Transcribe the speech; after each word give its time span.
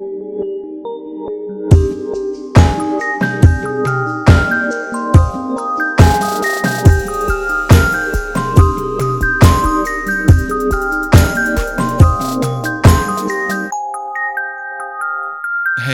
Hey 0.00 0.06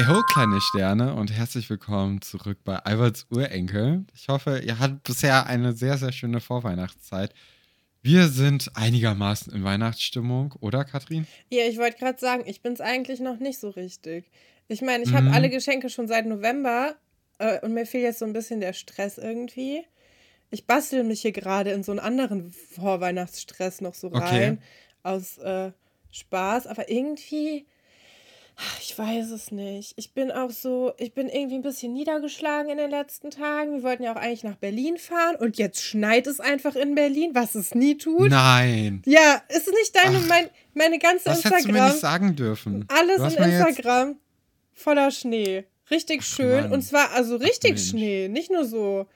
ho, 0.06 0.20
kleine 0.34 0.60
Sterne 0.60 1.14
und 1.14 1.32
herzlich 1.32 1.70
willkommen 1.70 2.20
zurück 2.20 2.58
bei 2.62 2.76
Alberts 2.76 3.24
Urenkel. 3.30 4.04
Ich 4.14 4.28
hoffe, 4.28 4.58
ihr 4.58 4.78
hattet 4.80 5.02
bisher 5.04 5.46
eine 5.46 5.72
sehr, 5.72 5.96
sehr 5.96 6.12
schöne 6.12 6.40
Vorweihnachtszeit. 6.40 7.32
Wir 8.04 8.28
sind 8.28 8.70
einigermaßen 8.76 9.50
in 9.50 9.64
Weihnachtsstimmung, 9.64 10.52
oder 10.60 10.84
Katrin? 10.84 11.26
Ja, 11.48 11.64
ich 11.66 11.78
wollte 11.78 11.96
gerade 11.98 12.18
sagen, 12.18 12.44
ich 12.46 12.60
bin 12.60 12.74
es 12.74 12.82
eigentlich 12.82 13.18
noch 13.18 13.38
nicht 13.38 13.58
so 13.58 13.70
richtig. 13.70 14.30
Ich 14.68 14.82
meine, 14.82 15.02
ich 15.04 15.14
habe 15.14 15.26
Mhm. 15.26 15.32
alle 15.32 15.48
Geschenke 15.50 15.88
schon 15.88 16.06
seit 16.06 16.26
November 16.26 16.96
äh, 17.38 17.60
und 17.60 17.72
mir 17.72 17.86
fehlt 17.86 18.04
jetzt 18.04 18.18
so 18.18 18.26
ein 18.26 18.34
bisschen 18.34 18.60
der 18.60 18.74
Stress 18.74 19.16
irgendwie. 19.16 19.86
Ich 20.50 20.66
bastel 20.66 21.04
mich 21.04 21.22
hier 21.22 21.32
gerade 21.32 21.72
in 21.72 21.82
so 21.82 21.92
einen 21.92 22.00
anderen 22.00 22.52
Vorweihnachtsstress 22.52 23.80
noch 23.80 23.94
so 23.94 24.08
Okay. 24.08 24.20
rein 24.20 24.62
aus 25.02 25.38
äh, 25.38 25.72
Spaß, 26.12 26.66
aber 26.66 26.90
irgendwie, 26.90 27.66
ach, 28.56 28.80
ich 28.80 28.96
weiß 28.98 29.30
es 29.30 29.50
nicht. 29.50 29.92
Ich 29.96 30.12
bin 30.14 30.30
auch 30.30 30.50
so, 30.50 30.92
ich 30.98 31.12
bin 31.14 31.28
irgendwie 31.28 31.56
ein 31.56 31.62
bisschen 31.62 31.92
niedergeschlagen 31.92 32.70
in 32.70 32.78
den 32.78 32.90
letzten 32.90 33.30
Tagen. 33.30 33.72
Wir 33.74 33.82
wollten 33.82 34.02
ja 34.02 34.12
auch 34.12 34.20
eigentlich 34.20 34.44
nach 34.44 34.56
Berlin 34.56 34.96
fahren 34.98 35.36
und 35.36 35.58
jetzt 35.58 35.82
schneit 35.82 36.26
es 36.26 36.40
einfach 36.40 36.76
in 36.76 36.94
Berlin, 36.94 37.30
was 37.34 37.54
es 37.54 37.74
nie 37.74 37.96
tut. 37.96 38.30
Nein. 38.30 39.02
Ja, 39.06 39.42
ist 39.48 39.68
nicht 39.68 39.94
deine, 39.96 40.18
Ach, 40.22 40.28
mein, 40.28 40.48
meine 40.74 40.98
ganze 40.98 41.24
Das 41.26 41.44
hättest 41.44 41.66
du 41.66 41.72
mir 41.72 41.78
Instagram, 41.78 41.90
nicht 41.90 42.00
sagen 42.00 42.36
dürfen. 42.36 42.84
alles 42.88 43.18
in 43.34 43.42
jetzt- 43.42 43.68
Instagram 43.68 44.16
voller 44.72 45.10
Schnee. 45.10 45.64
Richtig 45.90 46.22
schön. 46.24 46.62
Mann. 46.64 46.72
Und 46.72 46.82
zwar 46.82 47.10
also 47.12 47.36
richtig 47.36 47.72
Mensch. 47.72 47.88
Schnee, 47.90 48.28
nicht 48.28 48.50
nur 48.50 48.64
so, 48.64 49.06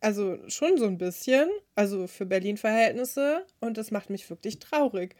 also 0.00 0.38
schon 0.48 0.76
so 0.78 0.86
ein 0.86 0.98
bisschen, 0.98 1.48
also 1.74 2.06
für 2.06 2.24
Berlin-Verhältnisse. 2.26 3.44
Und 3.60 3.76
das 3.78 3.90
macht 3.90 4.10
mich 4.10 4.28
wirklich 4.30 4.58
traurig. 4.58 5.14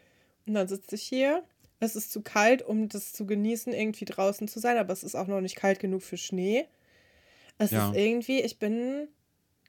Und 0.47 0.53
dann 0.55 0.67
sitze 0.67 0.95
ich 0.95 1.03
hier. 1.03 1.43
Es 1.85 1.95
ist 1.95 2.11
zu 2.11 2.21
kalt, 2.21 2.61
um 2.61 2.89
das 2.89 3.13
zu 3.13 3.25
genießen, 3.25 3.71
irgendwie 3.73 4.05
draußen 4.05 4.47
zu 4.47 4.59
sein, 4.59 4.77
aber 4.77 4.91
es 4.93 5.03
ist 5.03 5.15
auch 5.15 5.27
noch 5.27 5.41
nicht 5.41 5.55
kalt 5.55 5.79
genug 5.79 6.01
für 6.03 6.17
Schnee. 6.17 6.65
Es 7.57 7.71
Ja. 7.71 7.89
ist 7.89 7.95
irgendwie, 7.97 8.41
ich 8.41 8.59
bin, 8.59 9.07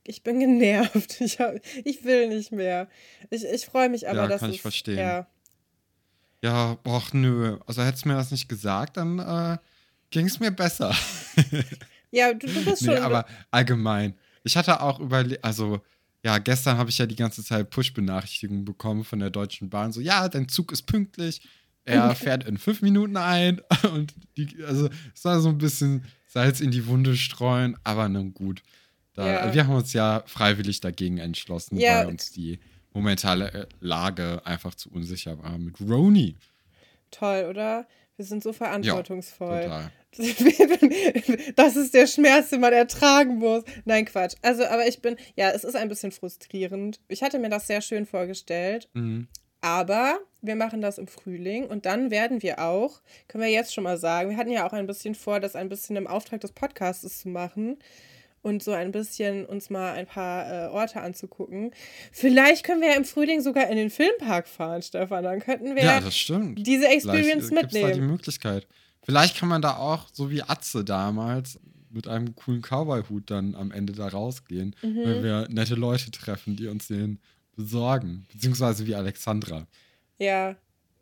ich 0.05 0.23
bin 0.23 0.41
genervt. 0.47 1.21
Ich, 1.21 1.39
hab, 1.41 1.55
ich 1.85 2.05
will 2.05 2.29
nicht 2.29 2.53
mehr. 2.53 2.89
Ich, 3.31 3.45
ich 3.45 3.67
freue 3.67 3.89
mich 3.89 4.09
aber, 4.09 4.23
Ja, 4.23 4.27
dass 4.27 4.41
kann 4.41 4.51
ich 4.51 4.57
es, 4.57 4.63
verstehen. 4.63 4.99
Ja, 4.99 5.27
Ja, 6.43 6.79
och 6.85 7.13
nö. 7.15 7.59
Also 7.67 7.83
hättest 7.83 8.05
du 8.05 8.09
mir 8.09 8.15
das 8.17 8.31
nicht 8.31 8.49
gesagt, 8.49 8.97
dann 8.97 9.19
äh, 9.19 9.59
ging 10.11 10.27
es 10.27 10.39
mir 10.41 10.51
besser. 10.51 10.95
ja 12.11 12.33
du, 12.33 12.47
du 12.47 12.65
bist 12.65 12.83
Nee, 12.83 12.95
schon. 12.95 13.03
aber 13.05 13.27
allgemein. 13.51 14.15
Ich 14.45 14.57
hatte 14.57 14.81
auch 14.81 15.01
überlegt, 15.01 15.45
also 15.45 15.81
ja, 16.25 16.39
gestern 16.39 16.77
habe 16.77 16.91
ich 16.91 16.99
ja 16.99 17.07
die 17.07 17.17
ganze 17.17 17.43
Zeit 17.45 17.71
Push-Benachrichtigungen 17.71 18.65
bekommen 18.65 19.05
von 19.05 19.19
der 19.19 19.31
Deutschen 19.31 19.71
Bahn. 19.71 19.93
So, 19.93 20.01
ja, 20.01 20.29
dein 20.29 20.49
Zug 20.49 20.73
ist 20.73 20.83
pünktlich. 20.83 21.41
Er 21.87 22.15
fährt 22.15 22.45
in 22.45 22.59
fünf 22.59 22.83
Minuten 22.83 23.17
ein. 23.17 23.61
Und 23.93 24.15
die, 24.37 24.63
also 24.65 24.89
es 25.15 25.25
war 25.25 25.41
so 25.41 25.49
ein 25.49 25.59
bisschen 25.59 26.05
Salz 26.27 26.61
in 26.61 26.71
die 26.71 26.87
Wunde 26.87 27.17
streuen, 27.17 27.77
aber 27.85 28.09
nun 28.09 28.35
gut. 28.35 28.63
Da, 29.15 29.27
Ja. 29.47 29.55
Wir 29.55 29.67
haben 29.67 29.75
uns 29.75 29.93
ja 29.93 30.23
freiwillig 30.27 30.81
dagegen 30.81 31.19
entschlossen, 31.19 31.79
Ja. 31.79 32.01
weil 32.01 32.09
uns 32.09 32.33
die 32.33 32.59
momentane 32.93 33.53
äh, 33.55 33.67
Lage 33.81 34.43
einfach 34.45 34.75
zu 34.75 34.91
unsicher 34.91 35.43
war 35.43 35.57
mit 35.59 35.81
Roni. 35.81 36.37
Toll, 37.11 37.47
oder? 37.49 37.87
Wir 38.17 38.25
sind 38.25 38.43
so 38.43 38.53
verantwortungsvoll. 38.53 39.63
Total. 39.63 39.91
Das 41.57 41.77
ist 41.77 41.93
der 41.95 42.07
Schmerz, 42.07 42.51
den 42.51 42.61
man 42.61 42.73
ertragen 42.73 43.37
muss. 43.39 43.65
Nein, 43.85 44.07
Quatsch. 44.07 44.35
Also, 44.43 44.65
aber 44.65 44.87
ich 44.87 45.01
bin, 45.03 45.17
ja, 45.37 45.51
es 45.51 45.63
ist 45.65 45.77
ein 45.77 45.89
bisschen 45.89 46.11
frustrierend. 46.13 47.01
Ich 47.09 47.23
hatte 47.23 47.39
mir 47.39 47.51
das 47.51 47.67
sehr 47.67 47.81
schön 47.83 48.07
vorgestellt, 48.07 48.89
Mhm. 48.95 49.29
Aber 49.67 50.19
wir 50.43 50.55
machen 50.55 50.81
das 50.81 50.97
im 50.99 51.09
Frühling 51.09 51.67
und 51.67 51.87
dann 51.87 52.11
werden 52.13 52.41
wir 52.43 52.61
auch, 52.61 53.01
können 53.27 53.43
wir 53.43 53.51
jetzt 53.51 53.75
schon 53.75 53.83
mal 53.85 53.99
sagen, 53.99 54.31
wir 54.31 54.37
hatten 54.37 54.53
ja 54.53 54.65
auch 54.67 54.73
ein 54.73 54.87
bisschen 54.87 55.15
vor, 55.17 55.41
das 55.41 55.57
ein 55.57 55.69
bisschen 55.69 55.97
im 55.97 56.07
Auftrag 56.07 56.41
des 56.41 56.53
Podcasts 56.53 57.19
zu 57.21 57.29
machen 57.29 57.77
und 58.43 58.63
so 58.63 58.71
ein 58.71 58.93
bisschen 58.93 59.45
uns 59.45 59.71
mal 59.71 59.95
ein 59.95 60.07
paar 60.07 60.67
äh, 60.67 60.69
Orte 60.69 61.01
anzugucken. 61.01 61.73
Vielleicht 62.13 62.65
können 62.65 62.81
wir 62.81 62.91
ja 62.91 62.95
im 62.97 63.05
Frühling 63.05 63.41
sogar 63.41 63.69
in 63.69 63.77
den 63.77 63.91
Filmpark 63.91 64.47
fahren, 64.47 64.83
Stefan. 64.83 65.25
Dann 65.25 65.41
könnten 65.41 65.75
wir 65.75 65.83
Ja, 65.83 66.01
das 66.01 66.17
stimmt. 66.17 66.65
diese 66.65 66.87
Experience 66.87 67.49
Vielleicht, 67.49 67.53
äh, 67.53 67.61
gibt's 67.63 67.73
da 67.75 67.79
die 67.81 67.85
mitnehmen. 67.89 68.07
Möglichkeit. 68.13 68.67
Vielleicht 69.03 69.37
kann 69.37 69.49
man 69.49 69.63
da 69.63 69.77
auch, 69.79 70.07
so 70.13 70.31
wie 70.31 70.43
Atze 70.43 70.85
damals, 70.85 71.59
mit 71.91 72.07
einem 72.07 72.37
coolen 72.37 72.63
Cowboy-Hut 72.63 73.31
dann 73.33 73.57
am 73.57 73.73
Ende 73.73 73.93
da 73.95 74.07
rausgehen, 74.07 74.77
Mhm. 74.83 74.99
weil 75.05 75.25
wir 75.25 75.49
nette 75.51 75.75
Leute 75.75 76.13
treffen, 76.13 76.55
die 76.55 76.69
uns 76.69 76.87
den 76.87 77.19
besorgen. 77.57 78.27
Beziehungsweise 78.33 78.87
wie 78.87 78.95
Alexandra. 78.95 79.67
Ja. 80.19 80.57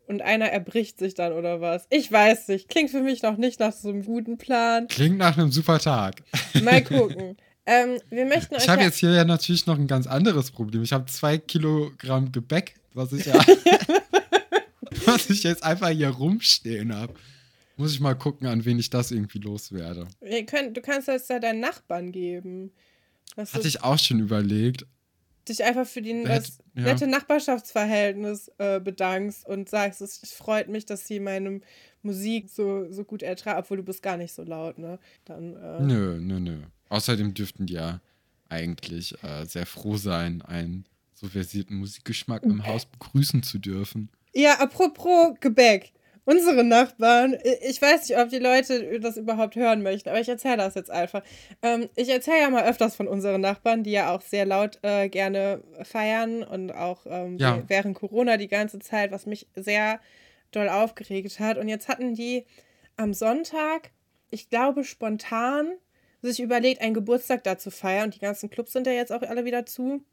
Und 0.07 0.21
einer 0.21 0.45
erbricht 0.45 0.99
sich 0.99 1.15
dann 1.15 1.33
oder 1.33 1.61
was? 1.61 1.87
Ich 1.89 2.11
weiß 2.11 2.49
nicht. 2.49 2.69
Klingt 2.69 2.91
für 2.91 3.01
mich 3.01 3.23
noch 3.23 3.37
nicht 3.37 3.59
nach 3.59 3.73
so 3.73 3.89
einem 3.89 4.03
guten 4.03 4.37
Plan. 4.37 4.87
Klingt 4.87 5.17
nach 5.17 5.37
einem 5.37 5.51
super 5.51 5.79
Tag. 5.79 6.21
Mal 6.61 6.83
gucken. 6.83 7.37
ähm, 7.65 7.99
wir 8.09 8.25
möchten 8.25 8.55
euch 8.55 8.63
Ich 8.63 8.69
habe 8.69 8.81
ja, 8.81 8.87
jetzt 8.87 8.97
hier 8.97 9.11
ja 9.11 9.25
natürlich 9.25 9.65
noch 9.65 9.79
ein 9.79 9.87
ganz 9.87 10.05
anderes 10.05 10.51
Problem. 10.51 10.83
Ich 10.83 10.93
habe 10.93 11.05
zwei 11.07 11.39
Kilogramm 11.39 12.31
Gebäck, 12.31 12.75
was 12.93 13.13
ich 13.13 13.25
ja, 13.25 13.33
was 15.05 15.29
ich 15.31 15.41
jetzt 15.41 15.63
einfach 15.63 15.89
hier 15.89 16.09
rumstehen 16.09 16.93
habe. 16.93 17.15
Muss 17.77 17.91
ich 17.91 17.99
mal 17.99 18.15
gucken, 18.15 18.47
an 18.47 18.63
wen 18.63 18.79
ich 18.79 18.89
das 18.89 19.11
irgendwie 19.11 19.39
loswerde. 19.39 20.07
könnt, 20.47 20.77
du 20.77 20.81
kannst 20.81 21.07
das 21.07 21.27
ja 21.27 21.39
deinen 21.39 21.59
Nachbarn 21.59 22.11
geben. 22.11 22.71
Dass 23.35 23.51
du 23.51 23.57
Hatte 23.57 23.67
ich 23.67 23.83
auch 23.83 23.99
schon 23.99 24.19
überlegt. 24.19 24.85
Dich 25.49 25.63
einfach 25.63 25.85
für 25.85 26.01
die, 26.01 26.23
das 26.23 26.59
ja. 26.75 26.83
nette 26.83 27.07
Nachbarschaftsverhältnis 27.07 28.51
äh, 28.57 28.79
bedankst 28.79 29.47
und 29.47 29.69
sagst, 29.69 30.01
es 30.01 30.21
es 30.23 30.31
freut 30.33 30.67
mich, 30.67 30.85
dass 30.85 31.07
sie 31.07 31.19
meine 31.19 31.61
Musik 32.01 32.49
so, 32.49 32.91
so 32.91 33.03
gut 33.03 33.23
ertragen, 33.23 33.59
obwohl 33.59 33.77
du 33.77 33.83
bist 33.83 34.01
gar 34.03 34.17
nicht 34.17 34.33
so 34.33 34.43
laut, 34.43 34.77
ne? 34.77 34.99
Dann, 35.25 35.55
äh, 35.55 35.81
Nö, 35.81 36.19
nö, 36.19 36.39
nö. 36.39 36.61
Außerdem 36.89 37.33
dürften 37.33 37.65
die 37.65 37.73
ja 37.73 37.99
eigentlich 38.49 39.15
äh, 39.23 39.45
sehr 39.45 39.65
froh 39.65 39.97
sein, 39.97 40.41
einen 40.43 40.85
so 41.13 41.27
versierten 41.27 41.77
Musikgeschmack 41.77 42.43
im 42.43 42.65
Haus 42.67 42.85
begrüßen 42.85 43.43
zu 43.43 43.57
dürfen. 43.59 44.09
Ja, 44.33 44.59
apropos 44.59 45.35
Gebäck. 45.39 45.93
Unsere 46.25 46.63
Nachbarn, 46.63 47.37
ich 47.61 47.79
weiß 47.81 48.09
nicht, 48.09 48.17
ob 48.17 48.29
die 48.29 48.39
Leute 48.39 48.99
das 48.99 49.15
überhaupt 49.15 49.55
hören 49.55 49.83
möchten, 49.83 50.09
aber 50.09 50.19
ich 50.19 50.27
erzähle 50.27 50.57
das 50.57 50.73
jetzt 50.73 50.89
einfach. 50.89 51.21
Ähm, 51.61 51.87
ich 51.95 52.09
erzähle 52.09 52.39
ja 52.41 52.49
mal 52.49 52.65
öfters 52.67 52.95
von 52.95 53.07
unseren 53.07 53.41
Nachbarn, 53.41 53.83
die 53.83 53.91
ja 53.91 54.13
auch 54.13 54.21
sehr 54.21 54.45
laut 54.45 54.79
äh, 54.81 55.07
gerne 55.07 55.61
feiern 55.83 56.43
und 56.43 56.71
auch 56.71 57.05
ähm, 57.07 57.37
Ja. 57.37 57.61
während 57.67 57.95
Corona 57.95 58.37
die 58.37 58.47
ganze 58.47 58.79
Zeit, 58.79 59.11
was 59.11 59.27
mich 59.27 59.47
sehr 59.55 59.99
doll 60.51 60.67
aufgeregt 60.67 61.39
hat. 61.39 61.57
Und 61.59 61.67
jetzt 61.67 61.87
hatten 61.87 62.15
die 62.15 62.45
am 62.97 63.13
Sonntag, 63.13 63.91
ich 64.31 64.49
glaube 64.49 64.83
spontan, 64.83 65.73
sich 66.23 66.39
überlegt, 66.39 66.81
einen 66.81 66.95
Geburtstag 66.95 67.43
da 67.43 67.59
zu 67.59 67.69
feiern. 67.69 68.05
Und 68.05 68.15
die 68.15 68.19
ganzen 68.19 68.49
Clubs 68.49 68.71
sind 68.73 68.87
ja 68.87 68.93
jetzt 68.93 69.11
auch 69.11 69.21
alle 69.21 69.45
wieder 69.45 69.67
zu. 69.67 70.03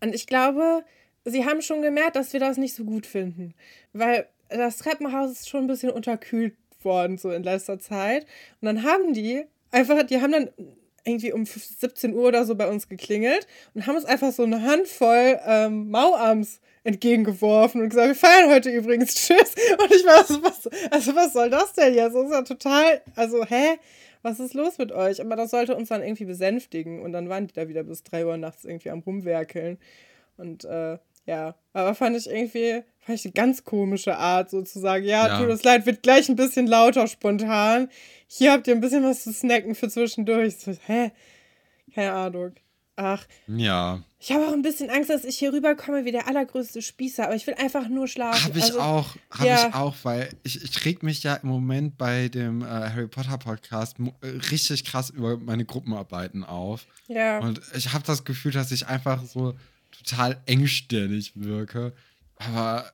Und 0.00 0.14
ich 0.14 0.28
glaube, 0.28 0.84
sie 1.24 1.44
haben 1.44 1.60
schon 1.60 1.82
gemerkt, 1.82 2.14
dass 2.14 2.32
wir 2.32 2.38
das 2.40 2.56
nicht 2.56 2.74
so 2.74 2.84
gut 2.84 3.04
finden. 3.04 3.54
Weil 3.92 4.28
das 4.48 4.78
Treppenhaus 4.78 5.30
ist 5.32 5.48
schon 5.48 5.64
ein 5.64 5.66
bisschen 5.66 5.90
unterkühlt 5.90 6.54
worden, 6.82 7.18
so 7.18 7.30
in 7.30 7.42
letzter 7.42 7.78
Zeit. 7.78 8.26
Und 8.60 8.66
dann 8.66 8.82
haben 8.82 9.12
die 9.12 9.44
einfach, 9.70 10.02
die 10.04 10.20
haben 10.20 10.32
dann 10.32 10.50
irgendwie 11.04 11.32
um 11.32 11.44
17 11.44 12.14
Uhr 12.14 12.28
oder 12.28 12.44
so 12.44 12.54
bei 12.56 12.68
uns 12.68 12.88
geklingelt 12.88 13.46
und 13.74 13.86
haben 13.86 13.96
uns 13.96 14.04
einfach 14.04 14.32
so 14.32 14.42
eine 14.42 14.62
Handvoll 14.62 15.38
ähm, 15.46 15.90
Mauarms 15.90 16.60
entgegengeworfen 16.82 17.82
und 17.82 17.90
gesagt, 17.90 18.08
wir 18.08 18.14
feiern 18.14 18.50
heute 18.50 18.70
übrigens, 18.70 19.14
tschüss. 19.26 19.54
Und 19.78 19.94
ich 19.94 20.04
war 20.04 20.24
so, 20.24 20.42
was, 20.42 20.68
also 20.90 21.14
was 21.14 21.32
soll 21.32 21.50
das 21.50 21.72
denn 21.74 21.94
jetzt? 21.94 22.14
Das 22.14 22.24
ist 22.24 22.32
ja 22.32 22.42
total, 22.42 23.02
also 23.14 23.44
hä? 23.44 23.78
Was 24.22 24.40
ist 24.40 24.54
los 24.54 24.78
mit 24.78 24.90
euch? 24.90 25.20
Aber 25.20 25.36
das 25.36 25.52
sollte 25.52 25.76
uns 25.76 25.90
dann 25.90 26.02
irgendwie 26.02 26.24
besänftigen. 26.24 27.00
Und 27.00 27.12
dann 27.12 27.28
waren 27.28 27.46
die 27.46 27.54
da 27.54 27.68
wieder 27.68 27.84
bis 27.84 28.02
3 28.02 28.26
Uhr 28.26 28.36
nachts 28.36 28.64
irgendwie 28.64 28.90
am 28.90 29.00
Rumwerkeln. 29.00 29.78
Und 30.36 30.64
äh, 30.64 30.98
ja, 31.26 31.54
aber 31.72 31.94
fand 31.94 32.16
ich 32.16 32.26
irgendwie, 32.28 32.82
fand 33.00 33.18
ich 33.18 33.24
eine 33.24 33.32
ganz 33.32 33.64
komische 33.64 34.16
Art 34.16 34.50
sozusagen. 34.50 35.04
Ja, 35.04 35.26
Ja. 35.28 35.38
tut 35.38 35.48
uns 35.50 35.62
leid, 35.64 35.84
wird 35.86 36.02
gleich 36.02 36.28
ein 36.28 36.36
bisschen 36.36 36.66
lauter 36.66 37.06
spontan. 37.08 37.88
Hier 38.28 38.52
habt 38.52 38.66
ihr 38.66 38.74
ein 38.74 38.80
bisschen 38.80 39.04
was 39.04 39.22
zu 39.24 39.32
snacken 39.32 39.74
für 39.74 39.88
zwischendurch. 39.88 40.56
So, 40.56 40.72
hä? 40.86 41.12
Keine 41.94 42.12
Ahnung. 42.12 42.52
Ach, 42.98 43.26
Ja, 43.46 44.02
ich 44.18 44.32
habe 44.32 44.46
auch 44.48 44.54
ein 44.54 44.62
bisschen 44.62 44.88
Angst, 44.88 45.10
dass 45.10 45.24
ich 45.24 45.38
hier 45.38 45.52
rüberkomme 45.52 46.06
wie 46.06 46.12
der 46.12 46.26
allergrößte 46.28 46.80
Spießer, 46.80 47.24
aber 47.26 47.34
ich 47.34 47.46
will 47.46 47.52
einfach 47.54 47.88
nur 47.88 48.08
schlafen. 48.08 48.42
habe 48.44 48.58
ich 48.58 48.64
Also, 48.64 48.80
auch, 48.80 49.16
habe 49.30 49.46
ja. 49.48 49.68
ich 49.68 49.74
auch, 49.74 49.94
weil 50.04 50.30
ich, 50.44 50.64
ich 50.64 50.84
reg 50.86 51.02
mich 51.02 51.22
ja 51.22 51.34
im 51.34 51.48
Moment 51.50 51.98
bei 51.98 52.28
dem 52.28 52.62
äh, 52.62 52.66
Harry 52.66 53.06
Potter 53.06 53.36
Podcast 53.36 53.98
äh, 54.22 54.26
richtig 54.50 54.84
krass 54.84 55.10
über 55.10 55.36
meine 55.36 55.66
Gruppenarbeiten 55.66 56.42
auf. 56.42 56.86
Ja. 57.06 57.38
Und 57.40 57.60
ich 57.74 57.92
habe 57.92 58.02
das 58.06 58.24
Gefühl, 58.24 58.52
dass 58.52 58.72
ich 58.72 58.86
einfach 58.86 59.22
so 59.26 59.52
total 59.90 60.40
engstirnig 60.46 61.32
wirke. 61.34 61.92
Aber 62.38 62.90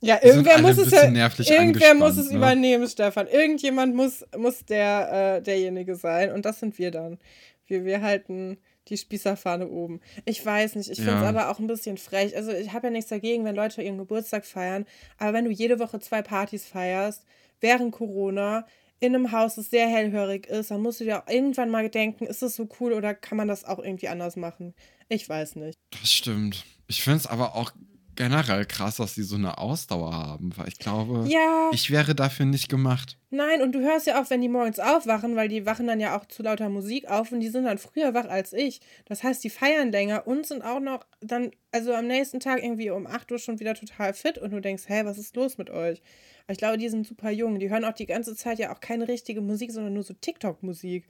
Ja, 0.00 0.18
irgendwer 0.22 0.60
muss 0.60 0.78
es 0.78 0.90
ja, 0.92 1.04
irgendwer 1.04 1.94
muss 1.94 2.16
es 2.16 2.30
ne? 2.30 2.36
übernehmen, 2.36 2.86
Stefan. 2.88 3.26
Irgendjemand 3.26 3.94
muss, 3.94 4.24
muss 4.36 4.64
der, 4.64 5.36
äh, 5.38 5.42
derjenige 5.42 5.96
sein. 5.96 6.32
Und 6.32 6.44
das 6.44 6.60
sind 6.60 6.78
wir 6.78 6.90
dann. 6.90 7.18
Wir, 7.66 7.84
wir 7.84 8.02
halten 8.02 8.58
die 8.88 8.96
Spießerfahne 8.96 9.66
oben. 9.68 10.00
Ich 10.24 10.44
weiß 10.46 10.76
nicht, 10.76 10.88
ich 10.90 10.98
finde 10.98 11.14
es 11.14 11.22
Ja. 11.22 11.28
aber 11.28 11.50
auch 11.50 11.58
ein 11.58 11.66
bisschen 11.66 11.96
frech. 11.98 12.36
Also 12.36 12.52
ich 12.52 12.72
habe 12.72 12.86
ja 12.86 12.90
nichts 12.92 13.10
dagegen, 13.10 13.44
wenn 13.44 13.56
Leute 13.56 13.82
ihren 13.82 13.98
Geburtstag 13.98 14.44
feiern. 14.44 14.86
Aber 15.18 15.32
wenn 15.32 15.44
du 15.44 15.50
jede 15.50 15.80
Woche 15.80 15.98
zwei 15.98 16.22
Partys 16.22 16.66
feierst, 16.66 17.24
während 17.60 17.90
Corona, 17.92 18.64
in 19.00 19.14
einem 19.14 19.32
Haus, 19.32 19.56
das 19.56 19.70
sehr 19.70 19.88
hellhörig 19.88 20.46
ist, 20.46 20.70
dann 20.70 20.82
musst 20.82 21.00
du 21.00 21.04
dir 21.04 21.22
auch 21.22 21.28
irgendwann 21.28 21.70
mal 21.70 21.88
denken, 21.88 22.26
ist 22.26 22.42
das 22.42 22.56
so 22.56 22.68
cool 22.80 22.92
oder 22.92 23.14
kann 23.14 23.36
man 23.36 23.48
das 23.48 23.64
auch 23.64 23.78
irgendwie 23.78 24.08
anders 24.08 24.36
machen? 24.36 24.74
Ich 25.08 25.28
weiß 25.28 25.56
nicht. 25.56 25.78
Das 25.90 26.10
stimmt. 26.10 26.64
Ich 26.88 27.02
finde 27.02 27.18
es 27.18 27.26
aber 27.26 27.54
auch 27.54 27.72
generell 28.16 28.64
krass, 28.66 28.96
dass 28.96 29.14
sie 29.14 29.22
so 29.22 29.36
eine 29.36 29.58
Ausdauer 29.58 30.12
haben, 30.14 30.50
weil 30.56 30.68
ich 30.68 30.78
glaube, 30.78 31.24
Ja. 31.28 31.70
ich 31.72 31.90
wäre 31.90 32.14
dafür 32.14 32.46
nicht 32.46 32.68
gemacht. 32.68 33.18
Nein, 33.30 33.60
und 33.62 33.72
du 33.72 33.80
hörst 33.80 34.06
ja 34.06 34.20
auch, 34.22 34.30
wenn 34.30 34.40
die 34.40 34.48
morgens 34.48 34.78
aufwachen, 34.78 35.36
weil 35.36 35.48
die 35.48 35.66
wachen 35.66 35.86
dann 35.86 36.00
ja 36.00 36.16
auch 36.18 36.24
zu 36.26 36.42
lauter 36.42 36.68
Musik 36.68 37.08
auf 37.10 37.32
und 37.32 37.40
die 37.40 37.48
sind 37.48 37.64
dann 37.64 37.78
früher 37.78 38.14
wach 38.14 38.26
als 38.28 38.52
ich. 38.52 38.80
Das 39.04 39.22
heißt, 39.22 39.44
die 39.44 39.50
feiern 39.50 39.92
länger 39.92 40.26
und 40.26 40.46
sind 40.46 40.62
auch 40.62 40.80
noch 40.80 41.04
dann, 41.20 41.50
also 41.72 41.92
am 41.94 42.06
nächsten 42.06 42.40
Tag 42.40 42.62
irgendwie 42.62 42.90
um 42.90 43.06
8 43.06 43.30
Uhr 43.32 43.38
schon 43.38 43.60
wieder 43.60 43.74
total 43.74 44.14
fit 44.14 44.38
und 44.38 44.52
du 44.52 44.60
denkst, 44.60 44.84
hä, 44.86 45.02
was 45.04 45.18
ist 45.18 45.36
los 45.36 45.58
mit 45.58 45.70
euch? 45.70 46.00
Aber 46.44 46.52
ich 46.52 46.58
glaube, 46.58 46.78
die 46.78 46.88
sind 46.88 47.06
super 47.06 47.30
jung. 47.30 47.58
Die 47.58 47.68
hören 47.70 47.84
auch 47.84 47.92
die 47.92 48.06
ganze 48.06 48.36
Zeit 48.36 48.58
ja 48.60 48.72
auch 48.72 48.80
keine 48.80 49.08
richtige 49.08 49.40
Musik, 49.40 49.72
sondern 49.72 49.94
nur 49.94 50.04
so 50.04 50.14
TikTok-Musik. 50.14 51.06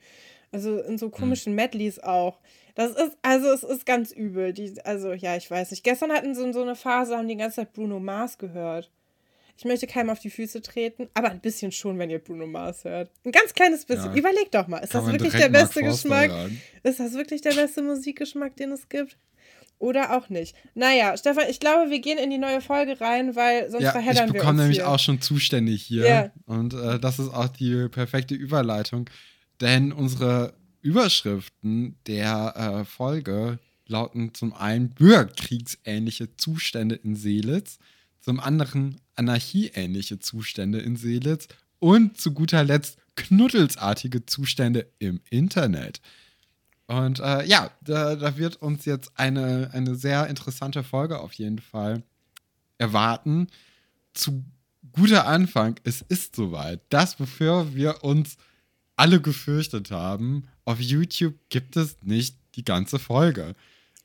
Also 0.51 0.79
in 0.79 0.97
so 0.97 1.09
komischen 1.09 1.55
Medleys 1.55 1.99
auch. 1.99 2.39
Das 2.75 2.91
ist, 2.91 3.17
also 3.21 3.47
es 3.47 3.63
ist 3.63 3.85
ganz 3.85 4.11
übel. 4.11 4.53
Die, 4.53 4.73
also 4.85 5.13
ja, 5.13 5.35
ich 5.35 5.49
weiß 5.49 5.71
nicht. 5.71 5.83
Gestern 5.83 6.11
hatten 6.11 6.35
sie 6.35 6.53
so 6.53 6.61
eine 6.61 6.75
Phase, 6.75 7.17
haben 7.17 7.27
die 7.27 7.35
ganze 7.35 7.57
Zeit 7.57 7.73
Bruno 7.73 7.99
Mars 7.99 8.37
gehört. 8.37 8.91
Ich 9.57 9.65
möchte 9.65 9.87
keinem 9.87 10.11
auf 10.11 10.19
die 10.19 10.29
Füße 10.29 10.61
treten, 10.61 11.09
aber 11.15 11.31
ein 11.31 11.41
bisschen 11.41 11.71
schon, 11.71 11.97
wenn 11.97 12.11
ihr 12.11 12.19
Bruno 12.19 12.45
Mars 12.45 12.83
hört. 12.83 13.09
Ein 13.25 13.31
ganz 13.31 13.53
kleines 13.55 13.85
bisschen. 13.85 14.11
Ja. 14.11 14.17
Überleg 14.17 14.51
doch 14.51 14.67
mal, 14.67 14.77
ist 14.77 14.91
Kann 14.91 15.03
das 15.03 15.11
wirklich 15.13 15.33
der 15.33 15.49
beste 15.49 15.81
Geschmack? 15.81 16.31
Ist 16.83 16.99
das 16.99 17.13
wirklich 17.13 17.41
der 17.41 17.53
beste 17.53 17.81
Musikgeschmack, 17.81 18.55
den 18.55 18.71
es 18.71 18.87
gibt? 18.87 19.17
Oder 19.79 20.15
auch 20.17 20.29
nicht. 20.29 20.55
Naja, 20.75 21.15
Stefan, 21.17 21.45
ich 21.49 21.59
glaube, 21.59 21.89
wir 21.89 21.99
gehen 21.99 22.17
in 22.17 22.29
die 22.29 22.37
neue 22.37 22.61
Folge 22.61 22.99
rein, 23.01 23.35
weil 23.35 23.69
sonst 23.69 23.83
Ja, 23.83 23.89
ich 23.89 23.93
verheddern 23.93 24.27
wir 24.27 24.33
uns 24.33 24.33
bekomme 24.33 24.61
nämlich 24.61 24.77
hier. 24.79 24.89
auch 24.89 24.99
schon 24.99 25.21
Zustände 25.21 25.71
hier. 25.71 26.07
Ja. 26.07 26.31
Und 26.45 26.73
äh, 26.73 26.99
das 26.99 27.19
ist 27.19 27.29
auch 27.33 27.47
die 27.47 27.87
perfekte 27.89 28.35
Überleitung. 28.35 29.09
Denn 29.61 29.91
unsere 29.91 30.53
Überschriften 30.81 31.95
der 32.05 32.55
äh, 32.55 32.85
Folge 32.85 33.59
lauten 33.87 34.33
zum 34.33 34.53
einen 34.53 34.89
bürgerkriegsähnliche 34.89 36.35
Zustände 36.35 36.95
in 36.95 37.15
Seelitz, 37.15 37.79
zum 38.19 38.39
anderen 38.39 38.99
anarchieähnliche 39.15 40.19
Zustände 40.19 40.79
in 40.79 40.95
Seelitz 40.95 41.47
und 41.79 42.19
zu 42.19 42.33
guter 42.33 42.63
Letzt 42.63 42.97
knuddelsartige 43.15 44.25
Zustände 44.25 44.87
im 44.99 45.21
Internet. 45.29 46.01
Und 46.87 47.19
äh, 47.19 47.45
ja, 47.45 47.71
da, 47.81 48.15
da 48.15 48.37
wird 48.37 48.57
uns 48.57 48.85
jetzt 48.85 49.11
eine, 49.15 49.69
eine 49.73 49.95
sehr 49.95 50.27
interessante 50.27 50.83
Folge 50.83 51.19
auf 51.19 51.33
jeden 51.33 51.59
Fall 51.59 52.03
erwarten. 52.77 53.47
Zu 54.13 54.45
guter 54.93 55.27
Anfang, 55.27 55.79
es 55.83 56.01
ist 56.01 56.35
soweit. 56.35 56.81
Das, 56.89 57.19
wofür 57.19 57.75
wir 57.75 58.03
uns 58.03 58.37
alle 58.97 59.21
gefürchtet 59.21 59.91
haben, 59.91 60.47
auf 60.65 60.81
YouTube 60.81 61.35
gibt 61.49 61.77
es 61.77 61.95
nicht 62.03 62.35
die 62.55 62.65
ganze 62.65 62.99
Folge. 62.99 63.55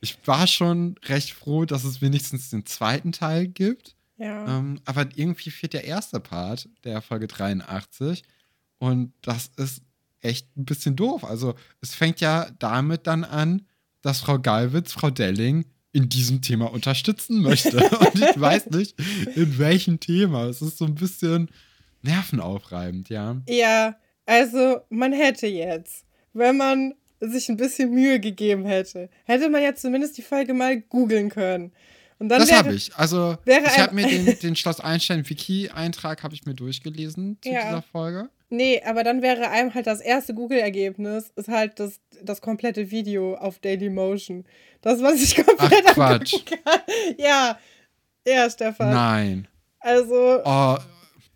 Ich 0.01 0.17
war 0.27 0.47
schon 0.47 0.97
recht 1.07 1.33
froh, 1.33 1.65
dass 1.65 1.85
es 1.85 2.01
wenigstens 2.01 2.51
den 2.51 2.67
zweiten 2.67 3.11
Teil 3.11 3.49
gibt. 3.49 3.97
Ja. 4.19 4.59
Ähm, 4.59 4.81
aber 4.85 5.09
irgendwie 5.17 5.51
fehlt 5.51 5.73
der 5.73 5.85
erste 5.85 6.21
Part 6.21 6.69
der 6.85 7.03
Folge 7.03 7.27
83. 7.27 8.23
Und 8.79 9.13
das 9.23 9.51
ist 9.57 9.83
echt 10.21 10.57
ein 10.57 10.65
bisschen 10.65 10.95
doof. 10.95 11.25
Also, 11.25 11.55
es 11.81 11.95
fängt 11.95 12.21
ja 12.21 12.51
damit 12.59 13.07
dann 13.07 13.25
an, 13.25 13.63
dass 14.03 14.21
Frau 14.21 14.39
Galwitz 14.39 14.93
Frau 14.93 15.11
Delling 15.11 15.65
in 15.93 16.09
diesem 16.09 16.43
Thema 16.43 16.73
unterstützen 16.73 17.41
möchte. 17.41 17.77
Und 17.99 18.15
ich 18.15 18.41
weiß 18.41 18.71
nicht, 18.71 18.99
in 19.37 19.59
welchem 19.59 20.01
Thema. 20.01 20.47
Es 20.47 20.63
ist 20.63 20.79
so 20.79 20.85
ein 20.85 20.95
bisschen 20.95 21.49
nervenaufreibend, 22.03 23.09
ja. 23.09 23.41
Ja, 23.49 23.97
also 24.33 24.81
man 24.89 25.13
hätte 25.13 25.47
jetzt, 25.47 26.05
wenn 26.33 26.57
man 26.57 26.95
sich 27.21 27.49
ein 27.49 27.57
bisschen 27.57 27.91
Mühe 27.93 28.19
gegeben 28.19 28.65
hätte, 28.65 29.09
hätte 29.25 29.49
man 29.49 29.63
ja 29.63 29.75
zumindest 29.75 30.17
die 30.19 30.23
Folge 30.23 30.55
mal 30.55 30.81
googeln 30.81 31.29
können. 31.29 31.73
Und 32.19 32.29
dann 32.29 32.41
das 32.41 32.53
habe 32.53 32.75
ich. 32.75 32.95
Also, 32.97 33.37
ich 33.45 33.79
habe 33.79 33.95
mir 33.95 34.07
den, 34.07 34.39
den 34.39 34.57
Schloss 34.57 34.81
habe 34.81 36.35
ich 36.35 36.45
mir 36.47 36.55
durchgelesen 36.55 37.39
zu 37.43 37.49
Ja. 37.51 37.63
dieser 37.65 37.83
Folge. 37.83 38.29
Nee, 38.49 38.83
aber 38.85 39.03
dann 39.03 39.23
wäre 39.23 39.49
einem 39.51 39.73
halt 39.73 39.87
das 39.87 40.01
erste 40.01 40.35
Google-Ergebnis, 40.35 41.33
ist 41.37 41.49
halt 41.49 41.81
das, 41.81 42.01
das 42.23 42.41
komplette 42.43 42.91
Video 42.91 43.35
auf 43.35 43.59
Dailymotion. 43.61 44.45
Das, 44.83 45.01
was 45.03 45.23
ich 45.23 45.37
komplett 45.45 45.85
Ach, 45.87 45.95
Quatsch. 45.95 46.35
kann. 46.45 46.81
Ja, 47.19 47.59
ja, 48.27 48.51
Stefan. 48.51 48.91
Nein. 48.91 49.49
Also, 49.81 50.41
Oh, 50.45 50.77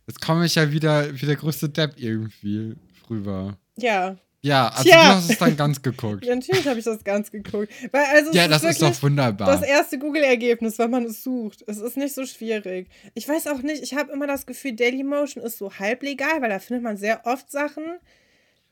jetzt 0.07 0.21
komme 0.21 0.47
ich 0.47 0.55
ja 0.57 0.71
wieder 0.71 1.11
wie 1.21 1.27
der 1.27 1.37
größte 1.37 1.69
Depp 1.69 1.95
irgendwie 1.97 2.77
rüber. 3.11 3.59
ja. 3.77 4.17
Ja, 4.43 4.69
also 4.69 4.85
Tja. 4.85 4.97
du 4.97 5.09
hast 5.17 5.31
es 5.31 5.39
dann 5.39 5.57
ganz 5.57 5.83
geguckt. 5.83 6.25
ja. 6.25 6.33
Natürlich 6.37 6.69
habe 6.69 6.79
ich 6.79 6.85
das 6.85 7.03
ganz 7.03 7.33
geguckt. 7.33 7.69
Weil, 7.91 8.05
also, 8.05 8.31
Ja, 8.33 8.47
das 8.47 8.63
ist 8.63 8.81
doch 8.81 9.03
wunderbar. 9.03 9.49
Das 9.49 9.63
erste 9.63 9.99
Google-Ergebnis, 9.99 10.79
wenn 10.79 10.91
man 10.91 11.05
es 11.07 11.25
sucht. 11.25 11.65
Es 11.67 11.79
ist 11.79 11.97
nicht 11.97 12.15
so 12.15 12.25
schwierig. 12.27 12.89
Ich 13.15 13.29
weiß 13.29 13.49
auch 13.49 13.63
nicht, 13.63 13.83
ich 13.83 13.95
habe 13.95 14.13
immer 14.13 14.29
das 14.29 14.47
Gefühl, 14.47 14.75
Dailymotion 14.75 15.43
ist 15.43 15.59
so 15.59 15.73
halblegal, 15.73 16.43
weil 16.43 16.51
da 16.51 16.61
findet 16.61 16.85
man 16.85 16.97
sehr 16.97 17.27
oft 17.27 17.51
Sachen, 17.51 17.83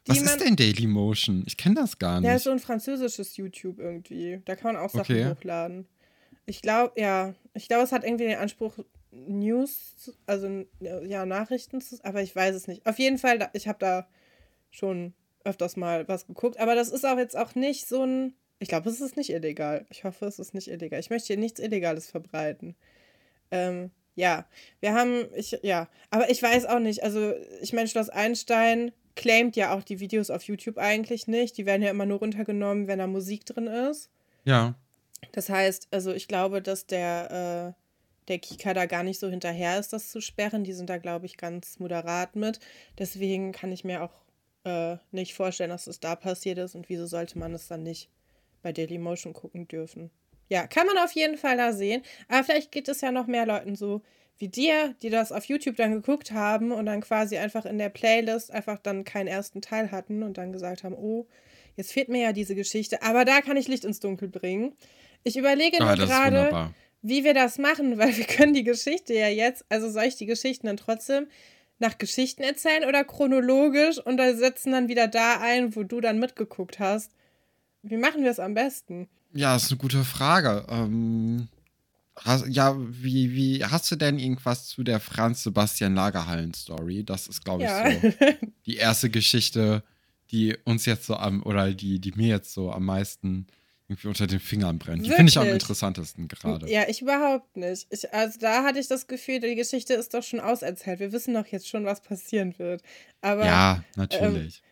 Was 0.06 0.18
man. 0.20 0.26
ist 0.26 0.40
denn 0.44 0.54
Dailymotion? 0.54 1.42
Ich 1.46 1.56
kenne 1.56 1.74
das 1.74 1.98
gar 1.98 2.20
Ja, 2.22 2.28
ist 2.28 2.34
nicht. 2.34 2.42
so 2.44 2.50
ein 2.52 2.60
französisches 2.60 3.36
YouTube 3.36 3.80
irgendwie. 3.80 4.42
Da 4.44 4.54
kann 4.54 4.74
man 4.74 4.82
auch 4.82 4.90
Sachen 4.90 5.16
Okay. 5.16 5.28
hochladen. 5.28 5.88
Ich 6.46 6.62
glaube, 6.62 6.92
ja, 7.00 7.34
ich 7.52 7.66
glaube, 7.66 7.82
es 7.82 7.90
hat 7.90 8.04
irgendwie 8.04 8.26
den 8.26 8.38
Anspruch, 8.38 8.74
News, 9.10 9.96
zu- 9.96 10.12
also 10.26 10.64
ja, 10.80 11.26
Nachrichten 11.26 11.80
zu, 11.80 11.96
aber 12.04 12.22
ich 12.22 12.36
weiß 12.36 12.54
es 12.54 12.68
nicht. 12.68 12.86
Auf 12.86 12.98
jeden 13.00 13.18
Fall, 13.18 13.48
ich 13.54 13.66
habe 13.66 13.78
da 13.80 14.06
schon 14.74 15.14
öfters 15.44 15.76
mal 15.76 16.08
was 16.08 16.26
geguckt, 16.26 16.58
aber 16.58 16.74
das 16.74 16.88
ist 16.88 17.04
auch 17.04 17.18
jetzt 17.18 17.36
auch 17.36 17.54
nicht 17.54 17.86
so 17.86 18.04
ein, 18.04 18.34
ich 18.58 18.68
glaube, 18.68 18.88
es 18.88 19.00
ist 19.00 19.16
nicht 19.16 19.30
illegal. 19.30 19.86
Ich 19.90 20.04
hoffe, 20.04 20.26
es 20.26 20.38
ist 20.38 20.54
nicht 20.54 20.68
illegal. 20.68 20.98
Ich 21.00 21.10
möchte 21.10 21.28
hier 21.28 21.36
nichts 21.36 21.60
Illegales 21.60 22.10
verbreiten. 22.10 22.74
Ähm, 23.50 23.90
ja, 24.14 24.46
wir 24.80 24.94
haben, 24.94 25.26
ich, 25.34 25.58
ja, 25.62 25.88
aber 26.10 26.30
ich 26.30 26.42
weiß 26.42 26.66
auch 26.66 26.78
nicht, 26.78 27.02
also 27.02 27.34
ich 27.60 27.72
meine, 27.72 27.88
Schloss 27.88 28.08
Einstein 28.08 28.92
claimt 29.16 29.56
ja 29.56 29.74
auch 29.74 29.82
die 29.82 30.00
Videos 30.00 30.30
auf 30.30 30.44
YouTube 30.44 30.78
eigentlich 30.78 31.26
nicht. 31.26 31.56
Die 31.58 31.66
werden 31.66 31.82
ja 31.82 31.90
immer 31.90 32.06
nur 32.06 32.18
runtergenommen, 32.18 32.86
wenn 32.86 32.98
da 32.98 33.06
Musik 33.06 33.44
drin 33.44 33.66
ist. 33.66 34.10
Ja. 34.44 34.74
Das 35.32 35.48
heißt, 35.48 35.88
also 35.90 36.12
ich 36.12 36.28
glaube, 36.28 36.62
dass 36.62 36.86
der, 36.86 37.74
äh, 37.76 37.80
der 38.28 38.38
Kika 38.38 38.72
da 38.74 38.86
gar 38.86 39.02
nicht 39.02 39.20
so 39.20 39.28
hinterher 39.28 39.78
ist, 39.78 39.92
das 39.92 40.10
zu 40.10 40.20
sperren. 40.20 40.64
Die 40.64 40.72
sind 40.72 40.90
da, 40.90 40.98
glaube 40.98 41.26
ich, 41.26 41.36
ganz 41.36 41.78
moderat 41.78 42.36
mit. 42.36 42.60
Deswegen 42.98 43.52
kann 43.52 43.72
ich 43.72 43.84
mir 43.84 44.02
auch 44.02 44.23
äh, 44.64 44.96
nicht 45.10 45.34
vorstellen, 45.34 45.70
dass 45.70 45.86
es 45.86 46.00
da 46.00 46.16
passiert 46.16 46.58
ist 46.58 46.74
und 46.74 46.88
wieso 46.88 47.06
sollte 47.06 47.38
man 47.38 47.54
es 47.54 47.68
dann 47.68 47.82
nicht 47.82 48.08
bei 48.62 48.72
Dailymotion 48.72 49.32
gucken 49.32 49.68
dürfen. 49.68 50.10
Ja, 50.48 50.66
kann 50.66 50.86
man 50.86 50.98
auf 50.98 51.12
jeden 51.12 51.38
Fall 51.38 51.56
da 51.56 51.72
sehen. 51.72 52.02
Aber 52.28 52.44
vielleicht 52.44 52.72
geht 52.72 52.88
es 52.88 53.00
ja 53.00 53.12
noch 53.12 53.26
mehr 53.26 53.46
Leuten 53.46 53.76
so 53.76 54.02
wie 54.38 54.48
dir, 54.48 54.94
die 55.02 55.10
das 55.10 55.32
auf 55.32 55.44
YouTube 55.44 55.76
dann 55.76 55.92
geguckt 55.92 56.32
haben 56.32 56.72
und 56.72 56.86
dann 56.86 57.00
quasi 57.00 57.38
einfach 57.38 57.66
in 57.66 57.78
der 57.78 57.88
Playlist 57.88 58.50
einfach 58.50 58.78
dann 58.78 59.04
keinen 59.04 59.28
ersten 59.28 59.62
Teil 59.62 59.90
hatten 59.92 60.22
und 60.22 60.38
dann 60.38 60.52
gesagt 60.52 60.82
haben, 60.82 60.94
oh, 60.94 61.26
jetzt 61.76 61.92
fehlt 61.92 62.08
mir 62.08 62.22
ja 62.22 62.32
diese 62.32 62.54
Geschichte, 62.54 63.02
aber 63.02 63.24
da 63.24 63.40
kann 63.42 63.56
ich 63.56 63.68
Licht 63.68 63.84
ins 63.84 64.00
Dunkel 64.00 64.28
bringen. 64.28 64.74
Ich 65.22 65.36
überlege 65.36 65.78
Ah, 65.80 65.94
gerade, 65.94 66.72
wie 67.02 67.22
wir 67.22 67.34
das 67.34 67.58
machen, 67.58 67.96
weil 67.98 68.16
wir 68.16 68.24
können 68.24 68.54
die 68.54 68.64
Geschichte 68.64 69.14
ja 69.14 69.28
jetzt, 69.28 69.64
also 69.68 69.88
soll 69.88 70.04
ich 70.04 70.16
die 70.16 70.26
Geschichten 70.26 70.66
dann 70.66 70.76
trotzdem 70.76 71.28
nach 71.84 71.98
Geschichten 71.98 72.42
erzählen 72.42 72.84
oder 72.88 73.04
chronologisch 73.04 73.98
und 73.98 74.16
da 74.16 74.34
setzen 74.34 74.72
dann 74.72 74.88
wieder 74.88 75.06
da 75.08 75.40
ein, 75.40 75.76
wo 75.76 75.82
du 75.84 76.00
dann 76.00 76.18
mitgeguckt 76.18 76.78
hast. 76.78 77.12
Wie 77.82 77.96
machen 77.98 78.22
wir 78.24 78.30
es 78.30 78.40
am 78.40 78.54
besten? 78.54 79.08
Ja, 79.32 79.54
ist 79.56 79.70
eine 79.70 79.78
gute 79.78 80.04
Frage. 80.04 80.64
Ähm, 80.70 81.48
hast, 82.16 82.46
ja, 82.48 82.74
wie, 82.78 83.32
wie 83.34 83.64
hast 83.64 83.90
du 83.90 83.96
denn 83.96 84.18
irgendwas 84.18 84.66
zu 84.66 84.82
der 84.84 85.00
Franz 85.00 85.42
Sebastian 85.42 85.94
Lagerhallen-Story? 85.94 87.04
Das 87.04 87.26
ist, 87.26 87.44
glaube 87.44 87.64
ich, 87.64 87.68
Ja. 87.70 87.90
so 88.00 88.12
die 88.66 88.76
erste 88.76 89.10
Geschichte, 89.10 89.82
die 90.30 90.56
uns 90.64 90.86
jetzt 90.86 91.06
so 91.06 91.16
am, 91.16 91.42
oder 91.42 91.72
die, 91.72 91.98
die 92.00 92.12
mir 92.12 92.28
jetzt 92.28 92.54
so 92.54 92.72
am 92.72 92.84
meisten 92.86 93.46
irgendwie 93.88 94.08
unter 94.08 94.26
den 94.26 94.40
Fingern 94.40 94.78
brennt. 94.78 95.04
Die 95.04 95.10
finde 95.10 95.30
ich 95.30 95.38
am 95.38 95.46
interessantesten 95.46 96.26
gerade. 96.28 96.70
Ja, 96.70 96.88
ich 96.88 97.02
überhaupt 97.02 97.56
nicht. 97.56 97.86
Ich, 97.90 98.12
also 98.14 98.38
da 98.38 98.64
hatte 98.64 98.78
ich 98.78 98.88
das 98.88 99.06
Gefühl, 99.06 99.40
die 99.40 99.54
Geschichte 99.54 99.94
ist 99.94 100.14
doch 100.14 100.22
schon 100.22 100.40
auserzählt. 100.40 101.00
Wir 101.00 101.12
wissen 101.12 101.34
doch 101.34 101.46
jetzt 101.46 101.68
schon, 101.68 101.84
was 101.84 102.00
passieren 102.00 102.58
wird. 102.58 102.82
Aber 103.20 103.44
Ja, 103.44 103.84
natürlich. 103.96 104.62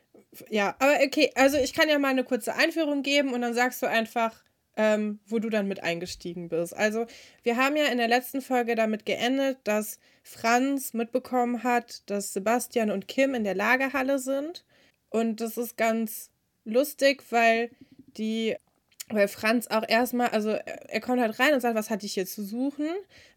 ja, 0.48 0.74
aber 0.78 0.98
okay, 1.04 1.30
also 1.34 1.58
ich 1.58 1.74
kann 1.74 1.90
ja 1.90 1.98
mal 1.98 2.08
eine 2.08 2.24
kurze 2.24 2.54
Einführung 2.54 3.02
geben 3.02 3.34
und 3.34 3.42
dann 3.42 3.52
sagst 3.52 3.82
du 3.82 3.86
einfach, 3.86 4.42
ähm, 4.76 5.20
wo 5.26 5.38
du 5.38 5.50
dann 5.50 5.68
mit 5.68 5.82
eingestiegen 5.82 6.48
bist. 6.48 6.74
Also 6.74 7.06
wir 7.42 7.58
haben 7.58 7.76
ja 7.76 7.86
in 7.86 7.98
der 7.98 8.08
letzten 8.08 8.40
Folge 8.40 8.74
damit 8.74 9.04
geendet, 9.04 9.58
dass 9.64 9.98
Franz 10.22 10.94
mitbekommen 10.94 11.62
hat, 11.62 12.08
dass 12.08 12.32
Sebastian 12.32 12.90
und 12.90 13.08
Kim 13.08 13.34
in 13.34 13.44
der 13.44 13.54
Lagerhalle 13.54 14.18
sind. 14.18 14.64
Und 15.10 15.42
das 15.42 15.58
ist 15.58 15.76
ganz 15.76 16.30
lustig, 16.64 17.22
weil 17.30 17.70
die, 18.16 18.56
weil 19.14 19.28
Franz 19.28 19.66
auch 19.68 19.84
erstmal, 19.86 20.28
also 20.28 20.50
er 20.50 21.00
kommt 21.00 21.20
halt 21.20 21.38
rein 21.38 21.54
und 21.54 21.60
sagt, 21.60 21.74
was 21.74 21.90
hat 21.90 22.02
dich 22.02 22.14
hier 22.14 22.26
zu 22.26 22.44
suchen? 22.44 22.88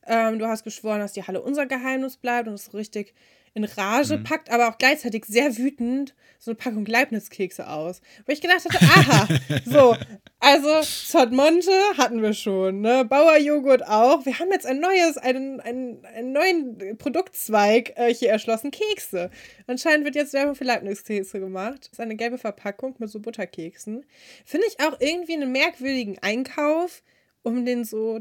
Ähm, 0.07 0.39
du 0.39 0.47
hast 0.47 0.63
geschworen, 0.63 0.99
dass 0.99 1.13
die 1.13 1.23
Halle 1.23 1.41
unser 1.41 1.65
Geheimnis 1.65 2.17
bleibt 2.17 2.47
und 2.47 2.55
ist 2.55 2.71
so 2.71 2.77
richtig 2.77 3.13
in 3.55 3.63
Rage, 3.63 4.17
mhm. 4.17 4.23
packt 4.23 4.51
aber 4.51 4.69
auch 4.69 4.77
gleichzeitig 4.77 5.25
sehr 5.25 5.57
wütend 5.57 6.13
so 6.39 6.51
eine 6.51 6.55
Packung 6.55 6.85
Leibniz-Kekse 6.85 7.67
aus. 7.69 8.01
Wo 8.25 8.31
ich 8.33 8.41
gedacht 8.41 8.65
hatte, 8.65 8.79
aha, 8.81 9.27
so, 9.65 9.95
also 10.39 10.81
Zottmonte 10.81 11.71
hatten 11.97 12.21
wir 12.21 12.33
schon, 12.33 12.81
ne? 12.81 13.05
Bauerjoghurt 13.05 13.87
auch. 13.87 14.25
Wir 14.25 14.37
haben 14.39 14.51
jetzt 14.51 14.65
ein 14.65 14.81
neues, 14.81 15.17
einen, 15.17 15.61
einen, 15.61 16.05
einen 16.05 16.33
neuen 16.33 16.97
Produktzweig 16.97 17.93
äh, 17.95 18.13
hier 18.13 18.29
erschlossen, 18.29 18.71
Kekse. 18.71 19.31
Anscheinend 19.67 20.05
wird 20.05 20.15
jetzt 20.15 20.33
Werbung 20.33 20.55
für 20.55 20.65
Leibniz-Kekse 20.65 21.39
gemacht. 21.39 21.79
Das 21.85 21.93
ist 21.93 21.99
eine 22.01 22.17
gelbe 22.17 22.37
Verpackung 22.37 22.95
mit 22.99 23.09
so 23.09 23.21
Butterkeksen. 23.21 24.05
Finde 24.43 24.67
ich 24.67 24.85
auch 24.85 24.99
irgendwie 24.99 25.33
einen 25.33 25.53
merkwürdigen 25.53 26.19
Einkauf, 26.19 27.03
um 27.41 27.65
den 27.65 27.85
so 27.85 28.19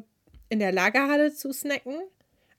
in 0.49 0.61
der 0.61 0.71
Lagerhalle 0.71 1.35
zu 1.35 1.53
snacken. 1.53 1.97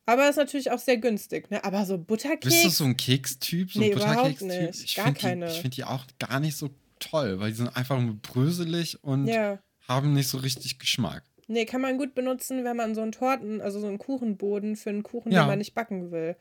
Aber 0.05 0.29
ist 0.29 0.35
natürlich 0.35 0.71
auch 0.71 0.79
sehr 0.79 0.97
günstig, 0.97 1.49
ne? 1.49 1.63
Aber 1.63 1.85
so 1.85 1.97
Butterkeks. 1.97 2.45
Bist 2.45 2.65
du 2.65 2.69
so 2.69 2.83
ein 2.85 2.95
Kekstyp? 2.95 3.71
So 3.71 3.79
nee, 3.79 3.91
ein 3.91 3.97
Butterkekstyp? 3.97 4.85
Ich 4.85 4.95
gar 4.95 5.13
keine. 5.13 5.47
Die, 5.47 5.51
ich 5.51 5.61
finde 5.61 5.75
die 5.75 5.83
auch 5.83 6.05
gar 6.19 6.39
nicht 6.39 6.55
so 6.55 6.69
toll, 6.99 7.39
weil 7.39 7.49
die 7.49 7.57
sind 7.57 7.75
einfach 7.75 7.99
nur 7.99 8.15
bröselig 8.15 9.03
und 9.03 9.27
ja. 9.27 9.59
haben 9.87 10.13
nicht 10.13 10.29
so 10.29 10.37
richtig 10.37 10.79
Geschmack. 10.79 11.23
Nee, 11.47 11.65
kann 11.65 11.81
man 11.81 11.97
gut 11.97 12.15
benutzen, 12.15 12.63
wenn 12.63 12.75
man 12.75 12.95
so 12.95 13.01
einen 13.01 13.11
Torten, 13.11 13.61
also 13.61 13.79
so 13.79 13.87
einen 13.87 13.99
Kuchenboden 13.99 14.75
für 14.75 14.89
einen 14.89 15.03
Kuchen, 15.03 15.31
ja. 15.31 15.43
den 15.43 15.47
man 15.47 15.59
nicht 15.59 15.75
backen 15.75 16.11
will. 16.11 16.35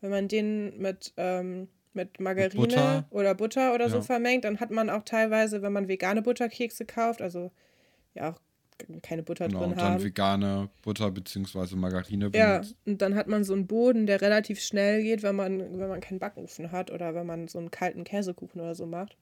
Wenn 0.00 0.10
man 0.10 0.28
den 0.28 0.78
mit, 0.78 1.12
ähm, 1.16 1.68
mit 1.92 2.20
Margarine 2.20 2.60
mit 2.60 2.70
Butter. 2.70 3.06
oder 3.10 3.34
Butter 3.34 3.74
oder 3.74 3.86
ja. 3.86 3.90
so 3.90 4.02
vermengt, 4.02 4.44
dann 4.44 4.60
hat 4.60 4.70
man 4.70 4.90
auch 4.90 5.02
teilweise, 5.04 5.62
wenn 5.62 5.72
man 5.72 5.88
vegane 5.88 6.22
Butterkekse 6.22 6.84
kauft, 6.84 7.22
also 7.22 7.52
ja 8.14 8.32
auch 8.32 8.40
keine 9.02 9.22
Butter 9.22 9.48
genau, 9.48 9.60
drin 9.60 9.70
und 9.72 9.78
dann 9.80 10.02
vegane 10.02 10.68
Butter 10.82 11.10
bzw. 11.10 11.76
Margarine 11.76 12.30
benutzt. 12.30 12.74
Ja, 12.86 12.90
und 12.92 13.02
dann 13.02 13.14
hat 13.14 13.28
man 13.28 13.44
so 13.44 13.52
einen 13.52 13.66
Boden, 13.66 14.06
der 14.06 14.20
relativ 14.20 14.60
schnell 14.60 15.02
geht, 15.02 15.22
wenn 15.22 15.36
man, 15.36 15.60
wenn 15.60 15.88
man 15.88 16.00
keinen 16.00 16.18
Backofen 16.18 16.72
hat 16.72 16.90
oder 16.90 17.14
wenn 17.14 17.26
man 17.26 17.48
so 17.48 17.58
einen 17.58 17.70
kalten 17.70 18.04
Käsekuchen 18.04 18.60
oder 18.60 18.74
so 18.74 18.86
macht. 18.86 19.16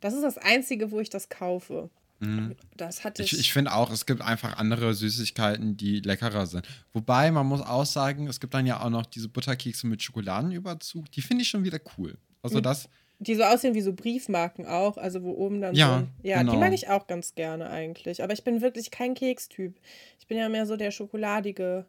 Das 0.00 0.14
ist 0.14 0.22
das 0.22 0.38
Einzige, 0.38 0.90
wo 0.90 1.00
ich 1.00 1.10
das 1.10 1.28
kaufe. 1.28 1.90
Mhm. 2.20 2.56
Das 2.76 3.04
hatte 3.04 3.22
ich. 3.22 3.32
Ich, 3.32 3.40
ich 3.40 3.52
finde 3.52 3.72
auch, 3.74 3.90
es 3.90 4.06
gibt 4.06 4.22
einfach 4.22 4.58
andere 4.58 4.94
Süßigkeiten, 4.94 5.76
die 5.76 6.00
leckerer 6.00 6.46
sind. 6.46 6.66
Wobei, 6.92 7.30
man 7.30 7.46
muss 7.46 7.60
auch 7.60 7.86
sagen, 7.86 8.26
es 8.26 8.40
gibt 8.40 8.54
dann 8.54 8.66
ja 8.66 8.80
auch 8.80 8.90
noch 8.90 9.06
diese 9.06 9.28
Butterkekse 9.28 9.86
mit 9.86 10.02
Schokoladenüberzug. 10.02 11.10
Die 11.12 11.22
finde 11.22 11.42
ich 11.42 11.48
schon 11.48 11.64
wieder 11.64 11.78
cool. 11.96 12.16
Also 12.42 12.60
das 12.60 12.88
die 13.18 13.34
so 13.34 13.42
aussehen 13.42 13.74
wie 13.74 13.80
so 13.80 13.92
Briefmarken 13.92 14.66
auch, 14.66 14.96
also 14.96 15.22
wo 15.22 15.32
oben 15.32 15.60
dann 15.60 15.74
ja, 15.74 16.00
so. 16.00 16.28
Ja, 16.28 16.38
genau. 16.38 16.52
die 16.52 16.58
mag 16.58 16.72
ich 16.72 16.88
auch 16.88 17.06
ganz 17.06 17.34
gerne 17.34 17.68
eigentlich. 17.70 18.22
Aber 18.22 18.32
ich 18.32 18.44
bin 18.44 18.60
wirklich 18.60 18.90
kein 18.90 19.14
Kekstyp. 19.14 19.74
Ich 20.20 20.26
bin 20.26 20.38
ja 20.38 20.48
mehr 20.48 20.66
so 20.66 20.76
der 20.76 20.90
schokoladige 20.90 21.86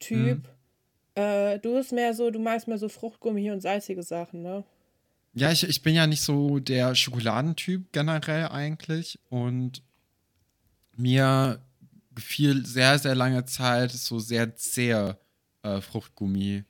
Typ. 0.00 0.38
Mhm. 1.16 1.22
Äh, 1.22 1.58
du 1.60 1.74
bist 1.74 1.92
mehr 1.92 2.14
so, 2.14 2.30
du 2.30 2.40
magst 2.40 2.66
mehr 2.66 2.78
so 2.78 2.88
Fruchtgummi 2.88 3.50
und 3.50 3.60
salzige 3.60 4.02
Sachen, 4.02 4.42
ne? 4.42 4.64
Ja, 5.34 5.50
ich, 5.50 5.66
ich 5.66 5.82
bin 5.82 5.94
ja 5.94 6.06
nicht 6.06 6.22
so 6.22 6.58
der 6.58 6.94
Schokoladentyp 6.94 7.92
generell 7.92 8.48
eigentlich. 8.48 9.18
Und 9.30 9.82
mir 10.96 11.62
gefiel 12.14 12.66
sehr, 12.66 12.98
sehr 12.98 13.14
lange 13.14 13.44
Zeit 13.44 13.92
so 13.92 14.18
sehr 14.18 14.56
zähe 14.56 15.18
äh, 15.62 15.80
Fruchtgummi. 15.80 16.64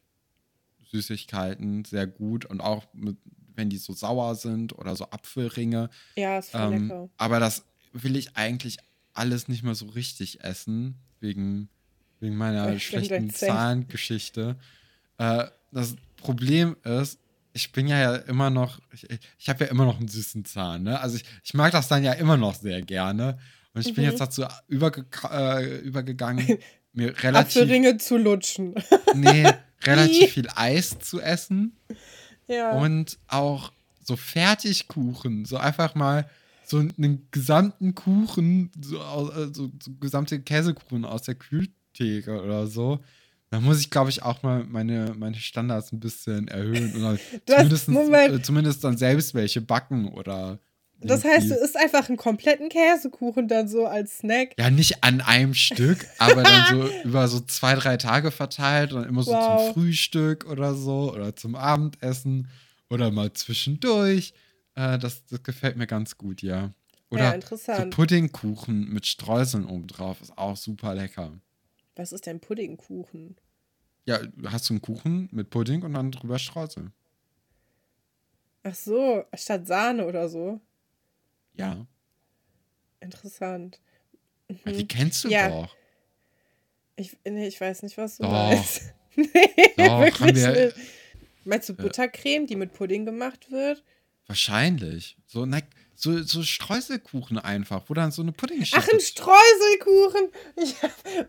Süßigkeiten 0.93 1.85
sehr 1.87 2.07
gut 2.07 2.45
und 2.45 2.61
auch 2.61 2.85
mit 2.93 3.17
wenn 3.55 3.71
die 3.71 3.79
so 3.79 3.93
sauer 3.93 4.35
sind 4.35 4.77
oder 4.79 4.97
so 4.97 5.05
Apfelringe. 5.11 5.91
Ja, 6.17 6.39
ist 6.39 6.51
voll 6.51 6.73
ähm, 6.73 6.89
lecker. 6.89 7.09
Aber 7.17 7.41
das 7.41 7.65
will 7.93 8.17
ich 8.17 8.37
eigentlich 8.37 8.79
alles 9.15 9.49
nicht 9.49 9.63
mehr 9.63 9.75
so 9.75 9.87
richtig 9.87 10.43
essen, 10.43 10.97
wegen, 11.21 11.69
wegen 12.21 12.37
meiner 12.37 12.79
schlechten 12.79 13.31
Zahngeschichte. 13.31 14.57
Äh, 15.19 15.47
das 15.71 15.97
Problem 16.17 16.77
ist, 16.85 17.19
ich 17.53 17.73
bin 17.73 17.87
ja 17.87 18.17
immer 18.17 18.51
noch, 18.51 18.81
ich, 18.93 19.07
ich 19.39 19.49
habe 19.49 19.65
ja 19.65 19.71
immer 19.71 19.85
noch 19.85 19.99
einen 19.99 20.09
süßen 20.09 20.45
Zahn, 20.45 20.85
ne? 20.85 21.01
Also 21.01 21.17
ich, 21.17 21.25
ich 21.45 21.55
mag 21.55 21.73
das 21.73 21.89
dann 21.89 22.03
ja 22.03 22.13
immer 22.13 22.37
noch 22.37 22.55
sehr 22.55 22.83
gerne. 22.83 23.39
Und 23.75 23.83
ich 23.83 23.93
mhm. 23.93 23.97
bin 23.97 24.05
jetzt 24.05 24.21
dazu 24.21 24.45
überge 24.69 25.05
äh, 25.31 25.79
übergegangen, 25.79 26.59
mir 26.93 27.15
relativ. 27.23 27.63
Apfelringe 27.63 27.99
zu 27.99 28.17
lutschen. 28.17 28.75
nee, 29.15 29.47
relativ 29.85 30.33
viel 30.33 30.49
Eis 30.55 30.99
zu 30.99 31.21
essen. 31.21 31.77
Ja. 32.49 32.73
Und 32.73 33.19
auch 33.29 33.73
so 34.03 34.17
Fertigkuchen, 34.17 35.45
so 35.45 35.57
einfach 35.57 35.95
mal 35.95 36.29
so 36.65 36.79
einen 36.79 37.29
gesamten 37.31 37.95
Kuchen, 37.95 38.71
so, 38.81 38.97
äh, 38.97 39.53
so, 39.53 39.71
so 39.83 39.93
gesamte 40.01 40.41
Käsekuchen 40.41 41.05
aus 41.05 41.23
der 41.23 41.35
Kühltheke 41.35 42.43
oder 42.43 42.67
so. 42.67 43.01
Da 43.51 43.61
muss 43.61 43.81
ich, 43.81 43.91
glaube 43.91 44.09
ich, 44.09 44.23
auch 44.23 44.43
mal 44.43 44.65
meine, 44.65 45.15
meine 45.17 45.37
Standards 45.37 45.93
ein 45.93 46.01
bisschen 46.01 46.49
erhöhen. 46.49 46.97
Oder 46.97 47.19
zumindest, 47.47 47.89
äh, 47.89 48.43
zumindest 48.43 48.85
dann 48.85 48.97
selbst 48.97 49.35
welche 49.35 49.61
backen 49.61 50.09
oder 50.09 50.59
das 51.05 51.25
heißt, 51.25 51.51
du 51.51 51.55
isst 51.55 51.77
einfach 51.77 52.09
einen 52.09 52.17
kompletten 52.17 52.69
Käsekuchen 52.69 53.49
dann 53.49 53.69
so 53.69 53.87
als 53.87 54.19
Snack. 54.19 54.55
Ja, 54.59 54.71
nicht 54.71 55.03
an 55.05 55.21
einem 55.21 55.55
Stück, 55.55 56.07
aber 56.19 56.43
dann 56.43 56.71
so 56.71 56.89
über 57.05 57.29
so 57.29 57.41
zwei, 57.41 57.75
drei 57.75 57.97
Tage 57.97 58.31
verteilt 58.31 58.93
und 58.93 59.05
immer 59.05 59.23
so 59.23 59.33
wow. 59.33 59.67
zum 59.67 59.75
Frühstück 59.75 60.47
oder 60.51 60.75
so 60.75 61.13
oder 61.13 61.37
zum 61.37 61.55
Abendessen 61.55 62.49
oder 62.91 63.11
mal 63.11 63.33
zwischendurch. 63.33 64.35
Äh, 64.75 64.99
das, 64.99 65.25
das 65.27 65.43
gefällt 65.43 65.77
mir 65.77 65.87
ganz 65.87 66.17
gut, 66.17 66.43
ja. 66.43 66.73
Oder 67.11 67.37
ja, 67.37 67.41
so 67.57 67.91
Puddingkuchen 67.91 68.89
mit 68.89 69.07
Streuseln 69.07 69.67
obendrauf 69.67 70.23
ist 70.23 70.37
auch 70.39 70.57
super 70.57 70.95
lecker. 70.95 71.33
Was 71.95 72.13
ist 72.13 72.27
denn 72.27 72.41
Puddingkuchen? 72.41 73.37
Ja, 74.07 74.19
hast 74.47 74.71
du 74.71 74.75
einen 74.75 74.83
Kuchen 74.83 75.29
mit 75.31 75.51
Pudding 75.51 75.83
und 75.83 75.93
dann 75.93 76.11
drüber 76.11 76.39
Streusel. 76.39 76.91
Ach 78.65 78.75
so, 78.75 79.25
statt 79.35 79.67
Sahne 79.67 80.07
oder 80.07 80.29
so. 80.29 80.61
Ja. 81.55 81.87
Interessant. 83.01 83.81
Mhm. 84.49 84.77
Die 84.77 84.87
kennst 84.87 85.25
du 85.25 85.29
ja. 85.29 85.49
doch. 85.49 85.77
Ich, 86.97 87.17
nee, 87.25 87.49
ich 87.49 87.61
weiß 87.61 87.83
nicht, 87.83 87.97
was 87.97 88.19
du 88.19 88.25
doch. 88.25 88.31
meinst. 88.31 88.93
nee, 89.17 89.27
doch, 89.77 90.01
wirklich 90.01 90.37
wir, 90.37 90.67
nicht. 90.67 90.77
Meinst 91.45 91.69
du 91.69 91.75
Buttercreme, 91.75 92.47
die 92.47 92.57
mit 92.57 92.73
Pudding 92.73 93.05
gemacht 93.05 93.51
wird? 93.51 93.83
Wahrscheinlich. 94.27 95.17
So, 95.27 95.45
ne, 95.45 95.63
so, 95.95 96.23
so 96.23 96.43
Streuselkuchen 96.43 97.39
einfach, 97.39 97.83
wo 97.89 97.95
dann 97.95 98.11
so 98.11 98.23
eine 98.23 98.33
Pudding 98.33 98.65
Ach, 98.73 98.89
ein 98.89 99.01
Streuselkuchen! 99.01 100.31
Ich, 100.57 100.75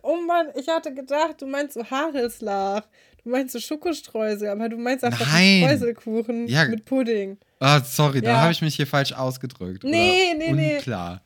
oh 0.02 0.18
Mann, 0.18 0.48
ich 0.56 0.68
hatte 0.68 0.94
gedacht, 0.94 1.42
du 1.42 1.48
meinst 1.48 1.74
so 1.74 1.90
Haareslach. 1.90 2.88
Du 3.24 3.30
meinst 3.30 3.54
so 3.54 3.60
Schokostreusel, 3.60 4.50
aber 4.50 4.70
du 4.70 4.78
meinst 4.78 5.04
einfach. 5.04 5.26
Streuselkuchen 5.26 6.48
ja. 6.48 6.66
mit 6.66 6.86
Pudding. 6.86 7.38
Ah, 7.64 7.82
sorry, 7.82 8.18
ja. 8.18 8.24
da 8.24 8.42
habe 8.42 8.52
ich 8.52 8.62
mich 8.62 8.76
hier 8.76 8.86
falsch 8.86 9.14
ausgedrückt. 9.14 9.86
Nee, 9.86 10.34
nee, 10.38 10.52
nee. 10.52 10.76
Unklar. 10.76 11.22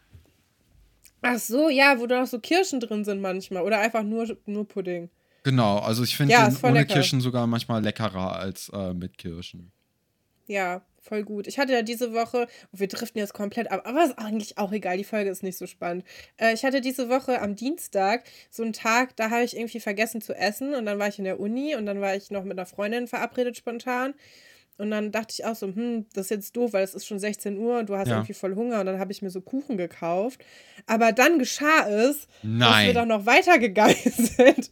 Ach 1.23 1.39
so, 1.39 1.67
ja, 1.67 1.99
wo 1.99 2.05
da 2.05 2.21
auch 2.21 2.27
so 2.27 2.39
Kirschen 2.39 2.79
drin 2.79 3.03
sind 3.03 3.21
manchmal. 3.21 3.63
Oder 3.63 3.79
einfach 3.79 4.03
nur, 4.03 4.37
nur 4.45 4.67
Pudding. 4.67 5.09
Genau, 5.41 5.79
also 5.79 6.03
ich 6.03 6.15
finde 6.15 6.33
ja, 6.33 6.47
ohne 6.61 6.81
lecker. 6.81 6.93
Kirschen 6.93 7.21
sogar 7.21 7.47
manchmal 7.47 7.81
leckerer 7.81 8.37
als 8.37 8.69
äh, 8.71 8.93
mit 8.93 9.17
Kirschen. 9.17 9.71
Ja, 10.45 10.83
voll 11.01 11.23
gut. 11.23 11.47
Ich 11.47 11.57
hatte 11.57 11.73
ja 11.73 11.81
diese 11.81 12.13
Woche, 12.13 12.47
oh, 12.71 12.77
wir 12.79 12.87
driften 12.87 13.19
jetzt 13.19 13.33
komplett 13.33 13.71
ab, 13.71 13.81
aber 13.85 14.03
ist 14.03 14.19
eigentlich 14.19 14.59
auch 14.59 14.71
egal, 14.71 14.97
die 14.97 15.03
Folge 15.03 15.31
ist 15.31 15.41
nicht 15.41 15.57
so 15.57 15.65
spannend. 15.65 16.05
Äh, 16.37 16.53
ich 16.53 16.63
hatte 16.63 16.81
diese 16.81 17.09
Woche 17.09 17.41
am 17.41 17.55
Dienstag 17.55 18.25
so 18.51 18.61
einen 18.61 18.73
Tag, 18.73 19.15
da 19.15 19.31
habe 19.31 19.43
ich 19.43 19.57
irgendwie 19.57 19.79
vergessen 19.79 20.21
zu 20.21 20.35
essen 20.35 20.75
und 20.75 20.85
dann 20.85 20.99
war 20.99 21.07
ich 21.07 21.17
in 21.17 21.25
der 21.25 21.39
Uni 21.39 21.75
und 21.75 21.87
dann 21.87 21.99
war 21.99 22.15
ich 22.15 22.29
noch 22.29 22.43
mit 22.43 22.59
einer 22.59 22.67
Freundin 22.67 23.07
verabredet 23.07 23.57
spontan 23.57 24.13
und 24.77 24.91
dann 24.91 25.11
dachte 25.11 25.33
ich 25.33 25.45
auch 25.45 25.55
so, 25.55 25.67
hm, 25.67 26.05
das 26.13 26.25
ist 26.25 26.29
jetzt 26.29 26.55
doof, 26.55 26.73
weil 26.73 26.83
es 26.83 26.93
ist 26.93 27.07
schon 27.07 27.17
16 27.17 27.57
Uhr 27.57 27.79
und 27.79 27.89
du 27.89 27.97
hast 27.97 28.09
ja. 28.09 28.17
irgendwie 28.17 28.33
voll 28.33 28.55
Hunger. 28.55 28.79
Und 28.79 28.85
dann 28.85 28.99
habe 28.99 29.11
ich 29.11 29.23
mir 29.23 29.31
so 29.31 29.41
Kuchen 29.41 29.77
gekauft. 29.77 30.43
Aber 30.85 31.11
dann 31.11 31.39
geschah 31.39 31.87
es, 31.89 32.27
Nein. 32.43 32.59
dass 32.59 32.85
wir 32.85 32.93
dann 32.93 33.07
noch 33.07 33.25
weitergegangen 33.25 33.95
sind. 34.03 34.71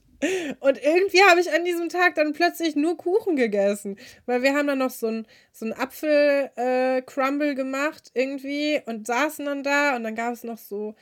Und 0.59 0.81
irgendwie 0.81 1.21
habe 1.27 1.41
ich 1.41 1.51
an 1.51 1.65
diesem 1.65 1.89
Tag 1.89 2.15
dann 2.15 2.33
plötzlich 2.33 2.75
nur 2.75 2.97
Kuchen 2.97 3.35
gegessen. 3.35 3.97
Weil 4.27 4.43
wir 4.43 4.53
haben 4.53 4.67
dann 4.67 4.77
noch 4.77 4.91
so 4.91 5.07
ein, 5.07 5.25
so 5.51 5.65
Apfel-Crumble 5.65 7.51
äh, 7.51 7.55
gemacht 7.55 8.11
irgendwie 8.13 8.79
und 8.85 9.07
saßen 9.07 9.45
dann 9.45 9.63
da 9.63 9.95
und 9.95 10.03
dann 10.03 10.15
gab 10.15 10.33
es 10.33 10.43
noch 10.43 10.59
so. 10.59 10.95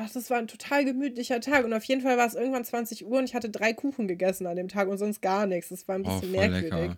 Ach, 0.00 0.10
das 0.12 0.30
war 0.30 0.38
ein 0.38 0.46
total 0.46 0.84
gemütlicher 0.84 1.40
Tag. 1.40 1.64
Und 1.64 1.72
auf 1.72 1.82
jeden 1.84 2.02
Fall 2.02 2.16
war 2.18 2.26
es 2.26 2.34
irgendwann 2.34 2.64
20 2.64 3.06
Uhr 3.06 3.18
und 3.18 3.24
ich 3.24 3.34
hatte 3.34 3.50
drei 3.50 3.72
Kuchen 3.72 4.08
gegessen 4.08 4.46
an 4.46 4.56
dem 4.56 4.68
Tag 4.68 4.88
und 4.88 4.98
sonst 4.98 5.22
gar 5.22 5.46
nichts. 5.46 5.70
Das 5.70 5.86
war 5.86 5.94
ein 5.94 6.02
bisschen 6.02 6.34
oh, 6.34 6.36
merkwürdig. 6.36 6.72
Lecker. 6.72 6.96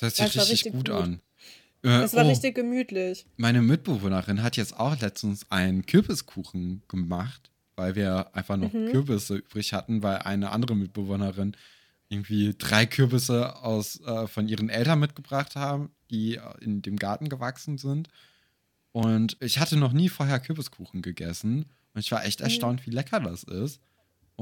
Das 0.00 0.02
hört 0.02 0.14
sich 0.14 0.22
richtig, 0.40 0.50
richtig, 0.50 0.72
gut, 0.72 0.86
gut. 0.88 0.94
an. 0.94 1.14
Äh, 1.82 1.88
das 2.00 2.14
war 2.14 2.24
oh, 2.24 2.28
richtig 2.28 2.54
gemütlich. 2.54 3.26
Meine 3.36 3.60
Mitbewohnerin 3.62 4.42
hat 4.42 4.56
jetzt 4.56 4.78
auch 4.78 4.98
letztens 5.00 5.50
einen 5.50 5.84
Kürbiskuchen 5.86 6.82
gemacht. 6.88 7.48
weil 7.74 7.94
wir 7.96 8.36
einfach 8.36 8.58
noch 8.58 8.70
Mhm. 8.72 8.90
Kürbisse 8.90 9.36
übrig 9.36 9.72
hatten, 9.72 10.02
weil 10.02 10.18
eine 10.18 10.50
andere 10.50 10.76
Mitbewohnerin 10.76 11.56
irgendwie 12.10 12.54
drei 12.56 12.84
Kürbisse 12.84 13.56
aus, 13.62 13.98
äh, 14.02 14.26
von 14.28 14.46
ihren 14.46 14.68
Eltern 14.68 15.00
mitgebracht 15.00 15.56
haben, 15.56 15.90
die 16.10 16.36
äh, 16.36 16.40
in 16.60 16.82
dem 16.82 16.96
Garten 16.96 17.30
gewachsen 17.30 17.78
sind. 17.78 18.08
Und 18.92 19.38
ich 19.40 19.58
hatte 19.58 19.76
noch 19.76 19.94
nie 19.94 20.10
vorher 20.10 20.38
Kürbiskuchen 20.38 21.00
gegessen. 21.00 21.64
Und 21.94 22.00
ich 22.00 22.12
war 22.12 22.24
echt 22.26 22.40
Mhm. 22.40 22.44
erstaunt, 22.44 22.86
wie 22.86 22.90
lecker 22.90 23.20
das 23.20 23.42
ist. 23.44 23.80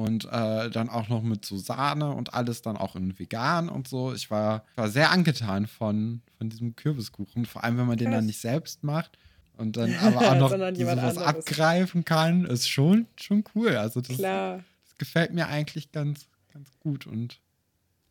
Und 0.00 0.24
äh, 0.24 0.70
dann 0.70 0.88
auch 0.88 1.10
noch 1.10 1.22
mit 1.22 1.44
so 1.44 1.58
Sahne 1.58 2.12
und 2.12 2.32
alles 2.32 2.62
dann 2.62 2.78
auch 2.78 2.96
in 2.96 3.18
vegan 3.18 3.68
und 3.68 3.86
so. 3.86 4.14
Ich 4.14 4.30
war, 4.30 4.64
war 4.74 4.88
sehr 4.88 5.10
angetan 5.10 5.66
von, 5.66 6.22
von 6.38 6.48
diesem 6.48 6.74
Kürbiskuchen. 6.74 7.44
Vor 7.44 7.64
allem, 7.64 7.76
wenn 7.76 7.86
man 7.86 7.98
den 7.98 8.10
dann 8.10 8.24
nicht 8.24 8.40
selbst 8.40 8.82
macht 8.82 9.18
und 9.58 9.76
dann 9.76 9.94
aber 10.00 10.30
auch 10.30 10.36
noch 10.36 10.48
sowas 10.48 11.18
abgreifen 11.18 12.06
kann, 12.06 12.46
ist 12.46 12.66
schon, 12.66 13.08
schon 13.16 13.44
cool. 13.54 13.76
Also 13.76 14.00
das, 14.00 14.16
das 14.16 14.96
gefällt 14.96 15.34
mir 15.34 15.48
eigentlich 15.48 15.92
ganz, 15.92 16.28
ganz 16.50 16.70
gut. 16.80 17.06
Und 17.06 17.38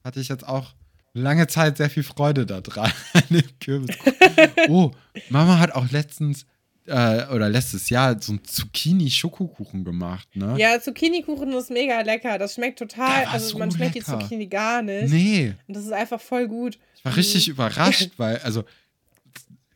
hatte 0.04 0.20
ich 0.20 0.28
jetzt 0.28 0.48
auch 0.48 0.76
lange 1.14 1.48
Zeit 1.48 1.78
sehr 1.78 1.90
viel 1.90 2.04
Freude 2.04 2.46
daran, 2.46 2.92
an 3.14 3.24
dem 3.32 3.60
Kürbiskuchen. 3.60 4.14
Oh, 4.70 4.92
Mama 5.30 5.58
hat 5.58 5.72
auch 5.72 5.90
letztens 5.90 6.46
äh, 6.90 7.28
oder 7.34 7.48
letztes 7.50 7.90
Jahr 7.90 8.22
so 8.22 8.34
einen 8.34 8.44
Zucchini-Schokokuchen 8.44 9.84
gemacht, 9.86 10.28
ne? 10.36 10.56
Ja, 10.58 10.80
Zucchini-Kuchen 10.82 11.52
ist 11.54 11.70
mega 11.72 12.02
lecker. 12.02 12.38
Das 12.38 12.56
schmeckt 12.56 12.80
total. 12.80 13.26
War 13.26 13.32
Also, 13.34 13.50
so 13.50 13.58
man 13.60 13.72
schmeckt 13.72 13.96
lecker. 13.96 14.18
die 14.18 14.24
Zucchini 14.24 14.48
gar 14.48 14.82
nicht. 14.82 15.10
Nee, 15.14 15.54
Und 15.68 15.76
das 15.78 15.86
ist 15.86 15.94
einfach 15.94 16.20
voll 16.20 16.48
gut. 16.48 16.78
ich 16.96 17.06
war 17.06 17.16
richtig 17.16 17.48
überrascht, 17.48 18.10
weil, 18.18 18.38
also, 18.40 18.64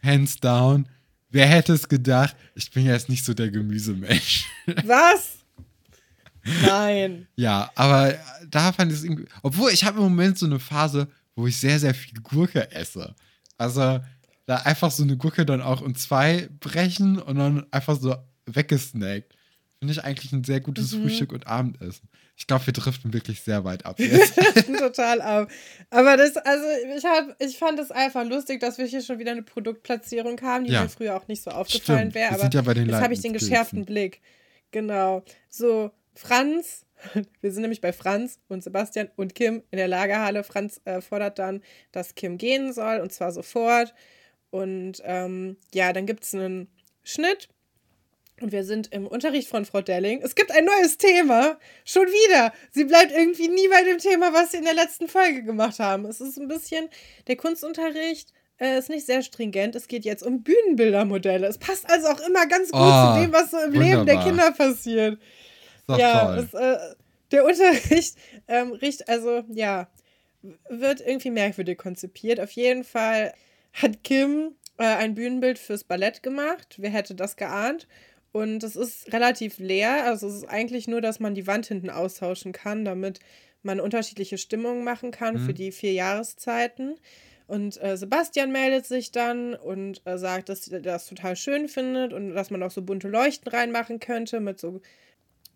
hands 0.04 0.36
down, 0.38 0.88
wer 1.30 1.48
hätte 1.48 1.74
es 1.74 1.88
gedacht, 1.88 2.36
ich 2.56 2.70
bin 2.72 2.86
jetzt 2.86 3.08
nicht 3.10 3.24
so 3.24 3.34
der 3.34 3.50
Gemüsemensch. 3.52 4.46
Was? 4.86 5.38
Nein. 6.66 7.28
Ja, 7.36 7.72
aber 7.76 8.16
da 8.50 8.74
fand 8.74 8.92
ich 8.92 8.98
es 8.98 9.04
irgendwie. 9.04 9.26
Obwohl, 9.42 9.72
ich 9.72 9.84
habe 9.86 9.98
im 9.98 10.04
Moment 10.04 10.38
so 10.38 10.46
eine 10.46 10.60
Phase, 10.60 11.08
wo 11.36 11.48
ich 11.48 11.58
sehr, 11.58 11.80
sehr 11.80 11.94
viel 11.94 12.20
Gurke 12.22 12.70
esse. 12.72 13.16
Also, 13.58 14.02
da 14.46 14.58
einfach 14.58 14.92
so 14.92 15.04
eine 15.04 15.18
Gurke 15.18 15.46
dann 15.46 15.62
auch 15.62 15.82
in 15.82 15.96
zwei 15.96 16.50
brechen 16.60 17.20
und 17.20 17.38
dann 17.38 17.66
einfach 17.72 18.00
so 18.00 18.16
weggesnackt. 18.46 19.34
Finde 19.80 19.94
ich 19.94 20.04
eigentlich 20.04 20.32
ein 20.32 20.44
sehr 20.44 20.62
gutes 20.62 20.94
Mhm. 20.94 21.04
Frühstück 21.04 21.32
und 21.34 21.48
Abendessen. 21.48 22.08
Ich 22.36 22.48
glaube, 22.48 22.66
wir 22.66 22.74
driften 22.74 23.14
wirklich 23.14 23.42
sehr 23.42 23.64
weit 23.64 23.86
ab 23.86 24.00
jetzt. 24.00 24.34
Total 24.80 25.22
ab. 25.22 25.52
Aber 25.90 26.18
das, 26.18 26.36
also 26.38 26.66
ich 26.96 27.04
hab, 27.06 27.36
ich 27.42 27.58
fand 27.58 27.80
es 27.80 27.92
einfach 27.92 28.26
lustig, 28.26 28.60
dass 28.60 28.78
wir 28.78 28.86
hier 28.86 29.02
schon 29.02 29.20
wieder 29.20 29.32
eine 29.32 29.44
Produktplatzierung 29.44 30.40
haben, 30.42 30.64
die 30.66 30.72
Ja. 30.72 30.84
mir 30.84 30.90
früher 30.90 31.16
auch 31.18 31.28
nicht 31.28 31.44
so 31.44 31.52
aufgefallen 31.52 32.14
wäre. 32.14 32.34
Aber 32.34 32.44
ja 32.50 32.62
jetzt 32.62 32.94
habe 33.02 33.14
ich 33.14 33.22
den 33.22 33.34
geschärften 33.34 33.86
Blick. 33.86 34.22
Genau. 34.72 35.24
So, 35.50 35.92
Franz, 36.16 36.86
wir 37.42 37.52
sind 37.52 37.62
nämlich 37.62 37.82
bei 37.82 37.94
Franz 37.94 38.40
und 38.48 38.64
Sebastian 38.64 39.10
und 39.16 39.36
Kim 39.36 39.62
in 39.72 39.78
der 39.78 39.88
Lagerhalle. 39.88 40.44
Franz 40.44 40.82
äh, 40.86 41.02
fordert 41.02 41.38
dann, 41.40 41.62
dass 41.92 42.16
Kim 42.16 42.38
gehen 42.38 42.74
soll 42.74 43.00
und 43.00 43.12
zwar 43.12 43.32
sofort. 43.32 43.94
Und 44.54 45.02
ähm, 45.04 45.58
ja, 45.74 45.94
dann 45.94 46.06
gibt 46.06 46.26
es 46.26 46.36
einen 46.36 46.68
Schnitt. 47.04 47.50
Und 48.40 48.52
wir 48.52 48.64
sind 48.64 48.94
im 48.94 49.08
Unterricht 49.08 49.48
von 49.48 49.66
Frau 49.66 49.82
Delling. 49.82 50.22
Es 50.22 50.36
gibt 50.36 50.52
ein 50.52 50.66
neues 50.66 51.00
Thema. 51.00 51.58
Schon 51.86 52.06
wieder. 52.06 52.54
Sie 52.70 52.84
bleibt 52.84 53.12
irgendwie 53.12 53.48
nie 53.48 53.68
bei 53.68 53.84
dem 53.84 53.98
Thema, 53.98 54.32
was 54.32 54.52
sie 54.52 54.58
in 54.58 54.66
der 54.66 54.76
letzten 54.76 55.08
Folge 55.08 55.42
gemacht 55.42 55.80
haben. 55.80 56.06
Es 56.06 56.22
ist 56.22 56.38
ein 56.38 56.48
bisschen, 56.48 56.88
der 57.26 57.36
Kunstunterricht 57.36 58.32
äh, 58.60 58.78
ist 58.78 58.90
nicht 58.92 59.08
sehr 59.08 59.24
stringent. 59.24 59.76
Es 59.76 59.88
geht 59.88 60.06
jetzt 60.06 60.22
um 60.22 60.44
Bühnenbildermodelle. 60.44 61.48
Es 61.48 61.58
passt 61.58 61.90
also 61.90 62.10
auch 62.10 62.20
immer 62.20 62.46
ganz 62.46 62.70
gut 62.70 62.80
Oh, 62.80 63.16
zu 63.16 63.22
dem, 63.22 63.34
was 63.34 63.50
so 63.50 63.58
im 63.58 63.72
Leben 63.72 64.06
der 64.06 64.18
wunderbar. 64.18 64.24
Kinder 64.24 64.52
passiert. 64.52 65.20
Ja, 65.90 66.36
es, 66.38 66.54
äh, 66.54 66.78
der 67.32 67.44
Unterricht 67.44 68.18
ähm, 68.48 68.74
riecht, 68.74 69.10
also 69.10 69.46
ja, 69.50 69.88
wird 70.70 71.02
irgendwie 71.02 71.32
merkwürdig 71.32 71.80
konzipiert. 71.80 72.40
Auf 72.40 72.52
jeden 72.52 72.84
Fall 72.84 73.34
hat 73.74 74.04
Kim 74.04 74.56
äh, 74.78 74.84
ein 74.84 75.16
Bühnenbild 75.16 75.60
fürs 75.60 75.84
Ballett 75.84 76.24
gemacht. 76.24 76.76
Wer 76.78 76.90
hätte 76.92 77.16
das 77.16 77.36
geahnt? 77.36 77.88
Und 78.32 78.64
es 78.64 78.76
ist 78.76 79.14
relativ 79.14 79.60
leer. 79.60 80.06
Also 80.06 80.28
es 80.28 80.36
ist 80.36 80.50
eigentlich 80.50 80.88
nur, 80.88 81.02
dass 81.02 81.20
man 81.20 81.36
die 81.36 81.46
Wand 81.46 81.68
hinten 81.68 81.90
austauschen 81.90 82.52
kann, 82.52 82.84
damit 82.86 83.20
man 83.62 83.80
unterschiedliche 83.80 84.38
Stimmungen 84.38 84.84
machen 84.84 85.12
kann 85.12 85.36
Mhm. 85.36 85.46
für 85.46 85.54
die 85.54 85.72
vier 85.72 85.94
Jahreszeiten. 85.94 86.96
Und 87.46 87.82
äh, 87.84 87.98
Sebastian 87.98 88.52
meldet 88.52 88.86
sich 88.86 89.12
dann 89.12 89.54
und 89.54 90.02
äh, 90.06 90.18
sagt, 90.18 90.50
dass 90.50 90.68
er 90.68 90.80
das 90.80 91.08
total 91.08 91.36
schön 91.36 91.68
findet 91.68 92.14
und 92.14 92.34
dass 92.34 92.50
man 92.50 92.64
auch 92.64 92.72
so 92.72 92.82
bunte 92.82 93.10
Leuchten 93.10 93.52
reinmachen 93.52 94.00
könnte 94.00 94.40
mit 94.40 94.60
so 94.60 94.82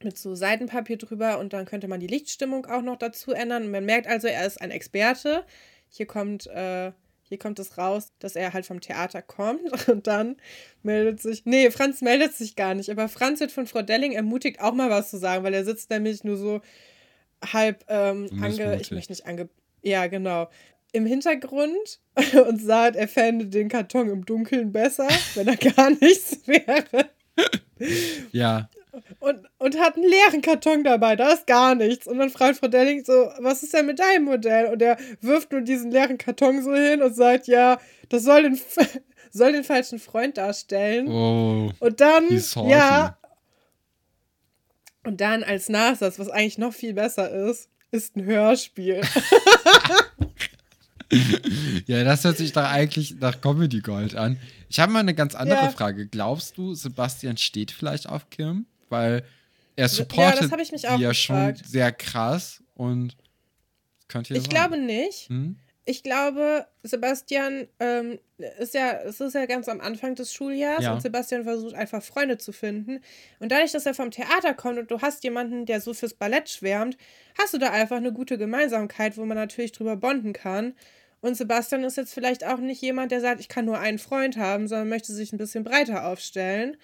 mit 0.04 0.16
so 0.16 0.36
Seitenpapier 0.36 0.98
drüber 0.98 1.40
und 1.40 1.54
dann 1.54 1.66
könnte 1.66 1.88
man 1.88 2.00
die 2.00 2.06
Lichtstimmung 2.06 2.68
auch 2.68 2.84
noch 2.84 2.98
dazu 2.98 3.32
ändern. 3.32 3.64
Und 3.64 3.72
man 3.72 3.84
merkt 3.86 4.06
also, 4.08 4.28
er 4.28 4.46
ist 4.46 4.62
ein 4.62 4.70
Experte. 4.70 5.44
Hier 5.90 6.06
kommt, 6.06 6.46
äh, 6.48 6.92
hier 7.28 7.38
kommt 7.38 7.60
es 7.60 7.78
raus, 7.78 8.12
dass 8.20 8.36
er 8.36 8.54
halt 8.54 8.66
vom 8.66 8.82
Theater 8.82 9.22
kommt 9.22 9.88
und 9.90 10.08
dann 10.08 10.38
meldet 10.84 11.22
sich. 11.22 11.46
Nee, 11.46 11.72
Franz 11.72 12.02
meldet 12.02 12.34
sich 12.34 12.56
gar 12.56 12.74
nicht, 12.74 12.90
aber 12.90 13.10
Franz 13.10 13.40
wird 13.40 13.52
von 13.52 13.68
Frau 13.68 13.82
Delling 13.82 14.14
ermutigt, 14.14 14.60
auch 14.62 14.74
mal 14.74 14.90
was 14.90 15.10
zu 15.10 15.18
sagen, 15.18 15.44
weil 15.44 15.54
er 15.54 15.66
sitzt 15.66 15.90
nämlich 15.90 16.24
nur 16.24 16.38
so 16.38 16.62
halb 17.54 17.84
ähm, 17.88 18.30
ange. 18.42 18.80
Ich 18.80 18.92
möchte 18.92 19.12
nicht 19.12 19.26
ange. 19.26 19.50
Ja, 19.82 20.08
genau. 20.08 20.50
Im 20.94 21.06
Hintergrund 21.06 22.00
und 22.48 22.62
sagt, 22.62 22.96
er 22.96 23.08
fände 23.08 23.48
den 23.48 23.68
Karton 23.68 24.10
im 24.10 24.26
Dunkeln 24.26 24.72
besser, 24.72 25.08
wenn 25.36 25.48
er 25.48 25.58
gar 25.76 25.90
nichts 25.90 26.40
wäre. 26.48 27.10
Ja, 28.32 28.70
Und, 29.20 29.48
und 29.60 29.80
hat 29.80 29.96
einen 29.96 30.10
leeren 30.10 30.42
Karton 30.42 30.84
dabei, 30.84 31.16
da 31.16 31.32
ist 31.32 31.46
gar 31.46 31.76
nichts. 31.76 32.08
Und 32.08 32.18
dann 32.18 32.30
fragt 32.30 32.58
Frau 32.60 32.68
Delling 32.68 33.04
so, 33.06 33.30
was 33.40 33.62
ist 33.64 33.74
denn 33.74 33.86
mit 33.86 34.00
deinem 34.00 34.26
Modell? 34.26 34.68
Und 34.68 34.82
er 34.82 34.98
wirft 35.22 35.52
nur 35.52 35.62
diesen 35.62 35.92
leeren 35.92 36.18
Karton 36.18 36.64
so 36.64 36.74
hin 36.74 37.02
und 37.04 37.16
sagt, 37.16 37.48
ja, 37.48 37.80
das 38.10 38.24
soll 38.24 38.44
den, 38.44 38.60
soll 39.32 39.52
den 39.52 39.64
falschen 39.64 40.00
Freund 40.00 40.38
darstellen. 40.38 41.08
oh, 41.10 41.72
Und 41.80 42.02
dann, 42.02 42.26
ja, 42.68 43.18
und 45.04 45.22
dann 45.22 45.44
als 45.44 45.70
Nachsatz, 45.70 46.18
was 46.20 46.30
eigentlich 46.30 46.58
noch 46.58 46.74
viel 46.74 46.94
besser 46.94 47.30
ist, 47.50 47.70
ist 47.92 48.16
ein 48.16 48.26
Hörspiel. 48.26 49.02
Ja, 51.86 52.04
das 52.04 52.24
hört 52.26 52.38
sich 52.38 52.52
doch 52.52 52.64
eigentlich 52.66 53.16
nach 53.20 53.40
Comedy 53.40 53.80
Gold 53.80 54.16
an. 54.16 54.38
Ich 54.70 54.80
habe 54.80 54.92
mal 54.92 55.00
eine 55.00 55.14
ganz 55.16 55.36
andere 55.36 55.58
Ja. 55.60 55.70
Frage. 55.70 56.06
Glaubst 56.08 56.58
du, 56.58 56.74
Sebastian 56.74 57.38
steht 57.38 57.72
vielleicht 57.72 58.10
auf 58.10 58.30
Kim? 58.30 58.66
Weil 58.90 59.24
er 59.76 59.84
Ja, 59.84 59.88
supportet 59.88 60.44
das 60.44 60.52
hab 60.52 60.60
ich 60.60 60.72
mich 60.72 60.82
die 60.82 60.88
auch 60.88 61.00
ja 61.00 61.14
schon 61.14 61.56
sehr 61.66 61.92
krass 61.92 62.64
und 62.76 63.16
könnte 64.08 64.34
ja 64.34 64.38
Ich 64.40 64.44
sein. 64.46 64.50
glaube 64.50 64.78
nicht. 64.78 65.30
Hm? 65.30 65.58
Ich 65.90 66.04
glaube, 66.04 66.68
Sebastian 66.84 67.66
ähm, 67.80 68.20
ist 68.60 68.74
ja, 68.74 68.92
es 69.06 69.22
ist 69.22 69.36
ja 69.36 69.46
ganz 69.46 69.70
am 69.70 69.80
Anfang 69.80 70.16
des 70.16 70.34
Schuljahres 70.34 70.84
Ja. 70.84 70.94
und 70.94 71.02
Sebastian 71.02 71.44
versucht 71.46 71.76
einfach 71.76 72.04
Freunde 72.04 72.38
zu 72.38 72.52
finden. 72.52 73.00
Und 73.40 73.54
dadurch, 73.54 73.72
dass 73.72 73.86
er 73.86 73.94
vom 73.94 74.12
Theater 74.12 74.54
kommt 74.54 74.80
und 74.80 74.92
du 74.92 75.00
hast 75.00 75.24
jemanden, 75.24 75.66
der 75.66 75.80
so 75.80 75.94
fürs 75.94 76.14
Ballett 76.14 76.50
schwärmt, 76.50 76.98
hast 77.38 77.54
du 77.54 77.58
da 77.58 77.72
einfach 77.72 77.96
eine 77.98 78.12
gute 78.12 78.38
Gemeinsamkeit, 78.38 79.16
wo 79.16 79.24
man 79.24 79.38
natürlich 79.38 79.72
drüber 79.72 79.96
bonden 79.96 80.34
kann. 80.34 80.74
Und 81.22 81.36
Sebastian 81.36 81.86
ist 81.86 81.96
jetzt 81.96 82.14
vielleicht 82.14 82.46
auch 82.46 82.58
nicht 82.58 82.82
jemand, 82.82 83.14
der 83.14 83.22
sagt, 83.22 83.40
ich 83.40 83.48
kann 83.48 83.64
nur 83.64 83.80
einen 83.80 83.98
Freund 83.98 84.36
haben, 84.36 84.68
sondern 84.68 84.90
möchte 84.90 85.14
sich 85.14 85.32
ein 85.32 85.38
bisschen 85.38 85.64
breiter 85.64 86.06
aufstellen. 86.10 86.76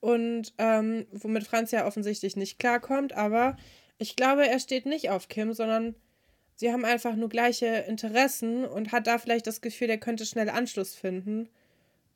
Und 0.00 0.54
ähm, 0.58 1.06
womit 1.12 1.44
Franz 1.46 1.70
ja 1.72 1.86
offensichtlich 1.86 2.34
nicht 2.36 2.58
klarkommt, 2.58 3.12
aber 3.12 3.56
ich 3.98 4.16
glaube, 4.16 4.48
er 4.48 4.58
steht 4.58 4.86
nicht 4.86 5.10
auf 5.10 5.28
Kim, 5.28 5.52
sondern 5.52 5.94
sie 6.54 6.72
haben 6.72 6.84
einfach 6.86 7.16
nur 7.16 7.28
gleiche 7.28 7.66
Interessen 7.66 8.64
und 8.64 8.92
hat 8.92 9.06
da 9.06 9.18
vielleicht 9.18 9.46
das 9.46 9.60
Gefühl, 9.60 9.88
der 9.88 9.98
könnte 9.98 10.24
schnell 10.24 10.48
Anschluss 10.48 10.94
finden. 10.94 11.48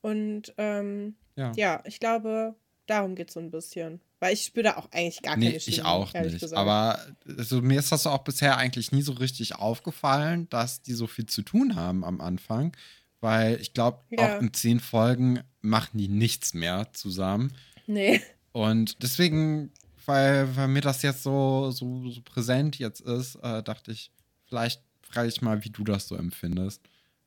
Und 0.01 0.55
ähm, 0.59 1.15
Ja. 1.37 1.53
ja, 1.57 1.83
ich 1.87 2.01
glaube, 2.01 2.55
darum 2.87 3.15
geht 3.15 3.29
es 3.29 3.35
so 3.35 3.41
ein 3.41 3.51
bisschen. 3.51 4.01
Weil 4.21 4.33
ich 4.33 4.45
spüre 4.45 4.65
da 4.65 4.77
auch 4.79 4.91
eigentlich 4.93 5.21
gar 5.21 5.37
Nee, 5.37 5.47
keine 5.47 5.57
ich 5.59 5.65
Chemie, 5.65 5.83
auch 5.83 6.15
ehrlich 6.15 6.33
nicht. 6.35 6.41
gesagt. 6.43 6.59
Aber 6.59 6.99
also, 7.39 7.61
mir 7.61 7.79
ist 7.79 7.93
das 7.93 8.07
auch 8.07 8.25
bisher 8.25 8.57
eigentlich 8.57 8.93
nie 8.93 9.03
so 9.03 9.13
richtig 9.13 9.57
aufgefallen, 9.57 10.49
dass 10.49 10.81
die 10.81 10.95
so 10.95 11.07
viel 11.07 11.27
zu 11.27 11.43
tun 11.43 11.77
haben 11.77 12.05
am 12.05 12.23
Anfang. 12.23 12.75
Weil 13.21 13.61
ich 13.61 13.75
glaube, 13.75 14.01
Ja. 14.11 14.37
auch 14.37 14.41
in 14.41 14.53
zehn 14.55 14.81
Folgen 14.81 15.41
machen 15.61 15.99
die 15.99 16.09
nichts 16.09 16.55
mehr 16.55 16.89
zusammen. 16.95 17.53
Nee. 17.87 18.21
Und 18.53 19.03
deswegen, 19.03 19.73
weil, 20.07 20.55
weil 20.57 20.69
mir 20.69 20.81
das 20.81 21.03
jetzt 21.03 21.23
so, 21.23 21.71
so, 21.71 22.09
so 22.11 22.21
präsent 22.23 22.79
jetzt 22.79 23.01
ist, 23.01 23.37
äh, 23.37 23.63
dachte 23.63 23.93
ich, 23.93 24.11
vielleicht 24.47 24.83
frage 25.03 25.29
ich 25.29 25.43
mal, 25.43 25.65
wie 25.65 25.71
du 25.71 25.85
das 25.85 26.09
so 26.09 26.17
empfindest. 26.17 26.83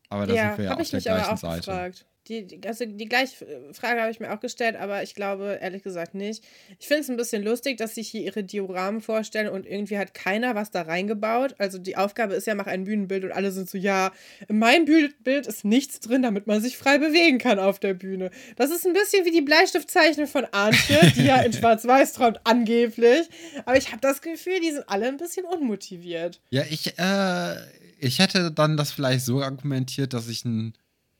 Aber 0.09 0.25
da 0.25 0.33
ja, 0.33 0.49
sind 0.49 0.57
wir 0.59 0.65
ja 0.65 0.77
auf 0.77 0.89
der 0.89 1.01
gleichen 1.01 1.37
Seite. 1.37 1.59
gefragt. 1.59 2.05
Die, 2.27 2.59
also 2.65 2.85
die 2.85 3.05
gleiche 3.05 3.45
Frage 3.71 4.01
habe 4.01 4.11
ich 4.11 4.19
mir 4.19 4.33
auch 4.33 4.39
gestellt, 4.39 4.75
aber 4.75 5.03
ich 5.03 5.15
glaube 5.15 5.59
ehrlich 5.61 5.83
gesagt 5.83 6.13
nicht. 6.13 6.43
Ich 6.79 6.87
finde 6.87 7.01
es 7.01 7.09
ein 7.09 7.17
bisschen 7.17 7.43
lustig, 7.43 7.77
dass 7.77 7.95
sich 7.95 8.09
hier 8.09 8.21
ihre 8.21 8.43
Dioramen 8.43 9.01
vorstellen 9.01 9.49
und 9.49 9.65
irgendwie 9.65 9.97
hat 9.97 10.13
keiner 10.13 10.55
was 10.55 10.71
da 10.71 10.81
reingebaut. 10.81 11.55
Also 11.57 11.77
die 11.77 11.97
Aufgabe 11.97 12.33
ist 12.33 12.47
ja, 12.47 12.55
mach 12.55 12.67
ein 12.67 12.83
Bühnenbild 12.83 13.23
und 13.23 13.31
alle 13.31 13.51
sind 13.51 13.69
so, 13.69 13.77
ja, 13.77 14.11
in 14.47 14.59
meinem 14.59 14.85
Bild 14.85 15.47
ist 15.47 15.63
nichts 15.63 15.99
drin, 15.99 16.21
damit 16.21 16.47
man 16.47 16.61
sich 16.61 16.77
frei 16.77 16.97
bewegen 16.97 17.37
kann 17.37 17.59
auf 17.59 17.79
der 17.79 17.93
Bühne. 17.93 18.31
Das 18.55 18.71
ist 18.71 18.85
ein 18.85 18.93
bisschen 18.93 19.25
wie 19.25 19.31
die 19.31 19.41
Bleistiftzeichnung 19.41 20.27
von 20.27 20.45
Arndt, 20.51 20.77
die 21.15 21.23
ja 21.23 21.41
in 21.41 21.53
Schwarz-Weiß 21.57 22.13
träumt, 22.13 22.39
angeblich. 22.43 23.29
Aber 23.65 23.77
ich 23.77 23.91
habe 23.91 24.01
das 24.01 24.21
Gefühl, 24.21 24.59
die 24.59 24.71
sind 24.71 24.87
alle 24.87 25.07
ein 25.07 25.17
bisschen 25.17 25.45
unmotiviert. 25.45 26.41
Ja, 26.49 26.63
ich, 26.69 26.97
äh, 26.97 27.55
ich 27.99 28.19
hätte 28.19 28.51
dann 28.51 28.77
das 28.77 28.91
vielleicht 28.91 29.25
so 29.25 29.41
argumentiert, 29.41 30.13
dass 30.13 30.27
ich 30.27 30.45
ein 30.45 30.73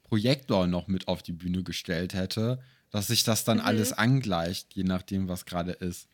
Projektor 0.07 0.67
noch 0.67 0.87
mit 0.87 1.07
auf 1.07 1.21
die 1.21 1.33
Bühne 1.33 1.63
gestellt 1.63 2.13
hätte, 2.13 2.59
dass 2.91 3.07
sich 3.07 3.23
das 3.23 3.43
dann 3.43 3.57
mhm. 3.57 3.65
alles 3.65 3.93
angleicht, 3.93 4.73
je 4.73 4.83
nachdem, 4.83 5.27
was 5.27 5.45
gerade 5.45 5.71
ist. 5.71 6.07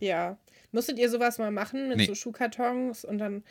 Ja. 0.00 0.36
Musstet 0.72 0.98
ihr 0.98 1.10
sowas 1.10 1.38
mal 1.38 1.50
machen 1.50 1.88
mit 1.88 1.98
nee. 1.98 2.06
so 2.06 2.14
Schuhkartons 2.14 3.04
und 3.04 3.18
dann. 3.18 3.44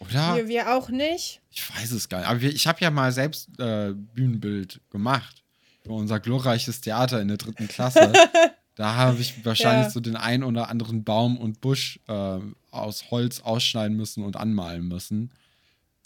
Oder? 0.00 0.36
Wir, 0.36 0.48
wir 0.48 0.76
auch 0.76 0.90
nicht. 0.90 1.40
Ich 1.50 1.74
weiß 1.74 1.92
es 1.92 2.08
gar 2.08 2.18
nicht. 2.18 2.28
Aber 2.28 2.40
wir, 2.40 2.50
ich 2.50 2.66
habe 2.66 2.80
ja 2.80 2.90
mal 2.90 3.12
selbst 3.12 3.48
äh, 3.58 3.94
Bühnenbild 3.94 4.80
gemacht. 4.90 5.42
Für 5.84 5.92
unser 5.92 6.18
glorreiches 6.18 6.80
Theater 6.80 7.20
in 7.22 7.28
der 7.28 7.36
dritten 7.36 7.68
Klasse. 7.68 8.12
da 8.74 8.96
habe 8.96 9.18
ich 9.20 9.44
wahrscheinlich 9.44 9.86
ja. 9.86 9.90
so 9.90 10.00
den 10.00 10.16
einen 10.16 10.42
oder 10.42 10.68
anderen 10.68 11.04
Baum 11.04 11.38
und 11.38 11.60
Busch 11.60 12.00
äh, 12.08 12.40
aus 12.72 13.10
Holz 13.10 13.40
ausschneiden 13.40 13.96
müssen 13.96 14.24
und 14.24 14.36
anmalen 14.36 14.86
müssen. 14.88 15.30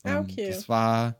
Ah, 0.05 0.19
ähm, 0.19 0.19
okay. 0.19 0.51
Das 0.51 0.69
war, 0.69 1.17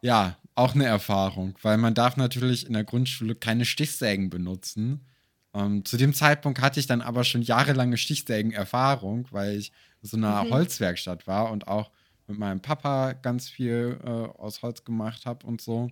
ja, 0.00 0.36
auch 0.54 0.74
eine 0.74 0.84
Erfahrung, 0.84 1.58
weil 1.62 1.78
man 1.78 1.94
darf 1.94 2.16
natürlich 2.16 2.66
in 2.66 2.74
der 2.74 2.84
Grundschule 2.84 3.34
keine 3.34 3.64
Stichsägen 3.64 4.30
benutzen. 4.30 5.06
Ähm, 5.54 5.84
zu 5.84 5.96
dem 5.96 6.14
Zeitpunkt 6.14 6.60
hatte 6.60 6.80
ich 6.80 6.86
dann 6.86 7.02
aber 7.02 7.24
schon 7.24 7.42
jahrelange 7.42 7.96
Stichsägen-Erfahrung, 7.96 9.28
weil 9.30 9.56
ich 9.56 9.72
in 10.02 10.08
so 10.08 10.16
einer 10.16 10.44
mhm. 10.44 10.50
Holzwerkstatt 10.50 11.26
war 11.26 11.50
und 11.50 11.68
auch 11.68 11.90
mit 12.26 12.38
meinem 12.38 12.60
Papa 12.60 13.12
ganz 13.12 13.48
viel 13.48 13.98
äh, 14.04 14.08
aus 14.08 14.62
Holz 14.62 14.84
gemacht 14.84 15.26
habe 15.26 15.46
und 15.46 15.60
so. 15.60 15.90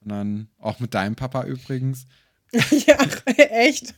Und 0.00 0.08
dann 0.08 0.48
auch 0.58 0.80
mit 0.80 0.94
deinem 0.94 1.16
Papa 1.16 1.44
übrigens. 1.44 2.06
ja, 2.52 2.96
echt? 3.36 3.94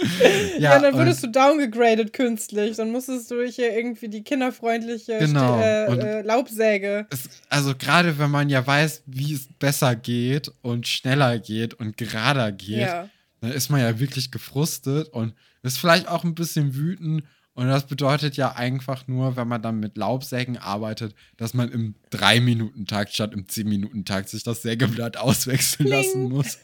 ja, 0.58 0.74
ja, 0.74 0.78
dann 0.78 0.94
wurdest 0.94 1.22
du 1.22 1.28
downgegradet 1.28 2.12
künstlich. 2.12 2.76
Dann 2.76 2.90
musstest 2.90 3.30
du 3.30 3.42
hier 3.44 3.76
irgendwie 3.76 4.08
die 4.08 4.22
kinderfreundliche 4.22 5.18
genau. 5.18 5.60
äh, 5.60 5.84
äh, 5.86 6.22
Laubsäge. 6.22 7.06
Es, 7.10 7.28
also 7.48 7.74
gerade 7.74 8.18
wenn 8.18 8.30
man 8.30 8.48
ja 8.48 8.66
weiß, 8.66 9.02
wie 9.06 9.34
es 9.34 9.48
besser 9.58 9.96
geht 9.96 10.52
und 10.62 10.86
schneller 10.86 11.38
geht 11.38 11.74
und 11.74 11.96
gerader 11.96 12.52
geht, 12.52 12.80
ja. 12.80 13.08
dann 13.40 13.52
ist 13.52 13.70
man 13.70 13.80
ja 13.80 13.98
wirklich 13.98 14.30
gefrustet 14.30 15.08
und 15.08 15.34
ist 15.62 15.78
vielleicht 15.78 16.08
auch 16.08 16.24
ein 16.24 16.34
bisschen 16.34 16.74
wütend. 16.74 17.24
Und 17.54 17.68
das 17.68 17.86
bedeutet 17.86 18.36
ja 18.36 18.52
einfach 18.52 19.06
nur, 19.06 19.36
wenn 19.36 19.48
man 19.48 19.60
dann 19.60 19.80
mit 19.80 19.96
Laubsägen 19.96 20.56
arbeitet, 20.56 21.14
dass 21.36 21.52
man 21.52 21.70
im 21.70 21.94
3-Minuten-Takt 22.12 23.12
statt 23.12 23.34
im 23.34 23.46
10-Minuten-Takt 23.46 24.28
sich 24.28 24.44
das 24.44 24.62
Sägeblatt 24.62 25.16
auswechseln 25.18 25.88
Kling. 25.88 25.98
lassen 25.98 26.28
muss, 26.28 26.58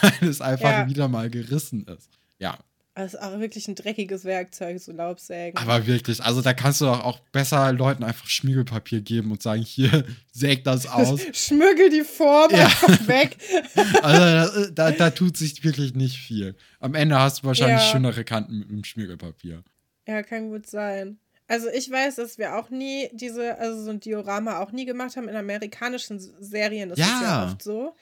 weil 0.00 0.28
es 0.28 0.40
einfach 0.40 0.70
ja. 0.70 0.88
wieder 0.88 1.08
mal 1.08 1.30
gerissen 1.30 1.86
ist. 1.86 2.10
Ja, 2.38 2.58
das 2.98 3.14
ist 3.14 3.20
auch 3.20 3.38
wirklich 3.38 3.68
ein 3.68 3.76
dreckiges 3.76 4.24
Werkzeug, 4.24 4.80
so 4.80 4.90
Laubsägen. 4.90 5.56
Aber 5.56 5.86
wirklich, 5.86 6.20
also 6.20 6.42
da 6.42 6.52
kannst 6.52 6.80
du 6.80 6.86
doch 6.86 7.04
auch 7.04 7.20
besser 7.30 7.72
Leuten 7.72 8.02
einfach 8.02 8.26
Schmiegelpapier 8.26 9.00
geben 9.02 9.30
und 9.30 9.40
sagen, 9.40 9.62
hier, 9.62 10.04
säg 10.32 10.64
das 10.64 10.86
aus. 10.86 11.20
Schmüggel 11.32 11.90
die 11.90 12.02
Form 12.02 12.50
ja. 12.50 12.64
einfach 12.64 13.06
weg. 13.06 13.36
also 14.02 14.70
da, 14.72 14.90
da, 14.90 15.10
tut 15.10 15.36
sich 15.36 15.62
wirklich 15.62 15.94
nicht 15.94 16.18
viel. 16.18 16.56
Am 16.80 16.94
Ende 16.96 17.18
hast 17.18 17.42
du 17.42 17.46
wahrscheinlich 17.46 17.84
ja. 17.86 17.92
schönere 17.92 18.24
Kanten 18.24 18.58
mit 18.58 18.70
dem 18.70 18.84
Schmiegelpapier. 18.84 19.62
Ja, 20.08 20.22
kann 20.24 20.50
gut 20.50 20.66
sein. 20.66 21.18
Also 21.46 21.68
ich 21.68 21.90
weiß, 21.90 22.16
dass 22.16 22.36
wir 22.36 22.56
auch 22.56 22.68
nie 22.68 23.10
diese, 23.12 23.58
also 23.58 23.80
so 23.82 23.90
ein 23.90 24.00
Diorama 24.00 24.58
auch 24.58 24.72
nie 24.72 24.86
gemacht 24.86 25.16
haben. 25.16 25.28
In 25.28 25.36
amerikanischen 25.36 26.18
Serien 26.40 26.90
ist 26.90 26.98
ja. 26.98 27.06
das 27.06 27.22
ja 27.22 27.44
oft 27.44 27.62
so. 27.62 27.94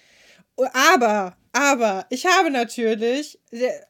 Aber, 0.73 1.37
aber, 1.53 2.07
ich 2.11 2.27
habe 2.27 2.51
natürlich, 2.51 3.39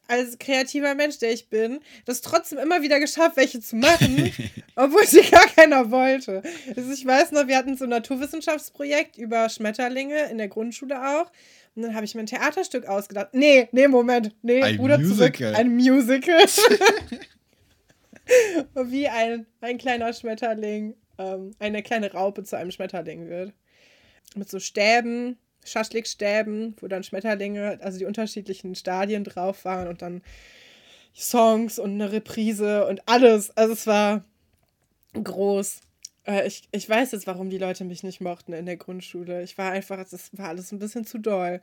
als 0.09 0.39
kreativer 0.39 0.95
Mensch, 0.95 1.19
der 1.19 1.33
ich 1.33 1.49
bin, 1.49 1.81
das 2.05 2.21
trotzdem 2.21 2.59
immer 2.59 2.83
wieder 2.83 2.99
geschafft, 3.01 3.37
welche 3.37 3.61
zu 3.61 3.77
machen, 3.77 4.33
obwohl 4.77 5.07
sie 5.07 5.23
gar 5.23 5.47
keiner 5.47 5.91
wollte. 5.91 6.43
Also 6.77 6.93
ich 6.93 7.07
weiß 7.07 7.33
noch, 7.33 7.47
wir 7.47 7.57
hatten 7.57 7.77
so 7.77 7.85
ein 7.85 7.91
Naturwissenschaftsprojekt 7.91 9.17
über 9.19 9.49
Schmetterlinge 9.49 10.31
in 10.31 10.39
der 10.39 10.49
Grundschule 10.49 11.01
auch. 11.01 11.31
Und 11.77 11.83
dann 11.83 11.95
habe 11.95 12.05
ich 12.07 12.15
mir 12.15 12.23
ein 12.23 12.27
Theaterstück 12.27 12.87
ausgedacht. 12.87 13.29
Nee, 13.33 13.69
nee, 13.73 13.87
Moment. 13.87 14.35
Nee, 14.43 14.63
ein 14.63 14.77
Bruder 14.79 14.99
Musical. 14.99 15.33
zurück. 15.33 15.57
Ein 15.57 15.75
Musical. 15.75 16.39
Wie 18.75 19.09
ein, 19.09 19.47
ein 19.61 19.79
kleiner 19.79 20.13
Schmetterling, 20.13 20.95
ähm, 21.19 21.53
eine 21.59 21.83
kleine 21.83 22.13
Raupe 22.13 22.45
zu 22.45 22.57
einem 22.57 22.71
Schmetterling 22.71 23.29
wird. 23.29 23.53
Mit 24.35 24.49
so 24.49 24.59
Stäben 24.59 25.39
Schaschlikstäben, 25.67 26.77
wo 26.81 26.89
dann 26.89 27.03
Schmetterlinge, 27.03 27.79
also 27.83 27.99
die 27.99 28.05
unterschiedlichen 28.05 28.75
Stadien 28.75 29.25
drauf 29.25 29.65
waren 29.65 29.89
und 29.89 30.03
dann 30.03 30.23
Songs 31.15 31.79
und 31.79 31.93
eine 31.93 32.13
Reprise 32.13 32.87
und 32.87 33.03
alles. 33.07 33.57
Also 33.57 33.73
es 33.73 33.87
war 33.87 34.25
groß. 35.15 35.81
Äh, 36.27 36.47
ich, 36.47 36.69
ich 36.73 36.89
weiß 36.89 37.13
jetzt, 37.13 37.27
warum 37.27 37.51
die 37.51 37.59
Leute 37.59 37.85
mich 37.85 38.03
nicht 38.03 38.21
mochten 38.21 38.53
in 38.53 38.67
der 38.67 38.77
Grundschule. 38.77 39.43
Ich 39.43 39.57
war 39.57 39.73
einfach, 39.73 39.97
das 39.99 40.31
war 40.33 40.49
alles 40.49 40.73
ein 40.73 40.79
bisschen 40.79 41.07
zu 41.07 41.19
doll. 41.19 41.61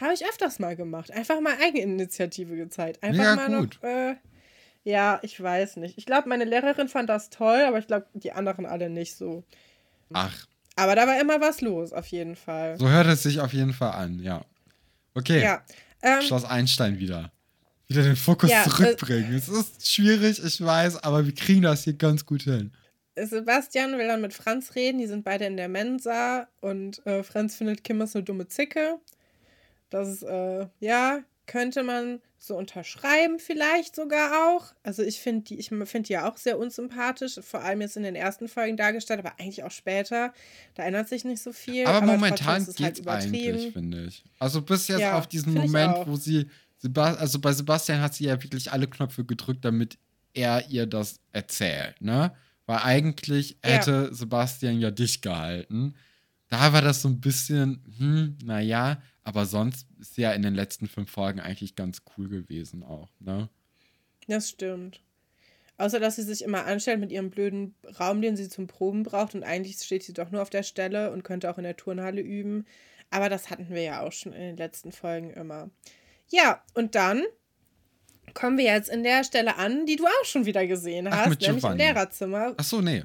Habe 0.00 0.14
ich 0.14 0.26
öfters 0.26 0.58
mal 0.58 0.76
gemacht. 0.76 1.10
Einfach 1.12 1.40
mal 1.40 1.54
Eigeninitiative 1.62 2.56
gezeigt. 2.56 3.02
Einfach 3.02 3.24
ja, 3.24 3.36
mal 3.36 3.60
gut. 3.60 3.78
noch. 3.82 3.88
Äh, 3.88 4.16
ja, 4.82 5.18
ich 5.22 5.40
weiß 5.40 5.76
nicht. 5.76 5.96
Ich 5.98 6.06
glaube, 6.06 6.28
meine 6.28 6.44
Lehrerin 6.44 6.88
fand 6.88 7.08
das 7.08 7.30
toll, 7.30 7.62
aber 7.66 7.78
ich 7.78 7.86
glaube, 7.86 8.06
die 8.12 8.32
anderen 8.32 8.66
alle 8.66 8.90
nicht 8.90 9.14
so. 9.14 9.44
Ach, 10.12 10.46
aber 10.76 10.96
da 10.96 11.06
war 11.06 11.20
immer 11.20 11.40
was 11.40 11.60
los, 11.60 11.92
auf 11.92 12.06
jeden 12.06 12.36
Fall. 12.36 12.78
So 12.78 12.88
hört 12.88 13.06
es 13.06 13.22
sich 13.22 13.40
auf 13.40 13.52
jeden 13.52 13.72
Fall 13.72 13.92
an, 13.92 14.18
ja. 14.18 14.44
Okay. 15.14 15.42
Ja. 15.42 15.62
Ähm, 16.02 16.22
Schloss 16.22 16.44
Einstein 16.44 16.98
wieder. 16.98 17.32
Wieder 17.86 18.02
den 18.02 18.16
Fokus 18.16 18.50
ja, 18.50 18.64
zurückbringen. 18.64 19.32
Äh, 19.32 19.36
es 19.36 19.48
ist 19.48 19.88
schwierig, 19.90 20.42
ich 20.42 20.60
weiß, 20.64 21.02
aber 21.04 21.24
wir 21.24 21.34
kriegen 21.34 21.62
das 21.62 21.84
hier 21.84 21.94
ganz 21.94 22.24
gut 22.26 22.42
hin. 22.42 22.72
Sebastian 23.16 23.96
will 23.96 24.08
dann 24.08 24.20
mit 24.20 24.34
Franz 24.34 24.74
reden, 24.74 24.98
die 24.98 25.06
sind 25.06 25.24
beide 25.24 25.44
in 25.44 25.56
der 25.56 25.68
Mensa 25.68 26.48
und 26.60 27.04
äh, 27.06 27.22
Franz 27.22 27.56
findet 27.56 27.84
Kim 27.84 28.00
ist 28.00 28.16
eine 28.16 28.24
dumme 28.24 28.48
Zicke. 28.48 28.98
Das 29.90 30.08
ist, 30.08 30.22
äh, 30.24 30.66
ja, 30.80 31.20
könnte 31.46 31.82
man 31.82 32.20
so 32.38 32.56
unterschreiben, 32.56 33.38
vielleicht 33.38 33.96
sogar 33.96 34.48
auch. 34.48 34.74
Also 34.82 35.02
ich 35.02 35.20
finde 35.20 35.44
die, 35.44 35.58
ich 35.58 35.68
finde 35.68 36.02
die 36.02 36.12
ja 36.12 36.28
auch 36.30 36.36
sehr 36.36 36.58
unsympathisch, 36.58 37.40
vor 37.42 37.60
allem 37.60 37.80
jetzt 37.80 37.96
in 37.96 38.02
den 38.02 38.16
ersten 38.16 38.48
Folgen 38.48 38.76
dargestellt, 38.76 39.20
aber 39.20 39.38
eigentlich 39.38 39.62
auch 39.62 39.70
später. 39.70 40.32
Da 40.74 40.84
ändert 40.84 41.08
sich 41.08 41.24
nicht 41.24 41.42
so 41.42 41.52
viel. 41.52 41.86
Aber, 41.86 41.98
aber 41.98 42.06
momentan 42.06 42.64
geht 42.64 42.98
es 42.98 43.06
halt 43.06 43.24
eigentlich, 43.24 43.72
finde 43.72 44.04
ich. 44.04 44.24
Also 44.38 44.62
bis 44.62 44.88
jetzt 44.88 45.00
ja, 45.00 45.18
auf 45.18 45.26
diesen 45.26 45.54
Moment, 45.54 46.06
wo 46.06 46.16
sie, 46.16 46.48
also 46.94 47.38
bei 47.38 47.52
Sebastian 47.52 48.00
hat 48.00 48.14
sie 48.14 48.24
ja 48.24 48.42
wirklich 48.42 48.70
alle 48.72 48.86
Knöpfe 48.86 49.24
gedrückt, 49.24 49.64
damit 49.64 49.98
er 50.34 50.68
ihr 50.68 50.86
das 50.86 51.20
erzählt, 51.32 52.00
ne? 52.00 52.34
Weil 52.66 52.78
eigentlich 52.78 53.58
hätte 53.62 54.08
ja. 54.10 54.14
Sebastian 54.14 54.80
ja 54.80 54.90
dich 54.90 55.20
gehalten. 55.20 55.94
Da 56.48 56.72
war 56.72 56.82
das 56.82 57.02
so 57.02 57.08
ein 57.08 57.20
bisschen, 57.20 57.82
hm, 57.98 58.38
naja, 58.44 59.02
aber 59.22 59.46
sonst 59.46 59.86
ist 59.98 60.14
sie 60.14 60.22
ja 60.22 60.32
in 60.32 60.42
den 60.42 60.54
letzten 60.54 60.86
fünf 60.86 61.10
Folgen 61.10 61.40
eigentlich 61.40 61.76
ganz 61.76 62.02
cool 62.16 62.28
gewesen 62.28 62.82
auch, 62.82 63.10
ne? 63.20 63.48
Das 64.28 64.50
stimmt. 64.50 65.00
Außer, 65.76 65.98
dass 65.98 66.16
sie 66.16 66.22
sich 66.22 66.42
immer 66.42 66.66
anstellt 66.66 67.00
mit 67.00 67.10
ihrem 67.10 67.30
blöden 67.30 67.74
Raum, 67.98 68.22
den 68.22 68.36
sie 68.36 68.48
zum 68.48 68.68
Proben 68.68 69.02
braucht 69.02 69.34
und 69.34 69.42
eigentlich 69.42 69.78
steht 69.78 70.04
sie 70.04 70.12
doch 70.12 70.30
nur 70.30 70.42
auf 70.42 70.50
der 70.50 70.62
Stelle 70.62 71.10
und 71.10 71.24
könnte 71.24 71.50
auch 71.50 71.58
in 71.58 71.64
der 71.64 71.76
Turnhalle 71.76 72.20
üben. 72.20 72.64
Aber 73.10 73.28
das 73.28 73.50
hatten 73.50 73.70
wir 73.70 73.82
ja 73.82 74.02
auch 74.02 74.12
schon 74.12 74.32
in 74.32 74.40
den 74.40 74.56
letzten 74.56 74.92
Folgen 74.92 75.30
immer. 75.30 75.70
Ja, 76.28 76.62
und 76.74 76.94
dann 76.94 77.22
kommen 78.34 78.56
wir 78.56 78.64
jetzt 78.64 78.88
in 78.88 79.02
der 79.02 79.24
Stelle 79.24 79.56
an, 79.56 79.86
die 79.86 79.96
du 79.96 80.06
auch 80.06 80.24
schon 80.24 80.46
wieder 80.46 80.66
gesehen 80.66 81.10
hast, 81.10 81.32
Ach, 81.32 81.40
nämlich 81.40 81.64
im 81.64 81.76
Lehrerzimmer. 81.76 82.54
Ach 82.56 82.64
so, 82.64 82.80
nee. 82.80 83.04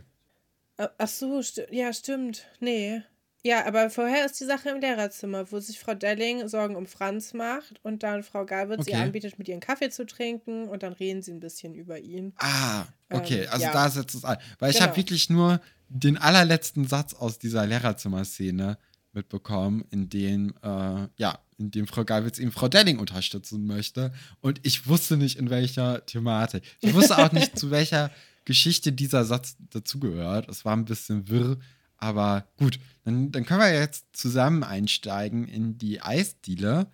Ach 0.78 1.08
so, 1.08 1.42
sti 1.42 1.64
ja, 1.72 1.92
stimmt. 1.92 2.46
Nee. 2.60 3.02
Ja, 3.42 3.66
aber 3.66 3.90
vorher 3.90 4.26
ist 4.26 4.40
die 4.40 4.46
Sache 4.46 4.70
im 4.70 4.82
Lehrerzimmer, 4.82 5.50
wo 5.52 5.60
sich 5.60 5.80
Frau 5.80 5.94
Delling 5.94 6.48
Sorgen 6.50 6.76
um 6.76 6.86
Franz 6.86 7.34
macht 7.34 7.80
und 7.84 8.04
dann 8.04 8.24
Frau 8.24 8.46
Galwitz 8.46 8.82
okay. 8.82 8.92
ihr 8.92 9.00
anbietet, 9.00 9.40
mit 9.40 9.48
ihren 9.48 9.62
Kaffee 9.62 9.90
zu 9.90 10.06
trinken 10.06 10.68
und 10.68 10.84
dann 10.84 10.92
reden 10.92 11.22
sie 11.22 11.32
ein 11.32 11.40
bisschen 11.40 11.74
über 11.74 12.00
ihn. 12.00 12.34
Ah, 12.38 12.86
okay, 13.10 13.44
ähm, 13.44 13.50
also 13.52 13.66
ja. 13.66 13.72
da 13.72 13.90
setzt 13.90 14.16
es 14.16 14.26
an. 14.26 14.38
Weil 14.60 14.72
ich 14.72 14.78
genau. 14.78 14.90
habe 14.90 14.98
wirklich 14.98 15.30
nur 15.30 15.62
den 15.88 16.18
allerletzten 16.18 16.86
Satz 16.86 17.14
aus 17.14 17.40
dieser 17.40 17.66
Lehrerzimmer-Szene 17.66 18.78
mitbekommen, 19.14 19.86
in 19.90 20.10
dem, 20.10 20.54
äh, 20.62 21.08
ja, 21.16 21.40
in 21.58 21.72
dem 21.72 21.88
Frau 21.88 22.04
Galwitz 22.04 22.40
eben 22.40 22.52
Frau 22.52 22.68
Delling 22.68 23.00
unterstützen 23.00 23.66
möchte. 23.66 24.14
Und 24.42 24.60
ich 24.64 24.88
wusste 24.88 25.16
nicht, 25.16 25.40
in 25.40 25.50
welcher 25.50 26.06
Thematik. 26.06 26.64
Ich 26.82 26.94
wusste 26.94 27.18
auch 27.18 27.32
nicht, 27.32 27.58
zu 27.60 27.72
welcher 27.72 28.12
Geschichte 28.46 28.92
dieser 28.92 29.24
Satz 29.24 29.56
dazugehört. 29.72 30.50
Es 30.50 30.66
war 30.66 30.76
ein 30.76 30.86
bisschen 30.86 31.28
wirr 31.30 31.58
Aber 32.00 32.48
gut, 32.58 32.80
dann, 33.04 33.32
dann 33.32 33.46
können 33.46 33.60
wir 33.62 33.74
jetzt 33.74 34.06
zusammen 34.14 34.64
einsteigen 34.64 35.48
in 35.48 35.78
die 35.78 36.02
Eisdiele, 36.02 36.88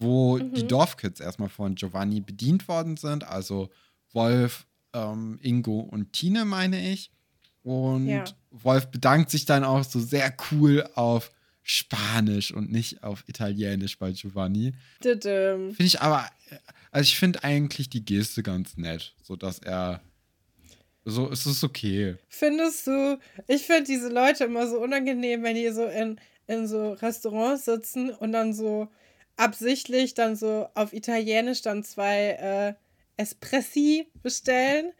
wo 0.00 0.38
Mhm. 0.38 0.54
die 0.54 0.66
Dorfkids 0.66 1.20
erstmal 1.20 1.48
von 1.48 1.74
Giovanni 1.74 2.20
bedient 2.20 2.68
worden 2.68 2.96
sind. 2.96 3.24
Also 3.24 3.68
Wolf, 4.12 4.66
ähm, 4.94 5.38
Ingo 5.42 5.80
und 5.80 6.12
Tine, 6.12 6.44
meine 6.44 6.90
ich. 6.92 7.10
Und 7.62 8.06
Ja. 8.06 8.24
Wolf 8.50 8.86
bedankt 8.86 9.30
sich 9.30 9.44
dann 9.44 9.64
auch 9.64 9.84
so 9.84 10.00
sehr 10.00 10.34
cool 10.50 10.88
auf 10.94 11.30
Spanisch 11.62 12.50
und 12.52 12.72
nicht 12.72 13.02
auf 13.02 13.24
Italienisch 13.26 13.98
bei 13.98 14.12
Giovanni. 14.12 14.72
Finde 15.74 15.84
ich 15.84 16.00
aber, 16.00 16.24
also 16.90 17.02
ich 17.02 17.18
finde 17.18 17.44
eigentlich 17.44 17.90
die 17.90 18.04
Geste 18.04 18.42
ganz 18.42 18.78
nett, 18.78 19.14
so 19.22 19.36
dass 19.36 19.58
er, 19.58 20.00
so 21.08 21.30
es 21.30 21.46
ist 21.46 21.64
okay. 21.64 22.16
Findest 22.28 22.86
du, 22.86 23.18
ich 23.46 23.66
finde 23.66 23.84
diese 23.84 24.08
Leute 24.08 24.44
immer 24.44 24.66
so 24.66 24.78
unangenehm, 24.80 25.42
wenn 25.42 25.56
die 25.56 25.68
so 25.70 25.84
in, 25.86 26.20
in 26.46 26.66
so 26.66 26.92
Restaurants 26.92 27.64
sitzen 27.64 28.10
und 28.10 28.32
dann 28.32 28.52
so 28.52 28.88
absichtlich 29.36 30.14
dann 30.14 30.36
so 30.36 30.68
auf 30.74 30.92
Italienisch 30.92 31.62
dann 31.62 31.84
zwei 31.84 32.30
äh, 32.30 32.74
Espressi 33.16 34.08
bestellen 34.22 34.92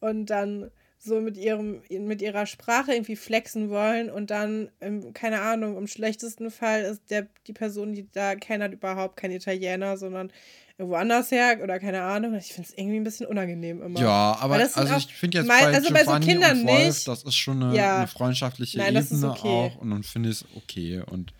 und 0.00 0.26
dann 0.26 0.70
so 0.98 1.20
mit 1.20 1.36
ihrem 1.36 1.82
mit 1.90 2.22
ihrer 2.22 2.46
Sprache 2.46 2.92
irgendwie 2.92 3.16
flexen 3.16 3.70
wollen 3.70 4.08
und 4.08 4.30
dann 4.30 4.70
im, 4.78 5.12
keine 5.12 5.40
Ahnung 5.40 5.76
im 5.76 5.88
schlechtesten 5.88 6.50
Fall 6.50 6.82
ist 6.82 7.10
der 7.10 7.26
die 7.48 7.52
Person 7.52 7.92
die 7.92 8.08
da 8.12 8.36
kennt 8.36 8.72
überhaupt 8.72 9.16
kein 9.16 9.32
Italiener 9.32 9.96
sondern 9.96 10.32
woanders 10.78 11.30
her 11.30 11.58
oder 11.62 11.78
keine 11.78 12.02
Ahnung 12.02 12.34
ich 12.34 12.52
finde 12.52 12.68
es 12.70 12.76
irgendwie 12.78 12.96
ein 12.96 13.04
bisschen 13.04 13.26
unangenehm 13.26 13.82
immer 13.82 14.00
Ja, 14.00 14.36
aber 14.40 14.58
das 14.58 14.74
also 14.76 14.94
auch 14.94 14.98
ich 14.98 15.06
finde 15.06 15.38
jetzt 15.38 15.46
mei- 15.46 15.60
bei 15.60 15.74
also 15.74 15.92
bei 15.92 16.04
so 16.04 16.12
Kindern 16.20 16.60
und 16.60 16.66
Wolf, 16.66 16.86
nicht. 16.86 17.08
das 17.08 17.22
ist 17.24 17.34
schon 17.36 17.62
eine, 17.62 17.76
Ja. 17.76 17.96
eine 17.98 18.06
freundschaftliche 18.06 18.78
Nein, 18.78 18.94
das 18.94 19.10
Ebene 19.12 19.30
okay. 19.30 19.48
auch 19.48 19.76
und 19.76 19.90
dann 19.90 20.02
finde 20.02 20.30
ich 20.30 20.36
es 20.42 20.44
okay 20.56 21.02
und 21.06 21.32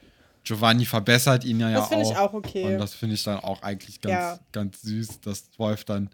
Giovanni 0.45 0.85
verbessert 0.85 1.45
ihn 1.45 1.61
ja, 1.61 1.71
ja 1.71 1.79
Das 1.79 1.88
finde 1.88 2.05
auch. 2.07 2.11
ich 2.11 2.16
auch 2.18 2.33
okay. 2.35 2.64
Und 2.64 2.79
das 2.79 2.95
finde 2.95 3.14
ich 3.14 3.23
dann 3.23 3.38
auch 3.38 3.62
eigentlich 3.62 4.01
ganz, 4.01 4.12
Ja. 4.12 4.38
ganz 4.51 4.83
süß, 4.83 5.21
dass 5.21 5.45
Wolf 5.57 5.85
dann 5.85 6.11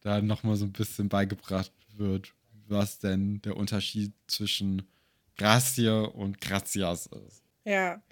da 0.00 0.20
nochmal 0.20 0.56
so 0.56 0.64
ein 0.64 0.72
bisschen 0.72 1.08
beigebracht 1.08 1.70
wird, 1.96 2.32
was 2.66 2.98
denn 2.98 3.40
der 3.42 3.56
Unterschied 3.56 4.12
zwischen 4.26 4.82
Grazie 5.38 5.88
und 5.88 6.40
Gracias 6.40 7.06
ist. 7.06 7.42
Ja. 7.64 8.02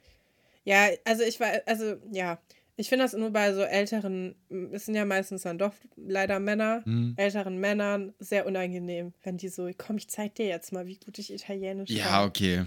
Ja, 0.65 0.89
also 1.05 1.23
ich 1.25 1.41
war, 1.41 1.49
also 1.67 1.97
ja, 2.13 2.39
ich 2.79 2.88
finde 2.88 3.05
das 3.05 3.12
nur 3.12 3.31
bei 3.31 3.53
so 3.53 3.61
älteren, 3.62 4.35
es 4.73 4.87
sind 4.87 4.95
ja 4.95 5.05
meistens 5.05 5.43
dann 5.43 5.59
doch 5.59 5.75
leider 5.97 6.38
Männer, 6.41 6.83
Hm. 6.85 7.12
älteren 7.17 7.59
Männern 7.59 8.14
sehr 8.19 8.47
unangenehm, 8.47 9.12
wenn 9.23 9.37
die 9.37 9.49
so, 9.49 9.69
komm, 9.77 9.99
ich 9.99 10.09
zeig 10.09 10.35
dir 10.37 10.47
jetzt 10.47 10.73
mal, 10.73 10.87
wie 10.87 10.97
gut 10.97 11.19
ich 11.19 11.31
Italienisch 11.33 11.91
Ja, 11.91 12.05
kann. 12.21 12.29
okay. 12.29 12.64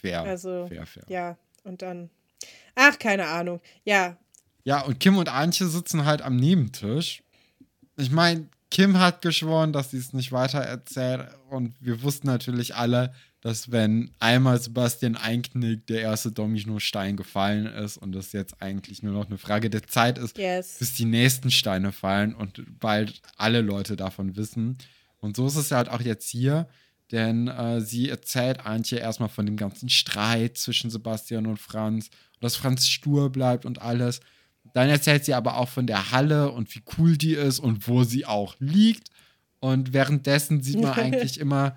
Fair. 0.00 0.22
Also, 0.22 0.66
fair, 0.68 0.86
fair. 0.86 1.04
Ja, 1.08 1.36
und 1.64 1.82
dann, 1.82 2.10
ach, 2.74 2.98
keine 2.98 3.26
Ahnung. 3.26 3.60
Ja, 3.84 4.16
Ja, 4.64 4.80
und 4.82 4.98
Kim 4.98 5.16
und 5.16 5.28
Antje 5.28 5.66
sitzen 5.68 6.04
halt 6.06 6.22
am 6.22 6.36
Nebentisch. 6.36 7.22
Ich 7.96 8.10
meine, 8.10 8.48
Kim 8.70 8.98
hat 8.98 9.22
geschworen, 9.22 9.72
dass 9.72 9.92
sie 9.92 9.98
es 9.98 10.12
nicht 10.12 10.32
weiter 10.32 10.58
erzählt. 10.60 11.28
Und 11.50 11.74
wir 11.80 12.02
wussten 12.02 12.26
natürlich 12.26 12.74
alle, 12.74 13.14
dass 13.46 13.70
wenn 13.70 14.10
einmal 14.18 14.60
Sebastian 14.60 15.14
einknickt, 15.14 15.88
der 15.88 16.00
erste 16.00 16.32
Dominostein 16.32 17.16
gefallen 17.16 17.66
ist 17.66 17.96
und 17.96 18.16
es 18.16 18.32
jetzt 18.32 18.60
eigentlich 18.60 19.04
nur 19.04 19.12
noch 19.12 19.28
eine 19.28 19.38
Frage 19.38 19.70
der 19.70 19.84
Zeit 19.84 20.18
ist, 20.18 20.36
yes. 20.36 20.78
bis 20.80 20.94
die 20.94 21.04
nächsten 21.04 21.52
Steine 21.52 21.92
fallen 21.92 22.34
und 22.34 22.80
bald 22.80 23.22
alle 23.36 23.60
Leute 23.60 23.94
davon 23.94 24.34
wissen. 24.34 24.78
Und 25.20 25.36
so 25.36 25.46
ist 25.46 25.54
es 25.54 25.70
halt 25.70 25.88
auch 25.88 26.00
jetzt 26.00 26.28
hier, 26.28 26.66
denn 27.12 27.46
äh, 27.46 27.80
sie 27.80 28.08
erzählt 28.08 28.66
Antje 28.66 28.98
erstmal 28.98 29.28
von 29.28 29.46
dem 29.46 29.56
ganzen 29.56 29.90
Streit 29.90 30.58
zwischen 30.58 30.90
Sebastian 30.90 31.46
und 31.46 31.60
Franz 31.60 32.08
und 32.34 32.42
dass 32.42 32.56
Franz 32.56 32.88
stur 32.88 33.30
bleibt 33.30 33.64
und 33.64 33.80
alles. 33.80 34.18
Dann 34.74 34.88
erzählt 34.88 35.24
sie 35.24 35.34
aber 35.34 35.58
auch 35.58 35.68
von 35.68 35.86
der 35.86 36.10
Halle 36.10 36.50
und 36.50 36.74
wie 36.74 36.82
cool 36.98 37.16
die 37.16 37.34
ist 37.34 37.60
und 37.60 37.86
wo 37.86 38.02
sie 38.02 38.26
auch 38.26 38.56
liegt. 38.58 39.10
Und 39.60 39.92
währenddessen 39.92 40.64
sieht 40.64 40.80
man 40.80 40.94
eigentlich 40.98 41.38
immer 41.38 41.76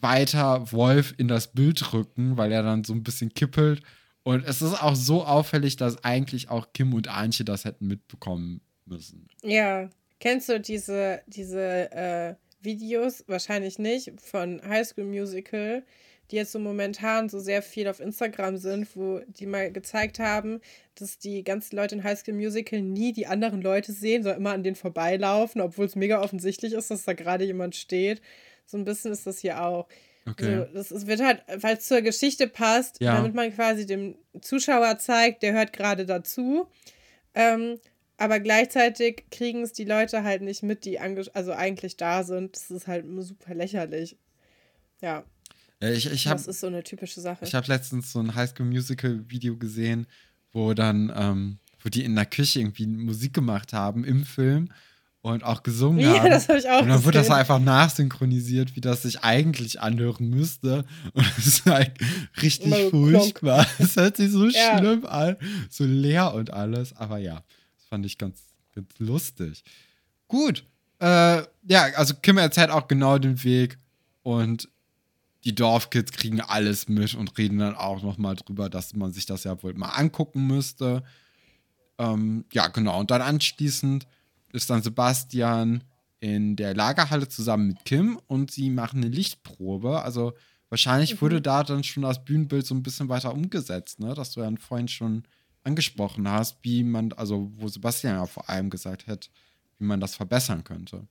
weiter 0.00 0.70
Wolf 0.72 1.14
in 1.18 1.28
das 1.28 1.52
Bild 1.52 1.92
rücken, 1.92 2.36
weil 2.36 2.52
er 2.52 2.62
dann 2.62 2.84
so 2.84 2.92
ein 2.92 3.02
bisschen 3.02 3.34
kippelt. 3.34 3.82
Und 4.22 4.44
es 4.46 4.60
ist 4.60 4.82
auch 4.82 4.94
so 4.94 5.24
auffällig, 5.24 5.76
dass 5.76 6.04
eigentlich 6.04 6.50
auch 6.50 6.72
Kim 6.74 6.92
und 6.92 7.08
Antje 7.08 7.44
das 7.44 7.64
hätten 7.64 7.86
mitbekommen 7.86 8.60
müssen. 8.84 9.26
Ja, 9.42 9.88
kennst 10.20 10.48
du 10.48 10.60
diese, 10.60 11.22
diese 11.26 11.90
äh, 11.92 12.34
Videos, 12.60 13.24
wahrscheinlich 13.26 13.78
nicht, 13.78 14.12
von 14.20 14.60
High 14.62 14.86
School 14.86 15.04
Musical, 15.04 15.82
die 16.30 16.36
jetzt 16.36 16.52
so 16.52 16.58
momentan 16.58 17.28
so 17.28 17.38
sehr 17.38 17.62
viel 17.62 17.88
auf 17.88 18.00
Instagram 18.00 18.58
sind, 18.58 18.94
wo 18.96 19.20
die 19.28 19.46
mal 19.46 19.72
gezeigt 19.72 20.18
haben, 20.18 20.60
dass 20.94 21.18
die 21.18 21.42
ganzen 21.42 21.76
Leute 21.76 21.94
in 21.94 22.04
High 22.04 22.18
School 22.18 22.34
Musical 22.34 22.82
nie 22.82 23.12
die 23.12 23.26
anderen 23.26 23.62
Leute 23.62 23.92
sehen, 23.92 24.22
sondern 24.22 24.40
immer 24.40 24.52
an 24.52 24.62
denen 24.62 24.76
vorbeilaufen, 24.76 25.60
obwohl 25.60 25.86
es 25.86 25.96
mega 25.96 26.20
offensichtlich 26.20 26.74
ist, 26.74 26.90
dass 26.90 27.04
da 27.04 27.14
gerade 27.14 27.44
jemand 27.44 27.76
steht. 27.76 28.20
So 28.70 28.76
ein 28.76 28.84
bisschen 28.84 29.10
ist 29.12 29.26
das 29.26 29.38
hier 29.38 29.62
auch. 29.64 29.88
Okay. 30.26 30.58
So, 30.58 30.64
das 30.74 30.90
ist, 30.92 31.06
wird 31.06 31.22
halt, 31.22 31.42
weil 31.62 31.78
es 31.78 31.88
zur 31.88 32.02
Geschichte 32.02 32.46
passt, 32.48 33.00
Ja. 33.00 33.16
damit 33.16 33.34
man 33.34 33.52
quasi 33.54 33.86
dem 33.86 34.14
Zuschauer 34.42 34.98
zeigt, 34.98 35.42
der 35.42 35.54
hört 35.54 35.72
gerade 35.72 36.04
dazu. 36.04 36.68
Ähm, 37.34 37.78
aber 38.18 38.38
gleichzeitig 38.40 39.24
kriegen 39.30 39.62
es 39.62 39.72
die 39.72 39.84
Leute 39.84 40.24
halt 40.24 40.42
nicht 40.42 40.62
mit, 40.62 40.84
die 40.84 40.98
also 41.00 41.52
eigentlich 41.52 41.96
da 41.96 42.24
sind. 42.24 42.54
Das 42.56 42.70
ist 42.70 42.86
halt 42.86 43.06
super 43.20 43.54
lächerlich. 43.54 44.16
Ja, 45.00 45.24
Ja, 45.80 45.90
ich 45.90 46.10
ich 46.12 46.26
habe 46.26 46.36
das 46.36 46.46
ist 46.48 46.60
so 46.60 46.66
eine 46.66 46.82
typische 46.82 47.20
Sache. 47.22 47.44
ich 47.44 47.54
hab 47.54 47.66
letztens 47.68 48.12
so 48.12 48.18
ein 48.18 48.34
Highschool-Musical-Video 48.34 49.56
gesehen, 49.56 50.06
wo 50.52 50.74
dann, 50.74 51.10
ähm, 51.16 51.58
wo 51.80 51.88
die 51.88 52.04
in 52.04 52.16
der 52.16 52.26
Küche 52.26 52.60
irgendwie 52.60 52.86
Musik 52.86 53.32
gemacht 53.32 53.72
haben 53.72 54.04
im 54.04 54.24
Film 54.24 54.72
und 55.22 55.42
auch 55.44 55.62
gesungen 55.62 56.00
Ja, 56.00 56.20
haben. 56.20 56.30
das 56.30 56.48
hab 56.48 56.56
ich 56.56 56.68
auch 56.68 56.80
Und 56.82 56.88
dann 56.88 57.04
wird 57.04 57.14
das 57.14 57.30
einfach 57.30 57.58
nachsynchronisiert, 57.58 58.76
wie 58.76 58.80
das 58.80 59.02
sich 59.02 59.22
eigentlich 59.24 59.80
anhören 59.80 60.28
müsste. 60.30 60.84
Und 61.12 61.26
es 61.38 61.46
ist 61.46 61.66
halt 61.66 61.92
richtig 62.40 62.72
so 62.74 62.90
furchtbar. 62.90 63.66
Es 63.78 63.96
hört 63.96 64.16
sich 64.16 64.30
so 64.30 64.46
Ja. 64.48 64.78
schlimm 64.78 65.04
an, 65.06 65.36
so 65.70 65.84
leer 65.84 66.34
und 66.34 66.52
alles. 66.52 66.96
Aber 66.96 67.18
ja, 67.18 67.42
das 67.76 67.84
fand 67.88 68.06
ich 68.06 68.16
ganz, 68.16 68.40
ganz 68.74 68.88
lustig. 68.98 69.64
Gut. 70.28 70.64
Äh, 71.00 71.42
ja, 71.68 71.82
also 71.96 72.14
Kim 72.22 72.38
erzählt 72.38 72.70
auch 72.70 72.88
genau 72.88 73.18
den 73.18 73.42
Weg 73.44 73.76
und 74.22 74.68
die 75.44 75.54
Dorfkids 75.54 76.12
kriegen 76.12 76.40
alles 76.40 76.88
mit 76.88 77.14
und 77.14 77.38
reden 77.38 77.58
dann 77.58 77.74
auch 77.76 78.02
noch 78.02 78.18
mal 78.18 78.34
drüber, 78.34 78.68
dass 78.68 78.94
man 78.94 79.12
sich 79.12 79.26
das 79.26 79.44
ja 79.44 79.62
wohl 79.62 79.74
mal 79.74 79.90
angucken 79.90 80.46
müsste. 80.46 81.02
Ähm, 81.98 82.44
ja, 82.52 82.68
genau. 82.68 82.98
Und 83.00 83.10
dann 83.10 83.22
anschließend 83.22 84.06
ist 84.52 84.70
dann 84.70 84.82
Sebastian 84.82 85.84
in 86.20 86.56
der 86.56 86.74
Lagerhalle 86.74 87.28
zusammen 87.28 87.68
mit 87.68 87.84
Kim 87.84 88.18
und 88.26 88.50
sie 88.50 88.70
machen 88.70 89.02
eine 89.02 89.08
Lichtprobe. 89.14 90.02
Also 90.02 90.32
wahrscheinlich 90.68 91.14
Mhm. 91.14 91.20
wurde 91.20 91.40
da 91.40 91.62
dann 91.62 91.84
schon 91.84 92.02
das 92.02 92.24
Bühnenbild 92.24 92.66
so 92.66 92.74
ein 92.74 92.82
bisschen 92.82 93.08
weiter 93.08 93.32
umgesetzt, 93.32 94.00
ne? 94.00 94.14
Dass 94.14 94.32
du 94.32 94.40
ja 94.40 94.50
vorhin 94.58 94.88
schon 94.88 95.22
angesprochen 95.64 96.28
hast, 96.28 96.58
wie 96.62 96.82
man, 96.82 97.12
also 97.12 97.50
wo 97.56 97.68
Sebastian 97.68 98.14
ja 98.16 98.26
vor 98.26 98.48
allem 98.48 98.70
gesagt 98.70 99.06
hat, 99.06 99.30
wie 99.78 99.84
man 99.84 100.00
das 100.00 100.14
verbessern 100.16 100.64
könnte. 100.64 101.06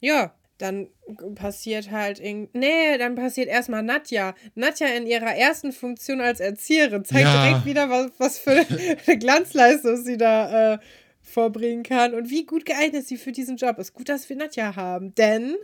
Ja, 0.00 0.34
dann 0.58 0.88
passiert 1.34 1.90
halt 1.90 2.20
irgend. 2.20 2.54
Nee, 2.54 2.96
dann 2.98 3.14
passiert 3.16 3.48
erstmal 3.48 3.82
Nadja. 3.82 4.34
Nadja 4.54 4.86
in 4.88 5.06
ihrer 5.06 5.34
ersten 5.34 5.72
Funktion 5.72 6.20
als 6.20 6.38
Erzieherin 6.40 7.04
zeigt 7.04 7.22
Ja. 7.22 7.44
direkt 7.48 7.66
wieder, 7.66 7.90
was, 7.90 8.12
was 8.18 8.38
für 8.38 8.50
eine 8.52 9.18
Glanzleistung 9.18 9.96
sie 10.04 10.16
da 10.16 10.74
äh, 10.74 10.78
vorbringen 11.22 11.82
kann 11.82 12.14
und 12.14 12.28
wie 12.30 12.44
gut 12.44 12.66
geeignet 12.66 13.06
sie 13.06 13.16
für 13.16 13.32
diesen 13.32 13.56
Job 13.56 13.78
ist. 13.78 13.94
Gut, 13.94 14.08
dass 14.08 14.28
wir 14.28 14.36
Nadja 14.36 14.76
haben, 14.76 15.14
denn 15.14 15.54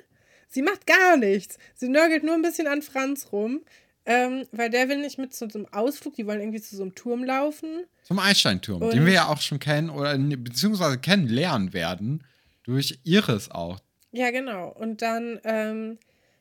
sie 0.49 0.63
macht 0.63 0.87
gar 0.87 1.17
nichts. 1.17 1.59
Sie 1.75 1.89
nörgelt 1.89 2.23
nur 2.25 2.35
ein 2.35 2.43
bisschen 2.43 2.67
an 2.67 2.81
Franz 2.83 3.33
rum, 3.33 3.61
ähm, 4.07 4.47
weil 4.53 4.71
der 4.71 4.89
will 4.89 4.99
nicht 4.99 5.19
mit 5.19 5.35
zu 5.35 5.49
so 5.51 5.59
einem 5.59 5.69
Ausflug, 5.73 6.15
die 6.15 6.27
wollen 6.27 6.41
irgendwie 6.41 6.63
zu 6.63 6.77
so 6.77 6.83
einem 6.83 6.95
Turm 6.95 7.25
laufen. 7.25 7.85
Zum 8.05 8.19
Einsteinturm, 8.19 8.81
Und- 8.83 8.95
den 8.95 9.05
wir 9.05 9.13
ja 9.13 9.29
auch 9.29 9.41
schon 9.41 9.59
kennen 9.59 9.91
oder 9.91 10.17
beziehungsweise 10.17 10.99
kennenlernen 10.99 11.73
werden. 11.75 12.25
Durch 12.63 12.99
Iris 13.05 13.51
auch. 13.51 13.81
Ja, 14.13 14.31
genau. 14.31 14.69
Und 14.69 15.01
dann, 15.03 15.41
ähm, 15.45 15.99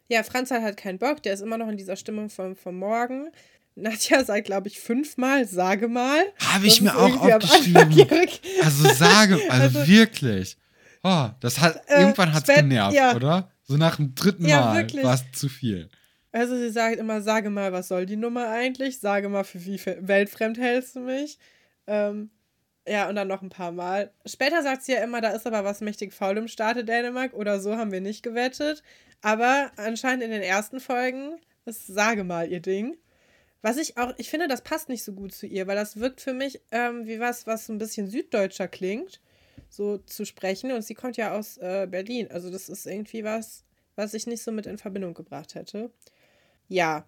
ja, 0.09 0.23
Franz 0.23 0.51
hat 0.51 0.61
halt 0.61 0.77
keinen 0.77 0.99
Bock, 0.99 1.23
der 1.23 1.33
ist 1.33 1.41
immer 1.41 1.57
noch 1.57 1.67
in 1.69 1.77
dieser 1.77 1.95
Stimmung 1.95 2.29
vom, 2.29 2.55
vom 2.55 2.77
Morgen. 2.77 3.29
Nadja 3.77 4.23
sagt, 4.25 4.45
glaube 4.45 4.67
ich, 4.67 4.79
fünfmal, 4.79 5.45
sage 5.47 5.87
mal. 5.87 6.21
Habe 6.53 6.65
ich 6.67 6.81
mir 6.81 6.95
auch 6.97 7.21
aufgeschrieben. 7.21 8.07
Also 8.63 8.89
sage, 8.93 9.39
also, 9.49 9.79
Also- 9.79 9.87
wirklich. 9.87 10.57
Oh, 11.03 11.29
das 11.39 11.59
hat, 11.59 11.81
Äh, 11.87 12.01
irgendwann 12.01 12.33
hat 12.33 12.49
es 12.49 12.55
genervt, 12.55 12.95
ja. 12.95 13.15
oder? 13.15 13.51
So 13.63 13.77
nach 13.77 13.97
dem 13.97 14.15
dritten 14.15 14.45
Ja, 14.47 14.61
Mal 14.73 14.87
war 15.03 15.13
es 15.13 15.23
zu 15.37 15.47
viel. 15.47 15.89
Also 16.31 16.57
sie 16.57 16.69
sagt 16.69 16.97
immer, 16.97 17.21
sage 17.21 17.49
mal, 17.49 17.71
was 17.71 17.87
soll 17.87 18.05
die 18.05 18.15
Nummer 18.15 18.49
eigentlich? 18.49 18.99
Sage 18.99 19.29
mal, 19.29 19.43
für 19.43 19.63
wie 19.65 19.79
weltfremd 20.01 20.57
hältst 20.57 20.95
du 20.95 21.01
mich? 21.01 21.37
Ähm, 21.85 22.29
ja, 22.87 23.07
und 23.09 23.15
dann 23.15 23.27
noch 23.27 23.41
ein 23.41 23.49
paar 23.49 23.71
Mal. 23.71 24.11
Später 24.25 24.63
sagt 24.63 24.83
sie 24.83 24.93
ja 24.93 25.03
immer, 25.03 25.21
da 25.21 25.29
ist 25.29 25.45
aber 25.47 25.63
was 25.63 25.81
mächtig 25.81 26.13
faul 26.13 26.37
im 26.37 26.47
Staate 26.47 26.83
Dänemark 26.83 27.33
oder 27.33 27.59
so 27.59 27.75
haben 27.77 27.91
wir 27.91 28.01
nicht 28.01 28.23
gewettet. 28.23 28.81
Aber 29.21 29.71
anscheinend 29.77 30.23
in 30.23 30.31
den 30.31 30.41
ersten 30.41 30.79
Folgen 30.79 31.37
Das 31.65 31.77
ist, 31.77 31.87
sage 31.87 32.23
mal 32.23 32.49
ihr 32.49 32.61
Ding. 32.61 32.95
Was 33.61 33.77
ich 33.77 33.97
auch, 33.97 34.13
ich 34.17 34.29
finde, 34.29 34.47
das 34.47 34.61
passt 34.61 34.89
nicht 34.89 35.03
so 35.03 35.13
gut 35.13 35.33
zu 35.33 35.47
ihr, 35.47 35.67
weil 35.67 35.75
das 35.75 35.97
wirkt 35.97 36.21
für 36.21 36.33
mich 36.33 36.61
ähm, 36.71 37.07
wie 37.07 37.19
was, 37.19 37.47
was 37.47 37.65
so 37.65 37.73
ein 37.73 37.79
bisschen 37.79 38.07
süddeutscher 38.07 38.67
klingt, 38.67 39.19
so 39.69 39.97
zu 39.97 40.25
sprechen. 40.25 40.71
Und 40.71 40.83
sie 40.83 40.93
kommt 40.93 41.17
ja 41.17 41.33
aus 41.35 41.57
äh, 41.57 41.87
Berlin. 41.89 42.29
Also 42.29 42.51
das 42.51 42.69
ist 42.69 42.85
irgendwie 42.85 43.23
was, 43.23 43.63
was 43.95 44.13
ich 44.13 44.27
nicht 44.27 44.43
so 44.43 44.51
mit 44.51 44.67
in 44.67 44.77
Verbindung 44.77 45.13
gebracht 45.13 45.55
hätte. 45.55 45.91
Ja. 46.67 47.05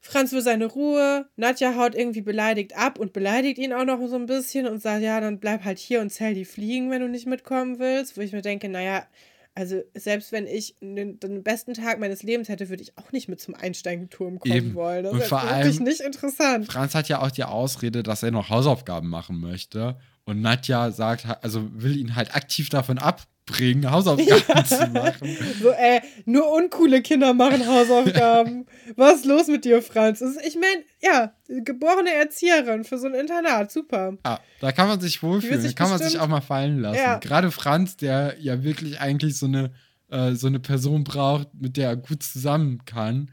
Franz 0.00 0.32
will 0.32 0.42
seine 0.42 0.66
Ruhe. 0.66 1.28
Nadja 1.36 1.76
haut 1.76 1.94
irgendwie 1.94 2.20
beleidigt 2.20 2.76
ab 2.76 2.98
und 2.98 3.14
beleidigt 3.14 3.58
ihn 3.58 3.72
auch 3.72 3.86
noch 3.86 4.06
so 4.06 4.16
ein 4.16 4.26
bisschen 4.26 4.66
und 4.66 4.82
sagt, 4.82 5.02
ja, 5.02 5.18
dann 5.20 5.40
bleib 5.40 5.64
halt 5.64 5.78
hier 5.78 6.02
und 6.02 6.10
zähl 6.10 6.34
die 6.34 6.44
Fliegen, 6.44 6.90
wenn 6.90 7.00
du 7.00 7.08
nicht 7.08 7.26
mitkommen 7.26 7.78
willst. 7.78 8.16
Wo 8.16 8.20
ich 8.20 8.32
mir 8.32 8.42
denke, 8.42 8.68
naja, 8.68 9.06
also 9.54 9.80
selbst 9.94 10.32
wenn 10.32 10.46
ich 10.46 10.74
den, 10.80 11.20
den 11.20 11.42
besten 11.42 11.74
Tag 11.74 12.00
meines 12.00 12.22
Lebens 12.22 12.48
hätte, 12.48 12.68
würde 12.68 12.82
ich 12.82 12.96
auch 12.98 13.12
nicht 13.12 13.28
mit 13.28 13.40
zum 13.40 13.54
Einsteigenturm 13.54 14.38
kommen 14.40 14.54
Eben. 14.54 14.74
wollen. 14.74 15.04
Das 15.04 15.12
Und 15.12 15.20
ist 15.20 15.28
vor 15.28 15.42
wirklich 15.42 15.76
allem- 15.76 15.84
nicht 15.84 16.00
interessant. 16.00 16.66
Franz 16.66 16.94
hat 16.94 17.08
ja 17.08 17.20
auch 17.22 17.30
die 17.30 17.44
Ausrede, 17.44 18.02
dass 18.02 18.22
er 18.22 18.30
noch 18.32 18.50
Hausaufgaben 18.50 19.08
machen 19.08 19.40
möchte. 19.40 19.96
Und 20.26 20.40
Nadja 20.40 20.90
sagt, 20.90 21.26
also 21.42 21.68
will 21.74 21.96
ihn 21.98 22.14
halt 22.16 22.34
aktiv 22.34 22.70
davon 22.70 22.96
abbringen, 22.98 23.90
Hausaufgaben 23.90 24.64
zu 24.64 24.86
machen. 24.88 25.36
So, 25.60 25.70
ey, 25.70 26.00
nur 26.24 26.50
uncoole 26.50 27.02
Kinder 27.02 27.34
machen 27.34 27.66
Hausaufgaben. 27.66 28.64
Was 28.96 29.16
ist 29.16 29.24
los 29.26 29.48
mit 29.48 29.66
dir, 29.66 29.82
Franz? 29.82 30.22
Ich 30.46 30.54
meine, 30.54 30.82
ja, 31.02 31.34
geborene 31.46 32.10
Erzieherin 32.14 32.84
für 32.84 32.96
so 32.96 33.06
ein 33.06 33.12
Internat, 33.14 33.70
super. 33.70 34.16
Ja, 34.24 34.40
da 34.60 34.72
kann 34.72 34.88
man 34.88 34.98
sich 34.98 35.16
Die 35.16 35.22
wohlfühlen, 35.22 35.62
da 35.62 35.72
kann 35.72 35.90
man 35.90 35.98
sich 35.98 36.06
bestimmt- 36.06 36.22
auch 36.24 36.28
mal 36.28 36.40
fallen 36.40 36.80
lassen. 36.80 36.96
Ja. 36.96 37.18
Gerade 37.18 37.50
Franz, 37.50 37.98
der 37.98 38.36
ja 38.40 38.62
wirklich 38.64 39.00
eigentlich 39.00 39.36
so 39.36 39.44
eine, 39.44 39.72
äh, 40.10 40.32
so 40.32 40.46
eine 40.46 40.58
Person 40.60 41.04
braucht, 41.04 41.48
mit 41.52 41.76
der 41.76 41.88
er 41.90 41.96
gut 41.96 42.22
zusammen 42.22 42.82
kann, 42.86 43.30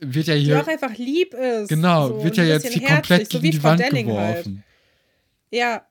wird 0.00 0.26
ja 0.26 0.34
Die 0.34 0.40
hier, 0.46 0.60
auch 0.60 0.66
einfach 0.66 0.96
lieb 0.98 1.32
ist. 1.32 1.68
genau, 1.68 2.08
so, 2.08 2.24
wird 2.24 2.36
ja 2.36 2.42
jetzt 2.44 2.66
hier 2.68 2.82
komplett 2.82 3.08
herzlich, 3.20 3.28
so 3.28 3.38
gegen 3.38 3.42
wie 3.44 3.50
die 3.52 3.58
Frau 3.60 3.68
Wand 3.68 3.80
Delling 3.80 4.08
halt. 4.08 4.42
geworfen. 4.42 4.64
Ja. 5.52 5.86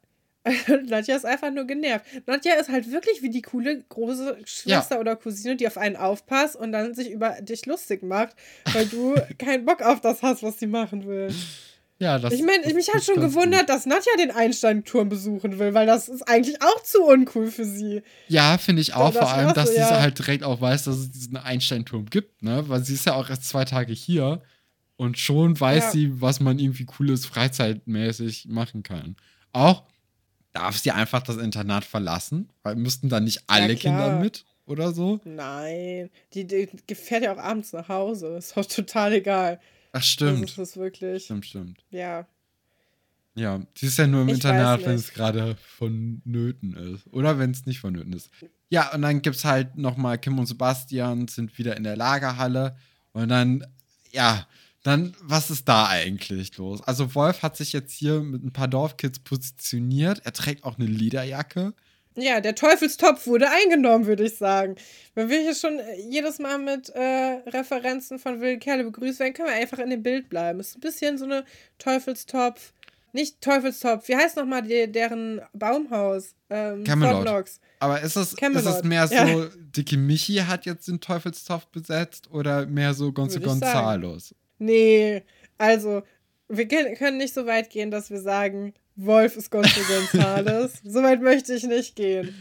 Nadja 0.87 1.15
ist 1.15 1.25
einfach 1.25 1.51
nur 1.51 1.65
genervt. 1.65 2.05
Nadja 2.25 2.55
ist 2.55 2.69
halt 2.69 2.91
wirklich 2.91 3.21
wie 3.21 3.29
die 3.29 3.41
coole 3.41 3.81
große 3.83 4.37
Schwester 4.45 4.99
oder 4.99 5.15
Cousine, 5.15 5.55
die 5.55 5.67
auf 5.67 5.77
einen 5.77 5.95
aufpasst 5.95 6.55
und 6.55 6.71
dann 6.71 6.93
sich 6.93 7.11
über 7.11 7.37
dich 7.41 7.65
lustig 7.65 8.03
macht, 8.03 8.35
weil 8.73 8.85
du 8.85 9.15
keinen 9.37 9.65
Bock 9.65 9.81
auf 9.81 10.01
das 10.01 10.21
hast, 10.21 10.43
was 10.43 10.59
sie 10.59 10.67
machen 10.67 11.07
will. 11.07 11.33
Ja, 11.99 12.19
das 12.19 12.33
Ich 12.33 12.43
meine, 12.43 12.73
mich 12.73 12.93
hat 12.93 13.03
schon 13.03 13.21
gewundert, 13.21 13.69
dass 13.69 13.85
Nadja 13.85 14.11
den 14.17 14.31
Einstein-Turm 14.31 15.07
besuchen 15.07 15.59
will, 15.59 15.73
weil 15.73 15.85
das 15.85 16.09
ist 16.09 16.23
eigentlich 16.23 16.61
auch 16.61 16.83
zu 16.83 17.03
uncool 17.03 17.49
für 17.49 17.63
sie. 17.63 18.01
Ja, 18.27 18.57
finde 18.57 18.81
ich 18.81 18.93
auch, 18.93 19.13
vor 19.13 19.31
allem, 19.31 19.53
dass 19.53 19.69
sie 19.69 19.77
ja. 19.77 20.01
halt 20.01 20.17
direkt 20.19 20.43
auch 20.43 20.59
weiß, 20.59 20.83
dass 20.83 20.97
es 20.97 21.11
diesen 21.11 21.37
Einstein-Turm 21.37 22.07
gibt, 22.07 22.43
ne? 22.43 22.67
Weil 22.67 22.83
sie 22.83 22.95
ist 22.95 23.05
ja 23.05 23.13
auch 23.13 23.29
erst 23.29 23.47
zwei 23.47 23.63
Tage 23.63 23.93
hier 23.93 24.41
und 24.97 25.17
schon 25.17 25.57
weiß 25.57 25.83
Ja. 25.85 25.91
sie, 25.91 26.21
was 26.21 26.41
man 26.41 26.59
irgendwie 26.59 26.85
cooles 26.85 27.25
freizeitmäßig 27.25 28.47
machen 28.49 28.83
kann. 28.83 29.15
Auch 29.53 29.83
darf 30.53 30.77
sie 30.77 30.91
einfach 30.91 31.23
das 31.23 31.37
Internat 31.37 31.83
verlassen, 31.83 32.49
weil 32.63 32.75
müssten 32.75 33.09
dann 33.09 33.23
nicht 33.25 33.43
alle 33.47 33.75
klar. 33.75 33.95
Kinder 33.95 34.19
mit 34.19 34.45
oder 34.65 34.91
so. 34.93 35.19
Nein, 35.25 36.09
die, 36.33 36.45
die 36.47 36.95
fährt 36.95 37.23
ja 37.23 37.33
auch 37.33 37.39
abends 37.39 37.73
nach 37.73 37.89
Hause. 37.89 38.37
Ist 38.37 38.55
doch 38.55 38.65
total 38.65 39.13
egal. 39.13 39.59
Ach, 39.91 39.99
Das 39.99 40.07
stimmt. 40.07 40.43
ist 40.43 40.57
es 40.57 40.77
wirklich. 40.77 41.25
Stimmt, 41.25 41.45
stimmt. 41.45 41.83
Ja. 41.91 42.25
Ja, 43.35 43.61
sie 43.75 43.87
ist 43.87 43.97
ja 43.97 44.05
nur 44.05 44.21
im 44.21 44.29
Ich 44.29 44.35
Internat, 44.35 44.85
wenn 44.85 44.93
es 44.95 45.11
gerade 45.11 45.55
vonnöten 45.77 46.75
ist. 46.75 47.07
Oder 47.11 47.39
wenn 47.39 47.49
es 47.51 47.65
nicht 47.65 47.79
vonnöten 47.79 48.13
ist. 48.13 48.29
Ja, 48.69 48.93
und 48.93 49.01
dann 49.01 49.21
gibt 49.23 49.35
es 49.35 49.43
halt 49.45 49.75
nochmal 49.75 50.19
Kim 50.19 50.37
und 50.37 50.45
Sebastian 50.45 51.27
sind 51.27 51.57
wieder 51.57 51.75
in 51.75 51.83
der 51.83 51.95
Lagerhalle. 51.97 52.75
Und 53.11 53.29
dann, 53.29 53.65
ja, 54.11 54.47
dann, 54.83 55.15
was 55.21 55.49
ist 55.49 55.67
da 55.67 55.87
eigentlich 55.87 56.57
los? 56.57 56.81
Also 56.81 57.15
Wolf 57.15 57.41
hat 57.41 57.55
sich 57.55 57.71
jetzt 57.71 57.93
hier 57.93 58.19
mit 58.19 58.43
ein 58.43 58.51
paar 58.51 58.67
Dorfkids 58.67 59.19
positioniert. 59.19 60.21
Er 60.25 60.33
trägt 60.33 60.65
auch 60.65 60.77
eine 60.77 60.87
Lederjacke. 60.87 61.73
Ja, 62.15 62.41
der 62.41 62.53
Teufelstopf 62.53 63.25
wurde 63.25 63.49
eingenommen, 63.49 64.05
würde 64.05 64.25
ich 64.25 64.37
sagen. 64.37 64.75
Wenn 65.15 65.29
wir 65.29 65.39
hier 65.39 65.55
schon 65.55 65.79
äh, 65.79 65.99
jedes 66.09 66.37
Mal 66.37 66.59
mit 66.59 66.89
äh, 66.89 66.99
Referenzen 67.49 68.19
von 68.19 68.39
wilden 68.39 68.59
Kerle 68.59 68.83
begrüßt 68.83 69.19
werden, 69.19 69.33
können 69.33 69.49
wir 69.49 69.55
einfach 69.55 69.79
in 69.79 69.89
dem 69.89 70.03
Bild 70.03 70.29
bleiben. 70.29 70.59
Es 70.59 70.69
ist 70.69 70.77
ein 70.77 70.81
bisschen 70.81 71.17
so 71.17 71.25
eine 71.25 71.43
Teufelstopf. 71.79 72.73
Nicht 73.13 73.41
Teufelstopf. 73.41 74.07
Wie 74.07 74.15
heißt 74.15 74.37
nochmal 74.37 74.63
deren 74.63 75.41
Baumhaus? 75.53 76.35
Ähm, 76.49 76.83
Camelot. 76.83 77.59
Aber 77.79 78.01
ist 78.01 78.15
es, 78.15 78.33
ist 78.33 78.65
es 78.65 78.83
mehr 78.83 79.07
so, 79.07 79.13
ja. 79.15 79.47
Dickie 79.55 79.97
Michi 79.97 80.35
hat 80.35 80.65
jetzt 80.65 80.87
den 80.87 80.99
Teufelstopf 80.99 81.67
besetzt 81.67 82.29
oder 82.31 82.65
mehr 82.65 82.93
so 82.93 83.11
Gonzo. 83.11 83.39
Gonzalos? 83.39 84.35
Nee, 84.65 85.23
also, 85.57 86.03
wir 86.49 86.67
können 86.67 87.17
nicht 87.17 87.33
so 87.33 87.45
weit 87.45 87.69
gehen, 87.69 87.91
dass 87.91 88.09
wir 88.09 88.19
sagen, 88.21 88.73
Wolf 88.95 89.37
ist 89.37 89.49
Gonzo 89.51 89.79
Gonzales. 89.87 90.73
so 90.83 91.01
weit 91.01 91.21
möchte 91.21 91.53
ich 91.53 91.63
nicht 91.63 91.95
gehen. 91.95 92.33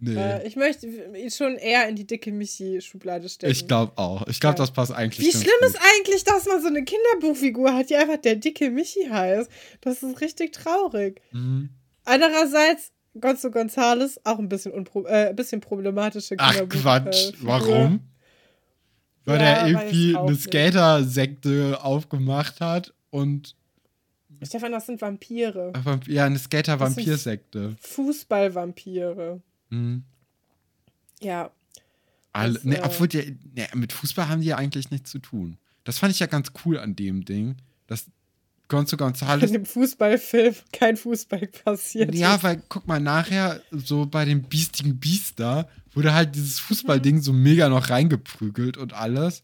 Nee. 0.00 0.14
Äh, 0.14 0.46
ich 0.46 0.54
möchte 0.54 0.86
ihn 0.86 1.30
schon 1.30 1.56
eher 1.56 1.88
in 1.88 1.96
die 1.96 2.06
dicke 2.06 2.30
Michi-Schublade 2.30 3.28
stecken. 3.28 3.50
ich 3.50 3.66
glaube 3.66 3.92
auch. 3.96 4.26
Ich 4.28 4.38
glaube, 4.38 4.54
Ja. 4.54 4.58
das 4.62 4.70
passt 4.72 4.92
eigentlich 4.92 5.26
Wie 5.26 5.32
schlimm 5.32 5.50
gut. 5.60 5.70
ist 5.70 5.78
eigentlich, 5.96 6.22
dass 6.24 6.46
man 6.46 6.60
so 6.62 6.68
eine 6.68 6.84
Kinderbuchfigur 6.84 7.74
hat, 7.74 7.90
die 7.90 7.96
einfach 7.96 8.16
der 8.18 8.36
dicke 8.36 8.70
Michi 8.70 9.08
heißt? 9.10 9.50
Das 9.80 10.02
ist 10.04 10.20
richtig 10.20 10.52
traurig. 10.52 11.20
Mhm. 11.32 11.70
Andererseits, 12.04 12.92
Gonzo 13.20 13.50
Gonzales, 13.50 14.20
auch 14.24 14.38
ein 14.38 14.48
bisschen, 14.48 14.72
unpro 14.72 15.04
äh, 15.06 15.28
ein 15.30 15.36
bisschen 15.36 15.60
problematische 15.60 16.36
Ach 16.38 16.54
Kinderbuch- 16.54 16.80
Quatsch, 16.80 17.28
äh, 17.30 17.32
Figur. 17.32 17.48
warum? 17.48 18.00
Weil 19.28 19.40
Ja, 19.40 19.46
er 19.46 19.68
irgendwie 19.68 20.16
eine. 20.16 20.34
Skater-Sekte 20.36 21.78
aufgemacht 21.82 22.60
hat 22.60 22.94
und 23.10 23.54
Stefan, 24.42 24.70
das 24.72 24.86
sind 24.86 25.00
Vampire. 25.00 25.72
ja, 26.06 26.24
eine 26.24 26.38
Skater-Vampir-Sekte. 26.38 27.76
Fußballvampire. 27.80 29.40
Mhm. 29.70 30.04
Ja. 31.20 31.50
Alle, 32.32 32.54
Das, 32.54 32.64
nee, 32.64 32.76
äh, 32.76 32.82
obwohl 32.82 33.08
die, 33.08 33.36
nee, 33.54 33.66
mit 33.74 33.92
Fußball 33.92 34.28
haben 34.28 34.40
die 34.40 34.48
ja 34.48 34.56
eigentlich 34.56 34.90
nichts 34.90 35.10
zu 35.10 35.18
tun. 35.18 35.58
Das 35.84 35.98
fand 35.98 36.12
ich 36.12 36.20
ja 36.20 36.26
ganz 36.26 36.52
cool 36.64 36.78
an 36.78 36.94
dem 36.94 37.24
Ding, 37.24 37.56
dass 37.86 38.06
Gonzo 38.68 38.94
In 38.94 38.98
Gonzales. 38.98 39.50
dem 39.50 39.64
Fußballfilm 39.66 40.54
kein 40.72 40.96
Fußball 40.96 41.46
passiert. 41.64 42.14
ja, 42.14 42.36
ist. 42.36 42.42
weil 42.44 42.62
guck 42.68 42.86
mal, 42.86 43.00
nachher 43.00 43.60
so 43.72 44.06
bei 44.06 44.24
dem 44.24 44.42
biestigen 44.42 44.98
Biest 44.98 45.40
da 45.40 45.68
wurde 45.98 46.14
halt 46.14 46.34
dieses 46.36 46.60
Mhm. 46.60 46.64
Fußballding 46.66 47.20
so 47.20 47.32
mega 47.32 47.68
noch 47.68 47.90
reingeprügelt 47.90 48.76
und 48.76 48.92
alles. 48.94 49.42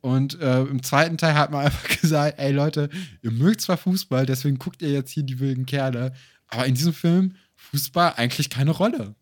Und 0.00 0.40
äh, 0.40 0.62
im 0.62 0.82
zweiten 0.82 1.16
Teil 1.18 1.34
hat 1.34 1.50
man 1.50 1.64
einfach 1.66 2.00
gesagt, 2.00 2.38
ey 2.38 2.52
Leute, 2.52 2.88
ihr 3.22 3.30
mögt 3.30 3.60
zwar 3.60 3.76
Fußball, 3.76 4.26
deswegen 4.26 4.58
guckt 4.58 4.82
ihr 4.82 4.90
jetzt 4.90 5.10
hier 5.10 5.22
die 5.22 5.38
wilden 5.40 5.66
Kerle, 5.66 6.12
aber 6.48 6.66
in 6.66 6.74
diesem 6.74 6.92
Film 6.94 7.36
Fußball 7.56 8.14
eigentlich 8.16 8.50
keine 8.50 8.70
Rolle. 8.72 9.14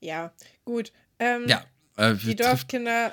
Ja, 0.00 0.32
gut. 0.64 0.92
Ähm, 1.18 1.46
Ja, 1.48 1.64
äh, 1.96 2.14
Die 2.14 2.36
Dorfkinder, 2.36 3.12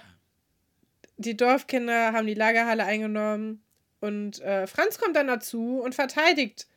die 1.18 1.36
Dorfkinder 1.38 2.13
haben 2.13 2.28
die 2.28 2.34
Lagerhalle 2.34 2.86
eingenommen 2.86 3.62
und 4.00 4.39
äh, 4.41 4.68
Franz 4.68 4.98
kommt 5.00 5.15
dann 5.15 5.28
dazu 5.28 5.80
und 5.84 5.96
verteidigt 5.96 6.68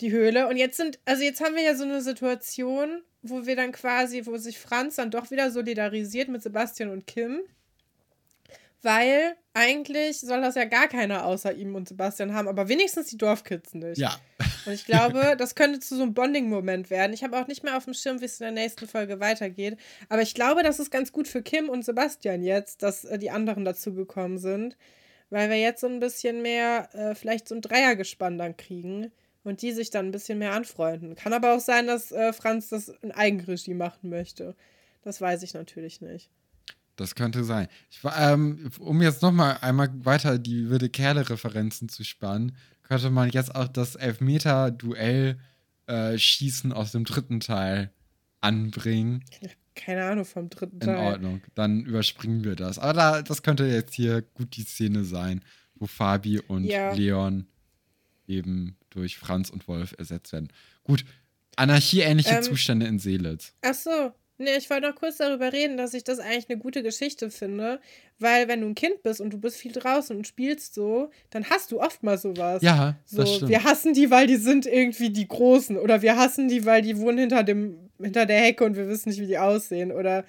die 0.00 0.12
Höhle. 0.12 0.48
Und 0.48 0.56
jetzt 0.56 0.76
sind, 0.76 0.98
also 1.04 1.22
jetzt 1.22 1.40
haben 1.40 1.54
wir 1.56 1.62
ja 1.62 1.74
so 1.74 1.84
eine 1.84 2.02
Situation, 2.02 3.02
wo 3.22 3.46
wir 3.46 3.56
dann 3.56 3.72
quasi, 3.72 4.26
wo 4.26 4.36
sich 4.36 4.58
Franz 4.58 4.96
dann 4.96 5.10
doch 5.10 5.30
wieder 5.30 5.50
solidarisiert 5.50 6.28
mit 6.28 6.42
Sebastian 6.42 6.90
und 6.90 7.06
Kim. 7.06 7.40
Weil 8.82 9.36
eigentlich 9.54 10.20
soll 10.20 10.40
das 10.40 10.56
ja 10.56 10.64
gar 10.64 10.88
keiner 10.88 11.24
außer 11.24 11.54
ihm 11.54 11.76
und 11.76 11.88
Sebastian 11.88 12.34
haben, 12.34 12.48
aber 12.48 12.68
wenigstens 12.68 13.08
die 13.08 13.16
Dorfkids 13.18 13.74
nicht. 13.74 13.98
ja, 13.98 14.16
Und 14.66 14.72
ich 14.72 14.86
glaube, 14.86 15.36
das 15.38 15.54
könnte 15.54 15.78
zu 15.78 15.96
so 15.96 16.02
einem 16.02 16.14
Bonding-Moment 16.14 16.90
werden. 16.90 17.12
Ich 17.12 17.22
habe 17.22 17.38
auch 17.38 17.46
nicht 17.46 17.62
mehr 17.62 17.76
auf 17.76 17.84
dem 17.84 17.94
Schirm, 17.94 18.20
wie 18.20 18.24
es 18.24 18.40
in 18.40 18.44
der 18.44 18.52
nächsten 18.52 18.88
Folge 18.88 19.20
weitergeht. 19.20 19.76
Aber 20.08 20.22
ich 20.22 20.34
glaube, 20.34 20.64
das 20.64 20.80
ist 20.80 20.90
ganz 20.90 21.12
gut 21.12 21.28
für 21.28 21.42
Kim 21.42 21.68
und 21.68 21.84
Sebastian 21.84 22.42
jetzt, 22.42 22.82
dass 22.82 23.04
äh, 23.04 23.18
die 23.18 23.30
anderen 23.30 23.64
dazugekommen 23.64 24.38
sind. 24.38 24.76
Weil 25.30 25.48
wir 25.48 25.58
jetzt 25.58 25.80
so 25.80 25.86
ein 25.86 26.00
bisschen 26.00 26.42
mehr, 26.42 26.88
äh, 26.92 27.14
vielleicht 27.14 27.48
so 27.48 27.54
ein 27.54 27.60
Dreiergespann 27.60 28.36
dann 28.36 28.56
kriegen. 28.56 29.12
Und 29.44 29.60
die 29.62 29.72
sich 29.72 29.90
dann 29.90 30.06
ein 30.06 30.12
bisschen 30.12 30.38
mehr 30.38 30.52
anfreunden. 30.54 31.14
Kann 31.16 31.32
aber 31.32 31.54
auch 31.54 31.60
sein, 31.60 31.86
dass 31.88 32.12
äh, 32.12 32.32
Franz 32.32 32.68
das 32.68 32.88
in 32.88 33.10
Eigenregie 33.10 33.74
machen 33.74 34.08
möchte. 34.10 34.54
Das 35.02 35.20
weiß 35.20 35.42
ich 35.42 35.52
natürlich 35.54 36.00
nicht. 36.00 36.30
das 36.96 37.14
könnte 37.16 37.42
sein. 37.42 37.66
Ich, 37.90 37.98
ähm, 38.18 38.70
um 38.78 39.02
jetzt 39.02 39.20
noch 39.22 39.32
mal 39.32 39.54
einmal 39.60 39.88
weiter 40.04 40.38
die 40.38 40.70
wilde 40.70 40.88
Kerle-Referenzen 40.90 41.88
zu 41.88 42.04
spannen, 42.04 42.54
könnte 42.84 43.10
man 43.10 43.30
jetzt 43.30 43.54
auch 43.56 43.66
das 43.68 43.96
Elfmeter-Duell-Schießen 45.86 46.72
aus 46.72 46.92
dem 46.92 47.04
dritten 47.04 47.40
Teil 47.40 47.90
anbringen. 48.40 49.24
Keine 49.74 50.04
Ahnung 50.04 50.24
vom 50.24 50.50
dritten 50.50 50.76
In 50.76 50.80
Teil. 50.86 50.98
Ordnung. 50.98 51.40
Dann 51.54 51.80
überspringen 51.84 52.44
wir 52.44 52.54
das. 52.56 52.78
Aber 52.78 52.92
da, 52.92 53.22
das 53.22 53.42
könnte 53.42 53.64
jetzt 53.64 53.94
hier 53.94 54.22
gut 54.22 54.56
die 54.56 54.62
Szene 54.64 55.04
sein, 55.04 55.42
wo 55.74 55.86
Fabi 55.86 56.38
und 56.40 56.64
Ja. 56.64 56.92
Leon 56.92 57.46
eben 58.26 58.76
durch 58.94 59.18
Franz 59.18 59.50
und 59.50 59.68
Wolf 59.68 59.94
ersetzt 59.98 60.32
werden. 60.32 60.48
Gut. 60.84 61.04
Anarchieähnliche 61.56 62.36
Ähm, 62.36 62.42
Zustände 62.42 62.86
in 62.86 62.98
Seelitz. 62.98 63.52
Ach 63.62 63.74
so, 63.74 64.12
Nee, 64.42 64.56
ich 64.56 64.68
wollte 64.70 64.88
noch 64.88 64.96
kurz 64.96 65.18
darüber 65.18 65.52
reden, 65.52 65.76
dass 65.76 65.94
ich 65.94 66.02
das 66.02 66.18
eigentlich 66.18 66.48
eine 66.48 66.58
gute 66.58 66.82
Geschichte 66.82 67.30
finde, 67.30 67.80
weil 68.18 68.48
wenn 68.48 68.60
du 68.60 68.66
ein 68.66 68.74
Kind 68.74 69.02
bist 69.02 69.20
und 69.20 69.30
du 69.30 69.38
bist 69.38 69.56
viel 69.56 69.70
draußen 69.70 70.16
und 70.16 70.26
spielst 70.26 70.74
so, 70.74 71.10
dann 71.30 71.48
hast 71.48 71.70
du 71.70 71.80
oft 71.80 72.02
mal 72.02 72.18
sowas. 72.18 72.60
Ja, 72.60 72.96
so, 73.04 73.18
das 73.18 73.34
stimmt. 73.36 73.50
wir 73.50 73.62
hassen 73.62 73.94
die, 73.94 74.10
weil 74.10 74.26
die 74.26 74.36
sind 74.36 74.66
irgendwie 74.66 75.10
die 75.10 75.28
Großen 75.28 75.76
oder 75.76 76.02
wir 76.02 76.16
hassen 76.16 76.48
die, 76.48 76.64
weil 76.64 76.82
die 76.82 76.98
wohnen 76.98 77.18
hinter 77.18 77.44
dem 77.44 77.78
hinter 78.00 78.26
der 78.26 78.40
Hecke 78.40 78.64
und 78.64 78.74
wir 78.74 78.88
wissen 78.88 79.10
nicht, 79.10 79.20
wie 79.20 79.28
die 79.28 79.38
aussehen 79.38 79.92
oder 79.92 80.24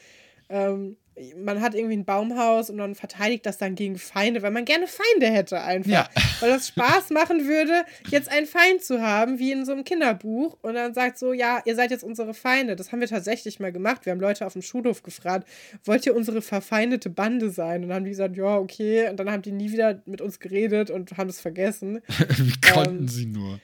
ähm, 0.50 0.98
man 1.38 1.62
hat 1.62 1.76
irgendwie 1.76 1.98
ein 1.98 2.06
Baumhaus 2.06 2.70
und 2.70 2.78
dann 2.78 2.96
verteidigt 2.96 3.46
das 3.46 3.58
dann 3.58 3.76
gegen 3.76 3.98
Feinde, 3.98 4.42
weil 4.42 4.52
man 4.52 4.66
gerne 4.66 4.88
Feinde 4.88 5.28
hätte 5.34 5.62
einfach. 5.62 5.92
Ja. 5.92 6.10
Weil 6.40 6.50
das 6.50 6.68
Spaß 6.70 7.12
machen 7.12 7.48
würde, 7.48 7.86
jetzt 8.10 8.30
einen 8.30 8.48
Feind 8.48 8.84
zu 8.84 9.02
haben, 9.02 9.40
wie 9.40 9.52
in 9.52 9.64
so 9.66 9.72
einem 9.72 9.86
Kinderbuch. 9.86 10.58
Und 10.62 10.74
dann 10.74 10.94
sagt 10.94 11.18
so, 11.18 11.32
ja, 11.32 11.62
ihr 11.64 11.76
seid 11.76 11.92
jetzt 11.92 12.04
unsere 12.04 12.34
Feinde. 12.34 12.76
Das 12.76 12.92
haben 12.92 13.00
wir 13.00 13.08
tatsächlich 13.08 13.60
mal 13.62 13.72
gemacht. 13.72 14.06
Wir 14.06 14.12
haben 14.12 14.20
Leute 14.20 14.46
auf 14.46 14.54
dem 14.54 14.62
Schulhof 14.62 15.04
gefragt, 15.04 15.48
wollt 15.86 16.06
ihr 16.06 16.16
unsere 16.16 16.42
verfeindete 16.42 17.10
Bande 17.10 17.50
sein? 17.50 17.84
Und 17.84 17.90
dann 17.90 17.98
haben 17.98 18.04
die 18.04 18.12
gesagt, 18.12 18.36
ja, 18.36 18.58
okay. 18.58 19.08
Und 19.10 19.18
dann 19.18 19.32
haben 19.32 19.42
die 19.42 19.54
nie 19.54 19.72
wieder 19.72 20.02
mit 20.06 20.20
uns 20.20 20.40
geredet 20.40 20.90
und 20.90 21.16
haben 21.18 21.30
es 21.30 21.40
vergessen. 21.40 22.02
Wie 22.38 22.72
konnten 22.74 22.98
Ähm, 23.00 23.08
sie 23.08 23.26
nur? 23.28 23.60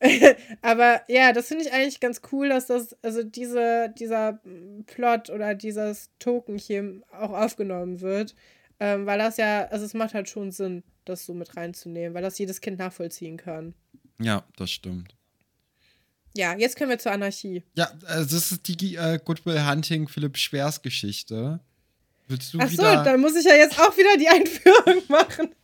Aber 0.62 1.00
ja, 1.08 1.32
das 1.32 1.48
finde 1.48 1.64
ich 1.64 1.72
eigentlich 1.72 2.00
ganz 2.00 2.20
cool, 2.32 2.48
dass 2.48 2.66
das, 2.66 2.96
also 3.02 3.22
diese, 3.22 3.92
dieser 3.98 4.40
Plot 4.86 5.30
oder 5.30 5.54
dieses 5.54 6.10
Token 6.18 6.58
hier 6.58 7.00
auch 7.12 7.30
aufgenommen 7.30 8.00
wird. 8.00 8.34
Ähm, 8.78 9.06
weil 9.06 9.18
das 9.18 9.38
ja, 9.38 9.66
also 9.68 9.86
es 9.86 9.94
macht 9.94 10.12
halt 10.12 10.28
schon 10.28 10.52
Sinn, 10.52 10.82
das 11.06 11.24
so 11.24 11.32
mit 11.32 11.56
reinzunehmen, 11.56 12.14
weil 12.14 12.22
das 12.22 12.38
jedes 12.38 12.60
Kind 12.60 12.78
nachvollziehen 12.78 13.38
kann. 13.38 13.74
Ja, 14.20 14.44
das 14.56 14.70
stimmt. 14.70 15.14
Ja, 16.36 16.54
jetzt 16.56 16.76
können 16.76 16.90
wir 16.90 16.98
zur 16.98 17.12
Anarchie. 17.12 17.62
Ja, 17.74 17.90
also 18.04 18.36
das 18.36 18.52
ist 18.52 18.68
die 18.68 18.96
äh, 18.96 19.18
Goodwill 19.24 19.66
Hunting 19.66 20.08
Philipp 20.08 20.36
Schwers 20.36 20.82
Geschichte. 20.82 21.60
Willst 22.28 22.52
du 22.52 22.58
Ach 22.60 22.68
so, 22.68 22.82
dann 22.82 23.20
muss 23.20 23.36
ich 23.36 23.46
ja 23.46 23.54
jetzt 23.54 23.78
auch 23.78 23.96
wieder 23.96 24.16
die 24.18 24.28
Einführung 24.28 25.02
machen. 25.08 25.54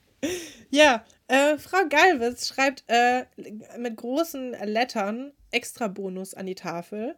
Ja, 0.71 1.05
äh, 1.33 1.59
Frau 1.59 1.87
Galwitz 1.89 2.49
schreibt 2.49 2.85
äh, 2.89 3.25
mit 3.79 3.97
großen 3.97 4.53
Lettern 4.65 5.33
extra 5.51 5.89
Bonus 5.89 6.35
an 6.35 6.47
die 6.47 6.55
Tafel 6.55 7.17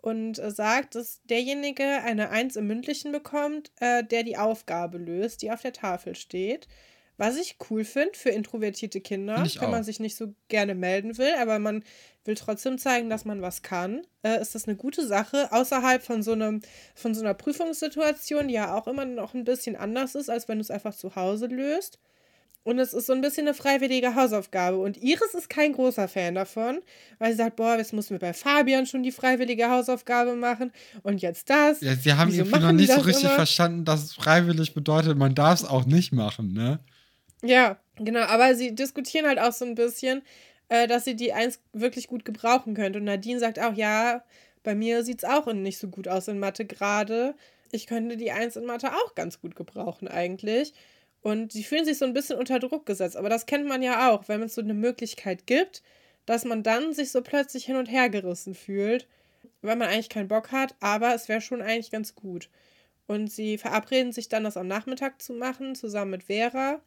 und 0.00 0.38
äh, 0.38 0.50
sagt, 0.50 0.94
dass 0.94 1.20
derjenige 1.24 1.84
eine 1.84 2.30
Eins 2.30 2.56
im 2.56 2.66
Mündlichen 2.66 3.12
bekommt, 3.12 3.72
äh, 3.80 4.04
der 4.04 4.22
die 4.22 4.38
Aufgabe 4.38 4.98
löst, 4.98 5.42
die 5.42 5.50
auf 5.50 5.60
der 5.60 5.72
Tafel 5.72 6.14
steht. 6.14 6.66
Was 7.18 7.36
ich 7.36 7.56
cool 7.70 7.84
finde 7.84 8.14
für 8.14 8.30
introvertierte 8.30 9.00
Kinder, 9.00 9.36
Find 9.36 9.60
wenn 9.60 9.70
man 9.70 9.84
sich 9.84 10.00
nicht 10.00 10.16
so 10.16 10.34
gerne 10.48 10.74
melden 10.74 11.18
will, 11.18 11.34
aber 11.38 11.58
man 11.58 11.82
will 12.24 12.36
trotzdem 12.36 12.78
zeigen, 12.78 13.10
dass 13.10 13.24
man 13.24 13.42
was 13.42 13.62
kann, 13.62 14.06
äh, 14.22 14.40
ist 14.40 14.54
das 14.54 14.66
eine 14.66 14.76
gute 14.76 15.06
Sache, 15.06 15.50
außerhalb 15.52 16.02
von 16.02 16.22
so, 16.22 16.32
einem, 16.32 16.62
von 16.94 17.14
so 17.14 17.20
einer 17.20 17.34
Prüfungssituation, 17.34 18.48
die 18.48 18.54
ja 18.54 18.74
auch 18.74 18.86
immer 18.86 19.04
noch 19.04 19.34
ein 19.34 19.44
bisschen 19.44 19.76
anders 19.76 20.14
ist, 20.14 20.30
als 20.30 20.48
wenn 20.48 20.58
du 20.58 20.62
es 20.62 20.70
einfach 20.70 20.94
zu 20.94 21.16
Hause 21.16 21.46
löst. 21.46 21.98
Und 22.66 22.80
es 22.80 22.92
ist 22.92 23.06
so 23.06 23.12
ein 23.12 23.20
bisschen 23.20 23.46
eine 23.46 23.54
freiwillige 23.54 24.16
Hausaufgabe. 24.16 24.78
Und 24.78 25.00
Iris 25.00 25.34
ist 25.34 25.48
kein 25.48 25.72
großer 25.72 26.08
Fan 26.08 26.34
davon, 26.34 26.80
weil 27.20 27.30
sie 27.30 27.36
sagt, 27.36 27.54
boah, 27.54 27.76
jetzt 27.78 27.92
mussten 27.92 28.14
wir 28.14 28.18
bei 28.18 28.32
Fabian 28.32 28.86
schon 28.86 29.04
die 29.04 29.12
freiwillige 29.12 29.70
Hausaufgabe 29.70 30.34
machen 30.34 30.72
und 31.04 31.22
jetzt 31.22 31.48
das. 31.48 31.80
Ja, 31.80 31.94
sie 31.94 32.14
haben 32.14 32.34
irgendwie 32.34 32.58
noch 32.58 32.72
nicht 32.72 32.90
so 32.90 33.02
richtig 33.02 33.26
immer? 33.26 33.36
verstanden, 33.36 33.84
dass 33.84 34.02
es 34.02 34.14
freiwillig 34.14 34.74
bedeutet, 34.74 35.16
man 35.16 35.36
darf 35.36 35.60
es 35.60 35.64
auch 35.64 35.84
nicht 35.84 36.10
machen, 36.10 36.54
ne? 36.54 36.80
Ja, 37.44 37.76
genau. 37.94 38.22
Aber 38.22 38.56
sie 38.56 38.74
diskutieren 38.74 39.28
halt 39.28 39.38
auch 39.38 39.52
so 39.52 39.64
ein 39.64 39.76
bisschen, 39.76 40.22
äh, 40.68 40.88
dass 40.88 41.04
sie 41.04 41.14
die 41.14 41.32
eins 41.32 41.60
wirklich 41.72 42.08
gut 42.08 42.24
gebrauchen 42.24 42.74
könnte. 42.74 42.98
Und 42.98 43.04
Nadine 43.04 43.38
sagt 43.38 43.60
auch, 43.60 43.74
ja, 43.74 44.24
bei 44.64 44.74
mir 44.74 45.04
sieht 45.04 45.22
es 45.22 45.28
auch 45.28 45.46
nicht 45.52 45.78
so 45.78 45.86
gut 45.86 46.08
aus 46.08 46.26
in 46.26 46.40
Mathe 46.40 46.64
gerade. 46.64 47.36
Ich 47.70 47.86
könnte 47.86 48.16
die 48.16 48.32
Eins 48.32 48.56
in 48.56 48.66
Mathe 48.66 48.92
auch 48.92 49.14
ganz 49.14 49.40
gut 49.40 49.54
gebrauchen 49.54 50.08
eigentlich. 50.08 50.72
Und 51.26 51.50
sie 51.50 51.64
fühlen 51.64 51.84
sich 51.84 51.98
so 51.98 52.04
ein 52.04 52.12
bisschen 52.12 52.38
unter 52.38 52.60
Druck 52.60 52.86
gesetzt. 52.86 53.16
Aber 53.16 53.28
das 53.28 53.46
kennt 53.46 53.66
man 53.66 53.82
ja 53.82 54.12
auch, 54.12 54.28
wenn 54.28 54.42
es 54.42 54.54
so 54.54 54.60
eine 54.60 54.74
Möglichkeit 54.74 55.44
gibt, 55.44 55.82
dass 56.24 56.44
man 56.44 56.62
dann 56.62 56.92
sich 56.92 57.10
so 57.10 57.20
plötzlich 57.20 57.64
hin 57.64 57.74
und 57.74 57.86
her 57.86 58.08
gerissen 58.08 58.54
fühlt, 58.54 59.08
weil 59.60 59.74
man 59.74 59.88
eigentlich 59.88 60.08
keinen 60.08 60.28
Bock 60.28 60.52
hat, 60.52 60.76
aber 60.78 61.16
es 61.16 61.28
wäre 61.28 61.40
schon 61.40 61.62
eigentlich 61.62 61.90
ganz 61.90 62.14
gut. 62.14 62.48
Und 63.08 63.26
sie 63.26 63.58
verabreden 63.58 64.12
sich 64.12 64.28
dann, 64.28 64.44
das 64.44 64.56
am 64.56 64.68
Nachmittag 64.68 65.20
zu 65.20 65.32
machen, 65.32 65.74
zusammen 65.74 66.12
mit 66.12 66.22
Vera. 66.22 66.80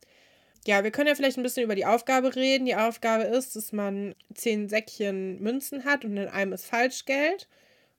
Ja, 0.65 0.85
wir 0.85 0.91
können 0.91 1.07
ja 1.09 1.15
vielleicht 1.15 1.37
ein 1.37 1.43
bisschen 1.43 1.65
über 1.65 1.75
die 1.75 1.85
Aufgabe 1.85 2.33
reden. 2.33 2.63
Die 2.63 2.77
Aufgabe 2.77 3.23
ist, 3.23 3.57
dass 3.57 3.73
man 3.73 4.15
zehn 4.35 4.69
Säckchen 4.69 5.41
Münzen 5.41 5.83
hat 5.83 6.05
und 6.05 6.15
in 6.15 6.29
einem 6.29 6.53
ist 6.53 6.65
Falschgeld 6.65 7.49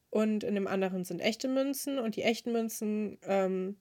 und 0.09 0.43
in 0.43 0.55
dem 0.55 0.69
anderen 0.69 1.05
sind 1.05 1.21
echte 1.21 1.49
Münzen. 1.49 1.99
Und 1.99 2.17
die 2.17 2.23
echten 2.23 2.53
Münzen 2.53 3.19
ähm, 3.27 3.77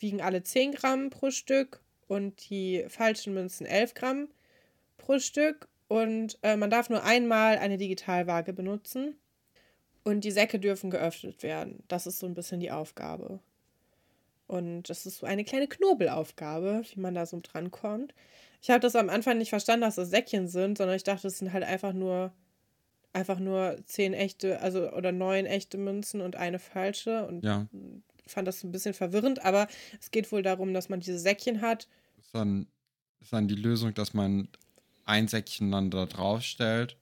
wiegen 0.00 0.20
alle 0.20 0.42
10 0.42 0.72
Gramm 0.72 1.10
pro 1.10 1.30
Stück 1.30 1.80
und 2.10 2.50
die 2.50 2.84
falschen 2.88 3.34
Münzen 3.34 3.66
11 3.66 3.94
Gramm 3.94 4.28
pro 4.98 5.18
Stück. 5.20 5.68
Und 5.88 6.38
äh, 6.42 6.56
man 6.56 6.70
darf 6.70 6.90
nur 6.90 7.04
einmal 7.04 7.58
eine 7.58 7.78
Digitalwaage 7.78 8.52
benutzen. 8.52 9.16
Und 10.04 10.24
die 10.24 10.30
Säcke 10.32 10.58
dürfen 10.58 10.90
geöffnet 10.90 11.42
werden. 11.42 11.84
Das 11.88 12.06
ist 12.06 12.18
so 12.18 12.26
ein 12.26 12.34
bisschen 12.34 12.60
die 12.60 12.70
Aufgabe. 12.72 13.40
Und 14.46 14.90
das 14.90 15.06
ist 15.06 15.18
so 15.18 15.26
eine 15.26 15.44
kleine 15.44 15.68
Knobelaufgabe, 15.68 16.82
wie 16.92 17.00
man 17.00 17.14
da 17.14 17.26
so 17.26 17.40
drankommt. 17.42 18.14
Ich 18.62 18.70
habe 18.70 18.80
das 18.80 18.96
am 18.96 19.08
Anfang 19.08 19.38
nicht 19.38 19.50
verstanden, 19.50 19.82
dass 19.82 19.94
das 19.94 20.10
Säckchen 20.10 20.48
sind, 20.48 20.78
sondern 20.78 20.96
ich 20.96 21.04
dachte, 21.04 21.28
es 21.28 21.38
sind 21.38 21.52
halt 21.52 21.64
einfach 21.64 21.92
nur 21.92 22.32
einfach 23.12 23.40
nur 23.40 23.76
zehn 23.86 24.12
echte, 24.14 24.60
also 24.60 24.90
oder 24.92 25.12
neun 25.12 25.46
echte 25.46 25.78
Münzen 25.78 26.20
und 26.20 26.36
eine 26.36 26.58
falsche 26.60 27.26
und 27.26 27.44
Ja. 27.44 27.66
fand 28.26 28.46
das 28.46 28.62
ein 28.62 28.70
bisschen 28.72 28.94
verwirrend, 28.94 29.44
aber 29.44 29.66
es 30.00 30.10
geht 30.12 30.30
wohl 30.30 30.42
darum, 30.42 30.72
dass 30.74 30.88
man 30.88 31.00
diese 31.00 31.18
Säckchen 31.18 31.60
hat. 31.60 31.88
Ist 32.20 32.34
dann, 32.34 32.66
ist 33.20 33.32
dann 33.32 33.48
die 33.48 33.54
Lösung, 33.54 33.94
dass 33.94 34.14
man 34.14 34.48
ein 35.04 35.26
Säckchen 35.26 35.72
dann 35.72 35.90
da 35.90 36.06
drauf 36.06 36.42
stellt 36.42 36.96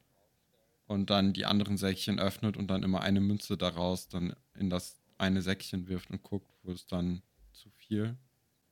und 0.87 1.11
dann 1.11 1.33
die 1.33 1.45
anderen 1.45 1.77
Säckchen 1.77 2.19
öffnet 2.19 2.57
und 2.57 2.69
dann 2.69 2.83
immer 2.83 3.03
eine 3.03 3.21
Münze 3.21 3.57
daraus 3.57 4.09
dann 4.09 4.35
in 4.55 4.71
das 4.71 4.97
eine 5.19 5.43
Säckchen 5.43 5.89
wirft 5.89 6.11
und 6.11 6.23
guckt, 6.23 6.51
wo 6.63 6.73
es 6.73 6.87
dann 6.87 7.23
zu 7.53 7.69
viel. 7.71 8.17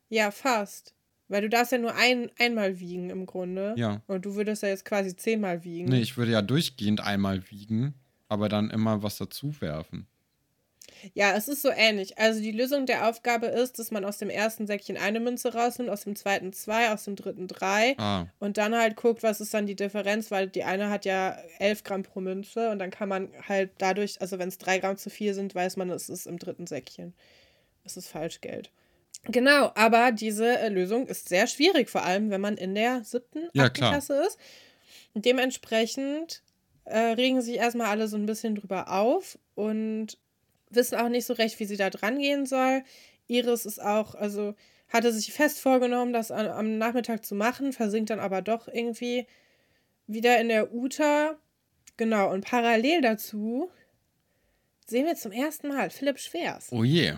Ja, 0.09 0.31
fast. 0.31 0.95
Weil 1.29 1.43
du 1.43 1.49
darfst 1.49 1.73
ja 1.73 1.79
nur 1.79 1.95
ein, 1.97 2.31
einmal 2.39 2.79
wiegen 2.79 3.11
im 3.11 3.27
Grunde. 3.27 3.75
Ja. 3.77 4.01
Und 4.07 4.25
du 4.25 4.37
würdest 4.37 4.63
ja 4.63 4.69
jetzt 4.69 4.85
quasi 4.85 5.17
zehnmal 5.17 5.65
wiegen. 5.65 5.89
Nee, 5.89 6.01
ich 6.01 6.17
würde 6.17 6.33
ja 6.33 6.43
durchgehend 6.43 7.01
einmal 7.01 7.51
wiegen, 7.51 7.95
aber 8.29 8.49
dann 8.49 8.71
immer 8.71 9.03
was 9.03 9.19
dazu 9.19 9.61
werfen. 9.61 10.07
Ja, 11.15 11.35
es 11.37 11.49
ist 11.49 11.63
so 11.63 11.71
ähnlich. 11.71 12.19
Also 12.19 12.41
die 12.41 12.53
Lösung 12.53 12.87
der 12.87 13.09
Aufgabe 13.09 13.47
ist, 13.47 13.79
dass 13.79 13.91
man 13.91 14.05
aus 14.05 14.19
dem 14.19 14.31
ersten 14.31 14.67
Säckchen 14.67 14.97
eine 14.97 15.21
Münze 15.21 15.53
rausnimmt, 15.55 15.91
aus 15.91 16.03
dem 16.05 16.17
zweiten 16.17 16.53
zwei, 16.53 16.91
aus 16.93 17.05
dem 17.05 17.17
dritten 17.17 17.49
drei 17.49 17.95
Ah, 17.99 18.27
und 18.39 18.57
dann 18.59 18.75
halt 18.75 18.97
guckt, 18.97 19.23
was 19.23 19.41
ist 19.41 19.53
dann 19.55 19.67
die 19.67 19.77
Differenz, 19.77 20.31
weil 20.31 20.49
die 20.49 20.65
eine 20.65 20.91
hat 20.91 21.05
ja 21.05 21.37
11 21.59 21.85
Gramm 21.85 22.03
pro 22.03 22.21
Münze 22.21 22.71
und 22.71 22.79
dann 22.79 22.91
kann 22.91 23.09
man 23.09 23.31
halt 23.49 23.71
dadurch, 23.79 24.21
also 24.21 24.39
wenn 24.39 24.49
es 24.49 24.59
drei 24.59 24.79
Gramm 24.79 24.97
zu 24.97 25.11
viel 25.11 25.35
sind, 25.35 25.55
weiß 25.55 25.77
man, 25.77 25.91
es 25.91 26.09
ist 26.09 26.27
im 26.27 26.39
dritten 26.39 26.67
Säckchen. 26.67 27.15
Es 27.85 27.97
ist 27.97 28.09
Falschgeld. 28.09 28.71
Genau, 29.29 29.73
aber 29.75 30.13
diese 30.13 30.59
äh, 30.59 30.69
Lösung 30.69 31.07
ist 31.09 31.29
sehr 31.29 31.47
schwierig, 31.47 31.89
vor 31.91 32.05
allem 32.05 32.31
wenn 32.31 32.41
man 32.41 32.57
in 32.57 32.75
der 32.75 33.03
siebten 33.05 33.49
Ja. 33.55 33.69
Klasse 33.69 34.23
ist. 34.27 34.39
Dementsprechend 35.15 36.43
äh, 36.85 36.99
regen 36.99 37.41
sich 37.43 37.57
erstmal 37.57 37.89
alle 37.89 38.07
so 38.07 38.17
ein 38.17 38.27
bisschen 38.27 38.55
drüber 38.55 38.93
auf 38.93 39.39
und 39.55 40.19
wissen 40.71 40.99
auch 40.99 41.09
nicht 41.09 41.27
so 41.27 41.35
recht, 41.35 41.59
wie 41.61 41.65
sie 41.65 41.77
da 41.77 41.91
dran 41.91 42.19
gehen 42.19 42.47
soll. 42.47 42.83
Iris 43.27 43.67
ist 43.67 43.81
auch, 43.81 44.15
also 44.15 44.55
hatte 44.89 45.13
sich 45.13 45.33
fest 45.33 45.61
vorgenommen, 45.61 46.13
das 46.13 46.31
an, 46.31 46.47
am 46.47 46.79
Nachmittag 46.79 47.25
zu 47.25 47.35
machen, 47.35 47.73
versinkt 47.73 48.11
dann 48.11 48.21
aber 48.21 48.43
doch 48.43 48.69
irgendwie 48.69 49.27
wieder 50.07 50.41
in 50.41 50.49
der 50.49 50.73
Uta. 50.73 51.37
Genau, 51.97 52.31
und 52.31 52.45
parallel 52.45 53.01
dazu 53.01 53.71
sehen 54.87 55.07
wir 55.07 55.17
zum 55.17 55.33
ersten 55.33 55.69
Mal 55.69 55.91
Philipp 55.91 56.19
Schwers. 56.19 56.69
oh 56.71 56.85
je. 56.85 57.15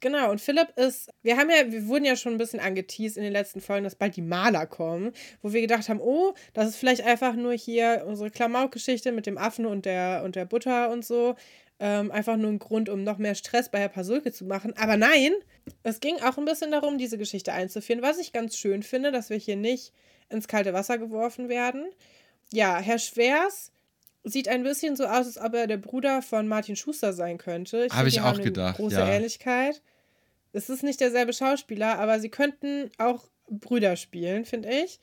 Genau, 0.00 0.30
und 0.30 0.40
Philipp 0.40 0.68
ist, 0.76 1.10
wir 1.22 1.36
haben 1.36 1.50
ja, 1.50 1.72
wir 1.72 1.88
wurden 1.88 2.04
ja 2.04 2.14
schon 2.14 2.32
ein 2.32 2.38
bisschen 2.38 2.60
angeteased 2.60 3.16
in 3.16 3.24
den 3.24 3.32
letzten 3.32 3.60
Folgen, 3.60 3.82
dass 3.82 3.96
bald 3.96 4.14
die 4.14 4.22
Maler 4.22 4.64
kommen, 4.66 5.12
wo 5.42 5.52
wir 5.52 5.60
gedacht 5.60 5.88
haben, 5.88 6.00
oh, 6.00 6.34
das 6.52 6.68
ist 6.68 6.76
vielleicht 6.76 7.02
einfach 7.02 7.34
nur 7.34 7.52
hier 7.52 8.04
unsere 8.06 8.30
Klamauk-Geschichte 8.30 9.10
mit 9.10 9.26
dem 9.26 9.38
Affen 9.38 9.66
und 9.66 9.86
der, 9.86 10.22
und 10.24 10.36
der 10.36 10.44
Butter 10.44 10.90
und 10.90 11.04
so. 11.04 11.34
Ähm, 11.80 12.10
einfach 12.10 12.36
nur 12.36 12.50
ein 12.50 12.58
Grund, 12.58 12.88
um 12.88 13.04
noch 13.04 13.18
mehr 13.18 13.36
Stress 13.36 13.70
bei 13.70 13.78
Herr 13.78 13.88
Pasulke 13.88 14.32
zu 14.32 14.44
machen. 14.44 14.74
Aber 14.76 14.96
nein, 14.96 15.32
es 15.84 16.00
ging 16.00 16.16
auch 16.16 16.36
ein 16.36 16.44
bisschen 16.44 16.72
darum, 16.72 16.98
diese 16.98 17.18
Geschichte 17.18 17.52
einzuführen, 17.52 18.02
was 18.02 18.18
ich 18.18 18.32
ganz 18.32 18.56
schön 18.56 18.82
finde, 18.82 19.12
dass 19.12 19.30
wir 19.30 19.36
hier 19.36 19.56
nicht 19.56 19.92
ins 20.28 20.48
kalte 20.48 20.72
Wasser 20.72 20.98
geworfen 20.98 21.48
werden. 21.48 21.86
Ja, 22.52 22.78
Herr 22.78 22.98
Schwers 22.98 23.70
sieht 24.24 24.48
ein 24.48 24.62
bisschen 24.62 24.96
so 24.96 25.04
aus, 25.04 25.26
als 25.26 25.38
ob 25.38 25.54
er 25.54 25.66
der 25.66 25.76
Bruder 25.76 26.22
von 26.22 26.48
Martin 26.48 26.76
Schuster 26.76 27.12
sein 27.12 27.38
könnte. 27.38 27.84
Hab 27.84 27.92
finde, 27.92 28.08
ich 28.08 28.20
auch 28.20 28.40
gedacht, 28.40 28.76
Große 28.76 28.96
ja. 28.96 29.08
Ähnlichkeit. 29.08 29.80
Es 30.52 30.68
ist 30.70 30.82
nicht 30.82 31.00
derselbe 31.00 31.32
Schauspieler, 31.32 31.98
aber 31.98 32.20
sie 32.20 32.30
könnten 32.30 32.90
auch 32.98 33.28
Brüder 33.48 33.96
spielen, 33.96 34.44
finde 34.44 34.70
ich. 34.70 35.00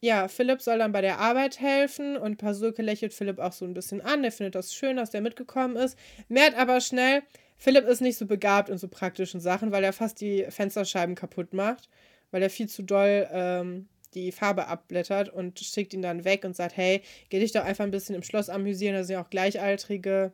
Ja, 0.00 0.28
Philipp 0.28 0.62
soll 0.62 0.78
dann 0.78 0.92
bei 0.92 1.00
der 1.00 1.18
Arbeit 1.18 1.60
helfen 1.60 2.16
und 2.16 2.36
Pasulke 2.36 2.82
lächelt 2.82 3.12
Philipp 3.12 3.38
auch 3.38 3.52
so 3.52 3.64
ein 3.64 3.74
bisschen 3.74 4.00
an. 4.00 4.22
Der 4.22 4.32
findet 4.32 4.54
das 4.54 4.72
schön, 4.72 4.96
dass 4.96 5.10
der 5.10 5.20
mitgekommen 5.20 5.76
ist. 5.76 5.98
Merkt 6.28 6.56
aber 6.56 6.80
schnell, 6.80 7.22
Philipp 7.56 7.86
ist 7.86 8.00
nicht 8.00 8.16
so 8.16 8.26
begabt 8.26 8.68
in 8.68 8.78
so 8.78 8.86
praktischen 8.86 9.40
Sachen, 9.40 9.72
weil 9.72 9.82
er 9.82 9.92
fast 9.92 10.20
die 10.20 10.46
Fensterscheiben 10.48 11.16
kaputt 11.16 11.52
macht, 11.52 11.88
weil 12.30 12.42
er 12.42 12.50
viel 12.50 12.68
zu 12.68 12.82
doll 12.82 13.28
ähm, 13.32 13.88
die 14.14 14.30
Farbe 14.30 14.68
abblättert 14.68 15.28
und 15.28 15.58
schickt 15.58 15.92
ihn 15.92 16.02
dann 16.02 16.24
weg 16.24 16.44
und 16.44 16.54
sagt, 16.54 16.76
hey, 16.76 17.02
geh 17.28 17.40
dich 17.40 17.52
doch 17.52 17.64
einfach 17.64 17.84
ein 17.84 17.90
bisschen 17.90 18.14
im 18.14 18.22
Schloss 18.22 18.48
amüsieren, 18.48 18.94
da 18.94 19.02
sind 19.02 19.14
ja 19.14 19.22
auch 19.22 19.30
Gleichaltrige. 19.30 20.32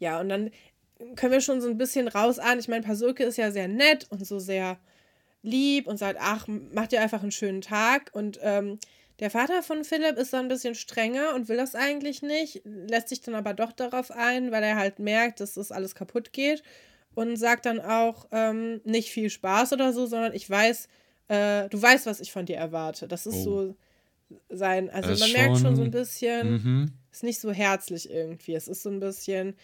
Ja, 0.00 0.20
und 0.20 0.28
dann 0.28 0.50
können 1.14 1.32
wir 1.32 1.40
schon 1.40 1.60
so 1.60 1.68
ein 1.68 1.78
bisschen 1.78 2.08
rausahnen. 2.08 2.58
Ich 2.58 2.68
meine, 2.68 2.84
Pasulke 2.84 3.22
ist 3.22 3.38
ja 3.38 3.52
sehr 3.52 3.68
nett 3.68 4.06
und 4.10 4.26
so 4.26 4.40
sehr 4.40 4.78
lieb 5.44 5.86
und 5.86 5.98
sagt, 5.98 6.18
ach, 6.20 6.46
mach 6.48 6.88
dir 6.88 7.00
einfach 7.00 7.22
einen 7.22 7.30
schönen 7.30 7.60
Tag. 7.60 8.10
Und 8.12 8.40
ähm, 8.42 8.78
der 9.20 9.30
Vater 9.30 9.62
von 9.62 9.84
Philipp 9.84 10.16
ist 10.16 10.32
dann 10.32 10.46
ein 10.46 10.48
bisschen 10.48 10.74
strenger 10.74 11.34
und 11.34 11.48
will 11.48 11.56
das 11.56 11.76
eigentlich 11.76 12.22
nicht, 12.22 12.62
lässt 12.64 13.10
sich 13.10 13.20
dann 13.20 13.36
aber 13.36 13.54
doch 13.54 13.70
darauf 13.70 14.10
ein, 14.10 14.50
weil 14.50 14.64
er 14.64 14.76
halt 14.76 14.98
merkt, 14.98 15.38
dass 15.38 15.54
das 15.54 15.70
alles 15.70 15.94
kaputt 15.94 16.32
geht 16.32 16.64
und 17.14 17.36
sagt 17.36 17.66
dann 17.66 17.80
auch 17.80 18.26
ähm, 18.32 18.80
nicht 18.84 19.10
viel 19.10 19.30
Spaß 19.30 19.72
oder 19.72 19.92
so, 19.92 20.06
sondern 20.06 20.34
ich 20.34 20.50
weiß, 20.50 20.88
äh, 21.28 21.68
du 21.68 21.80
weißt, 21.80 22.06
was 22.06 22.20
ich 22.20 22.32
von 22.32 22.46
dir 22.46 22.56
erwarte. 22.56 23.06
Das 23.06 23.26
ist 23.26 23.36
oh. 23.36 23.42
so 23.42 23.76
sein, 24.48 24.90
also 24.90 25.14
man 25.22 25.32
merkt 25.32 25.58
schon 25.58 25.76
so 25.76 25.82
ein 25.82 25.90
bisschen, 25.90 26.52
mhm. 26.52 26.92
ist 27.12 27.22
nicht 27.22 27.40
so 27.40 27.52
herzlich 27.52 28.10
irgendwie. 28.10 28.54
Es 28.54 28.66
ist 28.66 28.82
so 28.82 28.90
ein 28.90 28.98
bisschen, 28.98 29.54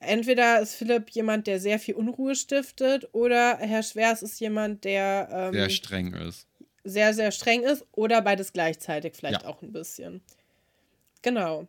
entweder 0.00 0.60
ist 0.60 0.74
Philipp 0.74 1.10
jemand, 1.10 1.46
der 1.46 1.60
sehr 1.60 1.78
viel 1.78 1.94
Unruhe 1.94 2.34
stiftet, 2.34 3.08
oder 3.12 3.58
Herr 3.58 3.82
Schwers 3.82 4.22
ist 4.22 4.40
jemand, 4.40 4.84
der 4.84 5.28
ähm, 5.32 5.52
sehr 5.52 5.70
streng 5.70 6.14
ist. 6.14 6.46
Sehr, 6.84 7.12
sehr 7.14 7.32
streng 7.32 7.62
ist, 7.62 7.84
oder 7.92 8.22
beides 8.22 8.52
gleichzeitig 8.52 9.14
vielleicht 9.16 9.42
ja. 9.42 9.48
auch 9.48 9.62
ein 9.62 9.72
bisschen. 9.72 10.22
Genau. 11.22 11.66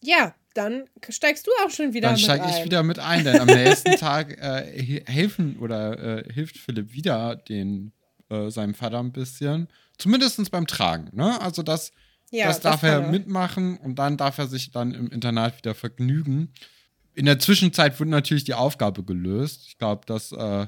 Ja, 0.00 0.34
dann 0.54 0.84
steigst 1.08 1.46
du 1.46 1.50
auch 1.64 1.70
schon 1.70 1.92
wieder 1.92 2.08
dann 2.08 2.20
mit 2.20 2.28
ein. 2.28 2.38
Dann 2.38 2.48
steige 2.48 2.58
ich 2.58 2.64
wieder 2.64 2.82
mit 2.82 2.98
ein, 2.98 3.24
denn 3.24 3.40
am 3.40 3.46
nächsten 3.46 3.92
Tag 3.96 4.38
äh, 4.40 5.02
helfen 5.06 5.58
oder 5.58 6.24
äh, 6.26 6.32
hilft 6.32 6.58
Philipp 6.58 6.92
wieder 6.92 7.36
den, 7.36 7.92
äh, 8.30 8.50
seinem 8.50 8.74
Vater 8.74 8.98
ein 8.98 9.12
bisschen. 9.12 9.68
Zumindest 9.98 10.50
beim 10.50 10.66
Tragen. 10.66 11.10
Ne? 11.12 11.40
Also 11.40 11.62
das, 11.62 11.92
ja, 12.30 12.46
das 12.46 12.60
darf 12.60 12.80
das 12.80 12.90
er 12.90 13.08
mitmachen 13.08 13.78
und 13.78 13.96
dann 13.96 14.16
darf 14.16 14.38
er 14.38 14.46
sich 14.46 14.70
dann 14.70 14.94
im 14.94 15.10
Internat 15.10 15.58
wieder 15.58 15.74
vergnügen 15.74 16.52
in 17.14 17.26
der 17.26 17.38
Zwischenzeit 17.38 17.98
wurde 18.00 18.10
natürlich 18.10 18.44
die 18.44 18.54
Aufgabe 18.54 19.02
gelöst. 19.02 19.64
Ich 19.66 19.78
glaube, 19.78 20.02
das 20.06 20.32
äh, 20.32 20.66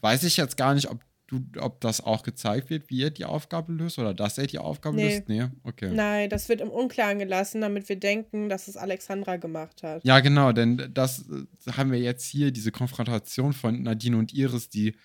weiß 0.00 0.24
ich 0.24 0.36
jetzt 0.36 0.56
gar 0.56 0.74
nicht, 0.74 0.90
ob 0.90 1.00
du, 1.28 1.40
ob 1.60 1.80
das 1.80 2.00
auch 2.00 2.22
gezeigt 2.22 2.70
wird, 2.70 2.90
wie 2.90 3.02
er 3.02 3.10
die 3.10 3.24
Aufgabe 3.24 3.72
löst 3.72 3.98
oder 3.98 4.14
dass 4.14 4.38
er 4.38 4.46
die 4.46 4.58
Aufgabe 4.58 4.96
nee. 4.96 5.16
löst. 5.16 5.28
Nee, 5.28 5.46
okay. 5.62 5.90
Nein, 5.92 6.30
das 6.30 6.48
wird 6.48 6.60
im 6.60 6.70
Unklaren 6.70 7.18
gelassen, 7.18 7.60
damit 7.60 7.88
wir 7.88 7.96
denken, 7.96 8.48
dass 8.48 8.66
es 8.66 8.76
Alexandra 8.76 9.36
gemacht 9.36 9.82
hat. 9.82 10.04
Ja, 10.04 10.20
genau, 10.20 10.52
denn 10.52 10.90
das 10.92 11.26
äh, 11.28 11.72
haben 11.72 11.92
wir 11.92 12.00
jetzt 12.00 12.24
hier, 12.24 12.50
diese 12.50 12.72
Konfrontation 12.72 13.52
von 13.52 13.82
Nadine 13.82 14.16
und 14.16 14.32
Iris, 14.32 14.68
die 14.68 14.96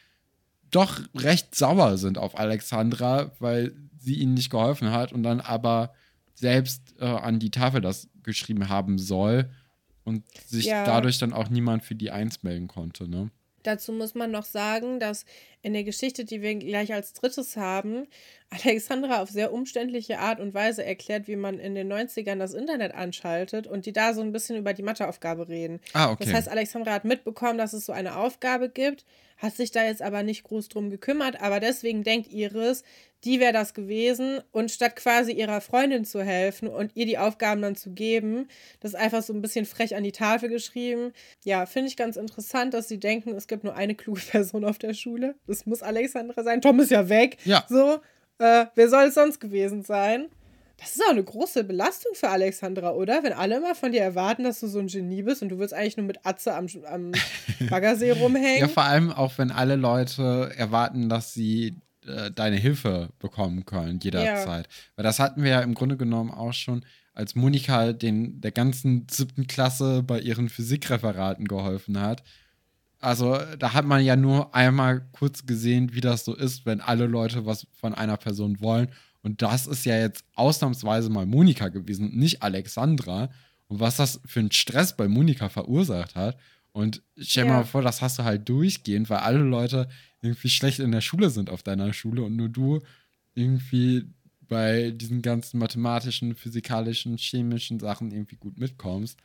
doch 0.71 1.01
recht 1.13 1.53
sauer 1.53 1.97
sind 1.97 2.17
auf 2.17 2.39
Alexandra, 2.39 3.31
weil 3.39 3.75
sie 3.99 4.15
ihnen 4.15 4.33
nicht 4.33 4.49
geholfen 4.49 4.91
hat 4.91 5.13
und 5.13 5.21
dann 5.21 5.39
aber 5.39 5.93
selbst 6.33 6.95
äh, 6.99 7.05
an 7.05 7.37
die 7.37 7.51
Tafel 7.51 7.79
das 7.79 8.09
geschrieben 8.23 8.69
haben 8.69 8.97
soll 8.97 9.49
und 10.03 10.23
sich 10.45 10.65
ja. 10.65 10.85
dadurch 10.85 11.17
dann 11.17 11.33
auch 11.33 11.49
niemand 11.49 11.83
für 11.83 11.95
die 11.95 12.11
Eins 12.11 12.43
melden 12.43 12.67
konnte, 12.67 13.07
ne? 13.07 13.29
Dazu 13.63 13.93
muss 13.93 14.13
man 14.13 14.29
noch 14.29 14.43
sagen, 14.43 14.99
dass 14.99 15.25
in 15.61 15.71
der 15.71 15.85
Geschichte, 15.85 16.25
die 16.25 16.41
wir 16.41 16.53
gleich 16.55 16.93
als 16.93 17.13
drittes 17.13 17.55
haben, 17.55 18.07
Alexandra 18.49 19.21
auf 19.21 19.29
sehr 19.29 19.53
umständliche 19.53 20.19
Art 20.19 20.39
und 20.41 20.53
Weise 20.53 20.83
erklärt, 20.83 21.27
wie 21.27 21.37
man 21.37 21.59
in 21.59 21.73
den 21.73 21.91
90ern 21.91 22.37
das 22.37 22.53
Internet 22.53 22.93
anschaltet 22.93 23.65
und 23.65 23.85
die 23.85 23.93
da 23.93 24.13
so 24.13 24.21
ein 24.21 24.33
bisschen 24.33 24.57
über 24.57 24.73
die 24.73 24.83
Matheaufgabe 24.83 25.47
reden. 25.47 25.79
Ah, 25.93 26.11
okay. 26.11 26.25
Das 26.25 26.33
heißt, 26.33 26.49
Alexandra 26.49 26.91
hat 26.91 27.05
mitbekommen, 27.05 27.57
dass 27.57 27.71
es 27.71 27.85
so 27.85 27.93
eine 27.93 28.17
Aufgabe 28.17 28.69
gibt, 28.69 29.05
hat 29.43 29.55
sich 29.57 29.71
da 29.71 29.83
jetzt 29.83 30.01
aber 30.01 30.23
nicht 30.23 30.43
groß 30.43 30.69
drum 30.69 30.89
gekümmert, 30.89 31.41
aber 31.41 31.59
deswegen 31.59 32.03
denkt 32.03 32.31
Iris, 32.31 32.83
die 33.25 33.41
wäre 33.41 33.51
das 33.51 33.73
gewesen. 33.73 34.39
Und 34.51 34.71
statt 34.71 34.95
quasi 34.95 35.33
ihrer 35.33 35.59
Freundin 35.59 36.05
zu 36.05 36.23
helfen 36.23 36.69
und 36.69 36.95
ihr 36.95 37.05
die 37.05 37.17
Aufgaben 37.17 37.61
dann 37.61 37.75
zu 37.75 37.91
geben, 37.91 38.47
das 38.79 38.93
ist 38.93 38.99
einfach 38.99 39.21
so 39.21 39.33
ein 39.33 39.41
bisschen 39.41 39.65
frech 39.65 39.95
an 39.97 40.03
die 40.03 40.13
Tafel 40.13 40.47
geschrieben. 40.47 41.11
Ja, 41.43 41.65
finde 41.65 41.89
ich 41.89 41.97
ganz 41.97 42.15
interessant, 42.15 42.73
dass 42.73 42.87
sie 42.87 42.99
denken, 42.99 43.35
es 43.35 43.47
gibt 43.47 43.65
nur 43.65 43.75
eine 43.75 43.95
kluge 43.95 44.21
Person 44.31 44.63
auf 44.63 44.77
der 44.77 44.93
Schule. 44.93 45.35
Das 45.45 45.65
muss 45.65 45.83
Alexandra 45.83 46.41
sein. 46.41 46.61
Tom 46.61 46.79
ist 46.79 46.91
ja 46.91 47.09
weg. 47.09 47.37
Ja. 47.43 47.65
So, 47.67 47.99
äh, 48.39 48.67
wer 48.75 48.89
soll 48.89 49.07
es 49.07 49.13
sonst 49.13 49.41
gewesen 49.41 49.83
sein? 49.83 50.29
Das 50.77 50.95
ist 50.95 51.03
auch 51.05 51.11
eine 51.11 51.23
große 51.23 51.63
Belastung 51.63 52.13
für 52.15 52.29
Alexandra, 52.29 52.91
oder? 52.91 53.23
Wenn 53.23 53.33
alle 53.33 53.57
immer 53.57 53.75
von 53.75 53.91
dir 53.91 54.01
erwarten, 54.01 54.43
dass 54.43 54.59
du 54.59 54.67
so 54.67 54.79
ein 54.79 54.87
Genie 54.87 55.21
bist 55.21 55.41
und 55.41 55.49
du 55.49 55.59
willst 55.59 55.73
eigentlich 55.73 55.97
nur 55.97 56.05
mit 56.05 56.25
Atze 56.25 56.55
am, 56.55 56.67
am 56.87 57.11
Baggersee 57.69 58.11
rumhängen. 58.11 58.59
Ja, 58.59 58.67
vor 58.67 58.83
allem 58.83 59.11
auch, 59.11 59.37
wenn 59.37 59.51
alle 59.51 59.75
Leute 59.75 60.51
erwarten, 60.57 61.09
dass 61.09 61.33
sie 61.33 61.77
äh, 62.05 62.31
deine 62.31 62.57
Hilfe 62.57 63.09
bekommen 63.19 63.65
können, 63.65 63.99
jederzeit. 64.01 64.65
Ja. 64.67 64.73
Weil 64.95 65.03
das 65.03 65.19
hatten 65.19 65.43
wir 65.43 65.51
ja 65.51 65.61
im 65.61 65.73
Grunde 65.73 65.95
genommen 65.95 66.31
auch 66.31 66.53
schon, 66.53 66.83
als 67.13 67.35
Monika 67.35 67.93
den, 67.93 68.41
der 68.41 68.51
ganzen 68.51 69.07
siebten 69.09 69.47
Klasse 69.47 70.03
bei 70.03 70.19
ihren 70.19 70.49
Physikreferaten 70.49 71.47
geholfen 71.47 71.99
hat. 72.01 72.23
Also 72.99 73.37
da 73.59 73.73
hat 73.73 73.85
man 73.85 74.03
ja 74.03 74.15
nur 74.15 74.55
einmal 74.55 75.05
kurz 75.11 75.45
gesehen, 75.45 75.93
wie 75.93 76.01
das 76.01 76.25
so 76.25 76.33
ist, 76.33 76.65
wenn 76.65 76.81
alle 76.81 77.05
Leute 77.05 77.45
was 77.45 77.67
von 77.73 77.93
einer 77.93 78.17
Person 78.17 78.61
wollen. 78.61 78.87
Und 79.23 79.41
das 79.41 79.67
ist 79.67 79.85
ja 79.85 79.97
jetzt 79.97 80.25
ausnahmsweise 80.35 81.09
mal 81.09 81.25
Monika 81.25 81.69
gewesen, 81.69 82.15
nicht 82.15 82.43
Alexandra. 82.43 83.31
Und 83.67 83.79
was 83.79 83.95
das 83.95 84.21
für 84.25 84.41
einen 84.41 84.51
Stress 84.51 84.95
bei 84.95 85.07
Monika 85.07 85.49
verursacht 85.49 86.15
hat. 86.15 86.37
Und 86.73 87.01
stell 87.17 87.47
ja. 87.47 87.53
mal 87.53 87.63
vor, 87.63 87.81
das 87.81 88.01
hast 88.01 88.19
du 88.19 88.23
halt 88.23 88.47
durchgehend, 88.49 89.09
weil 89.09 89.19
alle 89.19 89.39
Leute 89.39 89.87
irgendwie 90.21 90.49
schlecht 90.49 90.79
in 90.79 90.91
der 90.91 91.01
Schule 91.01 91.29
sind 91.29 91.49
auf 91.49 91.63
deiner 91.63 91.93
Schule 91.93 92.23
und 92.23 92.35
nur 92.35 92.49
du 92.49 92.81
irgendwie 93.33 94.05
bei 94.41 94.91
diesen 94.91 95.21
ganzen 95.21 95.57
mathematischen, 95.59 96.35
physikalischen, 96.35 97.17
chemischen 97.17 97.79
Sachen 97.79 98.11
irgendwie 98.11 98.35
gut 98.35 98.59
mitkommst. 98.59 99.17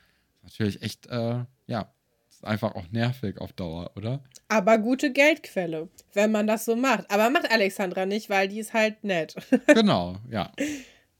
Natürlich 0.43 0.81
echt, 0.81 1.07
äh, 1.07 1.43
ja, 1.67 1.93
ist 2.39 2.47
einfach 2.47 2.75
auch 2.75 2.89
nervig 2.91 3.39
auf 3.39 3.51
Dauer, 3.53 3.91
oder? 3.95 4.23
Aber 4.47 4.77
gute 4.77 5.11
Geldquelle, 5.11 5.89
wenn 6.13 6.31
man 6.31 6.47
das 6.47 6.65
so 6.65 6.75
macht. 6.75 7.09
Aber 7.11 7.29
macht 7.29 7.51
Alexandra 7.51 8.05
nicht, 8.05 8.29
weil 8.29 8.47
die 8.47 8.59
ist 8.59 8.73
halt 8.73 9.03
nett. 9.03 9.35
genau, 9.67 10.15
ja. 10.29 10.51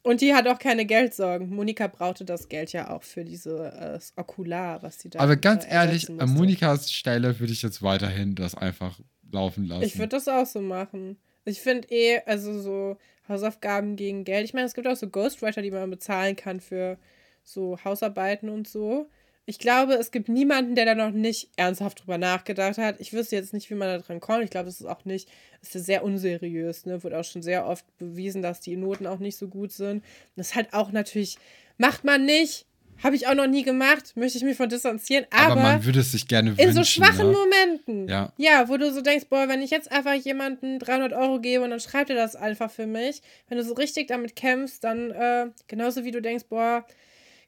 Und 0.01 0.21
die 0.21 0.33
hat 0.33 0.47
auch 0.47 0.59
keine 0.59 0.85
Geldsorgen. 0.85 1.49
Monika 1.49 1.87
brauchte 1.87 2.23
das 2.23 2.47
Geld 2.47 2.71
ja 2.71 2.89
auch 2.89 3.03
für 3.03 3.25
diese 3.25 3.99
äh, 4.15 4.19
Okular, 4.19 4.81
was 4.81 4.99
sie 4.99 5.09
da. 5.09 5.19
Aber 5.19 5.35
ganz 5.35 5.65
ehrlich, 5.69 6.09
an 6.09 6.29
Monikas 6.29 6.91
Stelle 6.91 7.37
würde 7.39 7.51
ich 7.51 7.61
jetzt 7.61 7.83
weiterhin 7.83 8.35
das 8.35 8.55
einfach 8.55 8.97
laufen 9.29 9.65
lassen. 9.65 9.83
Ich 9.83 9.97
würde 9.97 10.09
das 10.09 10.27
auch 10.29 10.45
so 10.45 10.61
machen. 10.61 11.17
Ich 11.43 11.59
finde 11.59 11.89
eh, 11.89 12.21
also 12.25 12.59
so 12.61 12.97
Hausaufgaben 13.27 13.97
gegen 13.97 14.23
Geld. 14.23 14.45
Ich 14.45 14.53
meine, 14.53 14.67
es 14.67 14.73
gibt 14.73 14.87
auch 14.87 14.95
so 14.95 15.09
Ghostwriter, 15.09 15.61
die 15.61 15.71
man 15.71 15.89
bezahlen 15.89 16.37
kann 16.37 16.61
für 16.61 16.97
so 17.43 17.77
Hausarbeiten 17.83 18.49
und 18.49 18.67
so. 18.67 19.09
Ich 19.49 19.57
glaube, 19.57 19.95
es 19.95 20.11
gibt 20.11 20.29
niemanden, 20.29 20.75
der 20.75 20.85
da 20.85 20.93
noch 20.93 21.09
nicht 21.09 21.49
ernsthaft 21.55 22.01
drüber 22.01 22.19
nachgedacht 22.19 22.77
hat. 22.77 22.97
Ich 22.99 23.13
wüsste 23.13 23.35
jetzt 23.35 23.51
nicht, 23.51 23.71
wie 23.71 23.73
man 23.73 23.87
da 23.87 23.97
dran 23.97 24.19
kommt. 24.19 24.43
Ich 24.43 24.51
glaube, 24.51 24.67
das 24.67 24.79
ist 24.79 24.85
auch 24.85 25.05
nicht, 25.05 25.27
das 25.61 25.73
ist 25.73 25.87
sehr 25.87 26.03
unseriös, 26.03 26.85
ne? 26.85 27.03
Wurde 27.03 27.17
auch 27.17 27.23
schon 27.23 27.41
sehr 27.41 27.65
oft 27.65 27.83
bewiesen, 27.97 28.43
dass 28.43 28.61
die 28.61 28.75
Noten 28.75 29.07
auch 29.07 29.17
nicht 29.17 29.37
so 29.37 29.47
gut 29.47 29.71
sind. 29.71 30.03
das 30.35 30.49
ist 30.49 30.55
halt 30.55 30.71
auch 30.75 30.91
natürlich, 30.91 31.39
macht 31.79 32.03
man 32.03 32.25
nicht. 32.25 32.67
Habe 33.01 33.15
ich 33.15 33.25
auch 33.25 33.33
noch 33.33 33.47
nie 33.47 33.63
gemacht, 33.63 34.15
möchte 34.15 34.37
ich 34.37 34.43
mich 34.43 34.55
von 34.55 34.69
distanzieren. 34.69 35.25
Aber, 35.31 35.53
aber 35.53 35.61
man 35.61 35.83
würde 35.83 36.01
es 36.01 36.11
sich 36.11 36.27
gerne 36.27 36.51
wünschen. 36.51 36.69
In 36.69 36.75
so 36.75 36.83
schwachen 36.83 37.31
ne? 37.31 37.33
Momenten. 37.33 38.07
Ja. 38.07 38.31
Ja, 38.37 38.69
wo 38.69 38.77
du 38.77 38.93
so 38.93 39.01
denkst, 39.01 39.25
boah, 39.31 39.47
wenn 39.47 39.63
ich 39.63 39.71
jetzt 39.71 39.91
einfach 39.91 40.13
jemanden 40.13 40.77
300 40.77 41.13
Euro 41.13 41.39
gebe 41.39 41.63
und 41.63 41.71
dann 41.71 41.79
schreibt 41.79 42.11
er 42.11 42.15
das 42.15 42.35
einfach 42.35 42.69
für 42.69 42.85
mich. 42.85 43.23
Wenn 43.47 43.57
du 43.57 43.63
so 43.63 43.73
richtig 43.73 44.09
damit 44.09 44.35
kämpfst, 44.35 44.83
dann 44.83 45.09
äh, 45.09 45.47
genauso 45.67 46.03
wie 46.03 46.11
du 46.11 46.21
denkst, 46.21 46.45
boah, 46.49 46.85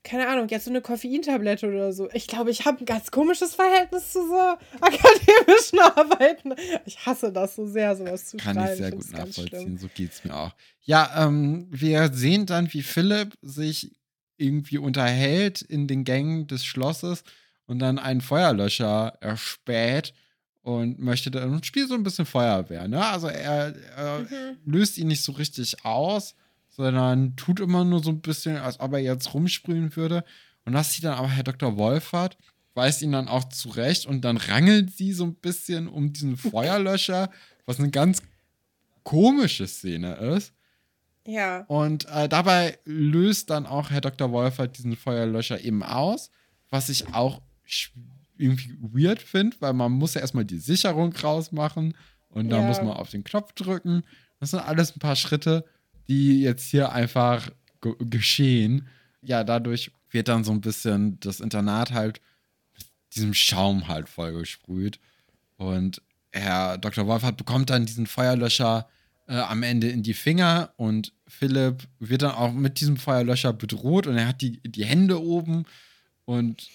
keine 0.03 0.27
Ahnung, 0.27 0.47
jetzt 0.49 0.65
so 0.65 0.71
eine 0.71 0.81
Koffeintablette 0.81 1.67
oder 1.67 1.93
so. 1.93 2.09
Ich 2.11 2.27
glaube, 2.27 2.49
ich 2.49 2.65
habe 2.65 2.79
ein 2.79 2.85
ganz 2.85 3.11
komisches 3.11 3.55
Verhältnis 3.55 4.11
zu 4.11 4.27
so 4.27 4.35
akademischen 4.81 5.79
Arbeiten. 5.79 6.53
Ich 6.85 7.05
hasse 7.05 7.31
das 7.31 7.55
so 7.55 7.67
sehr, 7.67 7.95
sowas 7.95 8.25
zu 8.25 8.37
Kann 8.37 8.55
schreiben. 8.55 8.71
ich 8.71 8.77
sehr 8.77 8.91
gut 8.91 9.11
nachvollziehen, 9.11 9.77
so 9.77 9.87
geht 9.93 10.11
es 10.11 10.23
mir 10.23 10.35
auch. 10.35 10.51
Ja, 10.81 11.25
ähm, 11.25 11.67
wir 11.69 12.11
sehen 12.13 12.45
dann, 12.45 12.73
wie 12.73 12.81
Philipp 12.81 13.37
sich 13.41 13.91
irgendwie 14.37 14.79
unterhält 14.79 15.61
in 15.61 15.87
den 15.87 16.03
Gängen 16.03 16.47
des 16.47 16.65
Schlosses 16.65 17.23
und 17.67 17.79
dann 17.79 17.99
einen 17.99 18.21
Feuerlöscher 18.21 19.13
erspäht 19.21 20.13
und 20.63 20.99
möchte 20.99 21.29
dann 21.29 21.53
und 21.53 21.65
spielt 21.65 21.89
so 21.89 21.95
ein 21.95 22.03
bisschen 22.03 22.25
Feuerwehr. 22.25 22.87
Ne? 22.87 23.05
Also 23.05 23.27
er, 23.27 23.75
er 23.95 24.19
mhm. 24.19 24.57
löst 24.65 24.97
ihn 24.97 25.07
nicht 25.07 25.23
so 25.23 25.33
richtig 25.33 25.85
aus, 25.85 26.35
sondern 26.81 27.35
tut 27.35 27.59
immer 27.59 27.83
nur 27.85 28.03
so 28.03 28.09
ein 28.09 28.21
bisschen, 28.21 28.57
als 28.57 28.79
ob 28.79 28.93
er 28.93 28.99
jetzt 28.99 29.33
rumsprühen 29.33 29.95
würde. 29.95 30.23
Und 30.65 30.73
das 30.73 30.93
sieht 30.93 31.03
dann 31.03 31.13
aber 31.17 31.29
Herr 31.29 31.43
Dr. 31.43 31.77
Wolfert, 31.77 32.37
weist 32.73 33.01
ihn 33.01 33.11
dann 33.11 33.27
auch 33.27 33.45
zurecht 33.45 34.05
und 34.05 34.21
dann 34.25 34.37
rangelt 34.37 34.91
sie 34.95 35.13
so 35.13 35.23
ein 35.25 35.35
bisschen 35.35 35.87
um 35.87 36.13
diesen 36.13 36.37
Feuerlöscher, 36.51 37.29
was 37.65 37.79
eine 37.79 37.89
ganz 37.91 38.21
komische 39.03 39.67
Szene 39.67 40.15
ist. 40.15 40.53
Ja. 41.25 41.61
Und 41.67 42.07
äh, 42.09 42.27
dabei 42.27 42.79
löst 42.85 43.49
dann 43.49 43.65
auch 43.65 43.91
Herr 43.91 44.01
Dr. 44.01 44.31
Wolfert 44.31 44.77
diesen 44.77 44.95
Feuerlöscher 44.95 45.61
eben 45.61 45.83
aus, 45.83 46.31
was 46.69 46.89
ich 46.89 47.13
auch 47.13 47.41
irgendwie 48.37 48.75
weird 48.81 49.21
finde, 49.21 49.55
weil 49.59 49.73
man 49.73 49.91
muss 49.91 50.15
ja 50.15 50.21
erstmal 50.21 50.45
die 50.45 50.57
Sicherung 50.57 51.13
rausmachen 51.13 51.95
und 52.29 52.49
dann 52.49 52.61
Ja. 52.61 52.67
muss 52.67 52.77
man 52.77 52.89
auf 52.89 53.09
den 53.11 53.23
Knopf 53.23 53.53
drücken. 53.53 54.03
Das 54.39 54.51
sind 54.51 54.59
alles 54.61 54.95
ein 54.95 54.99
paar 54.99 55.15
Schritte, 55.15 55.63
die 56.11 56.41
jetzt 56.41 56.69
hier 56.69 56.91
einfach 56.91 57.49
ge 57.81 57.95
geschehen. 57.99 58.87
Ja, 59.21 59.45
dadurch 59.45 59.91
wird 60.09 60.27
dann 60.27 60.43
so 60.43 60.51
ein 60.51 60.59
bisschen 60.59 61.17
das 61.21 61.39
Internat 61.39 61.91
halt 61.91 62.19
mit 62.75 62.85
diesem 63.15 63.33
Schaum 63.33 63.87
halt 63.87 64.09
vollgesprüht. 64.09 64.99
Und 65.55 66.01
Herr 66.33 66.77
Dr. 66.77 67.07
Wolfert 67.07 67.37
bekommt 67.37 67.69
dann 67.69 67.85
diesen 67.85 68.07
Feuerlöscher 68.07 68.89
äh, 69.27 69.35
am 69.35 69.63
Ende 69.63 69.87
in 69.87 70.03
die 70.03 70.13
Finger 70.13 70.73
und 70.75 71.13
Philipp 71.27 71.87
wird 71.99 72.23
dann 72.23 72.31
auch 72.31 72.51
mit 72.51 72.81
diesem 72.81 72.97
Feuerlöscher 72.97 73.53
bedroht 73.53 74.05
und 74.05 74.17
er 74.17 74.27
hat 74.27 74.41
die, 74.41 74.59
die 74.63 74.85
Hände 74.85 75.21
oben 75.21 75.65
und 76.25 76.67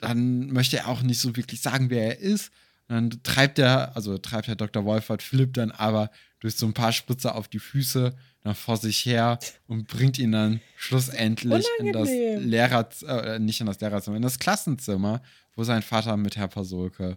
dann 0.00 0.48
möchte 0.52 0.76
er 0.76 0.88
auch 0.88 1.02
nicht 1.02 1.18
so 1.18 1.34
wirklich 1.36 1.60
sagen, 1.60 1.90
wer 1.90 2.06
er 2.06 2.18
ist. 2.18 2.52
Dann 2.88 3.10
treibt 3.22 3.58
er, 3.58 3.96
also 3.96 4.18
treibt 4.18 4.46
Herr 4.46 4.56
Dr. 4.56 4.84
Wolfert 4.84 5.22
Philipp 5.22 5.54
dann 5.54 5.70
aber 5.70 6.10
durch 6.40 6.56
so 6.56 6.66
ein 6.66 6.74
paar 6.74 6.92
Spritzer 6.92 7.34
auf 7.34 7.48
die 7.48 7.58
Füße 7.58 8.14
dann 8.42 8.54
vor 8.54 8.76
sich 8.76 9.06
her 9.06 9.38
und 9.66 9.88
bringt 9.88 10.18
ihn 10.18 10.32
dann 10.32 10.60
schlussendlich 10.76 11.66
in 11.78 11.92
das 11.92 12.08
Unangenehm. 12.08 12.48
Lehrer, 12.48 12.88
äh, 13.06 13.38
nicht 13.38 13.60
in 13.60 13.66
das 13.66 13.80
Lehrerzimmer, 13.80 14.16
in 14.16 14.22
das 14.22 14.38
Klassenzimmer, 14.38 15.22
wo 15.56 15.64
sein 15.64 15.80
Vater 15.80 16.18
mit 16.18 16.36
Herr 16.36 16.48
Pasolke 16.48 17.16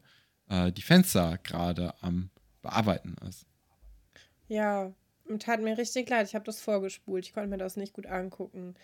äh, 0.49 0.71
die 0.71 0.81
Fenster 0.81 1.37
gerade 1.43 1.93
am 2.01 2.29
Bearbeiten 2.61 3.15
ist. 3.27 3.45
Ja, 4.47 4.93
und 5.27 5.43
tat 5.43 5.61
mir 5.61 5.77
richtig 5.77 6.09
leid. 6.09 6.27
Ich 6.27 6.35
habe 6.35 6.45
das 6.45 6.61
vorgespult. 6.61 7.25
Ich 7.25 7.33
konnte 7.33 7.49
mir 7.49 7.57
das 7.57 7.75
nicht 7.75 7.93
gut 7.93 8.05
angucken. 8.05 8.75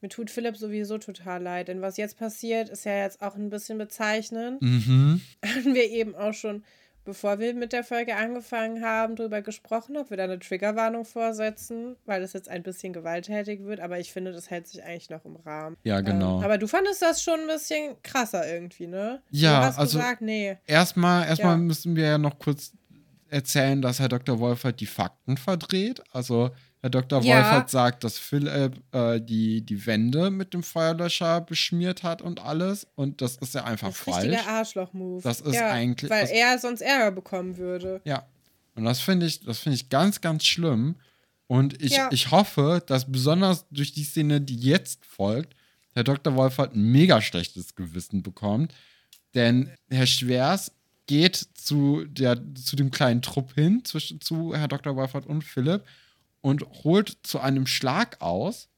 Mir 0.00 0.08
tut 0.08 0.30
Philipp 0.30 0.56
sowieso 0.56 0.98
total 0.98 1.42
leid, 1.42 1.68
denn 1.68 1.82
was 1.82 1.96
jetzt 1.98 2.18
passiert, 2.18 2.68
ist 2.70 2.84
ja 2.84 2.96
jetzt 3.02 3.20
auch 3.20 3.34
ein 3.36 3.50
bisschen 3.50 3.76
bezeichnend. 3.78 4.62
Mhm. 4.62 5.20
Hatten 5.44 5.74
wir 5.74 5.90
eben 5.90 6.14
auch 6.14 6.32
schon, 6.32 6.64
bevor 7.04 7.38
wir 7.38 7.52
mit 7.54 7.72
der 7.74 7.84
Folge 7.84 8.16
angefangen 8.16 8.82
haben, 8.82 9.16
darüber 9.16 9.42
gesprochen, 9.42 9.96
ob 9.98 10.08
wir 10.10 10.16
da 10.16 10.24
eine 10.24 10.38
Triggerwarnung 10.38 11.04
vorsetzen, 11.04 11.96
weil 12.06 12.20
das 12.22 12.32
jetzt 12.32 12.48
ein 12.48 12.62
bisschen 12.62 12.92
gewalttätig 12.94 13.64
wird. 13.64 13.80
Aber 13.80 13.98
ich 13.98 14.12
finde, 14.12 14.32
das 14.32 14.48
hält 14.50 14.68
sich 14.68 14.82
eigentlich 14.82 15.10
noch 15.10 15.24
im 15.26 15.36
Rahmen. 15.36 15.76
Ja, 15.84 16.00
genau. 16.00 16.38
Ähm, 16.38 16.44
aber 16.44 16.56
du 16.56 16.66
fandest 16.66 17.02
das 17.02 17.22
schon 17.22 17.40
ein 17.40 17.46
bisschen 17.46 17.96
krasser 18.02 18.50
irgendwie, 18.50 18.86
ne? 18.86 19.20
Ja, 19.30 19.60
du 19.60 19.66
hast 19.66 19.78
also- 19.78 19.98
gesagt, 19.98 20.22
nee. 20.22 20.56
Erstmal, 20.66 21.26
erstmal 21.26 21.56
Ja. 21.56 21.62
müssen 21.62 21.94
wir 21.96 22.04
ja 22.04 22.18
noch 22.18 22.38
kurz 22.38 22.72
erzählen, 23.28 23.80
dass 23.82 24.00
Herr 24.00 24.08
Dr. 24.08 24.38
Wolfert 24.40 24.80
die 24.80 24.86
Fakten 24.86 25.36
verdreht. 25.36 26.02
Also 26.12 26.50
Herr 26.82 26.90
Dr. 26.90 27.22
Ja. 27.22 27.36
Wolfert 27.36 27.70
sagt, 27.70 28.04
dass 28.04 28.18
Philipp 28.18 28.80
äh, 28.92 29.20
die, 29.20 29.60
die 29.60 29.84
Wände 29.86 30.30
mit 30.30 30.54
dem 30.54 30.62
Feuerlöscher 30.62 31.42
beschmiert 31.42 32.02
hat 32.02 32.22
und 32.22 32.40
alles. 32.40 32.86
Und 32.94 33.20
das 33.20 33.36
ist 33.36 33.54
ja 33.54 33.64
einfach 33.64 33.88
Das 33.88 33.96
ist 33.98 34.02
falsch. 34.04 34.26
richtiger 34.28 34.48
Arschloch-Move. 34.48 35.22
Das 35.22 35.40
ist 35.42 35.54
ja, 35.54 35.70
eigentlich- 35.70 36.10
Weil 36.10 36.22
das- 36.22 36.30
er 36.30 36.58
sonst 36.58 36.80
Ärger 36.80 37.10
bekommen 37.12 37.56
würde. 37.58 38.00
Ja. 38.04 38.24
Und 38.76 38.84
das 38.84 39.00
finde 39.00 39.26
ich, 39.26 39.40
das 39.40 39.58
finde 39.58 39.74
ich 39.76 39.88
ganz, 39.90 40.20
ganz 40.22 40.44
schlimm. 40.46 40.96
Und 41.46 41.82
ich, 41.82 41.92
Ja. 41.92 42.08
ich 42.12 42.30
hoffe, 42.30 42.82
dass 42.86 43.10
besonders 43.10 43.66
durch 43.70 43.92
die 43.92 44.04
Szene, 44.04 44.40
die 44.40 44.56
jetzt 44.56 45.04
folgt, 45.04 45.54
Herr 45.92 46.04
Dr. 46.04 46.34
Wolfert 46.36 46.74
ein 46.74 46.82
mega 46.84 47.20
schlechtes 47.20 47.74
Gewissen 47.74 48.22
bekommt. 48.22 48.72
Denn 49.34 49.70
Herr 49.90 50.06
Schwers 50.06 50.72
geht 51.06 51.36
zu, 51.36 52.04
der, 52.06 52.40
zu 52.54 52.76
dem 52.76 52.90
kleinen 52.90 53.20
Trupp 53.20 53.52
hin, 53.54 53.84
zwischen, 53.84 54.20
zu 54.20 54.54
Herr 54.54 54.68
Dr. 54.68 54.94
Wolfert 54.96 55.26
und 55.26 55.42
Philipp 55.42 55.82
und 56.40 56.64
holt 56.84 57.18
zu 57.22 57.40
einem 57.40 57.66
Schlag 57.66 58.20
aus. 58.20 58.68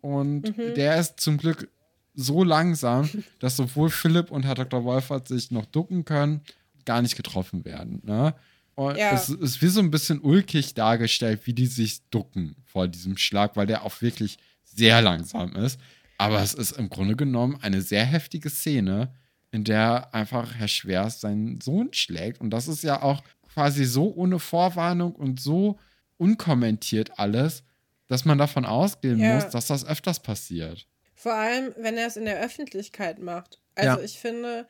Und 0.00 0.56
Mhm. 0.56 0.74
der 0.74 0.96
ist 0.98 1.20
zum 1.20 1.36
Glück 1.38 1.68
so 2.14 2.44
langsam, 2.44 3.08
dass 3.40 3.56
sowohl 3.56 3.90
Philipp 3.90 4.30
und 4.30 4.44
Herr 4.44 4.54
Dr. 4.54 4.84
Wolfert 4.84 5.28
sich 5.28 5.50
noch 5.50 5.66
ducken 5.66 6.04
können, 6.04 6.40
gar 6.84 7.02
nicht 7.02 7.16
getroffen 7.16 7.64
werden. 7.64 8.00
Ne? 8.04 8.34
Und 8.74 8.96
Ja. 8.96 9.12
es 9.12 9.28
ist 9.28 9.60
wie 9.62 9.68
so 9.68 9.80
ein 9.80 9.90
bisschen 9.90 10.20
ulkig 10.20 10.74
dargestellt, 10.74 11.40
wie 11.44 11.52
die 11.54 11.66
sich 11.66 12.02
ducken 12.10 12.56
vor 12.64 12.88
diesem 12.88 13.16
Schlag, 13.16 13.56
weil 13.56 13.66
der 13.66 13.84
auch 13.84 14.00
wirklich 14.02 14.38
sehr 14.64 15.00
langsam 15.02 15.54
ist. 15.56 15.80
Aber 16.18 16.40
es 16.40 16.54
ist 16.54 16.72
im 16.72 16.88
Grunde 16.88 17.16
genommen 17.16 17.58
eine 17.60 17.82
sehr 17.82 18.04
heftige 18.04 18.48
Szene, 18.50 19.12
in 19.50 19.64
der 19.64 20.14
einfach 20.14 20.54
Herr 20.54 20.68
Schwers 20.68 21.20
seinen 21.20 21.60
Sohn 21.60 21.92
schlägt. 21.92 22.40
Und 22.40 22.50
das 22.50 22.68
ist 22.68 22.82
ja 22.82 23.02
auch 23.02 23.22
quasi 23.52 23.84
so 23.84 24.12
ohne 24.14 24.38
Vorwarnung 24.38 25.14
und 25.14 25.40
so 25.40 25.78
unkommentiert 26.18 27.18
alles, 27.18 27.64
dass 28.08 28.24
man 28.24 28.38
davon 28.38 28.64
ausgehen 28.64 29.18
Ja. 29.18 29.34
muss, 29.34 29.48
dass 29.50 29.66
das 29.66 29.84
öfters 29.86 30.20
passiert. 30.20 30.86
Vor 31.14 31.34
allem, 31.34 31.74
wenn 31.78 31.96
er 31.96 32.06
es 32.06 32.16
in 32.16 32.24
der 32.26 32.40
Öffentlichkeit 32.40 33.18
macht. 33.18 33.60
Also 33.74 33.98
Ja. 33.98 34.04
ich 34.04 34.18
finde, 34.18 34.68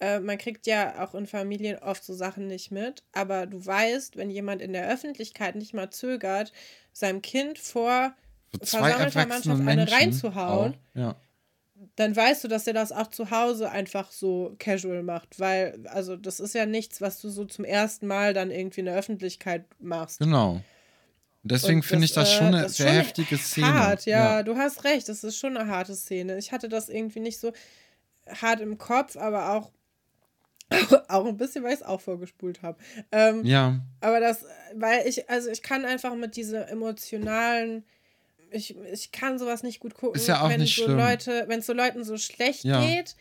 äh, 0.00 0.20
man 0.20 0.38
kriegt 0.38 0.66
ja 0.66 1.04
auch 1.04 1.14
in 1.14 1.26
Familien 1.26 1.78
oft 1.78 2.04
so 2.04 2.14
Sachen 2.14 2.46
nicht 2.48 2.70
mit, 2.70 3.04
aber 3.12 3.46
du 3.46 3.64
weißt, 3.64 4.16
wenn 4.16 4.30
jemand 4.30 4.62
in 4.62 4.72
der 4.72 4.88
Öffentlichkeit 4.90 5.56
nicht 5.56 5.74
mal 5.74 5.90
zögert, 5.90 6.52
seinem 6.92 7.22
Kind 7.22 7.58
vor 7.58 8.14
So 8.52 8.78
versammelter 8.78 9.26
Mannschaft 9.26 9.60
eine 9.60 9.64
Menschen 9.76 9.94
reinzuhauen, 9.94 10.74
auch, 10.74 10.78
Ja. 10.98 11.16
dann 11.96 12.14
weißt 12.16 12.44
du, 12.44 12.48
dass 12.48 12.66
er 12.66 12.72
das 12.72 12.92
auch 12.92 13.08
zu 13.08 13.30
Hause 13.30 13.70
einfach 13.70 14.10
so 14.12 14.54
casual 14.58 15.02
macht, 15.02 15.38
weil, 15.40 15.86
also 15.88 16.16
das 16.16 16.40
ist 16.40 16.54
ja 16.54 16.66
nichts, 16.66 17.00
was 17.00 17.20
du 17.20 17.28
so 17.28 17.44
zum 17.44 17.64
ersten 17.64 18.06
Mal 18.06 18.32
dann 18.34 18.50
irgendwie 18.50 18.80
in 18.80 18.86
der 18.86 18.96
Öffentlichkeit 18.96 19.64
machst. 19.80 20.18
Genau. 20.18 20.62
Deswegen 21.44 21.82
finde 21.82 22.06
ich 22.06 22.12
das 22.12 22.30
äh, 22.30 22.36
schon 22.38 22.46
eine 22.48 22.62
das 22.62 22.76
sehr 22.78 22.88
schon 22.88 22.96
heftige 22.96 23.36
Szene. 23.36 23.74
Hart, 23.74 24.06
ja, 24.06 24.42
du 24.42 24.56
hast 24.56 24.84
recht, 24.84 25.08
das 25.08 25.22
ist 25.22 25.36
schon 25.36 25.56
eine 25.56 25.70
harte 25.70 25.94
Szene. 25.94 26.38
Ich 26.38 26.52
hatte 26.52 26.70
das 26.70 26.88
irgendwie 26.88 27.20
nicht 27.20 27.38
so 27.38 27.52
hart 28.26 28.60
im 28.60 28.78
Kopf, 28.78 29.16
aber 29.16 29.52
auch, 29.52 29.70
auch 31.08 31.26
ein 31.26 31.36
bisschen, 31.36 31.62
weil 31.62 31.74
ich 31.74 31.80
es 31.80 31.86
auch 31.86 32.00
vorgespult 32.00 32.62
habe. 32.62 32.78
Ähm, 33.12 33.44
Ja, 33.44 33.78
Aber 34.00 34.20
das, 34.20 34.44
weil 34.74 35.06
ich, 35.06 35.28
also 35.28 35.50
ich 35.50 35.62
kann 35.62 35.84
einfach 35.84 36.14
mit 36.14 36.36
dieser 36.36 36.68
emotionalen, 36.70 37.84
ich, 38.50 38.74
ich 38.92 39.12
kann 39.12 39.38
sowas 39.38 39.62
nicht 39.62 39.80
gut 39.80 39.94
gucken, 39.94 40.16
Ist 40.18 40.28
ja 40.28 40.40
auch 40.42 40.48
wenn 40.48 40.60
nicht 40.60 40.74
so 40.76 40.84
schlimm. 40.84 40.96
Leute, 40.96 41.44
wenn 41.48 41.60
es 41.60 41.66
so 41.66 41.74
Leuten 41.74 42.04
so 42.04 42.16
schlecht 42.16 42.64
Ja. 42.64 42.86
geht 42.86 43.16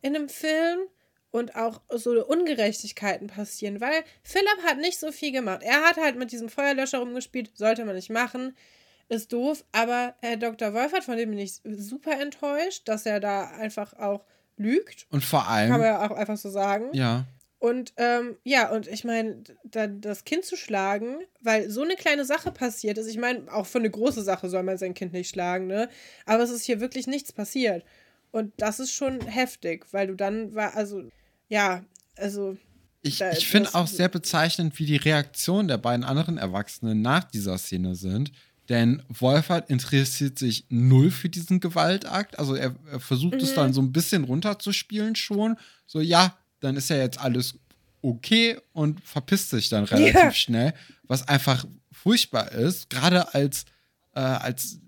in 0.00 0.14
einem 0.14 0.28
Film 0.28 0.78
und 1.34 1.56
auch 1.56 1.80
so 1.90 2.24
Ungerechtigkeiten 2.24 3.26
passieren, 3.26 3.80
weil 3.80 4.04
Philipp 4.22 4.62
hat 4.64 4.78
nicht 4.78 5.00
so 5.00 5.10
viel 5.10 5.32
gemacht. 5.32 5.62
Er 5.64 5.82
hat 5.82 5.96
halt 5.96 6.14
mit 6.16 6.30
diesem 6.30 6.48
Feuerlöscher 6.48 6.98
rumgespielt, 6.98 7.50
sollte 7.54 7.84
man 7.84 7.96
nicht 7.96 8.08
machen. 8.08 8.56
Ist 9.08 9.32
doof, 9.32 9.64
aber 9.72 10.14
Herr 10.22 10.36
Dr. 10.36 10.72
Wolfert, 10.72 11.02
von 11.02 11.16
dem 11.16 11.30
bin 11.30 11.40
ich 11.40 11.60
super 11.64 12.20
enttäuscht, 12.20 12.82
dass 12.88 13.04
er 13.04 13.18
da 13.18 13.50
einfach 13.50 13.94
auch 13.94 14.24
lügt. 14.56 15.08
und 15.10 15.24
vor 15.24 15.40
Kann 15.44 15.70
man 15.70 15.80
allem, 15.80 15.82
ja 15.82 16.06
auch 16.08 16.16
einfach 16.16 16.36
so 16.36 16.50
sagen. 16.50 16.90
ja, 16.92 17.24
Und 17.58 17.94
ähm, 17.96 18.36
ja, 18.44 18.70
und 18.70 18.86
ich 18.86 19.02
meine, 19.02 19.42
dann 19.64 20.00
das 20.00 20.22
Kind 20.22 20.44
zu 20.44 20.56
schlagen, 20.56 21.16
weil 21.40 21.68
so 21.68 21.82
eine 21.82 21.96
kleine 21.96 22.24
Sache 22.24 22.52
passiert 22.52 22.96
ist. 22.96 23.08
Ich 23.08 23.18
meine, 23.18 23.52
auch 23.52 23.66
für 23.66 23.78
eine 23.78 23.90
große 23.90 24.22
Sache 24.22 24.48
soll 24.48 24.62
man 24.62 24.78
sein 24.78 24.94
Kind 24.94 25.12
nicht 25.12 25.30
schlagen, 25.30 25.66
ne? 25.66 25.88
Aber 26.26 26.44
es 26.44 26.50
ist 26.50 26.62
hier 26.64 26.78
wirklich 26.78 27.08
nichts 27.08 27.32
passiert. 27.32 27.84
Und 28.30 28.52
das 28.58 28.78
ist 28.78 28.92
schon 28.92 29.20
heftig, 29.20 29.86
weil 29.90 30.06
du 30.06 30.14
dann 30.14 30.54
war, 30.54 30.76
also, 30.76 31.02
ja, 31.48 31.84
also, 32.16 32.56
ich, 33.02 33.18
da- 33.18 33.32
ich 33.32 33.46
finde 33.48 33.74
auch 33.74 33.86
sehr 33.86 34.08
bezeichnend, 34.08 34.78
wie 34.78 34.86
die 34.86 34.96
Reaktionen 34.96 35.68
der 35.68 35.78
beiden 35.78 36.04
anderen 36.04 36.38
Erwachsenen 36.38 37.02
nach 37.02 37.24
dieser 37.24 37.58
Szene 37.58 37.94
sind. 37.96 38.32
Denn 38.70 39.02
Wolfert 39.08 39.68
interessiert 39.68 40.38
sich 40.38 40.64
null 40.70 41.10
für 41.10 41.28
diesen 41.28 41.60
Gewaltakt. 41.60 42.38
Also 42.38 42.54
er, 42.54 42.74
er 42.90 42.98
versucht 42.98 43.34
es 43.42 43.50
Mhm. 43.50 43.56
dann 43.56 43.72
so 43.74 43.82
ein 43.82 43.92
bisschen 43.92 44.24
runterzuspielen 44.24 45.16
schon. 45.16 45.56
So, 45.86 46.00
ja, 46.00 46.34
dann 46.60 46.76
ist 46.76 46.88
ja 46.88 46.96
jetzt 46.96 47.18
alles 47.20 47.58
okay 48.00 48.56
und 48.72 49.02
verpisst 49.04 49.50
sich 49.50 49.68
dann 49.68 49.84
relativ 49.84 50.14
Ja. 50.14 50.32
schnell. 50.32 50.72
Was 51.02 51.28
einfach 51.28 51.66
furchtbar 51.92 52.52
ist, 52.52 52.88
gerade 52.88 53.34
als, 53.34 53.66
äh, 54.14 54.20
als 54.20 54.78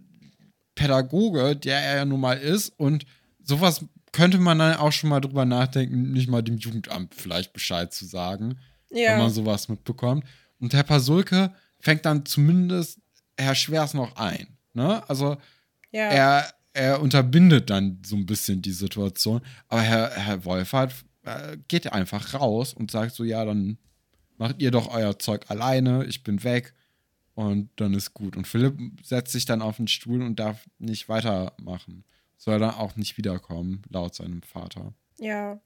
Pädagoge, 0.75 1.57
der 1.57 1.79
er 1.81 1.97
ja 1.97 2.05
nun 2.05 2.21
mal 2.21 2.39
ist. 2.39 2.71
Und 2.79 3.05
sowas 3.43 3.85
könnte 4.17 4.39
man 4.39 4.59
dann 4.59 4.79
auch 4.79 4.93
schon 4.93 5.11
mal 5.11 5.21
drüber 5.21 5.45
nachdenken, 5.45 6.11
nicht 6.13 6.31
mal 6.31 6.41
dem 6.41 6.57
Jugendamt 6.57 7.15
vielleicht 7.15 7.53
Bescheid 7.53 7.93
zu 7.93 8.07
sagen, 8.07 8.57
wenn 8.89 9.03
ja. 9.03 9.19
man 9.19 9.29
sowas 9.31 9.69
mitbekommt. 9.69 10.25
Und 10.59 10.73
Herr 10.73 10.85
Pasulke 10.85 11.53
fängt 11.81 12.07
dann 12.07 12.25
zumindest 12.25 12.99
Herr 13.37 13.55
Schwers 13.55 13.93
noch 13.93 14.17
ein. 14.17 14.57
Ne? 14.73 15.07
Also 15.07 15.37
ja. 15.93 16.09
er, 16.09 16.55
er 16.73 17.03
unterbindet 17.03 17.69
dann 17.69 17.99
so 18.07 18.17
ein 18.17 18.25
bisschen 18.25 18.63
die 18.63 18.73
Situation. 18.73 19.43
Aber 19.69 19.83
Herr, 19.83 20.11
Herr 20.13 20.47
Wolfert 20.47 20.95
äh, 21.25 21.59
geht 21.69 21.93
einfach 21.93 22.33
raus 22.33 22.73
und 22.73 22.91
sagt 22.91 23.15
so, 23.15 23.23
ja, 23.23 23.45
dann 23.45 23.77
macht 24.39 24.63
ihr 24.63 24.71
doch 24.71 24.89
euer 24.95 25.19
Zeug 25.19 25.45
alleine, 25.51 26.07
ich 26.07 26.23
bin 26.23 26.43
weg 26.43 26.73
und 27.35 27.69
dann 27.77 27.93
ist 27.93 28.15
gut. 28.15 28.35
Und 28.35 28.47
Philipp 28.47 28.79
setzt 29.03 29.33
sich 29.33 29.45
dann 29.45 29.61
auf 29.61 29.77
den 29.77 29.89
Stuhl 29.89 30.23
und 30.23 30.41
darf 30.41 30.67
nicht 30.79 31.11
weitermachen. 31.11 32.05
Soll 32.37 32.59
dann 32.59 32.75
auch 32.75 32.97
nicht 32.97 33.17
wiederkommen, 33.17 33.83
laut 33.91 34.15
seinem 34.15 34.43
Vater. 34.43 34.95
Ja, 35.19 35.61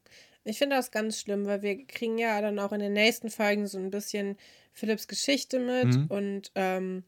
ich 0.45 0.59
finde 0.59 0.77
das 0.77 0.91
ganz 0.91 1.21
schlimm, 1.21 1.47
weil 1.47 1.63
wir 1.63 1.87
kriegen 1.87 2.19
ja 2.19 2.41
dann 2.41 2.59
auch 2.59 2.73
in 2.73 2.81
den 2.81 2.93
nächsten 2.93 3.31
Folgen 3.31 3.67
so 3.67 3.79
ein 3.79 3.91
bisschen 3.91 4.37
Philipps 4.73 5.09
Geschichte 5.09 5.59
mit 5.59 5.87
Mhm. 5.97 6.07
und 6.09 6.53
ähm, 6.55 7.05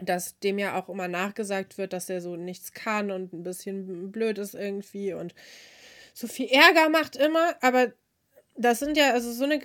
dass 0.00 0.38
dem 0.38 0.58
ja 0.58 0.80
auch 0.80 0.88
immer 0.88 1.08
nachgesagt 1.08 1.76
wird, 1.76 1.92
dass 1.92 2.08
er 2.08 2.20
so 2.20 2.36
nichts 2.36 2.72
kann 2.72 3.10
und 3.10 3.32
ein 3.32 3.42
bisschen 3.42 4.12
blöd 4.12 4.38
ist 4.38 4.54
irgendwie 4.54 5.12
und 5.12 5.34
so 6.14 6.26
viel 6.28 6.46
Ärger 6.46 6.88
macht 6.88 7.16
immer, 7.16 7.56
aber 7.62 7.92
das 8.60 8.80
sind 8.80 8.96
ja, 8.96 9.12
also 9.12 9.32
so 9.32 9.44
eine, 9.44 9.60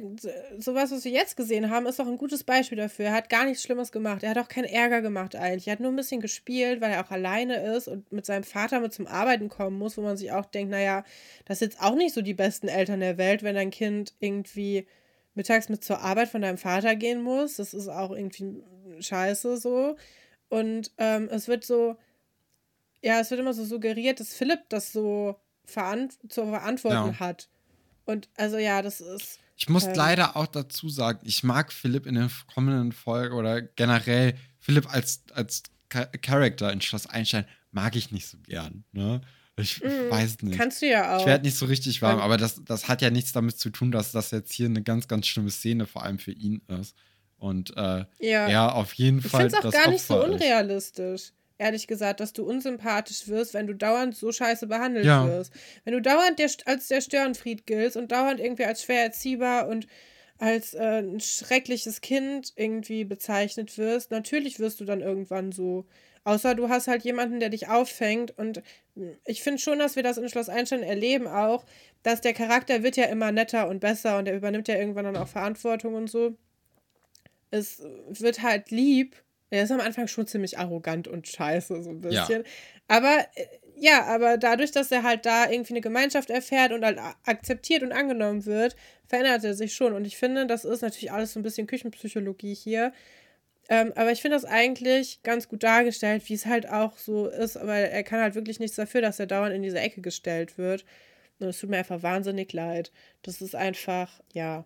sowas, 0.60 0.92
was 0.92 1.04
wir 1.04 1.12
jetzt 1.12 1.36
gesehen 1.36 1.72
haben, 1.72 1.88
ist 1.88 1.98
doch 1.98 2.08
ein 2.08 2.18
gutes 2.18 2.44
Beispiel 2.44 2.78
dafür. 2.78 3.06
Er 3.06 3.14
hat 3.14 3.28
gar 3.28 3.44
nichts 3.44 3.64
Schlimmes 3.64 3.92
gemacht. 3.92 4.22
Er 4.22 4.30
hat 4.30 4.38
auch 4.38 4.48
keinen 4.48 4.66
Ärger 4.66 5.02
gemacht 5.02 5.36
eigentlich. 5.36 5.68
Er 5.68 5.74
hat 5.74 5.80
nur 5.80 5.92
ein 5.92 5.96
bisschen 5.96 6.22
gespielt, 6.22 6.80
weil 6.80 6.92
er 6.92 7.04
auch 7.04 7.10
alleine 7.10 7.76
ist 7.76 7.88
und 7.88 8.12
mit 8.12 8.28
seinem 8.28 8.44
Vater 8.44 8.80
mit 8.80 8.94
zum 8.94 9.08
Arbeiten 9.08 9.50
kommen 9.50 9.80
muss, 9.80 9.98
wo 9.98 10.02
man 10.02 10.16
sich 10.16 10.32
auch 10.32 10.46
denkt, 10.46 10.72
naja, 10.72 11.04
das 11.46 11.60
sind 11.60 11.74
jetzt 11.74 11.82
auch 11.82 11.96
nicht 11.96 12.14
so 12.14 12.22
die 12.22 12.36
besten 12.36 12.68
Eltern 12.68 13.00
der 13.00 13.18
Welt, 13.18 13.42
wenn 13.42 13.56
dein 13.56 13.72
Kind 13.72 14.14
irgendwie 14.20 14.86
mittags 15.34 15.70
mit 15.70 15.84
zur 15.84 16.02
Arbeit 16.02 16.30
von 16.30 16.44
deinem 16.44 16.60
Vater 16.60 16.96
gehen 16.96 17.24
muss. 17.24 17.56
Das 17.56 17.74
ist 17.74 17.88
auch 17.88 18.12
irgendwie 18.12 18.62
scheiße 19.00 19.58
so. 19.58 19.96
Und 20.50 20.92
ähm, 21.00 21.30
es 21.32 21.48
wird 21.48 21.66
so, 21.66 21.96
ja, 23.02 23.20
es 23.20 23.32
wird 23.32 23.40
immer 23.40 23.54
so 23.54 23.66
suggeriert, 23.66 24.20
dass 24.20 24.36
Philipp 24.36 24.70
das 24.70 24.92
so 24.92 25.36
verant 25.66 26.20
zu 26.32 26.46
verantworten 26.46 27.14
ja. 27.14 27.20
hat. 27.20 27.50
Und 28.06 28.30
also 28.36 28.58
ja, 28.58 28.82
das 28.82 29.02
ist. 29.02 29.40
Ich 29.56 29.70
muss 29.70 29.86
ähm, 29.86 29.94
leider 29.96 30.36
auch 30.36 30.48
dazu 30.48 30.90
sagen, 30.90 31.20
ich 31.24 31.44
mag 31.44 31.72
Philipp 31.72 32.06
in 32.06 32.16
der 32.16 32.30
kommenden 32.54 32.92
Folge 32.92 33.36
oder 33.36 33.62
generell 33.62 34.36
Philipp 34.60 34.92
als, 34.92 35.24
als 35.34 35.64
Charakter 35.90 36.72
in 36.72 36.82
Schloss 36.82 37.08
Einstein 37.08 37.46
mag 37.72 37.96
ich 37.96 38.12
nicht 38.12 38.28
so 38.28 38.38
gern. 38.40 38.84
Ne? 38.92 39.22
Ich, 39.56 39.82
mm, 39.84 40.10
weiß 40.10 40.42
nicht. 40.42 40.58
Kannst 40.58 40.82
du 40.82 40.88
ja 40.88 41.16
auch. 41.16 41.22
Ich 41.22 41.26
werde 41.28 41.46
nicht 41.46 41.58
so 41.58 41.66
richtig 41.66 42.02
warm, 42.02 42.20
aber 42.20 42.38
das, 42.38 42.64
das 42.66 42.88
hat 42.88 43.02
ja 43.02 43.12
nichts 43.12 43.32
damit 43.32 43.58
zu 43.58 43.70
tun, 43.70 43.92
dass 43.92 44.12
das 44.12 44.32
jetzt 44.32 44.52
hier 44.52 44.66
eine 44.66 44.82
ganz, 44.82 45.08
ganz 45.08 45.28
schlimme 45.28 45.52
Szene 45.52 45.86
vor 45.86 46.04
allem 46.04 46.18
für 46.18 46.32
ihn 46.32 46.62
ist. 46.68 46.96
Und 47.38 47.76
äh, 47.78 48.06
ja. 48.20 48.48
er 48.48 48.76
auf 48.76 48.94
jeden 48.94 49.22
Fall. 49.22 49.48
Ich 49.48 49.54
finde 49.54 49.68
es 49.68 49.76
auch 49.76 49.80
gar 49.84 49.92
nicht 49.92 50.04
so 50.04 50.24
unrealistisch. 50.24 51.22
Ist 51.22 51.34
ehrlich 51.58 51.88
gesagt, 51.88 52.20
dass 52.20 52.34
du 52.34 52.44
unsympathisch 52.44 53.28
wirst, 53.28 53.54
wenn 53.54 53.68
du 53.68 53.74
dauernd 53.74 54.16
so 54.16 54.32
scheiße 54.32 54.68
behandelt 54.68 55.06
ja. 55.06 55.28
wirst. 55.28 55.54
Wenn 55.84 55.94
du 55.94 56.02
dauernd 56.02 56.40
der, 56.40 56.50
als 56.66 56.88
der 56.88 57.02
Störenfried 57.02 57.66
giltst 57.66 57.98
und 57.98 58.12
dauernd 58.12 58.40
irgendwie 58.40 58.66
als 58.66 58.84
schwer 58.84 59.04
erziehbar 59.04 59.68
und 59.68 59.88
als 60.38 60.74
äh, 60.74 61.02
ein 61.02 61.20
schreckliches 61.20 62.02
Kind 62.02 62.54
irgendwie 62.56 63.06
bezeichnet 63.06 63.78
wirst, 63.78 64.12
natürlich 64.12 64.60
wirst 64.60 64.80
du 64.80 64.86
dann 64.86 65.02
irgendwann 65.02 65.52
so. 65.52 65.86
Außer 66.26 66.56
du 66.56 66.70
hast 66.70 66.88
halt 66.88 67.04
jemanden, 67.04 67.40
der 67.40 67.50
dich 67.50 67.68
auffängt. 67.68 68.38
Und 68.38 68.64
ich 69.26 69.44
finde 69.44 69.60
schon, 69.60 69.80
dass 69.80 69.96
wir 69.96 70.04
das 70.04 70.18
in 70.18 70.30
Schloss 70.30 70.50
Einstein 70.50 70.82
erleben 70.82 71.28
auch, 71.28 71.66
dass 72.02 72.22
der 72.22 72.34
Charakter 72.34 72.82
wird 72.82 72.96
ja 72.96 73.06
immer 73.06 73.32
netter 73.32 73.68
und 73.68 73.80
besser 73.80 74.18
und 74.18 74.28
er 74.28 74.36
übernimmt 74.36 74.68
ja 74.68 74.76
irgendwann 74.76 75.06
dann 75.06 75.18
auch 75.18 75.28
Verantwortung 75.28 75.96
und 75.96 76.10
so. 76.10 76.38
Es 77.52 77.84
wird 78.10 78.42
halt 78.42 78.72
lieb 78.72 79.23
er 79.54 79.64
ist 79.64 79.72
am 79.72 79.82
Anfang 79.82 80.08
schon 80.08 80.26
ziemlich 80.26 80.58
arrogant 80.58 81.08
und 81.08 81.28
scheiße, 81.28 81.84
so 81.84 81.90
ein 81.92 82.02
bisschen. 82.02 82.42
Ja. 82.42 82.50
Aber 82.88 83.20
äh, 83.36 83.46
ja, 83.76 84.04
aber 84.06 84.38
dadurch, 84.38 84.72
dass 84.72 84.92
er 84.92 85.04
halt 85.04 85.26
da 85.26 85.50
irgendwie 85.50 85.74
eine 85.74 85.82
Gemeinschaft 85.82 86.30
erfährt 86.30 86.72
und 86.72 86.84
halt 86.84 87.00
akzeptiert 87.26 87.84
und 87.84 87.92
angenommen 87.92 88.46
wird, 88.46 88.76
verändert 89.08 89.44
er 89.44 89.54
sich 89.54 89.76
schon. 89.76 89.94
Und 89.94 90.06
ich 90.06 90.18
finde, 90.18 90.48
das 90.48 90.66
ist 90.66 90.82
natürlich 90.82 91.12
alles 91.12 91.34
so 91.34 91.40
ein 91.40 91.44
bisschen 91.44 91.68
Küchenpsychologie 91.68 92.56
hier. 92.56 92.94
Ähm, 93.70 93.94
aber 93.96 94.12
ich 94.12 94.22
finde 94.22 94.38
das 94.38 94.46
eigentlich 94.46 95.22
ganz 95.22 95.48
gut 95.48 95.64
dargestellt, 95.64 96.28
wie 96.30 96.34
es 96.34 96.46
halt 96.46 96.68
auch 96.68 96.98
so 96.98 97.28
ist, 97.28 97.56
weil 97.62 97.86
er 97.86 98.04
kann 98.04 98.22
halt 98.22 98.36
wirklich 98.36 98.60
nichts 98.60 98.76
dafür, 98.76 99.02
dass 99.02 99.20
er 99.20 99.28
dauernd 99.28 99.54
in 99.54 99.62
diese 99.62 99.80
Ecke 99.80 100.02
gestellt 100.02 100.58
wird. 100.58 100.84
Und 101.40 101.48
es 101.48 101.60
tut 101.60 101.70
mir 101.70 101.78
einfach 101.78 102.02
wahnsinnig 102.02 102.54
leid. 102.54 102.92
Das 103.22 103.42
ist 103.42 103.56
einfach, 103.56 104.20
ja, 104.34 104.66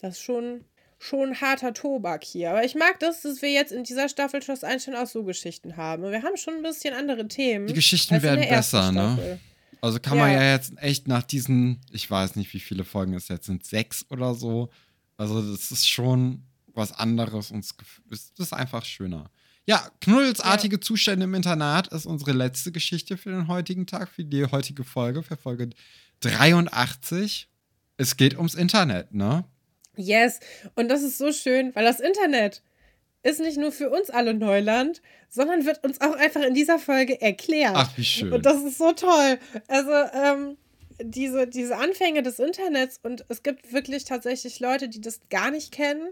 das 0.00 0.14
ist 0.14 0.22
schon 0.22 0.64
schon 0.98 1.40
harter 1.40 1.72
Tobak 1.72 2.24
hier. 2.24 2.50
Aber 2.50 2.64
ich 2.64 2.74
mag 2.74 2.98
das, 3.00 3.22
dass 3.22 3.40
wir 3.40 3.50
jetzt 3.50 3.72
in 3.72 3.84
dieser 3.84 4.08
Staffel 4.08 4.42
Schloss 4.42 4.64
Einstein 4.64 4.96
auch 4.96 5.06
so 5.06 5.22
Geschichten 5.22 5.76
haben. 5.76 6.02
Wir 6.02 6.22
haben 6.22 6.36
schon 6.36 6.54
ein 6.54 6.62
bisschen 6.62 6.94
andere 6.94 7.28
Themen. 7.28 7.66
Die 7.68 7.74
Geschichten 7.74 8.20
werden 8.22 8.48
besser, 8.48 8.92
ne? 8.92 9.38
Also 9.80 10.00
kann 10.00 10.18
ja. 10.18 10.24
man 10.24 10.32
ja 10.32 10.52
jetzt 10.52 10.72
echt 10.78 11.06
nach 11.06 11.22
diesen, 11.22 11.80
ich 11.92 12.10
weiß 12.10 12.34
nicht, 12.34 12.52
wie 12.52 12.58
viele 12.58 12.82
Folgen 12.82 13.14
es 13.14 13.28
jetzt 13.28 13.46
sind, 13.46 13.64
sechs 13.64 14.04
oder 14.10 14.34
so. 14.34 14.70
Also 15.16 15.40
das 15.40 15.70
ist 15.70 15.88
schon 15.88 16.42
was 16.74 16.92
anderes 16.92 17.50
und 17.52 17.64
es 18.10 18.32
ist 18.36 18.52
einfach 18.52 18.84
schöner. 18.84 19.30
Ja, 19.66 19.88
knuddelsartige 20.00 20.76
ja. 20.76 20.80
Zustände 20.80 21.24
im 21.24 21.34
Internat 21.34 21.88
ist 21.88 22.06
unsere 22.06 22.32
letzte 22.32 22.72
Geschichte 22.72 23.16
für 23.16 23.30
den 23.30 23.48
heutigen 23.48 23.86
Tag, 23.86 24.08
für 24.08 24.24
die 24.24 24.46
heutige 24.46 24.82
Folge, 24.82 25.22
für 25.22 25.36
Folge 25.36 25.70
83. 26.20 27.48
Es 27.98 28.16
geht 28.16 28.36
ums 28.36 28.54
Internet, 28.54 29.12
ne? 29.12 29.44
Yes. 29.98 30.40
Und 30.74 30.88
das 30.88 31.02
ist 31.02 31.18
so 31.18 31.32
schön, 31.32 31.74
weil 31.74 31.84
das 31.84 32.00
Internet 32.00 32.62
ist 33.22 33.40
nicht 33.40 33.58
nur 33.58 33.72
für 33.72 33.90
uns 33.90 34.10
alle 34.10 34.32
Neuland, 34.32 35.02
sondern 35.28 35.66
wird 35.66 35.84
uns 35.84 36.00
auch 36.00 36.14
einfach 36.14 36.42
in 36.42 36.54
dieser 36.54 36.78
Folge 36.78 37.20
erklärt. 37.20 37.74
Ach, 37.74 37.90
wie 37.96 38.04
schön. 38.04 38.32
Und 38.32 38.46
das 38.46 38.62
ist 38.62 38.78
so 38.78 38.92
toll. 38.92 39.38
Also, 39.66 39.92
ähm, 39.92 40.56
diese, 41.00 41.46
diese 41.46 41.76
Anfänge 41.76 42.22
des 42.22 42.38
Internets 42.38 42.98
und 43.02 43.24
es 43.28 43.42
gibt 43.42 43.72
wirklich 43.72 44.04
tatsächlich 44.04 44.60
Leute, 44.60 44.88
die 44.88 45.00
das 45.00 45.20
gar 45.30 45.50
nicht 45.50 45.72
kennen 45.72 46.08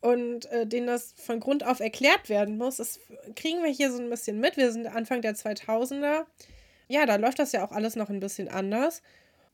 und 0.00 0.46
äh, 0.46 0.66
denen 0.66 0.86
das 0.86 1.14
von 1.16 1.40
Grund 1.40 1.64
auf 1.64 1.80
erklärt 1.80 2.28
werden 2.28 2.56
muss. 2.56 2.76
Das 2.76 3.00
kriegen 3.34 3.62
wir 3.62 3.70
hier 3.70 3.90
so 3.90 4.00
ein 4.00 4.10
bisschen 4.10 4.38
mit. 4.40 4.56
Wir 4.56 4.72
sind 4.72 4.86
Anfang 4.86 5.22
der 5.22 5.34
2000er. 5.34 6.26
Ja, 6.88 7.06
da 7.06 7.16
läuft 7.16 7.38
das 7.38 7.52
ja 7.52 7.64
auch 7.64 7.72
alles 7.72 7.96
noch 7.96 8.10
ein 8.10 8.20
bisschen 8.20 8.48
anders. 8.48 9.02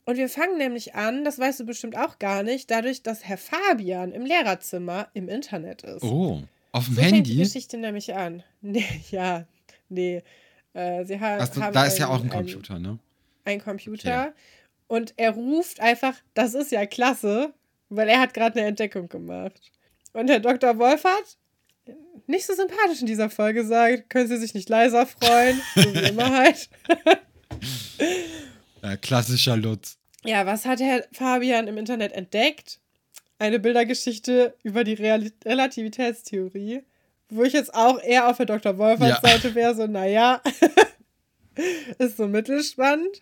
Und 0.09 0.17
wir 0.17 0.27
fangen 0.27 0.57
nämlich 0.57 0.95
an, 0.95 1.23
das 1.23 1.37
weißt 1.37 1.59
du 1.59 1.65
bestimmt 1.67 1.95
auch 1.95 2.17
gar 2.17 2.41
nicht, 2.41 2.71
dadurch, 2.71 3.03
dass 3.03 3.25
Herr 3.25 3.37
Fabian 3.37 4.11
im 4.11 4.25
Lehrerzimmer 4.25 5.07
im 5.13 5.29
Internet 5.29 5.83
ist. 5.83 6.01
Oh, 6.01 6.41
auf 6.71 6.85
dem 6.85 6.95
so 6.95 7.01
Handy? 7.01 7.15
Fängt 7.17 7.27
die 7.27 7.37
Geschichte 7.37 7.77
nämlich 7.77 8.15
an. 8.15 8.41
Nee, 8.61 8.87
ja, 9.11 9.45
nee. 9.87 10.23
Äh, 10.73 11.05
sie 11.05 11.19
ha 11.19 11.35
also, 11.37 11.61
haben 11.61 11.73
da 11.75 11.85
ist 11.85 11.99
ja 11.99 12.07
auch 12.07 12.23
ein 12.23 12.29
Computer, 12.29 12.77
ein, 12.77 12.81
ne? 12.81 12.99
Ein 13.45 13.61
Computer. 13.61 14.29
Okay. 14.29 14.31
Und 14.87 15.13
er 15.15 15.29
ruft 15.29 15.79
einfach, 15.79 16.15
das 16.33 16.55
ist 16.55 16.71
ja 16.71 16.87
klasse, 16.87 17.53
weil 17.89 18.09
er 18.09 18.19
hat 18.19 18.33
gerade 18.33 18.59
eine 18.59 18.69
Entdeckung 18.69 19.09
gemacht. 19.09 19.61
Und 20.13 20.27
Herr 20.27 20.39
Dr. 20.39 20.79
Wolfert, 20.79 21.37
nicht 22.25 22.47
so 22.47 22.55
sympathisch 22.55 23.01
in 23.01 23.05
dieser 23.05 23.29
Folge, 23.29 23.63
sagt, 23.63 24.09
können 24.09 24.27
Sie 24.27 24.37
sich 24.37 24.55
nicht 24.55 24.69
leiser 24.69 25.05
freuen, 25.05 25.61
so 25.75 25.93
wie 25.93 25.99
immer 26.09 26.31
halt. 26.31 26.67
ja, 28.81 28.97
klassischer 28.97 29.55
Lutz. 29.55 29.98
Ja, 30.25 30.45
was 30.45 30.65
hat 30.65 30.79
Herr 30.79 31.05
Fabian 31.11 31.67
im 31.67 31.77
Internet 31.77 32.11
entdeckt? 32.11 32.79
Eine 33.37 33.59
Bildergeschichte 33.59 34.55
über 34.63 34.83
die 34.83 34.95
Real 34.95 35.31
Relativitätstheorie, 35.45 36.83
wo 37.29 37.43
ich 37.43 37.53
jetzt 37.53 37.73
auch 37.73 38.01
eher 38.01 38.27
auf 38.27 38.37
der 38.37 38.45
Dr. 38.45 38.77
Wolfers 38.77 39.21
ja. 39.21 39.21
Seite 39.21 39.55
wäre, 39.55 39.75
so, 39.75 39.87
naja, 39.87 40.41
ist 41.97 42.17
so 42.17 42.27
mittelspannend. 42.27 43.21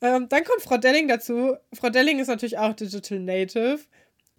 Ähm, 0.00 0.28
dann 0.28 0.44
kommt 0.44 0.62
Frau 0.62 0.78
Delling 0.78 1.08
dazu. 1.08 1.56
Frau 1.74 1.90
Delling 1.90 2.18
ist 2.18 2.28
natürlich 2.28 2.58
auch 2.58 2.72
Digital 2.72 3.18
Native. 3.18 3.80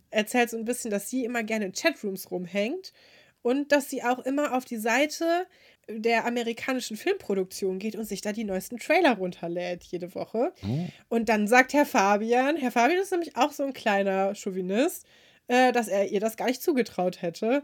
Erzählt 0.09 0.49
so 0.49 0.57
ein 0.57 0.65
bisschen, 0.65 0.89
dass 0.89 1.09
sie 1.09 1.25
immer 1.25 1.43
gerne 1.43 1.65
in 1.65 1.73
Chatrooms 1.73 2.31
rumhängt 2.31 2.93
und 3.41 3.71
dass 3.71 3.89
sie 3.89 4.03
auch 4.03 4.19
immer 4.19 4.55
auf 4.55 4.65
die 4.65 4.77
Seite 4.77 5.45
der 5.89 6.25
amerikanischen 6.25 6.97
Filmproduktion 6.97 7.79
geht 7.79 7.95
und 7.95 8.05
sich 8.05 8.21
da 8.21 8.31
die 8.31 8.43
neuesten 8.43 8.77
Trailer 8.77 9.17
runterlädt 9.17 9.83
jede 9.83 10.13
Woche. 10.15 10.53
Oh. 10.63 10.87
Und 11.09 11.29
dann 11.29 11.47
sagt 11.47 11.73
Herr 11.73 11.85
Fabian, 11.85 12.55
Herr 12.55 12.71
Fabian 12.71 12.99
ist 12.99 13.11
nämlich 13.11 13.35
auch 13.35 13.51
so 13.51 13.63
ein 13.63 13.73
kleiner 13.73 14.35
Chauvinist, 14.35 15.05
äh, 15.47 15.71
dass 15.71 15.87
er 15.87 16.09
ihr 16.09 16.19
das 16.19 16.37
gar 16.37 16.47
nicht 16.47 16.61
zugetraut 16.61 17.21
hätte, 17.21 17.63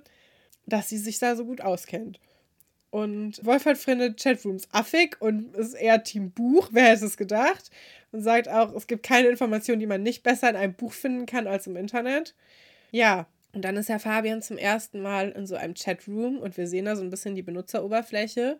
dass 0.65 0.89
sie 0.89 0.97
sich 0.97 1.19
da 1.19 1.35
so 1.35 1.45
gut 1.45 1.61
auskennt. 1.61 2.19
Und 2.89 3.45
Wolfert 3.45 3.77
findet 3.77 4.21
Chatrooms 4.21 4.69
affig 4.71 5.17
und 5.19 5.53
ist 5.55 5.73
eher 5.73 6.03
Team 6.03 6.31
Buch, 6.31 6.69
wer 6.71 6.91
hätte 6.91 7.05
es 7.05 7.17
gedacht? 7.17 7.69
Und 8.11 8.21
sagt 8.21 8.47
auch, 8.47 8.73
es 8.73 8.87
gibt 8.87 9.03
keine 9.03 9.27
Informationen, 9.27 9.81
die 9.81 9.85
man 9.85 10.01
nicht 10.01 10.23
besser 10.23 10.49
in 10.49 10.55
einem 10.55 10.73
Buch 10.73 10.93
finden 10.93 11.25
kann 11.25 11.45
als 11.45 11.67
im 11.67 11.75
Internet. 11.75 12.35
Ja, 12.91 13.27
und 13.55 13.61
dann 13.61 13.77
ist 13.77 13.87
Herr 13.87 13.99
Fabian 13.99 14.41
zum 14.41 14.57
ersten 14.57 15.01
Mal 15.01 15.29
in 15.31 15.47
so 15.47 15.55
einem 15.55 15.73
Chatroom 15.73 16.39
und 16.39 16.57
wir 16.57 16.67
sehen 16.67 16.85
da 16.85 16.97
so 16.97 17.03
ein 17.03 17.09
bisschen 17.09 17.35
die 17.35 17.41
Benutzeroberfläche. 17.41 18.59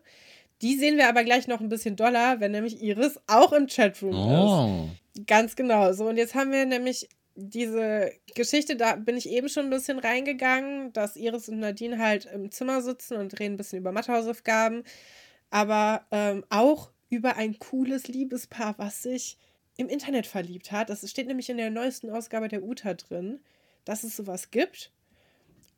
Die 0.62 0.76
sehen 0.76 0.96
wir 0.96 1.08
aber 1.08 1.22
gleich 1.22 1.48
noch 1.48 1.60
ein 1.60 1.68
bisschen 1.68 1.96
doller, 1.96 2.40
wenn 2.40 2.52
nämlich 2.52 2.82
Iris 2.82 3.20
auch 3.26 3.52
im 3.52 3.66
Chatroom 3.66 4.14
oh. 4.14 4.88
ist. 5.14 5.26
Ganz 5.26 5.54
genau. 5.54 5.92
So, 5.92 6.08
und 6.08 6.16
jetzt 6.16 6.34
haben 6.34 6.50
wir 6.50 6.64
nämlich 6.64 7.10
diese 7.34 8.10
Geschichte, 8.34 8.76
da 8.76 8.96
bin 8.96 9.18
ich 9.18 9.28
eben 9.28 9.50
schon 9.50 9.64
ein 9.64 9.70
bisschen 9.70 9.98
reingegangen, 9.98 10.94
dass 10.94 11.16
Iris 11.16 11.50
und 11.50 11.58
Nadine 11.58 11.98
halt 11.98 12.24
im 12.32 12.50
Zimmer 12.50 12.80
sitzen 12.80 13.18
und 13.18 13.38
reden 13.38 13.54
ein 13.54 13.58
bisschen 13.58 13.80
über 13.80 13.92
Mathehausaufgaben, 13.92 14.82
aber 15.50 16.06
ähm, 16.10 16.42
auch 16.48 16.90
über 17.10 17.36
ein 17.36 17.58
cooles 17.58 18.08
Liebespaar, 18.08 18.76
was 18.78 19.02
sich 19.02 19.36
im 19.76 19.90
Internet 19.90 20.26
verliebt 20.26 20.72
hat. 20.72 20.88
Das 20.88 21.08
steht 21.08 21.26
nämlich 21.26 21.50
in 21.50 21.58
der 21.58 21.68
neuesten 21.68 22.08
Ausgabe 22.08 22.48
der 22.48 22.62
UTA 22.62 22.94
drin 22.94 23.40
dass 23.86 24.04
es 24.04 24.16
sowas 24.16 24.50
gibt. 24.50 24.92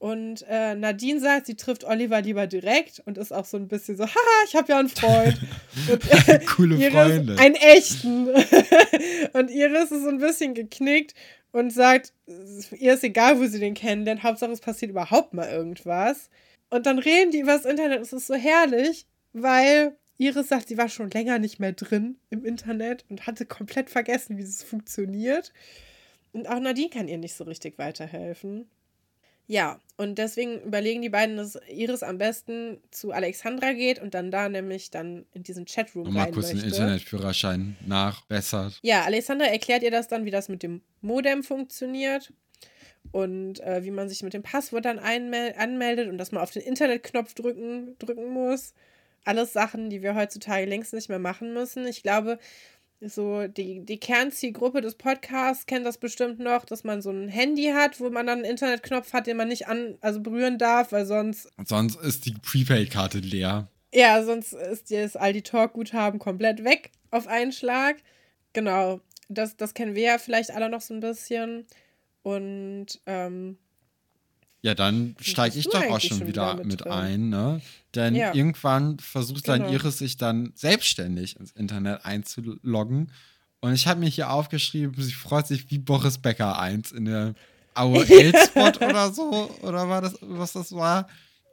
Und 0.00 0.44
äh, 0.48 0.76
Nadine 0.76 1.18
sagt, 1.18 1.46
sie 1.46 1.56
trifft 1.56 1.84
Oliver 1.84 2.20
lieber 2.20 2.46
direkt 2.46 3.02
und 3.04 3.18
ist 3.18 3.32
auch 3.32 3.44
so 3.44 3.56
ein 3.56 3.66
bisschen 3.66 3.96
so, 3.96 4.04
haha, 4.04 4.44
ich 4.46 4.54
habe 4.54 4.68
ja 4.68 4.78
einen 4.78 4.88
Freund. 4.88 5.38
Und, 5.90 6.28
äh, 6.28 6.38
Coole 6.44 6.76
Iris, 6.76 6.92
Freunde. 6.92 7.38
Einen 7.38 7.54
echten. 7.54 8.28
und 9.32 9.50
Iris 9.50 9.90
ist 9.90 10.02
so 10.02 10.08
ein 10.08 10.18
bisschen 10.18 10.54
geknickt 10.54 11.14
und 11.50 11.72
sagt, 11.72 12.12
ihr 12.26 12.94
ist 12.94 13.04
egal, 13.04 13.40
wo 13.40 13.46
sie 13.46 13.58
den 13.58 13.74
kennenlernt, 13.74 14.22
Hauptsache 14.22 14.52
es 14.52 14.60
passiert 14.60 14.90
überhaupt 14.90 15.34
mal 15.34 15.48
irgendwas. 15.48 16.28
Und 16.70 16.86
dann 16.86 16.98
reden 16.98 17.30
die 17.30 17.40
übers 17.40 17.64
Internet. 17.64 18.02
Es 18.02 18.12
ist 18.12 18.26
so 18.26 18.34
herrlich, 18.34 19.06
weil 19.32 19.96
Iris 20.18 20.48
sagt, 20.48 20.68
sie 20.68 20.76
war 20.76 20.88
schon 20.88 21.10
länger 21.10 21.38
nicht 21.38 21.58
mehr 21.58 21.72
drin 21.72 22.18
im 22.30 22.44
Internet 22.44 23.04
und 23.08 23.26
hatte 23.26 23.46
komplett 23.46 23.88
vergessen, 23.88 24.36
wie 24.36 24.42
es 24.42 24.62
funktioniert. 24.62 25.52
Und 26.32 26.48
auch 26.48 26.60
Nadine 26.60 26.90
kann 26.90 27.08
ihr 27.08 27.18
nicht 27.18 27.34
so 27.34 27.44
richtig 27.44 27.78
weiterhelfen. 27.78 28.68
Ja, 29.50 29.80
und 29.96 30.18
deswegen 30.18 30.60
überlegen 30.60 31.00
die 31.00 31.08
beiden, 31.08 31.38
dass 31.38 31.58
Iris 31.70 32.02
am 32.02 32.18
besten 32.18 32.82
zu 32.90 33.12
Alexandra 33.12 33.72
geht 33.72 33.98
und 33.98 34.12
dann 34.12 34.30
da 34.30 34.50
nämlich 34.50 34.90
dann 34.90 35.24
in 35.32 35.42
diesen 35.42 35.64
Chatroom 35.64 36.06
Und 36.06 36.12
mal 36.12 36.24
rein 36.24 36.34
kurz 36.34 36.50
den. 36.50 36.62
Internetführerschein 36.62 37.74
nachbessert. 37.86 38.78
Ja, 38.82 39.04
Alexandra 39.04 39.46
erklärt 39.46 39.82
ihr 39.82 39.90
das 39.90 40.06
dann, 40.06 40.26
wie 40.26 40.30
das 40.30 40.50
mit 40.50 40.62
dem 40.62 40.82
Modem 41.00 41.42
funktioniert 41.42 42.30
und 43.10 43.60
äh, 43.60 43.82
wie 43.84 43.90
man 43.90 44.10
sich 44.10 44.22
mit 44.22 44.34
dem 44.34 44.42
Passwort 44.42 44.84
dann 44.84 44.98
anmeldet 44.98 46.08
und 46.08 46.18
dass 46.18 46.30
man 46.30 46.42
auf 46.42 46.50
den 46.50 46.62
Internetknopf 46.62 47.32
drücken, 47.32 47.96
drücken 47.98 48.28
muss. 48.28 48.74
Alles 49.24 49.54
Sachen, 49.54 49.88
die 49.88 50.02
wir 50.02 50.14
heutzutage 50.14 50.66
längst 50.66 50.92
nicht 50.92 51.08
mehr 51.08 51.18
machen 51.18 51.54
müssen. 51.54 51.86
Ich 51.86 52.02
glaube, 52.02 52.38
so 53.00 53.46
die, 53.46 53.84
die 53.84 53.98
Kernzielgruppe 53.98 54.80
des 54.80 54.96
Podcasts 54.96 55.66
kennt 55.66 55.86
das 55.86 55.98
bestimmt 55.98 56.40
noch, 56.40 56.64
dass 56.64 56.84
man 56.84 57.00
so 57.00 57.10
ein 57.10 57.28
Handy 57.28 57.72
hat, 57.74 58.00
wo 58.00 58.10
man 58.10 58.26
dann 58.26 58.38
einen 58.38 58.50
Internetknopf 58.50 59.12
hat, 59.12 59.26
den 59.26 59.36
man 59.36 59.48
nicht 59.48 59.68
an, 59.68 59.96
also 60.00 60.20
berühren 60.20 60.58
darf, 60.58 60.92
weil 60.92 61.06
sonst 61.06 61.48
sonst 61.64 61.96
ist 62.00 62.26
die 62.26 62.32
Prepaid-Karte 62.32 63.18
leer. 63.18 63.68
ja, 63.92 64.22
sonst 64.24 64.52
ist 64.52 64.90
das 64.90 65.16
Aldi 65.16 65.42
Talk 65.42 65.74
Guthaben 65.74 66.18
komplett 66.18 66.64
weg 66.64 66.90
auf 67.10 67.26
einen 67.26 67.52
Schlag. 67.52 67.96
Genau, 68.52 69.00
das, 69.28 69.56
das 69.56 69.74
kennen 69.74 69.94
wir 69.94 70.02
ja 70.02 70.18
vielleicht 70.18 70.50
alle 70.50 70.68
noch 70.68 70.80
so 70.80 70.94
ein 70.94 71.00
bisschen. 71.00 71.66
Und 72.22 73.00
ähm, 73.06 73.58
Ja, 74.68 74.74
dann 74.74 75.16
steige 75.18 75.58
ich 75.58 75.66
doch 75.70 75.82
auch 75.88 75.98
schon 76.00 76.26
wieder 76.26 76.52
wieder 76.58 76.64
mit 76.64 76.82
drin? 76.82 76.92
ein, 76.92 77.28
ne? 77.30 77.62
Denn 77.94 78.14
Ja. 78.14 78.34
irgendwann 78.34 78.98
versucht 78.98 79.48
dann 79.48 79.60
Genau. 79.62 79.72
Iris 79.72 79.96
sich 79.96 80.18
dann 80.18 80.52
selbstständig 80.54 81.40
ins 81.40 81.52
Internet 81.52 82.04
einzuloggen. 82.04 83.10
Und 83.60 83.72
ich 83.72 83.86
habe 83.86 84.00
mir 84.00 84.10
hier 84.10 84.30
aufgeschrieben, 84.30 84.94
sie 85.02 85.12
freut 85.12 85.46
sich 85.46 85.70
wie 85.70 85.78
Boris 85.78 86.18
Becker 86.18 86.58
1 86.58 86.92
in 86.92 87.06
der 87.06 87.34
AOL-Spot 87.72 88.84
oder 88.86 89.10
so, 89.10 89.50
oder 89.62 89.88
war 89.88 90.02
das, 90.02 90.16
was 90.20 90.52
das 90.52 90.72
war? 90.72 91.08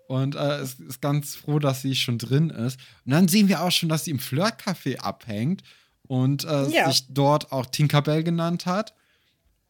Und 0.07 0.36
äh, 0.36 0.61
ist, 0.61 0.82
ist 0.82 1.01
ganz 1.01 1.36
froh, 1.36 1.59
dass 1.59 1.82
sie 1.82 1.95
schon 1.95 2.18
drin 2.18 2.49
ist. 2.49 2.80
Und 3.05 3.11
dann 3.13 3.30
sehen 3.30 3.47
wir 3.47 3.61
auch 3.63 3.72
schon, 3.72 3.88
dass 3.89 4.03
sie 4.03 4.11
im 4.11 4.20
Flirtcafé 4.20 4.97
abhängt 4.99 5.63
und 6.03 6.43
äh, 6.43 6.68
Ja. 6.68 6.91
sich 6.91 7.05
dort 7.09 7.53
auch 7.53 7.66
Tinkerbell 7.68 8.24
genannt 8.24 8.66
hat. 8.66 8.93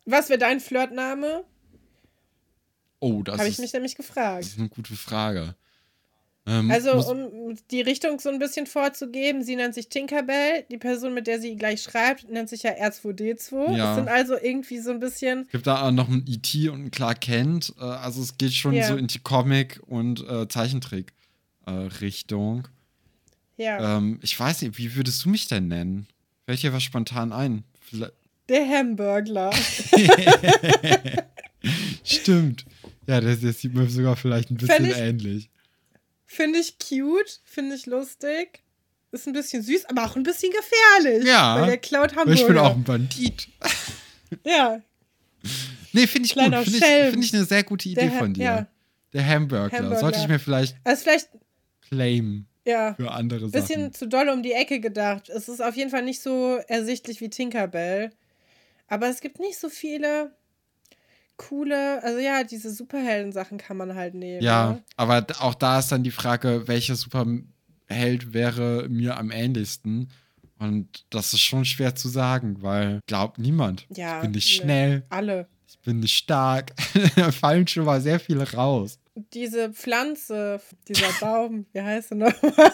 was 0.05 0.29
wäre 0.29 0.39
dein 0.39 0.59
Flirtname? 0.59 1.43
Oh, 3.05 3.21
das 3.23 3.37
Habe 3.37 3.47
ich 3.49 3.59
mich 3.59 3.71
nämlich 3.73 3.95
das 3.95 4.07
gefragt. 4.07 4.45
ist 4.45 4.57
eine 4.57 4.69
gute 4.69 4.95
Frage. 4.95 5.53
Ähm, 6.47 6.69
Also, 6.71 6.91
um 7.11 7.55
die 7.71 7.81
Richtung 7.81 8.19
so 8.19 8.29
ein 8.29 8.39
bisschen 8.39 8.65
vorzugeben, 8.67 9.43
sie 9.43 9.55
nennt 9.55 9.73
sich 9.75 9.89
Tinkerbell. 9.89 10.63
Die 10.71 10.77
Person, 10.77 11.13
mit 11.13 11.27
der 11.27 11.39
sie 11.41 11.55
gleich 11.55 11.81
schreibt, 11.83 12.29
nennt 12.29 12.49
sich 12.49 12.63
ja 12.63 12.71
R2D2. 12.71 13.75
Ja. 13.75 13.87
Das 13.87 13.95
sind 13.97 14.07
also 14.09 14.35
irgendwie 14.39 14.79
so 14.79 14.91
ein 14.91 14.99
bisschen. 14.99 15.41
Es 15.43 15.49
gibt 15.51 15.67
da 15.67 15.81
auch 15.87 15.91
noch 15.91 16.07
einen 16.07 16.25
E.T. 16.27 16.69
und 16.69 16.79
einen 16.81 16.91
Clark 16.91 17.21
Kent. 17.21 17.73
Äh, 17.79 17.83
also 17.83 18.21
es 18.21 18.37
geht 18.37 18.53
schon 18.53 18.73
Ja. 18.73 18.87
so 18.87 18.95
in 18.95 19.07
die 19.07 19.19
Comic- 19.19 19.81
und 19.87 20.21
äh, 20.27 20.47
Zeichentrick-Richtung. 20.47 22.67
Ja, 23.57 23.97
ähm, 23.97 24.19
ich 24.21 24.37
weiß 24.39 24.61
nicht, 24.63 24.77
wie 24.77 24.95
würdest 24.95 25.25
du 25.25 25.29
mich 25.29 25.47
denn 25.47 25.67
nennen? 25.67 26.07
Fällt 26.45 26.61
dir 26.63 26.73
was 26.73 26.83
spontan 26.83 27.31
ein? 27.33 27.63
Vielleicht- 27.81 28.13
der 28.49 28.67
Hamburgler. 28.67 29.51
Stimmt. 32.03 32.65
Ja, 33.07 33.21
das, 33.21 33.41
das 33.41 33.59
sieht 33.59 33.73
mir 33.73 33.87
sogar 33.89 34.15
vielleicht 34.15 34.49
ein 34.51 34.57
bisschen 34.57 34.85
ich- 34.85 34.97
ähnlich. 34.97 35.49
Finde 36.25 36.59
ich 36.59 36.77
cute, 36.79 37.39
finde 37.43 37.75
ich 37.75 37.85
lustig. 37.85 38.63
Ist 39.11 39.27
ein 39.27 39.33
bisschen 39.33 39.61
süß, 39.61 39.85
aber 39.85 40.05
auch 40.05 40.15
ein 40.15 40.23
bisschen 40.23 40.51
gefährlich. 40.51 41.25
Ja. 41.25 41.59
Weil 41.61 41.67
der 41.67 41.77
klaut 41.77 42.15
Hamburger. 42.15 42.33
ich 42.41 42.47
bin 42.47 42.57
auch 42.57 42.75
ein 42.75 42.83
Bandit. 42.83 43.47
Ja, 44.43 44.81
Nee, 45.93 46.07
finde 46.07 46.25
ich 46.25 46.33
gut. 46.33 46.41
Kleiner 46.43 46.63
Finde 46.63 46.77
ich, 46.79 47.11
find 47.11 47.23
ich 47.23 47.33
eine 47.33 47.45
sehr 47.45 47.63
gute 47.63 47.87
Idee 47.87 48.01
Der 48.09 48.11
von 48.11 48.33
dir. 48.33 48.43
ja. 48.43 48.67
Der 49.13 49.25
Hamburgler. 49.25 49.71
Hamburgler. 49.77 49.99
Sollte 49.99 50.19
ich 50.19 50.27
mir 50.27 50.39
vielleicht 50.39 50.75
also 50.83 51.03
vielleicht, 51.03 51.29
claimen 51.87 52.47
ja, 52.65 52.95
für 52.95 53.11
andere 53.11 53.45
ein 53.45 53.51
bisschen 53.51 53.81
Sachen. 53.81 53.93
zu 53.93 54.07
doll 54.07 54.27
um 54.29 54.41
die 54.43 54.51
Ecke 54.51 54.79
gedacht. 54.81 55.29
Es 55.29 55.47
ist 55.47 55.61
auf 55.61 55.75
jeden 55.77 55.91
Fall 55.91 56.01
nicht 56.03 56.21
so 56.21 56.57
ersichtlich 56.67 57.21
wie 57.21 57.29
Tinkerbell. 57.29 58.09
Aber 58.87 59.07
es 59.07 59.21
gibt 59.21 59.39
nicht 59.39 59.57
so 59.59 59.69
viele 59.69 60.35
coole, 61.37 62.01
also 62.03 62.19
ja, 62.19 62.43
diese 62.43 62.71
Superhelden-Sachen 62.71 63.57
kann 63.57 63.77
man 63.77 63.95
halt 63.95 64.13
nehmen. 64.13 64.41
Ja, 64.43 64.71
Ne? 64.71 64.83
aber 64.97 65.25
auch 65.39 65.55
da 65.55 65.79
ist 65.79 65.91
dann 65.91 66.03
die 66.03 66.11
Frage, 66.11 66.67
welcher 66.67 66.95
Superheld 66.95 68.33
wäre 68.33 68.87
mir 68.89 69.17
am 69.17 69.31
ähnlichsten? 69.31 70.09
Und 70.57 71.05
das 71.09 71.33
ist 71.33 71.41
schon 71.41 71.65
schwer 71.65 71.95
zu 71.95 72.07
sagen, 72.07 72.61
weil 72.61 72.99
glaubt 73.07 73.39
niemand. 73.39 73.85
Ja, 73.93 74.17
ich 74.17 74.21
bin 74.23 74.31
nicht 74.31 74.47
ne. 74.59 74.63
schnell, 74.63 75.05
Alle. 75.09 75.47
ich 75.67 75.79
bin 75.79 75.99
nicht 75.99 76.15
stark. 76.17 76.73
da 77.15 77.31
fallen 77.31 77.67
schon 77.67 77.85
mal 77.85 77.99
sehr 78.01 78.19
viele 78.19 78.49
raus. 78.53 78.99
Diese 79.33 79.71
Pflanze, 79.73 80.61
dieser 80.87 81.11
Baum, 81.19 81.65
wie 81.73 81.81
heißt 81.81 82.11
er 82.11 82.17
nochmal? 82.17 82.71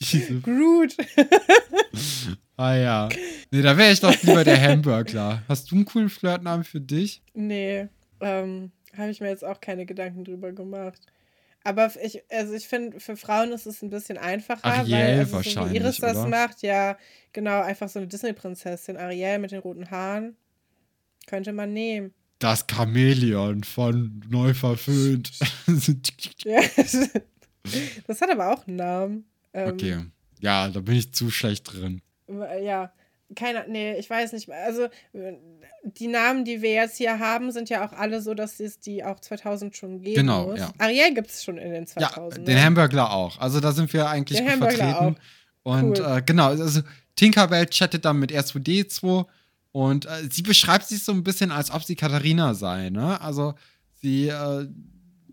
Groot. 0.42 0.96
ah 2.58 2.76
ja. 2.76 3.08
Nee, 3.50 3.62
da 3.62 3.76
wäre 3.78 3.92
ich 3.92 4.00
doch 4.00 4.14
lieber 4.22 4.44
der 4.44 4.60
Hamburgler. 4.60 5.42
Hast 5.48 5.70
du 5.70 5.76
einen 5.76 5.86
coolen 5.86 6.10
Flirtnamen 6.10 6.64
für 6.64 6.80
dich? 6.80 7.22
Nee, 7.32 7.88
ähm, 8.20 8.72
habe 8.96 9.10
ich 9.10 9.20
mir 9.20 9.28
jetzt 9.28 9.44
auch 9.44 9.60
keine 9.60 9.86
Gedanken 9.86 10.24
drüber 10.24 10.52
gemacht. 10.52 11.00
Aber 11.64 11.90
ich, 12.02 12.22
also 12.30 12.54
ich 12.54 12.68
finde, 12.68 13.00
für 13.00 13.16
Frauen 13.16 13.52
ist 13.52 13.66
es 13.66 13.82
ein 13.82 13.90
bisschen 13.90 14.16
einfacher, 14.16 14.64
Ariel 14.64 14.92
weil 14.92 15.18
also 15.18 15.30
so 15.30 15.36
wahrscheinlich, 15.36 15.72
wie 15.72 15.76
Iris 15.76 15.96
das 15.98 16.16
oder? 16.16 16.28
macht, 16.28 16.62
ja, 16.62 16.96
genau, 17.32 17.60
einfach 17.62 17.88
so 17.88 17.98
eine 17.98 18.08
Disney-Prinzessin, 18.08 18.96
Ariel 18.96 19.38
mit 19.38 19.50
den 19.50 19.60
roten 19.60 19.90
Haaren, 19.90 20.36
könnte 21.26 21.52
man 21.52 21.72
nehmen. 21.72 22.14
Das 22.38 22.64
Chamäleon 22.70 23.64
von 23.64 24.22
Neu 24.28 24.54
verföhnt. 24.54 25.30
Ja, 26.44 26.62
das 28.06 28.22
hat 28.22 28.30
aber 28.30 28.54
auch 28.54 28.66
einen 28.66 28.76
Namen. 28.76 29.24
Ähm, 29.52 29.68
okay. 29.68 29.98
Ja, 30.40 30.68
da 30.68 30.80
bin 30.80 30.96
ich 30.96 31.12
zu 31.12 31.30
schlecht 31.30 31.70
drin. 31.70 32.00
Äh, 32.28 32.64
Ja, 32.64 32.92
keine, 33.36 33.66
nee, 33.68 33.98
ich 33.98 34.08
weiß 34.08 34.32
nicht 34.32 34.48
mehr. 34.48 34.64
Also, 34.64 34.88
die 35.84 36.06
Namen, 36.06 36.44
die 36.46 36.62
wir 36.62 36.72
jetzt 36.72 36.96
hier 36.96 37.18
haben, 37.18 37.52
sind 37.52 37.68
ja 37.68 37.86
auch 37.86 37.92
alle 37.92 38.22
so, 38.22 38.32
dass 38.34 38.58
es 38.58 38.80
die 38.80 39.04
auch 39.04 39.20
2000 39.20 39.76
schon 39.76 40.00
geben 40.00 40.14
Genau, 40.16 40.46
muss. 40.46 40.60
ja. 40.60 40.72
Ariel 40.78 41.12
gibt 41.14 41.28
es 41.30 41.44
schon 41.44 41.58
in 41.58 41.70
den 41.72 41.82
Ja, 41.84 42.08
2000. 42.10 42.48
den 42.48 42.54
ne? 42.54 42.64
Hamburgler 42.64 43.12
auch. 43.12 43.38
Also 43.38 43.60
da 43.60 43.72
sind 43.72 43.92
wir 43.92 44.08
eigentlich 44.08 44.38
gut 44.40 44.48
Hamburgler 44.50 44.76
vertreten. 44.94 45.16
Und 45.62 45.98
Cool. 46.00 46.16
äh, 46.18 46.22
genau, 46.24 46.48
also 46.48 46.80
Tinkerbell 47.16 47.66
chattet 47.66 48.04
dann 48.06 48.18
mit 48.18 48.32
R2D2 48.32 49.26
und 49.72 50.06
äh, 50.06 50.08
sie 50.30 50.42
beschreibt 50.42 50.86
sich 50.86 51.04
so 51.04 51.12
ein 51.12 51.22
bisschen, 51.22 51.50
als 51.50 51.70
ob 51.70 51.84
sie 51.84 51.96
Katharina 51.96 52.54
sei, 52.54 52.88
ne? 52.88 53.20
Also 53.20 53.54
sie 54.00 54.28
äh, 54.28 54.66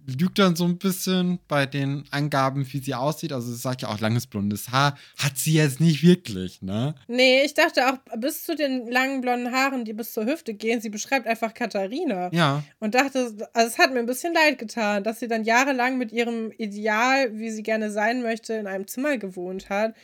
lügt 0.08 0.40
dann 0.40 0.56
so 0.56 0.66
ein 0.66 0.78
bisschen 0.78 1.40
bei 1.48 1.66
den 1.66 2.06
Angaben, 2.12 2.66
wie 2.72 2.80
sie 2.80 2.94
aussieht. 2.94 3.34
Also 3.34 3.52
sie 3.52 3.58
sagt 3.58 3.82
ja 3.82 3.90
auch 3.90 4.00
langes 4.00 4.28
blondes 4.28 4.70
Haar. 4.70 4.98
Hat 5.18 5.38
sie 5.38 5.54
jetzt 5.54 5.80
nicht 5.80 6.04
wirklich, 6.04 6.62
ne? 6.62 6.96
Nee, 7.08 7.44
ich 7.44 7.54
dachte 7.54 7.88
auch 7.88 7.98
bis 8.18 8.44
zu 8.44 8.56
den 8.56 8.88
langen 8.88 9.22
blonden 9.22 9.52
Haaren, 9.52 9.86
die 9.86 9.94
bis 9.94 10.14
zur 10.14 10.26
Hüfte 10.26 10.54
gehen, 10.54 10.82
sie 10.82 10.90
beschreibt 10.90 11.28
einfach 11.28 11.54
Katharina. 11.54 12.30
Ja. 12.34 12.64
Und 12.80 12.96
dachte, 12.96 13.36
also 13.54 13.68
es 13.68 13.78
hat 13.78 13.94
mir 13.94 14.00
ein 14.00 14.06
bisschen 14.06 14.34
leid 14.34 14.60
getan, 14.60 15.04
dass 15.04 15.20
sie 15.20 15.28
dann 15.28 15.44
jahrelang 15.44 15.98
mit 15.98 16.12
ihrem 16.12 16.52
Ideal, 16.52 17.38
wie 17.38 17.50
sie 17.50 17.64
gerne 17.64 17.92
sein 17.92 18.22
möchte, 18.22 18.54
in 18.54 18.68
einem 18.68 18.88
Zimmer 18.88 19.18
gewohnt 19.18 19.70
hat. 19.70 19.96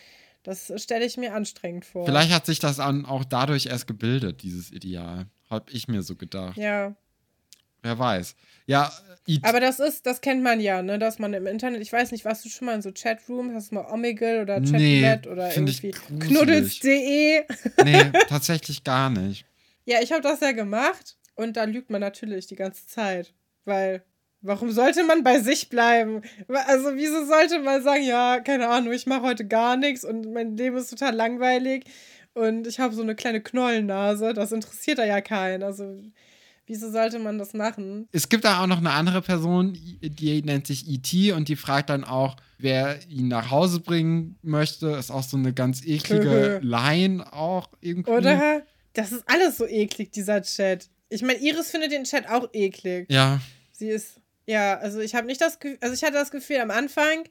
Das 0.43 0.71
stelle 0.77 1.05
ich 1.05 1.17
mir 1.17 1.35
anstrengend 1.35 1.85
vor. 1.85 2.05
Vielleicht 2.05 2.31
hat 2.31 2.47
sich 2.47 2.59
das 2.59 2.77
dann 2.77 3.05
auch 3.05 3.23
dadurch 3.23 3.67
erst 3.67 3.85
gebildet, 3.85 4.41
dieses 4.41 4.71
Ideal. 4.71 5.27
Hab 5.49 5.71
ich 5.71 5.87
mir 5.87 6.01
so 6.01 6.15
gedacht. 6.15 6.57
Ja. 6.57 6.95
Wer 7.83 7.97
weiß. 7.97 8.35
Ja, 8.67 8.91
äh, 9.27 9.33
it- 9.33 9.43
Aber 9.43 9.59
das 9.59 9.79
ist, 9.79 10.05
das 10.05 10.21
kennt 10.21 10.43
man 10.43 10.59
ja, 10.59 10.81
ne, 10.81 10.99
dass 10.99 11.17
man 11.19 11.33
im 11.33 11.47
Internet, 11.47 11.81
ich 11.81 11.91
weiß 11.91 12.11
nicht, 12.11 12.25
warst 12.25 12.45
du 12.45 12.49
schon 12.49 12.67
mal 12.67 12.75
in 12.75 12.81
so 12.81 12.91
Chatrooms, 12.91 13.53
hast 13.53 13.71
du 13.71 13.75
mal 13.75 13.91
Omegle 13.91 14.41
oder 14.43 14.59
Nee, 14.59 15.01
Chatroulette 15.01 15.29
oder 15.29 15.55
irgendwie 15.55 15.91
knuddels.de? 16.19 17.43
nee, 17.83 18.11
tatsächlich 18.27 18.83
gar 18.83 19.09
nicht. 19.09 19.45
Ja, 19.85 19.99
ich 20.01 20.11
habe 20.11 20.21
das 20.21 20.39
ja 20.41 20.51
gemacht 20.51 21.17
und 21.35 21.57
da 21.57 21.63
lügt 21.63 21.89
man 21.89 22.01
natürlich 22.01 22.47
die 22.47 22.55
ganze 22.55 22.85
Zeit, 22.87 23.33
weil 23.65 24.03
warum 24.41 24.71
sollte 24.71 25.03
man 25.03 25.23
bei 25.23 25.39
sich 25.39 25.69
bleiben? 25.69 26.21
Also 26.47 26.95
wieso 26.95 27.25
sollte 27.25 27.59
man 27.59 27.81
sagen, 27.83 28.03
ja, 28.03 28.39
keine 28.39 28.67
Ahnung, 28.69 28.93
ich 28.93 29.07
mache 29.07 29.23
heute 29.23 29.47
gar 29.47 29.75
nichts 29.77 30.03
und 30.03 30.31
mein 30.31 30.55
Leben 30.57 30.77
ist 30.77 30.89
total 30.89 31.15
langweilig 31.15 31.85
und 32.33 32.67
ich 32.67 32.79
habe 32.79 32.93
so 32.93 33.01
eine 33.01 33.15
kleine 33.15 33.41
Knollennase, 33.41 34.33
das 34.33 34.51
interessiert 34.51 34.99
da 34.99 35.05
ja 35.05 35.19
keinen. 35.21 35.63
Also 35.63 36.01
wieso 36.71 36.89
sollte 36.89 37.19
man 37.19 37.37
das 37.37 37.53
machen? 37.53 38.07
Es 38.13 38.29
gibt 38.29 38.45
da 38.45 38.63
auch 38.63 38.67
noch 38.67 38.77
eine 38.77 38.91
andere 38.91 39.21
Person, 39.21 39.73
die 39.73 40.41
nennt 40.41 40.65
sich 40.65 40.87
E.T. 40.87 41.33
und 41.33 41.49
die 41.49 41.57
fragt 41.57 41.89
dann 41.89 42.05
auch, 42.05 42.37
wer 42.57 42.97
ihn 43.09 43.27
nach 43.27 43.51
Hause 43.51 43.81
bringen 43.81 44.37
möchte. 44.41 44.87
Ist 44.91 45.11
auch 45.11 45.23
so 45.23 45.35
eine 45.35 45.53
ganz 45.53 45.85
eklige 45.85 46.59
Line 46.63 47.31
auch 47.33 47.67
irgendwie. 47.81 48.09
Oder? 48.09 48.61
Das 48.93 49.11
ist 49.11 49.23
alles 49.27 49.57
so 49.57 49.67
eklig, 49.67 50.11
dieser 50.11 50.41
Chat. 50.43 50.87
Ich 51.09 51.21
meine, 51.21 51.39
Iris 51.39 51.71
findet 51.71 51.91
den 51.91 52.05
Chat 52.05 52.29
auch 52.29 52.47
eklig. 52.53 53.07
Ja, 53.11 53.41
Sie 53.73 53.89
ist, 53.89 54.21
Ja, 54.45 54.77
also 54.77 55.01
ich 55.01 55.13
habe 55.13 55.27
nicht 55.27 55.41
das 55.41 55.59
Gefühl, 55.59 55.77
also 55.81 55.93
ich 55.93 56.03
hatte 56.03 56.13
das 56.13 56.31
Gefühl, 56.31 56.59
am 56.59 56.71
Anfang 56.71 57.23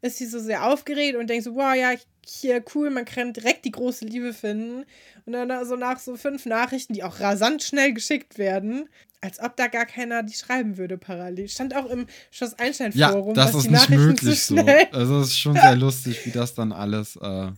ist 0.00 0.18
sie 0.18 0.26
so 0.26 0.40
sehr 0.40 0.66
aufgeregt 0.66 1.16
und 1.16 1.28
denkt 1.30 1.44
so, 1.44 1.54
wow, 1.54 1.74
ja, 1.74 1.92
hier 2.30 2.62
cool, 2.74 2.90
man 2.90 3.04
kann 3.04 3.32
direkt 3.32 3.64
die 3.64 3.70
große 3.70 4.04
Liebe 4.04 4.32
finden. 4.32 4.84
Und 5.26 5.32
dann 5.32 5.66
so 5.66 5.76
nach 5.76 5.98
so 5.98 6.16
fünf 6.16 6.46
Nachrichten, 6.46 6.94
die 6.94 7.02
auch 7.02 7.20
rasant 7.20 7.62
schnell 7.62 7.92
geschickt 7.92 8.38
werden, 8.38 8.88
als 9.20 9.40
ob 9.40 9.56
da 9.56 9.66
gar 9.66 9.86
keiner 9.86 10.22
die 10.22 10.34
schreiben 10.34 10.76
würde 10.78 10.96
parallel. 10.96 11.48
Stand 11.48 11.74
auch 11.74 11.86
im 11.86 12.06
Schloss 12.30 12.54
Einstein 12.54 12.92
Forum. 12.92 13.34
Ja, 13.34 13.44
das 13.44 13.54
ist 13.54 13.70
nicht 13.70 13.90
möglich 13.90 14.44
so. 14.44 14.56
Also 14.92 15.20
es 15.20 15.28
ist 15.28 15.38
schon 15.38 15.54
sehr 15.60 15.76
lustig, 15.76 16.24
wie 16.24 16.30
das 16.30 16.54
dann 16.54 16.72
alles 16.72 17.16
äh, 17.16 17.50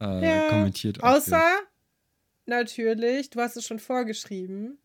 äh, 0.00 0.24
ja, 0.24 0.48
kommentiert. 0.48 1.02
Außer 1.02 1.42
natürlich, 2.46 3.30
du 3.30 3.40
hast 3.40 3.56
es 3.56 3.66
schon 3.66 3.78
vorgeschrieben. 3.78 4.78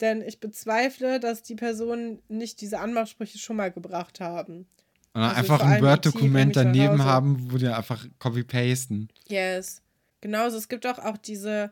Denn 0.00 0.20
ich 0.20 0.40
bezweifle, 0.40 1.20
dass 1.20 1.44
die 1.44 1.54
Personen 1.54 2.20
nicht 2.28 2.60
diese 2.60 2.80
Anmachsprüche 2.80 3.38
schon 3.38 3.56
mal 3.56 3.70
gebracht 3.70 4.18
haben. 4.18 4.66
Also 5.14 5.36
einfach 5.36 5.60
ein 5.60 5.82
Word-Dokument 5.82 6.56
daneben 6.56 7.04
haben, 7.04 7.52
wo 7.52 7.58
die 7.58 7.68
einfach 7.68 8.06
copy-pasten. 8.18 9.08
Yes. 9.28 9.82
Genauso, 10.20 10.56
es 10.56 10.68
gibt 10.68 10.86
auch, 10.86 10.98
auch 10.98 11.18
diese, 11.18 11.70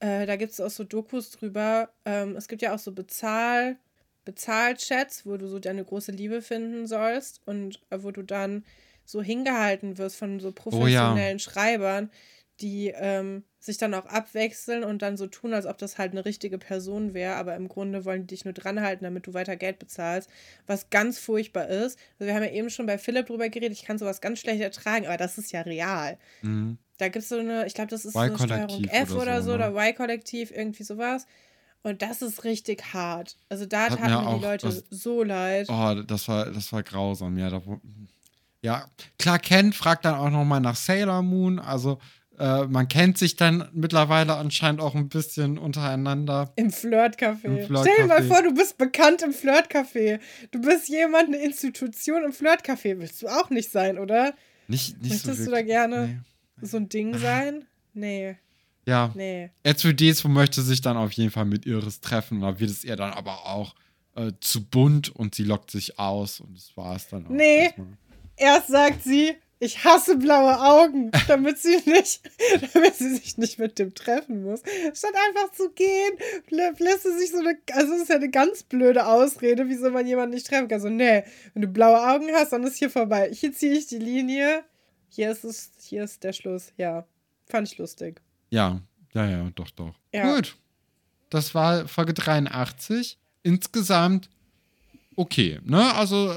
äh, 0.00 0.26
da 0.26 0.36
gibt 0.36 0.52
es 0.52 0.60
auch 0.60 0.70
so 0.70 0.84
Dokus 0.84 1.30
drüber. 1.30 1.90
Ähm, 2.04 2.34
es 2.36 2.48
gibt 2.48 2.62
ja 2.62 2.74
auch 2.74 2.78
so 2.78 2.92
Bezahl, 2.92 3.76
Bezahlchats, 4.24 5.24
wo 5.24 5.36
du 5.36 5.46
so 5.48 5.58
deine 5.58 5.84
große 5.84 6.12
Liebe 6.12 6.42
finden 6.42 6.86
sollst 6.86 7.40
und 7.46 7.80
äh, 7.90 8.02
wo 8.02 8.10
du 8.10 8.22
dann 8.22 8.64
so 9.04 9.22
hingehalten 9.22 9.98
wirst 9.98 10.16
von 10.16 10.40
so 10.40 10.52
professionellen 10.52 11.16
oh 11.16 11.16
ja. 11.16 11.38
Schreibern, 11.38 12.10
die 12.60 12.92
ähm, 12.94 13.44
sich 13.58 13.76
dann 13.76 13.94
auch 13.94 14.06
abwechseln 14.06 14.84
und 14.84 15.02
dann 15.02 15.16
so 15.16 15.26
tun, 15.26 15.52
als 15.52 15.66
ob 15.66 15.78
das 15.78 15.98
halt 15.98 16.12
eine 16.12 16.24
richtige 16.24 16.58
Person 16.58 17.14
wäre, 17.14 17.34
aber 17.34 17.56
im 17.56 17.68
Grunde 17.68 18.04
wollen 18.04 18.22
die 18.22 18.34
dich 18.34 18.44
nur 18.44 18.54
dranhalten, 18.54 19.04
damit 19.04 19.26
du 19.26 19.34
weiter 19.34 19.56
Geld 19.56 19.78
bezahlst, 19.78 20.30
was 20.66 20.90
ganz 20.90 21.18
furchtbar 21.18 21.68
ist. 21.68 21.98
Also 22.18 22.26
wir 22.26 22.34
haben 22.34 22.42
ja 22.42 22.50
eben 22.50 22.70
schon 22.70 22.86
bei 22.86 22.98
Philipp 22.98 23.26
drüber 23.26 23.48
geredet, 23.48 23.72
ich 23.72 23.84
kann 23.84 23.98
sowas 23.98 24.20
ganz 24.20 24.40
schlecht 24.40 24.60
ertragen, 24.60 25.06
aber 25.06 25.16
das 25.16 25.38
ist 25.38 25.52
ja 25.52 25.62
real. 25.62 26.18
Mhm. 26.42 26.78
Da 26.98 27.08
gibt 27.08 27.22
es 27.22 27.28
so 27.28 27.38
eine, 27.38 27.66
ich 27.66 27.74
glaube, 27.74 27.90
das 27.90 28.04
ist 28.04 28.12
so 28.12 28.18
eine 28.18 28.38
Steuerung 28.38 28.84
F 28.84 29.10
oder 29.10 29.14
so, 29.14 29.20
oder, 29.20 29.42
so, 29.42 29.50
ne? 29.50 29.54
oder 29.56 29.74
Y-Kollektiv, 29.74 30.50
irgendwie 30.50 30.82
sowas. 30.82 31.26
Und 31.82 32.02
das 32.02 32.20
ist 32.20 32.44
richtig 32.44 32.92
hart. 32.92 33.36
Also 33.48 33.64
da 33.64 33.88
taten 33.88 34.02
mir 34.02 34.36
die 34.36 34.44
Leute 34.44 34.66
das, 34.66 34.84
so 34.90 35.22
leid. 35.22 35.66
Oh, 35.70 35.94
das 36.06 36.28
war, 36.28 36.50
das 36.50 36.70
war 36.72 36.82
grausam, 36.82 37.38
ja. 37.38 37.48
Da, 37.48 37.62
ja, 38.62 38.84
klar, 39.18 39.38
Ken 39.38 39.72
fragt 39.72 40.04
dann 40.04 40.14
auch 40.14 40.28
nochmal 40.28 40.60
nach 40.60 40.76
Sailor 40.76 41.22
Moon, 41.22 41.58
also 41.58 41.98
äh, 42.40 42.66
man 42.66 42.88
kennt 42.88 43.18
sich 43.18 43.36
dann 43.36 43.68
mittlerweile 43.72 44.36
anscheinend 44.36 44.80
auch 44.80 44.94
ein 44.94 45.10
bisschen 45.10 45.58
untereinander. 45.58 46.50
Im 46.56 46.70
Flirtcafé. 46.70 47.66
Flirt 47.66 47.80
Stell 47.82 47.96
dir 47.98 48.06
mal 48.06 48.22
vor, 48.24 48.42
du 48.42 48.54
bist 48.54 48.78
bekannt 48.78 49.20
im 49.20 49.32
Flirtcafé. 49.32 50.20
Du 50.50 50.62
bist 50.62 50.88
jemand, 50.88 51.28
eine 51.28 51.36
Institution 51.36 52.24
im 52.24 52.32
Flirtcafé. 52.32 52.98
Willst 52.98 53.20
du 53.20 53.28
auch 53.28 53.50
nicht 53.50 53.70
sein, 53.70 53.98
oder? 53.98 54.32
Nicht, 54.68 55.02
nicht 55.02 55.10
Möchtest 55.10 55.40
so 55.40 55.44
du 55.44 55.50
da 55.50 55.60
gerne 55.60 56.06
nee. 56.06 56.66
so 56.66 56.78
ein 56.78 56.88
Ding 56.88 57.18
sein? 57.18 57.66
Nee. 57.92 58.36
Ja. 58.86 59.12
Nee. 59.14 59.50
R2D2 59.66 60.28
möchte 60.28 60.62
sich 60.62 60.80
dann 60.80 60.96
auf 60.96 61.12
jeden 61.12 61.30
Fall 61.30 61.44
mit 61.44 61.66
Iris 61.66 62.00
treffen. 62.00 62.40
Da 62.40 62.58
wird 62.58 62.70
es 62.70 62.84
ihr 62.84 62.96
dann 62.96 63.12
aber 63.12 63.44
auch 63.46 63.74
äh, 64.16 64.32
zu 64.40 64.64
bunt 64.64 65.10
und 65.10 65.34
sie 65.34 65.44
lockt 65.44 65.70
sich 65.70 65.98
aus 65.98 66.40
und 66.40 66.56
das 66.56 66.74
war 66.74 66.96
es 66.96 67.06
dann 67.08 67.26
auch. 67.26 67.30
Nee. 67.30 67.70
Erst 68.36 68.68
sagt 68.68 69.04
sie, 69.04 69.34
ich 69.62 69.84
hasse 69.84 70.16
blaue 70.16 70.58
Augen, 70.58 71.10
damit 71.28 71.58
sie 71.58 71.76
nicht, 71.86 72.22
damit 72.72 72.96
sie 72.96 73.14
sich 73.14 73.36
nicht 73.36 73.58
mit 73.58 73.78
dem 73.78 73.94
treffen 73.94 74.42
muss. 74.42 74.60
Statt 74.94 75.14
einfach 75.28 75.52
zu 75.52 75.70
gehen, 75.70 76.12
lässt 76.48 77.02
sie 77.02 77.18
sich 77.18 77.30
so 77.30 77.38
eine, 77.38 77.58
also 77.72 77.92
es 77.92 78.02
ist 78.02 78.08
ja 78.08 78.16
eine 78.16 78.30
ganz 78.30 78.62
blöde 78.62 79.06
Ausrede, 79.06 79.68
wieso 79.68 79.90
man 79.90 80.06
jemanden 80.06 80.34
nicht 80.34 80.46
treffen 80.46 80.66
kann. 80.66 80.80
So, 80.80 80.88
nee, 80.88 81.24
wenn 81.52 81.62
du 81.62 81.68
blaue 81.68 82.00
Augen 82.10 82.26
hast, 82.32 82.52
dann 82.52 82.64
ist 82.64 82.78
hier 82.78 82.90
vorbei. 82.90 83.30
Hier 83.32 83.52
ziehe 83.52 83.74
ich 83.74 83.86
die 83.86 83.98
Linie. 83.98 84.64
Hier 85.10 85.30
ist 85.30 85.44
es, 85.44 85.70
hier 85.78 86.04
ist 86.04 86.24
der 86.24 86.32
Schluss. 86.32 86.72
Ja, 86.78 87.06
fand 87.46 87.68
ich 87.68 87.76
lustig. 87.76 88.22
Ja, 88.48 88.80
ja, 89.12 89.28
ja, 89.28 89.50
doch, 89.54 89.70
doch. 89.70 89.94
Ja. 90.12 90.34
Gut. 90.34 90.56
Das 91.28 91.54
war 91.54 91.86
Folge 91.86 92.14
83. 92.14 93.18
Insgesamt 93.42 94.30
okay, 95.16 95.60
ne? 95.64 95.94
Also 95.94 96.34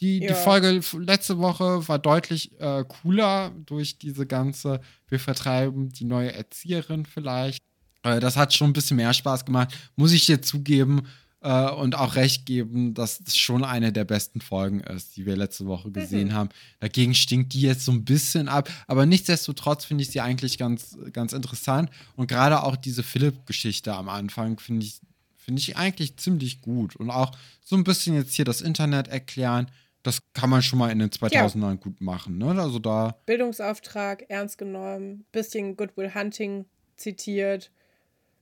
die, 0.00 0.20
ja. 0.20 0.28
die 0.28 0.34
Folge 0.34 0.80
letzte 0.98 1.38
Woche 1.38 1.86
war 1.86 1.98
deutlich 1.98 2.58
äh, 2.58 2.84
cooler 2.88 3.52
durch 3.66 3.98
diese 3.98 4.26
ganze, 4.26 4.80
wir 5.08 5.20
vertreiben 5.20 5.90
die 5.90 6.04
neue 6.04 6.32
Erzieherin 6.32 7.04
vielleicht. 7.04 7.62
Äh, 8.02 8.20
das 8.20 8.36
hat 8.36 8.54
schon 8.54 8.70
ein 8.70 8.72
bisschen 8.72 8.96
mehr 8.96 9.12
Spaß 9.12 9.44
gemacht, 9.44 9.74
muss 9.96 10.12
ich 10.12 10.24
dir 10.24 10.40
zugeben 10.40 11.02
äh, 11.42 11.70
und 11.70 11.96
auch 11.96 12.14
recht 12.14 12.46
geben, 12.46 12.94
dass 12.94 13.20
es 13.26 13.36
schon 13.36 13.62
eine 13.62 13.92
der 13.92 14.04
besten 14.04 14.40
Folgen 14.40 14.80
ist, 14.80 15.16
die 15.16 15.26
wir 15.26 15.36
letzte 15.36 15.66
Woche 15.66 15.90
gesehen 15.90 16.28
mhm. 16.28 16.34
haben. 16.34 16.48
Dagegen 16.80 17.14
stinkt 17.14 17.52
die 17.52 17.60
jetzt 17.60 17.84
so 17.84 17.92
ein 17.92 18.06
bisschen 18.06 18.48
ab, 18.48 18.70
aber 18.86 19.04
nichtsdestotrotz 19.04 19.84
finde 19.84 20.02
ich 20.02 20.10
sie 20.10 20.22
eigentlich 20.22 20.56
ganz, 20.56 20.96
ganz 21.12 21.34
interessant. 21.34 21.90
Und 22.16 22.26
gerade 22.26 22.62
auch 22.62 22.76
diese 22.76 23.02
Philipp-Geschichte 23.02 23.94
am 23.94 24.08
Anfang 24.08 24.58
finde 24.58 24.86
ich, 24.86 25.00
finde 25.36 25.60
ich 25.60 25.76
eigentlich 25.76 26.16
ziemlich 26.16 26.62
gut. 26.62 26.96
Und 26.96 27.10
auch 27.10 27.32
so 27.62 27.76
ein 27.76 27.84
bisschen 27.84 28.14
jetzt 28.14 28.32
hier 28.32 28.46
das 28.46 28.62
Internet 28.62 29.08
erklären 29.08 29.70
das 30.02 30.20
kann 30.32 30.50
man 30.50 30.62
schon 30.62 30.78
mal 30.78 30.90
in 30.90 30.98
den 30.98 31.10
2000ern 31.10 31.70
ja. 31.70 31.74
gut 31.74 32.00
machen. 32.00 32.38
Ne? 32.38 32.60
Also 32.60 32.78
da 32.78 33.16
Bildungsauftrag 33.26 34.24
ernst 34.28 34.58
genommen, 34.58 35.24
bisschen 35.32 35.76
Goodwill 35.76 36.14
Hunting 36.14 36.66
zitiert, 36.96 37.70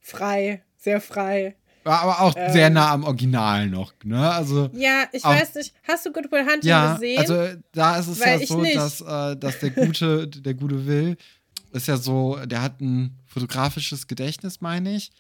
frei, 0.01 0.63
sehr 0.77 1.01
frei. 1.01 1.57
Aber 1.85 2.21
auch 2.21 2.35
ähm, 2.37 2.53
sehr 2.53 2.71
nah 2.71 2.93
am 2.93 3.05
Original 3.05 3.67
noch, 3.69 3.95
ne? 4.05 4.31
Also 4.31 4.69
ja, 4.75 5.05
ich 5.13 5.25
auch, 5.25 5.31
weiß 5.31 5.55
nicht. 5.55 5.75
Hast 5.85 6.05
du 6.05 6.13
Goodwill 6.13 6.45
Hunting 6.45 6.69
ja, 6.69 6.95
gesehen? 6.95 7.19
Also 7.19 7.61
da 7.73 7.97
ist 7.97 8.09
es 8.09 8.21
Weil 8.21 8.41
ja 8.41 8.47
so, 8.47 8.63
dass, 8.63 9.01
äh, 9.01 9.37
dass 9.37 9.61
der 9.61 9.71
gute, 9.71 10.29
der 10.29 10.55
gute 10.55 10.87
Will 10.87 11.17
ist 11.73 11.89
ja 11.89 11.97
so, 11.97 12.37
der 12.45 12.63
hat 12.63 12.81
ein 12.81 13.17
fotografisches 13.27 14.07
Gedächtnis, 14.07 14.61
meine 14.61 14.95
ich, 14.95 15.13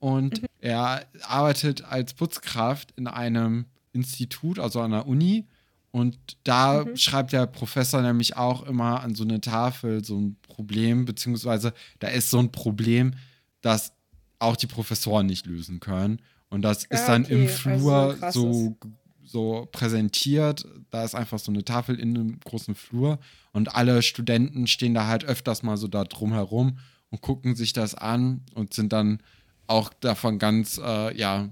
und 0.00 0.42
mhm. 0.42 0.46
er 0.60 1.06
arbeitet 1.22 1.84
als 1.84 2.14
Putzkraft 2.14 2.92
in 2.96 3.06
einem 3.06 3.66
Institut, 3.92 4.58
also 4.58 4.80
an 4.80 4.90
der 4.90 5.06
Uni 5.06 5.46
und 5.92 6.16
da 6.42 6.84
mhm. 6.84 6.96
schreibt 6.96 7.32
der 7.32 7.46
Professor 7.46 8.00
nämlich 8.00 8.36
auch 8.36 8.64
immer 8.64 9.02
an 9.02 9.14
so 9.14 9.24
eine 9.24 9.40
Tafel 9.40 10.02
so 10.02 10.18
ein 10.18 10.36
Problem, 10.40 11.04
beziehungsweise 11.04 11.74
da 11.98 12.08
ist 12.08 12.30
so 12.30 12.38
ein 12.38 12.50
Problem, 12.50 13.14
das 13.60 13.92
auch 14.38 14.56
die 14.56 14.66
Professoren 14.66 15.26
nicht 15.26 15.46
lösen 15.46 15.80
können. 15.80 16.20
Und 16.48 16.62
das 16.62 16.84
ja, 16.84 16.96
ist 16.96 17.06
dann 17.06 17.24
okay. 17.24 17.34
im 17.34 17.48
Flur 17.48 18.16
also 18.20 18.52
so, 18.52 18.76
so 19.22 19.68
präsentiert. 19.70 20.66
Da 20.90 21.04
ist 21.04 21.14
einfach 21.14 21.38
so 21.38 21.52
eine 21.52 21.62
Tafel 21.62 22.00
in 22.00 22.16
einem 22.16 22.40
großen 22.40 22.74
Flur 22.74 23.18
und 23.52 23.74
alle 23.74 24.00
Studenten 24.00 24.66
stehen 24.66 24.94
da 24.94 25.06
halt 25.06 25.24
öfters 25.24 25.62
mal 25.62 25.76
so 25.76 25.88
da 25.88 26.04
drumherum 26.04 26.78
und 27.10 27.20
gucken 27.20 27.54
sich 27.54 27.74
das 27.74 27.94
an 27.94 28.40
und 28.54 28.72
sind 28.72 28.94
dann 28.94 29.22
auch 29.66 29.92
davon 29.92 30.38
ganz, 30.38 30.80
äh, 30.82 31.14
ja, 31.16 31.50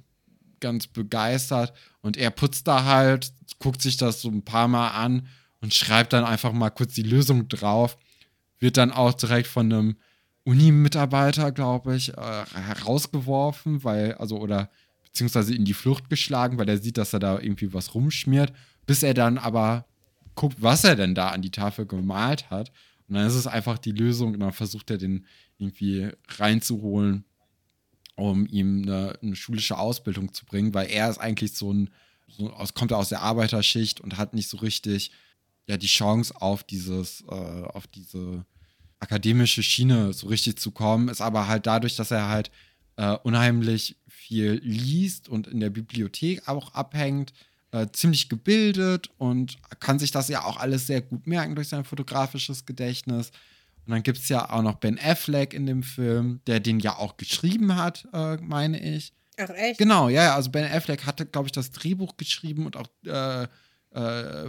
ganz 0.60 0.86
begeistert. 0.86 1.72
Und 2.00 2.16
er 2.16 2.30
putzt 2.30 2.66
da 2.66 2.84
halt, 2.84 3.32
guckt 3.58 3.82
sich 3.82 3.96
das 3.96 4.22
so 4.22 4.28
ein 4.28 4.44
paar 4.44 4.68
Mal 4.68 4.88
an 4.88 5.26
und 5.60 5.74
schreibt 5.74 6.12
dann 6.12 6.24
einfach 6.24 6.52
mal 6.52 6.70
kurz 6.70 6.94
die 6.94 7.02
Lösung 7.02 7.48
drauf. 7.48 7.96
Wird 8.58 8.76
dann 8.76 8.92
auch 8.92 9.14
direkt 9.14 9.46
von 9.46 9.72
einem 9.72 9.96
Uni-Mitarbeiter, 10.44 11.52
glaube 11.52 11.96
ich, 11.96 12.16
äh, 12.16 12.44
herausgeworfen, 12.54 13.84
weil, 13.84 14.14
also, 14.14 14.38
oder 14.38 14.70
beziehungsweise 15.04 15.54
in 15.54 15.64
die 15.64 15.74
Flucht 15.74 16.08
geschlagen, 16.08 16.58
weil 16.58 16.68
er 16.68 16.78
sieht, 16.78 16.98
dass 16.98 17.12
er 17.12 17.20
da 17.20 17.38
irgendwie 17.38 17.72
was 17.74 17.94
rumschmiert, 17.94 18.52
bis 18.86 19.02
er 19.02 19.14
dann 19.14 19.38
aber 19.38 19.86
guckt, 20.34 20.56
was 20.60 20.84
er 20.84 20.96
denn 20.96 21.14
da 21.14 21.28
an 21.28 21.42
die 21.42 21.50
Tafel 21.50 21.86
gemalt 21.86 22.50
hat. 22.50 22.70
Und 23.08 23.16
dann 23.16 23.26
ist 23.26 23.34
es 23.34 23.46
einfach 23.46 23.78
die 23.78 23.92
Lösung 23.92 24.34
und 24.34 24.40
dann 24.40 24.52
versucht 24.52 24.90
er 24.90 24.98
den 24.98 25.26
irgendwie 25.58 26.10
reinzuholen 26.38 27.24
um 28.20 28.46
ihm 28.46 28.82
eine, 28.82 29.18
eine, 29.22 29.36
schulische 29.36 29.78
Ausbildung 29.78 30.32
zu 30.34 30.44
bringen, 30.44 30.74
weil 30.74 30.90
er 30.90 31.10
ist 31.10 31.18
eigentlich 31.18 31.52
so 31.52 31.72
ein, 31.72 31.90
so 32.28 32.52
kommt 32.74 32.90
er 32.90 32.98
aus 32.98 33.08
der 33.08 33.22
Arbeiterschicht 33.22 34.00
und 34.00 34.16
hat 34.16 34.34
nicht 34.34 34.48
so 34.48 34.58
richtig 34.58 35.10
ja 35.66 35.76
die 35.76 35.86
Chance 35.86 36.34
auf 36.40 36.64
dieses, 36.64 37.22
äh, 37.28 37.34
auf 37.34 37.86
diese 37.86 38.44
akademische 38.98 39.62
Schiene 39.62 40.12
so 40.12 40.28
richtig 40.28 40.58
zu 40.58 40.70
kommen, 40.70 41.08
ist 41.08 41.20
aber 41.20 41.48
halt 41.48 41.66
dadurch, 41.66 41.96
dass 41.96 42.10
er 42.10 42.28
halt 42.28 42.50
äh, 42.96 43.16
unheimlich 43.22 43.96
viel 44.08 44.60
liest 44.62 45.28
und 45.28 45.46
in 45.46 45.60
der 45.60 45.70
Bibliothek 45.70 46.48
auch 46.48 46.74
abhängt, 46.74 47.32
äh, 47.72 47.86
ziemlich 47.92 48.28
gebildet 48.28 49.10
und 49.16 49.58
kann 49.78 49.98
sich 49.98 50.10
das 50.10 50.28
ja 50.28 50.44
auch 50.44 50.58
alles 50.58 50.86
sehr 50.86 51.00
gut 51.00 51.26
merken 51.26 51.54
durch 51.54 51.68
sein 51.68 51.84
fotografisches 51.84 52.66
Gedächtnis. 52.66 53.30
Und 53.90 53.96
dann 53.96 54.02
gibt 54.04 54.18
es 54.18 54.28
ja 54.28 54.48
auch 54.48 54.62
noch 54.62 54.76
Ben 54.76 55.00
Affleck 55.00 55.52
in 55.52 55.66
dem 55.66 55.82
Film, 55.82 56.42
der 56.46 56.60
den 56.60 56.78
ja 56.78 56.94
auch 56.96 57.16
geschrieben 57.16 57.74
hat, 57.74 58.06
äh, 58.12 58.36
meine 58.36 58.80
ich. 58.80 59.12
Ach, 59.36 59.50
echt? 59.50 59.78
Genau, 59.78 60.08
ja, 60.08 60.22
ja. 60.22 60.34
Also 60.36 60.52
Ben 60.52 60.70
Affleck 60.70 61.06
hatte, 61.06 61.26
glaube 61.26 61.48
ich, 61.48 61.52
das 61.52 61.72
Drehbuch 61.72 62.16
geschrieben 62.16 62.66
und 62.66 62.76
auch 62.76 62.86
äh, 63.04 63.42
äh, 63.42 63.48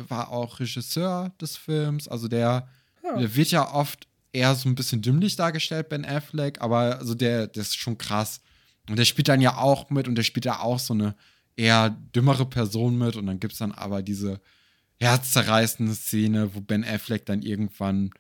war 0.07 0.29
auch 0.29 0.59
Regisseur 0.59 1.31
des 1.41 1.57
Films. 1.57 2.07
Also 2.07 2.27
der, 2.27 2.67
hm. 3.01 3.19
der, 3.19 3.35
wird 3.35 3.49
ja 3.49 3.73
oft 3.73 4.07
eher 4.31 4.53
so 4.53 4.69
ein 4.69 4.75
bisschen 4.75 5.01
dümmlich 5.01 5.37
dargestellt, 5.37 5.89
Ben 5.89 6.05
Affleck, 6.05 6.61
aber 6.61 6.99
also 6.99 7.15
der, 7.15 7.47
der 7.47 7.61
ist 7.61 7.79
schon 7.79 7.97
krass. 7.97 8.41
Und 8.91 8.99
der 8.99 9.05
spielt 9.05 9.27
dann 9.27 9.41
ja 9.41 9.57
auch 9.57 9.89
mit 9.89 10.07
und 10.07 10.13
der 10.13 10.23
spielt 10.23 10.45
ja 10.45 10.59
auch 10.59 10.77
so 10.77 10.93
eine 10.93 11.15
eher 11.55 11.89
dümmere 11.89 12.45
Person 12.45 12.95
mit 12.95 13.15
und 13.15 13.25
dann 13.25 13.39
gibt 13.39 13.53
es 13.53 13.59
dann 13.59 13.71
aber 13.71 14.03
diese 14.03 14.39
herzzerreißende 14.99 15.95
Szene, 15.95 16.53
wo 16.53 16.61
Ben 16.61 16.85
Affleck 16.85 17.25
dann 17.25 17.41
irgendwann 17.41 18.11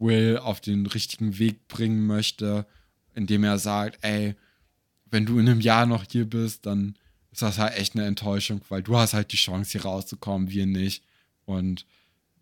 Will 0.00 0.38
auf 0.38 0.60
den 0.60 0.86
richtigen 0.86 1.38
Weg 1.38 1.68
bringen 1.68 2.06
möchte, 2.06 2.66
indem 3.14 3.44
er 3.44 3.58
sagt, 3.58 3.98
ey, 4.02 4.34
wenn 5.10 5.26
du 5.26 5.38
in 5.38 5.48
einem 5.48 5.60
Jahr 5.60 5.86
noch 5.86 6.04
hier 6.10 6.24
bist, 6.28 6.66
dann 6.66 6.96
ist 7.32 7.42
das 7.42 7.58
halt 7.58 7.76
echt 7.76 7.94
eine 7.94 8.06
Enttäuschung, 8.06 8.60
weil 8.68 8.82
du 8.82 8.96
hast 8.96 9.14
halt 9.14 9.30
die 9.32 9.36
Chance, 9.36 9.72
hier 9.72 9.82
rauszukommen, 9.82 10.50
wir 10.50 10.66
nicht. 10.66 11.04
Und 11.44 11.86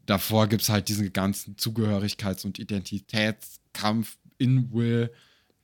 davor 0.07 0.47
gibt 0.49 0.63
es 0.63 0.69
halt 0.69 0.89
diesen 0.89 1.13
ganzen 1.13 1.57
Zugehörigkeits- 1.57 2.45
und 2.47 2.59
Identitätskampf 2.59 4.19
in 4.39 4.73
Will, 4.73 5.11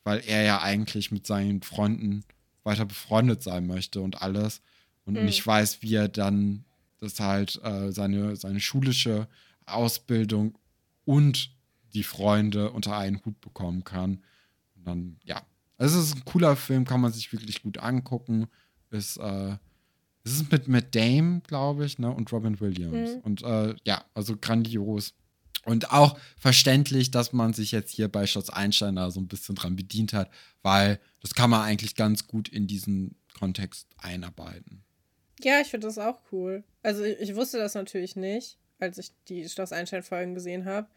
weil 0.03 0.23
er 0.27 0.43
ja 0.43 0.61
eigentlich 0.63 1.11
mit 1.11 1.27
seinen 1.27 1.63
Freunden 1.63 2.25
weiter 2.65 2.85
befreundet 2.87 3.43
sein 3.43 3.67
möchte 3.67 4.01
und 4.01 4.21
alles. 4.23 4.61
Und 5.05 5.15
Mhm. 5.15 5.25
nicht 5.27 5.47
weiß, 5.47 5.83
wie 5.83 5.95
er 5.95 6.09
dann 6.09 6.65
das 6.99 7.21
halt 7.21 7.61
äh, 7.63 7.93
seine, 7.93 8.37
seine 8.37 8.61
schulische 8.61 9.29
Ausbildung 9.67 10.59
und 11.05 11.51
die 11.95 12.03
Freunde 12.03 12.71
unter 12.71 12.97
einen 12.97 13.25
Hut 13.25 13.41
bekommen 13.41 13.85
kann. 13.85 14.23
Und 14.77 14.87
dann, 14.87 15.17
ja. 15.25 15.43
Also 15.77 15.99
es 15.99 16.09
ist 16.09 16.17
ein 16.17 16.25
cooler 16.25 16.57
Film, 16.57 16.85
kann 16.85 17.01
man 17.01 17.13
sich 17.13 17.33
wirklich 17.33 17.63
gut 17.63 17.79
angucken. 17.79 18.47
Ist, 18.91 19.17
äh, 19.17 19.57
es 20.25 20.33
ist 20.33 20.53
mit 20.53 20.69
Matt 20.69 20.95
Dame, 20.95 21.41
glaube 21.47 21.85
ich, 21.85 21.99
ne? 21.99 22.11
Und 22.11 22.33
Robin 22.33 22.61
Williams. 22.61 23.17
Mhm. 23.17 23.21
Und 23.21 23.43
äh, 23.43 23.75
ja, 23.85 24.05
also 24.15 24.37
grandios. 24.37 25.15
Und 25.65 25.91
auch 25.93 26.19
verständlich, 26.39 27.11
dass 27.11 27.33
man 27.33 27.55
sich 27.55 27.73
jetzt 27.73 27.91
hier 27.91 28.09
bei 28.09 28.27
Schatz 28.27 28.51
Einstein 28.51 28.97
da 28.97 29.11
so 29.11 29.21
ein 29.21 29.29
bisschen 29.29 29.55
dran 29.55 29.77
bedient 29.77 30.13
hat, 30.13 30.31
weil 30.63 31.01
das 31.21 31.35
kann 31.35 31.51
man 31.51 31.63
eigentlich 31.63 31.97
ganz 31.97 32.27
gut 32.27 32.49
in 32.49 32.67
diesen 32.67 33.17
Kontext 33.39 33.89
einarbeiten. 33.97 34.85
Ja, 35.41 35.61
ich 35.61 35.69
finde 35.69 35.87
das 35.87 35.99
auch 35.99 36.21
cool. 36.33 36.65
Also 36.83 37.03
ich, 37.03 37.19
ich 37.21 37.35
wusste 37.35 37.59
das 37.59 37.75
natürlich 37.75 38.15
nicht, 38.15 38.59
als 38.79 38.99
ich 38.99 39.13
die 39.29 39.49
Schloss 39.49 39.73
Einstein-Folgen 39.73 40.35
gesehen 40.35 40.65
habe. 40.65 40.89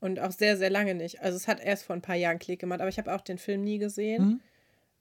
Und 0.00 0.20
auch 0.20 0.30
sehr, 0.32 0.56
sehr 0.56 0.70
lange 0.70 0.94
nicht. 0.94 1.22
Also 1.22 1.36
es 1.36 1.48
hat 1.48 1.58
erst 1.60 1.84
vor 1.84 1.96
ein 1.96 2.02
paar 2.02 2.16
Jahren 2.16 2.38
Klick 2.38 2.60
gemacht, 2.60 2.80
aber 2.80 2.88
ich 2.90 2.98
habe 2.98 3.14
auch 3.14 3.22
den 3.22 3.38
Film 3.38 3.62
nie 3.62 3.78
gesehen. 3.78 4.24
Mhm. 4.24 4.40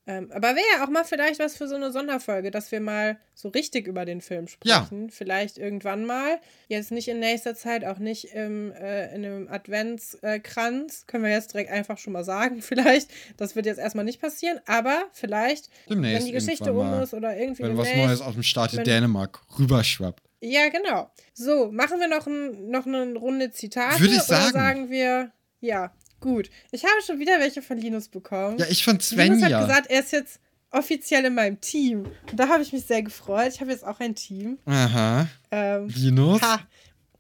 Ähm, 0.08 0.32
aber 0.32 0.50
wäre 0.50 0.66
ja 0.78 0.86
auch 0.86 0.90
mal 0.90 1.04
vielleicht 1.04 1.40
was 1.40 1.58
für 1.58 1.68
so 1.68 1.74
eine 1.76 1.92
Sonderfolge, 1.92 2.52
dass 2.52 2.72
wir 2.72 2.80
mal 2.80 3.18
so 3.34 3.50
richtig 3.50 3.88
über 3.88 4.06
den 4.06 4.22
Film 4.22 4.46
Ja. 4.64 4.84
sprechen. 4.86 5.10
Vielleicht 5.10 5.58
irgendwann 5.58 6.06
mal. 6.06 6.38
Jetzt 6.68 6.92
nicht 6.92 7.08
in 7.08 7.20
nächster 7.20 7.56
Zeit, 7.56 7.84
auch 7.86 7.98
nicht 7.98 8.26
im, 8.26 8.72
äh, 8.74 9.08
in 9.16 9.26
einem 9.26 9.48
Adventskranz. 9.50 11.06
Können 11.08 11.24
wir 11.24 11.32
jetzt 11.32 11.54
direkt 11.54 11.72
einfach 11.72 11.98
schon 11.98 12.14
mal 12.14 12.24
sagen. 12.24 12.62
Vielleicht. 12.62 13.10
Das 13.38 13.56
wird 13.56 13.66
jetzt 13.66 13.80
erstmal 13.80 14.06
nicht 14.06 14.22
passieren. 14.22 14.60
Aber 14.68 15.06
vielleicht, 15.12 15.70
Demnächst 15.90 16.20
wenn 16.20 16.26
die 16.28 16.32
Geschichte 16.34 16.72
um 16.74 16.94
ist 17.02 17.14
oder 17.14 17.36
irgendwie 17.36 17.64
Wenn 17.64 17.78
was 17.78 17.88
demnächst. 17.88 18.08
Neues 18.08 18.22
aus 18.22 18.34
dem 18.34 18.44
Staate 18.44 18.78
wenn- 18.78 18.84
Dänemark 18.84 19.42
rüberschwappt. 19.58 20.22
Ja, 20.42 20.70
genau. 20.70 21.12
So, 21.34 21.72
machen 21.72 22.00
wir 22.00 22.08
noch, 22.08 22.28
ein, 22.28 22.70
noch 22.70 22.86
eine 22.86 23.14
Runde 23.16 23.52
Zitate? 23.52 24.00
Würde 24.00 24.14
ich 24.14 24.20
Oder 24.20 24.26
sagen. 24.42 24.52
sagen 24.54 24.90
wir, 24.90 25.32
ja, 25.62 25.92
gut. 26.20 26.50
Ich 26.72 26.84
habe 26.84 27.02
schon 27.06 27.20
wieder 27.20 27.40
welche 27.40 27.62
von 27.62 27.78
Linus 27.78 28.08
bekommen. 28.10 28.58
Ja, 28.60 28.66
ich 28.70 28.86
Linus 28.86 29.08
Svenja. 29.10 29.50
hat 29.60 29.68
gesagt, 29.68 29.88
er 29.90 30.00
ist 30.02 30.12
jetzt 30.12 30.40
offiziell 30.72 31.26
in 31.26 31.34
meinem 31.36 31.60
Team. 31.62 32.04
Und 32.30 32.40
da 32.40 32.48
habe 32.50 32.62
ich 32.62 32.74
mich 32.74 32.86
sehr 32.86 33.02
gefreut. 33.02 33.54
Ich 33.54 33.62
habe 33.62 33.72
jetzt 33.72 33.86
auch 33.86 34.00
ein 34.00 34.14
Team. 34.14 34.58
Aha. 34.66 35.28
Ähm, 35.52 35.88
Linus. 35.90 36.42
ha, 36.42 36.60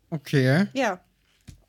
Okay. 0.09 0.67
ja. 0.73 0.99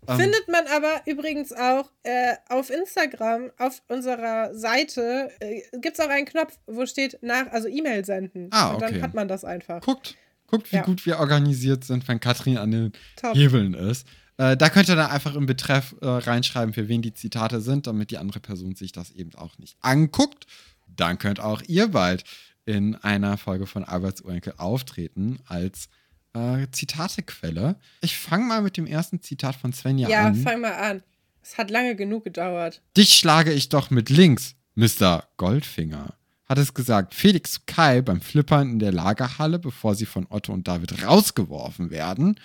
Ähm, 0.08 0.18
Findet 0.18 0.48
man 0.48 0.66
aber 0.68 1.02
übrigens 1.06 1.52
auch 1.52 1.92
äh, 2.04 2.36
auf 2.48 2.70
Instagram, 2.70 3.52
auf 3.58 3.82
unserer 3.90 4.56
Seite, 4.56 5.30
äh, 5.42 5.62
gibt 5.80 6.00
es 6.00 6.06
auch 6.06 6.10
einen 6.10 6.26
Knopf, 6.26 6.58
wo 6.68 6.86
steht 6.86 7.20
nach, 7.22 7.52
also 7.52 7.68
E-Mail 7.68 8.06
senden. 8.06 8.48
Ah, 8.52 8.70
Und 8.72 8.82
dann 8.82 8.94
okay. 8.94 9.02
hat 9.02 9.14
man 9.14 9.28
das 9.28 9.44
einfach. 9.44 9.82
Guckt, 9.82 10.16
guckt, 10.48 10.72
wie 10.72 10.78
Ja. 10.78 10.84
gut 10.84 11.06
wir 11.06 11.20
organisiert 11.20 11.84
sind, 11.84 12.08
wenn 12.08 12.20
Katrin 12.20 12.58
an 12.58 12.72
den 12.72 12.94
Top. 13.16 13.36
Hebeln 13.36 13.74
ist. 13.74 14.08
Äh, 14.38 14.56
da 14.56 14.70
könnt 14.70 14.88
ihr 14.90 14.96
dann 14.96 15.10
einfach 15.10 15.36
im 15.36 15.46
Betreff 15.46 15.96
äh, 16.02 16.06
reinschreiben, 16.08 16.74
für 16.74 16.88
wen 16.88 17.02
die 17.02 17.14
Zitate 17.14 17.60
sind, 17.62 17.88
damit 17.88 18.12
die 18.12 18.18
andere 18.18 18.40
Person 18.40 18.76
sich 18.76 18.92
das 18.92 19.12
eben 19.12 19.34
auch 19.36 19.58
nicht 19.58 19.78
anguckt. 19.82 20.46
Dann 20.88 21.18
könnt 21.18 21.40
auch 21.40 21.62
ihr 21.68 21.88
bald 21.90 22.24
in 22.66 22.96
einer 22.96 23.38
Folge 23.38 23.66
von 23.66 23.84
Alberts 23.84 24.22
Urenkel 24.22 24.54
auftreten 24.58 25.40
als 25.48 25.90
äh, 26.34 26.68
Zitatequelle. 26.72 27.76
Ich 28.02 28.18
fange 28.18 28.46
mal 28.46 28.62
mit 28.62 28.78
dem 28.78 28.86
ersten 28.86 29.22
Zitat 29.22 29.56
von 29.56 29.74
Svenja 29.74 30.08
Ja, 30.10 30.26
an. 30.28 30.36
fang 30.36 30.62
mal 30.62 30.74
an. 30.74 31.04
Es 31.42 31.58
hat 31.58 31.72
lange 31.72 31.96
genug 31.96 32.24
gedauert. 32.26 32.82
Dich 32.98 33.14
schlage 33.14 33.54
ich 33.54 33.70
doch 33.70 33.90
mit 33.90 34.10
links, 34.10 34.56
Mr. 34.76 35.24
Goldfinger. 35.38 36.14
Hat 36.50 36.58
es 36.58 36.74
gesagt, 36.74 37.14
Felix 37.14 37.54
zu 37.54 37.60
Kai 37.66 38.02
beim 38.02 38.22
Flippern 38.22 38.70
in 38.72 38.80
der 38.80 38.94
Lagerhalle, 38.94 39.60
bevor 39.60 39.96
sie 39.96 40.06
von 40.06 40.28
Otto 40.30 40.54
und 40.54 40.68
David 40.68 41.04
rausgeworfen 41.06 41.90
werden. 41.92 42.40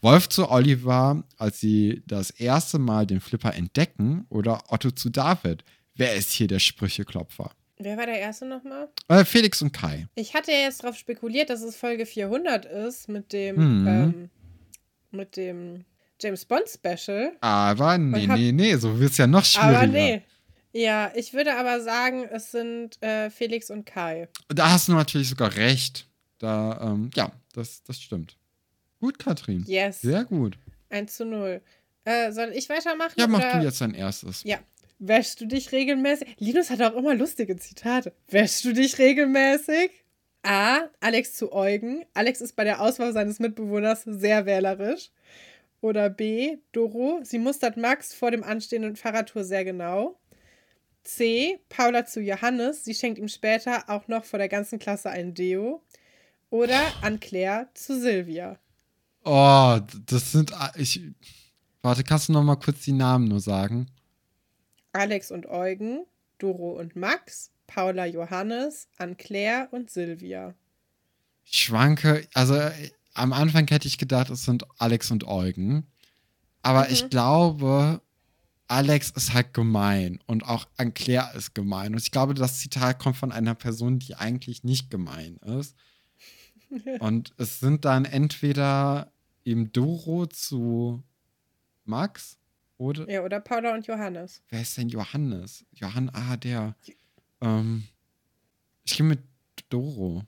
Wolf 0.00 0.28
zu 0.28 0.50
Oliver, 0.50 1.24
als 1.38 1.60
sie 1.60 2.02
das 2.06 2.30
erste 2.30 2.78
Mal 2.78 3.06
den 3.06 3.20
Flipper 3.20 3.54
entdecken. 3.54 4.26
Oder 4.28 4.62
Otto 4.68 4.90
zu 4.90 5.10
David. 5.10 5.64
Wer 5.94 6.14
ist 6.14 6.30
hier 6.30 6.46
der 6.46 6.58
Sprücheklopfer? 6.58 7.50
Wer 7.78 7.96
war 7.96 8.06
der 8.06 8.18
Erste 8.18 8.46
nochmal? 8.46 8.88
Äh, 9.08 9.24
Felix 9.24 9.60
und 9.60 9.72
Kai. 9.72 10.06
Ich 10.14 10.34
hatte 10.34 10.52
ja 10.52 10.58
jetzt 10.58 10.82
darauf 10.82 10.96
spekuliert, 10.96 11.50
dass 11.50 11.62
es 11.62 11.76
Folge 11.76 12.06
400 12.06 12.64
ist 12.66 13.08
mit 13.08 13.32
dem, 13.32 13.56
Mhm. 13.82 13.86
ähm, 13.88 14.30
mit 15.10 15.36
dem 15.36 15.84
James 16.20 16.44
Bond 16.44 16.64
Special. 16.68 17.32
Aber 17.40 17.98
nee, 17.98 18.26
hab- 18.28 18.38
nee, 18.38 18.52
nee, 18.52 18.76
so 18.76 18.98
wird 18.98 19.10
es 19.12 19.18
ja 19.18 19.26
noch 19.26 19.44
schwieriger. 19.44 19.78
Aber 19.78 19.86
nee. 19.86 20.22
Ja, 20.74 21.12
ich 21.14 21.32
würde 21.32 21.54
aber 21.54 21.80
sagen, 21.80 22.28
es 22.30 22.50
sind 22.50 23.00
äh, 23.00 23.30
Felix 23.30 23.70
und 23.70 23.86
Kai. 23.86 24.28
Da 24.48 24.72
hast 24.72 24.88
du 24.88 24.92
natürlich 24.92 25.28
sogar 25.28 25.54
recht. 25.54 26.08
Da, 26.38 26.80
ähm, 26.82 27.10
ja, 27.14 27.30
das, 27.52 27.84
das 27.84 28.00
stimmt. 28.00 28.36
Gut, 29.00 29.20
Katrin. 29.20 29.64
Yes. 29.68 30.00
Sehr 30.00 30.24
gut. 30.24 30.58
1 30.90 31.14
zu 31.16 31.24
0. 31.26 31.62
Äh, 32.04 32.32
soll 32.32 32.50
ich 32.54 32.68
weitermachen? 32.68 33.14
Ja, 33.16 33.28
mach 33.28 33.38
oder? 33.38 33.60
du 33.60 33.64
jetzt 33.64 33.80
dein 33.80 33.94
erstes. 33.94 34.42
Ja. 34.42 34.58
Wäschst 34.98 35.40
du 35.40 35.46
dich 35.46 35.70
regelmäßig? 35.70 36.36
Linus 36.38 36.70
hat 36.70 36.82
auch 36.82 36.96
immer 36.96 37.14
lustige 37.14 37.56
Zitate. 37.56 38.12
Wäschst 38.28 38.64
du 38.64 38.72
dich 38.72 38.98
regelmäßig? 38.98 39.90
A. 40.42 40.88
Alex 41.00 41.34
zu 41.34 41.52
Eugen. 41.52 42.04
Alex 42.14 42.40
ist 42.40 42.56
bei 42.56 42.64
der 42.64 42.80
Auswahl 42.80 43.12
seines 43.12 43.38
Mitbewohners 43.38 44.02
sehr 44.04 44.44
wählerisch. 44.44 45.10
Oder 45.80 46.10
B. 46.10 46.56
Doro. 46.72 47.20
Sie 47.22 47.38
mustert 47.38 47.76
Max 47.76 48.12
vor 48.12 48.30
dem 48.30 48.42
anstehenden 48.42 48.96
Fahrradtour 48.96 49.44
sehr 49.44 49.64
genau. 49.64 50.18
C. 51.04 51.60
Paula 51.68 52.06
zu 52.06 52.20
Johannes. 52.20 52.84
Sie 52.84 52.94
schenkt 52.94 53.18
ihm 53.18 53.28
später 53.28 53.88
auch 53.88 54.08
noch 54.08 54.24
vor 54.24 54.38
der 54.38 54.48
ganzen 54.48 54.78
Klasse 54.78 55.10
ein 55.10 55.34
Deo. 55.34 55.82
Oder 56.50 56.80
an 57.02 57.20
Claire 57.20 57.68
zu 57.74 58.00
Silvia. 58.00 58.58
Oh, 59.24 59.78
das 60.06 60.32
sind. 60.32 60.52
Ich. 60.76 61.00
Warte, 61.82 62.04
kannst 62.04 62.28
du 62.28 62.32
noch 62.32 62.42
mal 62.42 62.56
kurz 62.56 62.82
die 62.82 62.92
Namen 62.92 63.28
nur 63.28 63.40
sagen? 63.40 63.86
Alex 64.92 65.30
und 65.30 65.46
Eugen, 65.46 66.04
Doro 66.38 66.78
und 66.78 66.94
Max, 66.96 67.50
Paula 67.66 68.06
Johannes, 68.06 68.88
Anne-Claire 68.96 69.68
und 69.72 69.90
Silvia. 69.90 70.54
Ich 71.44 71.64
schwanke. 71.64 72.26
Also, 72.32 72.58
am 73.14 73.32
Anfang 73.32 73.66
hätte 73.68 73.88
ich 73.88 73.98
gedacht, 73.98 74.30
es 74.30 74.44
sind 74.44 74.64
Alex 74.78 75.10
und 75.10 75.24
Eugen. 75.26 75.86
Aber 76.62 76.86
Mhm. 76.86 76.92
ich 76.92 77.10
glaube, 77.10 78.00
Alex 78.66 79.10
ist 79.10 79.34
halt 79.34 79.52
gemein. 79.54 80.20
Und 80.26 80.44
auch 80.44 80.66
Claire 80.94 81.32
ist 81.36 81.54
gemein. 81.54 81.92
Und 81.92 82.02
ich 82.02 82.10
glaube, 82.10 82.34
das 82.34 82.58
Zitat 82.58 82.98
kommt 82.98 83.16
von 83.16 83.32
einer 83.32 83.54
Person, 83.54 83.98
die 83.98 84.14
eigentlich 84.14 84.64
nicht 84.64 84.90
gemein 84.90 85.36
ist. 85.36 85.76
Und 87.00 87.32
es 87.36 87.60
sind 87.60 87.84
dann 87.84 88.04
entweder 88.04 89.12
eben 89.44 89.72
Doro 89.72 90.26
zu 90.26 91.02
Max. 91.84 92.38
Oder? 92.76 93.08
Ja, 93.08 93.22
oder 93.22 93.38
Paula 93.38 93.72
und 93.72 93.86
Johannes. 93.86 94.42
Wer 94.48 94.62
ist 94.62 94.76
denn 94.76 94.88
Johannes? 94.88 95.64
Johann, 95.72 96.10
ah, 96.12 96.36
der. 96.36 96.74
Ähm, 97.40 97.84
ich 98.84 98.96
gehe 98.96 99.06
mit 99.06 99.20
Doro. 99.68 100.24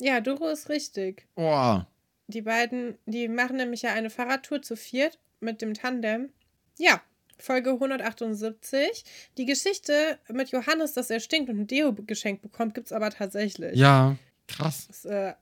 Ja, 0.00 0.20
Doro 0.20 0.48
ist 0.48 0.68
richtig. 0.68 1.26
Oh. 1.34 1.80
Die 2.28 2.42
beiden, 2.42 2.98
die 3.06 3.26
machen 3.26 3.56
nämlich 3.56 3.82
ja 3.82 3.92
eine 3.92 4.10
Fahrradtour 4.10 4.62
zu 4.62 4.76
viert 4.76 5.18
mit 5.40 5.60
dem 5.60 5.74
Tandem. 5.74 6.30
Ja, 6.78 7.02
Folge 7.42 7.70
178. 7.70 9.04
Die 9.36 9.44
Geschichte 9.46 10.18
mit 10.32 10.50
Johannes, 10.50 10.92
dass 10.94 11.10
er 11.10 11.20
stinkt 11.20 11.50
und 11.50 11.60
ein 11.60 11.66
Deo 11.66 11.92
geschenkt 11.92 12.42
bekommt, 12.42 12.74
gibt 12.74 12.86
es 12.86 12.92
aber 12.92 13.10
tatsächlich. 13.10 13.76
Ja, 13.76 14.16
krass. 14.46 14.86
Das 14.86 14.96
ist 14.98 15.04
äh, 15.06 15.34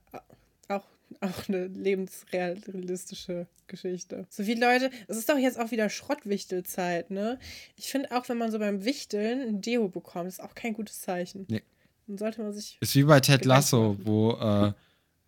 auch, 0.68 0.86
auch 1.20 1.48
eine 1.48 1.66
lebensrealistische 1.66 3.46
Geschichte. 3.66 4.26
So 4.30 4.44
viele 4.44 4.66
Leute, 4.66 4.90
es 5.08 5.16
ist 5.16 5.28
doch 5.28 5.38
jetzt 5.38 5.58
auch 5.58 5.70
wieder 5.70 5.90
Schrottwichtelzeit, 5.90 7.10
ne? 7.10 7.38
Ich 7.76 7.88
finde 7.88 8.10
auch, 8.12 8.28
wenn 8.28 8.38
man 8.38 8.50
so 8.50 8.58
beim 8.58 8.84
Wichteln 8.84 9.40
ein 9.40 9.60
Deo 9.60 9.88
bekommt, 9.88 10.28
ist 10.28 10.42
auch 10.42 10.54
kein 10.54 10.74
gutes 10.74 11.00
Zeichen. 11.02 11.46
Nee. 11.48 11.62
Dann 12.06 12.18
sollte 12.18 12.42
man 12.42 12.52
sich. 12.52 12.78
Ist 12.80 12.96
wie 12.96 13.04
bei 13.04 13.20
Ted 13.20 13.44
Lasso, 13.44 13.96
wo, 14.02 14.32
äh, 14.32 14.72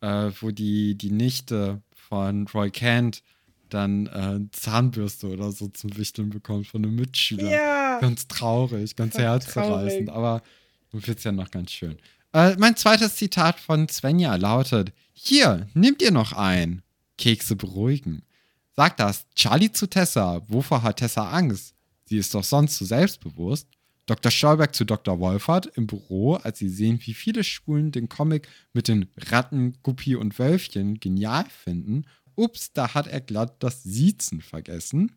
äh, 0.01 0.33
wo 0.41 0.51
die, 0.51 0.97
die 0.97 1.13
Nichte 1.13 1.81
von 1.95 2.49
Roy 2.49 2.71
Kent 2.71 3.23
dann 3.75 4.07
äh, 4.07 4.41
Zahnbürste 4.53 5.29
oder 5.29 5.53
so 5.53 5.69
zum 5.69 5.97
Wichteln 5.97 6.31
bekommt 6.31 6.67
von 6.67 6.85
einem 6.85 6.95
Mitschüler. 6.95 7.51
Ja! 7.51 8.01
Ganz 8.01 8.29
traurig, 8.29 8.97
ganz 8.97 9.17
herzzerreißend, 9.17 10.11
aber 10.11 10.43
wird 10.93 11.19
es 11.19 11.25
ja 11.25 11.33
noch 11.33 11.51
ganz 11.51 11.73
schön. 11.73 11.97
Äh, 12.33 12.57
mein 12.57 12.77
zweites 12.77 13.17
Zitat 13.17 13.61
von 13.61 13.89
Svenja 13.89 14.35
lautet: 14.37 14.93
Hier, 15.13 15.69
nehmt 15.75 16.03
ihr 16.03 16.13
noch 16.13 16.33
ein. 16.33 16.83
Kekse 17.19 17.57
beruhigen. 17.57 18.23
Sagt 18.75 19.01
das 19.01 19.27
Charlie 19.35 19.71
zu 19.71 19.87
Tessa. 19.87 20.43
Wovor 20.49 20.83
hat 20.83 20.97
Tessa 20.97 21.31
Angst? 21.31 21.75
Sie 22.05 22.17
ist 22.17 22.35
doch 22.35 22.45
sonst 22.45 22.79
so 22.79 22.85
selbstbewusst. 22.85 23.69
Dr. 24.07 24.33
Stolberg 24.33 24.75
zu 24.75 24.85
Dr. 24.85 25.21
Wolfert 25.21 25.67
im 25.77 25.87
Büro, 25.87 26.35
als 26.35 26.59
sie 26.59 26.69
sehen, 26.69 27.01
wie 27.05 27.15
viele 27.15 27.45
Schulen 27.45 27.93
den 27.93 28.09
Comic 28.09 28.49
mit 28.73 28.89
den 28.89 29.07
Ratten, 29.17 29.79
Guppi 29.83 30.17
und 30.17 30.39
Wölfchen 30.39 30.99
genial 30.99 31.45
finden. 31.49 32.07
Ups, 32.37 32.73
da 32.73 32.95
hat 32.95 33.07
er 33.07 33.21
glatt 33.21 33.63
das 33.63 33.83
Siezen 33.83 34.41
vergessen. 34.41 35.13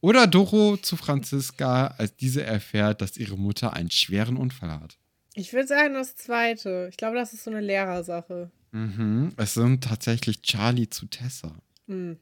Oder 0.00 0.26
Doro 0.26 0.76
zu 0.76 0.96
Franziska, 0.96 1.88
als 1.98 2.16
diese 2.16 2.44
erfährt, 2.44 3.00
dass 3.00 3.16
ihre 3.16 3.36
Mutter 3.36 3.72
einen 3.72 3.90
schweren 3.90 4.36
Unfall 4.36 4.70
hat. 4.70 4.98
Ich 5.34 5.52
würde 5.52 5.66
sagen, 5.66 5.94
das 5.94 6.16
zweite. 6.16 6.86
Ich 6.90 6.96
glaube, 6.96 7.16
das 7.16 7.32
ist 7.32 7.44
so 7.44 7.50
eine 7.50 7.60
Lehrersache. 7.60 8.50
Mhm. 8.72 9.32
Es 9.36 9.54
sind 9.54 9.84
tatsächlich 9.84 10.42
Charlie 10.42 10.88
zu 10.88 11.06
Tessa. 11.06 11.54
Hm, 11.86 12.18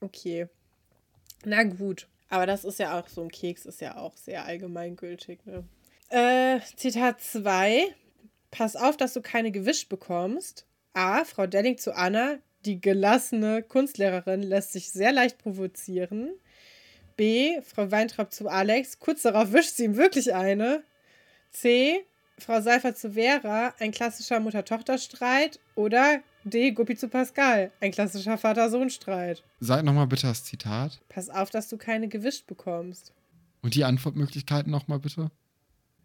okay. 0.00 0.48
Na 1.44 1.62
gut. 1.64 2.08
Aber 2.28 2.46
das 2.46 2.64
ist 2.64 2.78
ja 2.78 2.98
auch 2.98 3.08
so 3.08 3.22
ein 3.22 3.30
Keks, 3.30 3.64
ist 3.64 3.80
ja 3.80 3.96
auch 3.96 4.16
sehr 4.16 4.44
allgemeingültig. 4.44 5.40
Ne? 5.46 5.64
Äh, 6.10 6.60
Zitat 6.76 7.20
2. 7.20 7.84
Pass 8.50 8.76
auf, 8.76 8.96
dass 8.96 9.14
du 9.14 9.22
keine 9.22 9.50
gewischt 9.50 9.88
bekommst. 9.88 10.66
A. 10.92 11.24
Frau 11.24 11.46
Delling 11.46 11.78
zu 11.78 11.94
Anna. 11.94 12.38
Die 12.64 12.80
gelassene 12.80 13.62
Kunstlehrerin 13.62 14.42
lässt 14.42 14.72
sich 14.72 14.90
sehr 14.90 15.12
leicht 15.12 15.38
provozieren. 15.38 16.30
B. 17.16 17.60
Frau 17.62 17.90
Weintraub 17.90 18.32
zu 18.32 18.48
Alex. 18.48 18.98
Kurz 18.98 19.22
darauf 19.22 19.52
wischt 19.52 19.76
sie 19.76 19.84
ihm 19.84 19.96
wirklich 19.96 20.34
eine. 20.34 20.82
C. 21.50 22.04
Frau 22.38 22.60
Seifert 22.60 22.98
zu 22.98 23.12
Vera. 23.12 23.74
Ein 23.78 23.90
klassischer 23.90 24.40
Mutter-Tochter-Streit. 24.40 25.60
Oder 25.74 26.20
D. 26.44 26.70
Guppi 26.70 26.96
zu 26.96 27.08
Pascal. 27.08 27.72
Ein 27.80 27.90
klassischer 27.90 28.38
Vater-Sohn-Streit. 28.38 29.42
Sag 29.60 29.84
nochmal 29.84 30.06
bitte 30.06 30.26
das 30.26 30.44
Zitat. 30.44 31.00
Pass 31.08 31.28
auf, 31.28 31.50
dass 31.50 31.68
du 31.68 31.76
keine 31.76 32.08
gewischt 32.08 32.46
bekommst. 32.46 33.12
Und 33.62 33.74
die 33.74 33.84
Antwortmöglichkeiten 33.84 34.70
nochmal 34.70 35.00
bitte. 35.00 35.30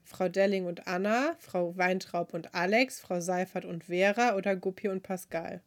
Frau 0.03 0.27
Delling 0.27 0.65
und 0.65 0.87
Anna, 0.87 1.35
Frau 1.39 1.77
Weintraub 1.77 2.33
und 2.33 2.53
Alex, 2.53 2.99
Frau 2.99 3.19
Seifert 3.19 3.65
und 3.65 3.85
Vera 3.85 4.35
oder 4.35 4.55
Guppi 4.55 4.89
und 4.89 5.01
Pascal. 5.01 5.61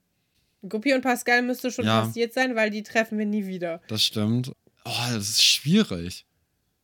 Guppi 0.69 0.95
und 0.95 1.03
Pascal 1.03 1.43
müsste 1.43 1.71
schon 1.71 1.85
Ja. 1.87 2.03
passiert 2.03 2.33
sein, 2.35 2.57
weil 2.57 2.71
die 2.71 2.83
treffen 2.83 3.19
wir 3.19 3.27
nie 3.27 3.47
wieder. 3.47 3.81
Das 3.89 4.03
stimmt. 4.03 4.53
Oh, 4.85 4.91
das 5.13 5.29
ist 5.31 5.43
schwierig. 5.45 6.27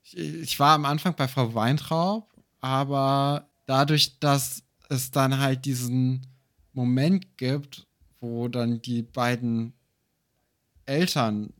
Ich, 0.04 0.16
ich 0.16 0.58
war 0.60 0.74
am 0.74 0.84
Anfang 0.84 1.14
bei 1.16 1.28
Frau 1.28 1.54
Weintraub, 1.54 2.28
aber 2.60 3.48
dadurch, 3.66 4.18
dass 4.18 4.62
es 4.88 5.10
dann 5.10 5.38
halt 5.38 5.64
diesen 5.64 6.26
Moment 6.72 7.36
gibt, 7.38 7.86
wo 8.20 8.48
dann 8.48 8.82
die 8.82 9.02
beiden 9.02 9.72
Eltern 10.86 11.52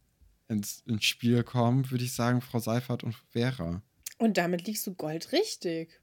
ins, 0.49 0.83
ins 0.87 1.05
Spiel 1.05 1.43
kommen, 1.45 1.91
würde 1.91 2.05
ich 2.05 2.13
sagen 2.13 2.41
Frau 2.41 2.59
Seifert 2.59 3.05
und 3.05 3.15
Vera. 3.31 3.83
Und 4.19 4.37
damit 4.37 4.67
liegst 4.67 4.87
du 4.87 4.95
goldrichtig. 4.95 6.01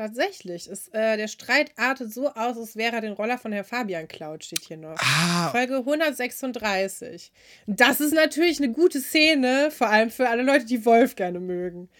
Tatsächlich. 0.00 0.66
Ist, 0.66 0.94
äh, 0.94 1.18
der 1.18 1.28
Streit 1.28 1.72
artet 1.76 2.10
so 2.10 2.30
aus, 2.30 2.56
als 2.56 2.74
wäre 2.74 2.94
er 2.94 3.00
den 3.02 3.12
Roller 3.12 3.36
von 3.36 3.52
Herr 3.52 3.64
Fabian 3.64 4.08
klaut, 4.08 4.42
steht 4.42 4.64
hier 4.64 4.78
noch. 4.78 4.96
Ah, 4.96 5.50
Folge 5.50 5.76
136. 5.76 7.30
Das 7.66 8.00
ist 8.00 8.14
natürlich 8.14 8.62
eine 8.62 8.72
gute 8.72 8.98
Szene, 9.02 9.70
vor 9.70 9.90
allem 9.90 10.08
für 10.08 10.26
alle 10.30 10.42
Leute, 10.42 10.64
die 10.64 10.86
Wolf 10.86 11.16
gerne 11.16 11.38
mögen. 11.38 11.90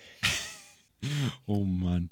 oh 1.46 1.62
Mann. 1.64 2.08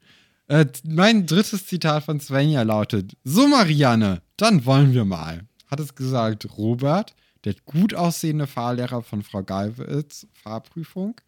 Äh, 0.48 0.66
mein 0.84 1.24
drittes 1.24 1.64
Zitat 1.64 2.04
von 2.04 2.20
Svenja 2.20 2.60
lautet: 2.64 3.16
So, 3.24 3.48
Marianne, 3.48 4.20
dann 4.36 4.66
wollen 4.66 4.92
wir 4.92 5.06
mal. 5.06 5.46
Hat 5.70 5.80
es 5.80 5.94
gesagt 5.94 6.58
Robert, 6.58 7.14
der 7.46 7.54
gut 7.64 7.94
aussehende 7.94 8.46
Fahrlehrer 8.46 9.02
von 9.02 9.22
Frau 9.22 9.42
Galwitz, 9.42 10.26
Fahrprüfung. 10.34 11.18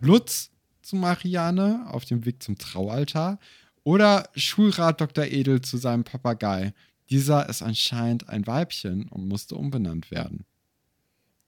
Lutz 0.00 0.52
zu 0.82 0.94
Marianne 0.94 1.84
auf 1.88 2.04
dem 2.04 2.24
Weg 2.24 2.44
zum 2.44 2.56
Traualtar. 2.58 3.40
Oder 3.84 4.28
Schulrat 4.34 5.00
Dr. 5.00 5.24
Edel 5.24 5.60
zu 5.60 5.76
seinem 5.76 6.04
Papagei. 6.04 6.72
Dieser 7.10 7.48
ist 7.48 7.62
anscheinend 7.62 8.28
ein 8.28 8.46
Weibchen 8.46 9.08
und 9.08 9.28
musste 9.28 9.54
umbenannt 9.56 10.10
werden. 10.10 10.46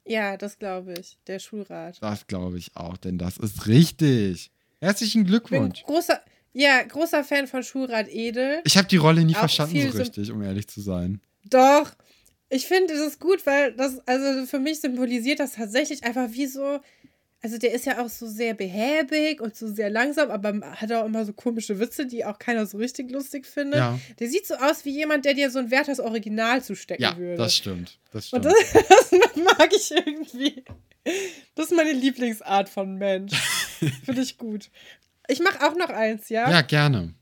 Ja, 0.06 0.36
das 0.36 0.58
glaube 0.58 0.94
ich. 0.98 1.18
Der 1.26 1.38
Schulrat. 1.38 1.96
Das 2.00 2.26
glaube 2.26 2.58
ich 2.58 2.76
auch, 2.76 2.96
denn 2.96 3.18
das 3.18 3.38
ist 3.38 3.66
richtig. 3.66 4.50
Herzlichen 4.80 5.24
Glückwunsch. 5.24 5.82
großer, 5.82 6.20
ja, 6.52 6.82
großer 6.82 7.24
Fan 7.24 7.46
von 7.46 7.62
Schulrat 7.62 8.06
Edel. 8.08 8.60
Ich 8.64 8.76
habe 8.76 8.86
die 8.86 8.98
Rolle 8.98 9.24
nie 9.24 9.34
Auch 9.34 9.40
verstanden 9.40 9.90
so 9.90 9.98
richtig, 9.98 10.30
um 10.30 10.42
ehrlich 10.42 10.68
zu 10.68 10.80
sein. 10.80 11.20
Doch. 11.44 11.92
Ich 12.48 12.66
finde 12.66 12.94
es 12.94 13.00
ist 13.00 13.18
gut, 13.18 13.44
weil 13.44 13.72
das, 13.72 13.98
also 14.06 14.46
für 14.46 14.60
mich 14.60 14.80
symbolisiert 14.80 15.40
das 15.40 15.54
tatsächlich 15.54 16.04
einfach 16.04 16.28
wie 16.30 16.46
so. 16.46 16.78
Also 17.42 17.58
der 17.58 17.72
ist 17.72 17.84
ja 17.86 18.02
auch 18.04 18.08
so 18.08 18.26
sehr 18.26 18.54
behäbig 18.54 19.40
und 19.40 19.54
so 19.54 19.68
sehr 19.68 19.90
langsam, 19.90 20.30
aber 20.30 20.58
hat 20.80 20.90
auch 20.90 21.04
immer 21.04 21.24
so 21.24 21.32
komische 21.32 21.78
Witze, 21.78 22.06
die 22.06 22.24
auch 22.24 22.38
keiner 22.38 22.66
so 22.66 22.78
richtig 22.78 23.10
lustig 23.10 23.46
findet. 23.46 23.78
Ja. 23.78 23.98
Der 24.18 24.28
sieht 24.28 24.46
so 24.46 24.54
aus 24.54 24.84
wie 24.84 24.90
jemand, 24.90 25.24
der 25.24 25.34
dir 25.34 25.50
so 25.50 25.58
ein 25.58 25.70
Werthers 25.70 26.00
Original 26.00 26.62
zustecken 26.62 27.02
Ja, 27.02 27.16
würde. 27.16 27.36
das 27.36 27.54
stimmt. 27.54 27.98
Das 28.12 28.32
und 28.32 28.40
stimmt. 28.44 28.56
das, 28.90 29.10
das 29.10 29.36
mag 29.36 29.70
ich 29.74 29.90
irgendwie. 29.92 30.64
Das 31.54 31.66
ist 31.66 31.76
meine 31.76 31.92
Lieblingsart 31.92 32.68
von 32.68 32.96
Mensch. 32.96 33.34
Finde 34.04 34.22
ich 34.22 34.38
gut. 34.38 34.70
Ich 35.28 35.40
mache 35.40 35.64
auch 35.68 35.76
noch 35.76 35.90
eins, 35.90 36.28
ja? 36.30 36.50
ja, 36.50 36.62
gerne. 36.62 37.14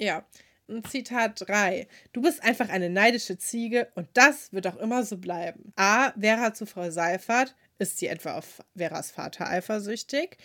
Ja. 0.00 0.24
Und 0.68 0.88
Zitat 0.90 1.42
3. 1.46 1.86
Du 2.12 2.22
bist 2.22 2.42
einfach 2.42 2.68
eine 2.70 2.88
neidische 2.90 3.36
Ziege 3.38 3.88
und 3.94 4.08
das 4.14 4.52
wird 4.52 4.66
auch 4.66 4.76
immer 4.76 5.04
so 5.04 5.16
bleiben. 5.18 5.72
A. 5.76 6.12
Vera 6.18 6.54
zu 6.54 6.66
Frau 6.66 6.90
Seifert. 6.90 7.54
Ist 7.78 7.98
sie 7.98 8.06
etwa 8.06 8.34
auf 8.34 8.62
Veras 8.74 9.10
Vater 9.10 9.48
eifersüchtig? 9.48 10.38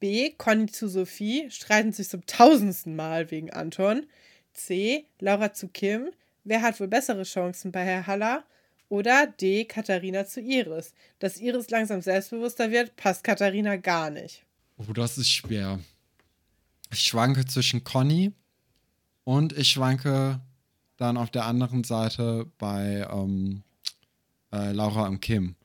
B. 0.00 0.32
Conny 0.32 0.66
zu 0.66 0.88
Sophie. 0.88 1.50
Streiten 1.50 1.92
sich 1.92 2.08
zum 2.08 2.26
tausendsten 2.26 2.94
Mal 2.94 3.30
wegen 3.30 3.50
Anton. 3.50 4.06
C. 4.52 5.06
Laura 5.18 5.52
zu 5.52 5.68
Kim. 5.68 6.10
Wer 6.44 6.62
hat 6.62 6.78
wohl 6.78 6.88
bessere 6.88 7.22
Chancen 7.22 7.72
bei 7.72 7.84
Herr 7.84 8.06
Haller? 8.06 8.44
Oder 8.90 9.26
D. 9.26 9.64
Katharina 9.64 10.26
zu 10.26 10.40
Iris. 10.40 10.92
Dass 11.18 11.38
Iris 11.38 11.70
langsam 11.70 12.02
selbstbewusster 12.02 12.70
wird, 12.70 12.96
passt 12.96 13.24
Katharina 13.24 13.76
gar 13.76 14.10
nicht. 14.10 14.44
Oh, 14.76 14.92
das 14.92 15.16
ist 15.16 15.30
schwer. 15.30 15.80
Ich 16.92 17.00
schwanke 17.00 17.46
zwischen 17.46 17.82
Conny 17.82 18.32
und 19.24 19.56
ich 19.56 19.70
schwanke 19.70 20.40
dann 20.96 21.16
auf 21.16 21.30
der 21.30 21.46
anderen 21.46 21.82
Seite 21.82 22.46
bei 22.58 23.08
ähm, 23.10 23.62
äh, 24.52 24.72
Laura 24.72 25.06
und 25.06 25.20
Kim. 25.20 25.56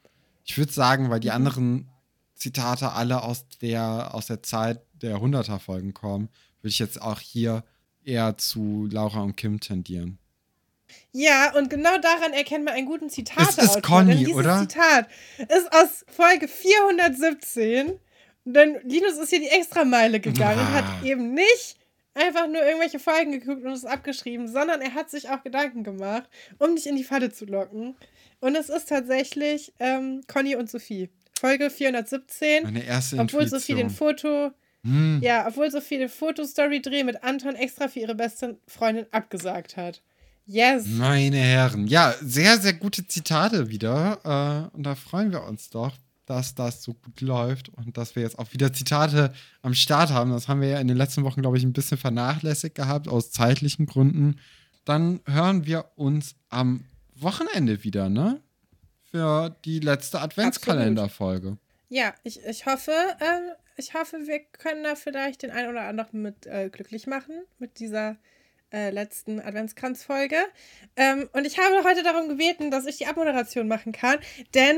Ich 0.50 0.58
würde 0.58 0.74
sagen, 0.74 1.12
weil 1.12 1.20
die 1.20 1.30
anderen 1.30 1.92
Zitate 2.34 2.94
alle 2.94 3.22
aus 3.22 3.48
der, 3.62 4.16
aus 4.16 4.26
der 4.26 4.42
Zeit 4.42 4.82
der 4.94 5.18
100er-Folgen 5.18 5.94
kommen, 5.94 6.30
würde 6.62 6.72
ich 6.72 6.80
jetzt 6.80 7.00
auch 7.00 7.20
hier 7.20 7.64
eher 8.04 8.36
zu 8.36 8.88
Laura 8.92 9.22
und 9.22 9.38
Kim 9.38 9.60
tendieren. 9.60 10.18
Ja, 11.12 11.56
und 11.56 11.70
genau 11.70 12.00
daran 12.00 12.34
erkennt 12.34 12.66
man 12.66 12.74
einen 12.74 12.88
guten 12.88 13.12
Zitat. 13.12 13.48
Es 13.48 13.58
ist 13.60 13.84
Conny, 13.84 14.34
oder? 14.34 14.62
Zitat 14.68 15.08
ist 15.38 15.72
aus 15.72 16.04
Folge 16.08 16.48
417. 16.48 18.00
Denn 18.44 18.80
Linus 18.86 19.20
ist 19.20 19.30
hier 19.30 19.42
die 19.42 19.50
Extrameile 19.50 20.20
gegangen 20.20 20.62
und 20.62 20.74
hat 20.74 21.04
eben 21.04 21.36
nicht 21.36 21.78
einfach 22.16 22.48
nur 22.48 22.64
irgendwelche 22.64 22.98
Folgen 22.98 23.34
geguckt 23.34 23.64
und 23.64 23.74
es 23.74 23.86
abgeschrieben, 23.86 24.48
sondern 24.48 24.82
er 24.82 24.96
hat 24.96 25.12
sich 25.12 25.30
auch 25.30 25.44
Gedanken 25.44 25.84
gemacht, 25.84 26.28
um 26.58 26.76
dich 26.76 26.88
in 26.88 26.96
die 26.96 27.04
Falle 27.04 27.32
zu 27.32 27.46
locken. 27.46 27.96
Und 28.40 28.56
es 28.56 28.70
ist 28.70 28.90
tatsächlich 28.90 29.74
ähm, 29.80 30.22
Conny 30.28 30.56
und 30.56 30.70
Sophie. 30.70 31.10
Folge 31.40 31.70
417. 31.70 32.64
Meine 32.64 32.84
erste 32.84 33.18
Obwohl 33.20 33.48
Sophie 33.48 33.76
den 33.76 33.90
Foto, 33.90 34.52
Hm. 34.84 35.20
ja, 35.22 35.46
obwohl 35.48 35.70
Sophie 35.70 35.98
den 35.98 36.10
Fotostory-Dreh 36.10 37.04
mit 37.04 37.24
Anton 37.24 37.56
extra 37.56 37.88
für 37.90 38.00
ihre 38.00 38.16
beste 38.16 38.58
Freundin 38.68 39.06
abgesagt 39.12 39.76
hat. 39.76 40.02
Yes. 40.46 40.86
Meine 40.88 41.38
Herren. 41.38 41.86
Ja, 41.88 42.16
sehr, 42.22 42.58
sehr 42.60 42.74
gute 42.74 43.06
Zitate 43.06 43.70
wieder. 43.70 44.70
Äh, 44.72 44.76
und 44.76 44.84
da 44.84 44.96
freuen 44.96 45.32
wir 45.32 45.44
uns 45.44 45.70
doch, 45.70 45.96
dass 46.26 46.56
das 46.56 46.82
so 46.82 46.94
gut 46.94 47.22
läuft 47.22 47.70
und 47.70 47.98
dass 47.98 48.16
wir 48.16 48.24
jetzt 48.24 48.40
auch 48.40 48.54
wieder 48.54 48.72
Zitate 48.72 49.34
am 49.62 49.74
Start 49.74 50.12
haben. 50.12 50.32
Das 50.32 50.48
haben 50.48 50.62
wir 50.62 50.70
ja 50.70 50.80
in 50.80 50.88
den 50.88 50.98
letzten 50.98 51.24
Wochen, 51.24 51.42
glaube 51.42 51.58
ich, 51.58 51.64
ein 51.64 51.74
bisschen 51.74 51.98
vernachlässigt 51.98 52.76
gehabt, 52.76 53.08
aus 53.08 53.32
zeitlichen 53.32 53.86
Gründen. 53.86 54.40
Dann 54.86 55.20
hören 55.26 55.66
wir 55.66 55.92
uns 55.96 56.36
am 56.50 56.86
Wochenende 57.22 57.84
wieder, 57.84 58.10
ne? 58.10 58.42
Für 59.12 59.56
die 59.66 59.80
letzte 59.80 60.22
Adventskalenderfolge. 60.22 61.58
Ja, 61.90 62.14
ich, 62.24 62.46
ich 62.46 62.66
hoffe, 62.66 62.92
ähm, 63.20 63.52
ich 63.76 63.94
hoffe, 63.96 64.28
wir 64.28 64.40
können 64.40 64.84
da 64.84 64.96
vielleicht 64.96 65.42
den 65.42 65.52
einen 65.52 65.70
oder 65.70 65.82
anderen 65.82 66.22
mit 66.22 66.46
äh, 66.46 66.70
glücklich 66.70 67.08
machen 67.08 67.42
mit 67.58 67.80
dieser 67.80 68.18
äh, 68.72 68.92
letzten 68.92 69.40
Adventskranzfolge. 69.40 70.38
Ähm, 70.96 71.28
und 71.34 71.48
ich 71.48 71.58
habe 71.58 71.84
heute 71.84 72.04
darum 72.04 72.30
gebeten, 72.30 72.70
dass 72.70 72.86
ich 72.86 72.98
die 72.98 73.08
Abmoderation 73.08 73.68
machen 73.68 73.92
kann, 73.92 74.20
denn 74.54 74.78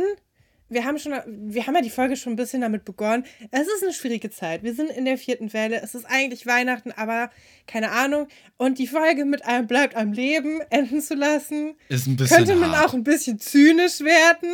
wir 0.71 0.85
haben 0.85 0.97
schon, 0.97 1.13
wir 1.27 1.67
haben 1.67 1.75
ja 1.75 1.81
die 1.81 1.89
Folge 1.89 2.15
schon 2.15 2.33
ein 2.33 2.37
bisschen 2.37 2.61
damit 2.61 2.85
begonnen. 2.85 3.25
Es 3.51 3.67
ist 3.67 3.83
eine 3.83 3.93
schwierige 3.93 4.29
Zeit. 4.29 4.63
Wir 4.63 4.73
sind 4.73 4.89
in 4.89 5.05
der 5.05 5.17
vierten 5.17 5.51
Welle. 5.53 5.81
Es 5.81 5.95
ist 5.95 6.05
eigentlich 6.05 6.47
Weihnachten, 6.47 6.91
aber 6.91 7.29
keine 7.67 7.91
Ahnung. 7.91 8.27
Und 8.57 8.79
die 8.79 8.87
Folge 8.87 9.25
mit 9.25 9.45
einem 9.45 9.67
bleibt 9.67 9.95
am 9.95 10.13
Leben 10.13 10.61
enden 10.69 11.01
zu 11.01 11.15
lassen, 11.15 11.75
Ist 11.89 12.07
ein 12.07 12.15
bisschen 12.15 12.37
könnte 12.37 12.55
man 12.55 12.71
hart. 12.71 12.89
auch 12.89 12.93
ein 12.93 13.03
bisschen 13.03 13.37
zynisch 13.37 13.99
werden, 13.99 14.49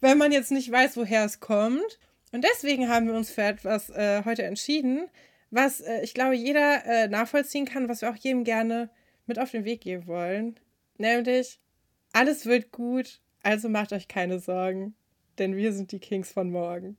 wenn 0.00 0.18
man 0.18 0.30
jetzt 0.30 0.52
nicht 0.52 0.70
weiß, 0.70 0.96
woher 0.96 1.24
es 1.24 1.40
kommt. 1.40 1.98
Und 2.32 2.44
deswegen 2.44 2.88
haben 2.88 3.06
wir 3.08 3.14
uns 3.14 3.30
für 3.30 3.42
etwas 3.42 3.90
äh, 3.90 4.22
heute 4.24 4.44
entschieden, 4.44 5.08
was 5.50 5.80
äh, 5.80 6.02
ich 6.02 6.14
glaube, 6.14 6.34
jeder 6.36 6.84
äh, 6.84 7.08
nachvollziehen 7.08 7.64
kann, 7.64 7.88
was 7.88 8.02
wir 8.02 8.10
auch 8.10 8.16
jedem 8.16 8.44
gerne 8.44 8.88
mit 9.26 9.38
auf 9.40 9.50
den 9.50 9.64
Weg 9.64 9.80
geben 9.80 10.06
wollen. 10.06 10.60
Nämlich, 10.98 11.58
alles 12.12 12.46
wird 12.46 12.70
gut, 12.72 13.20
also 13.42 13.68
macht 13.68 13.92
euch 13.92 14.06
keine 14.08 14.38
Sorgen, 14.38 14.94
denn 15.38 15.56
wir 15.56 15.72
sind 15.72 15.92
die 15.92 16.00
Kings 16.00 16.32
von 16.32 16.50
morgen. 16.50 16.96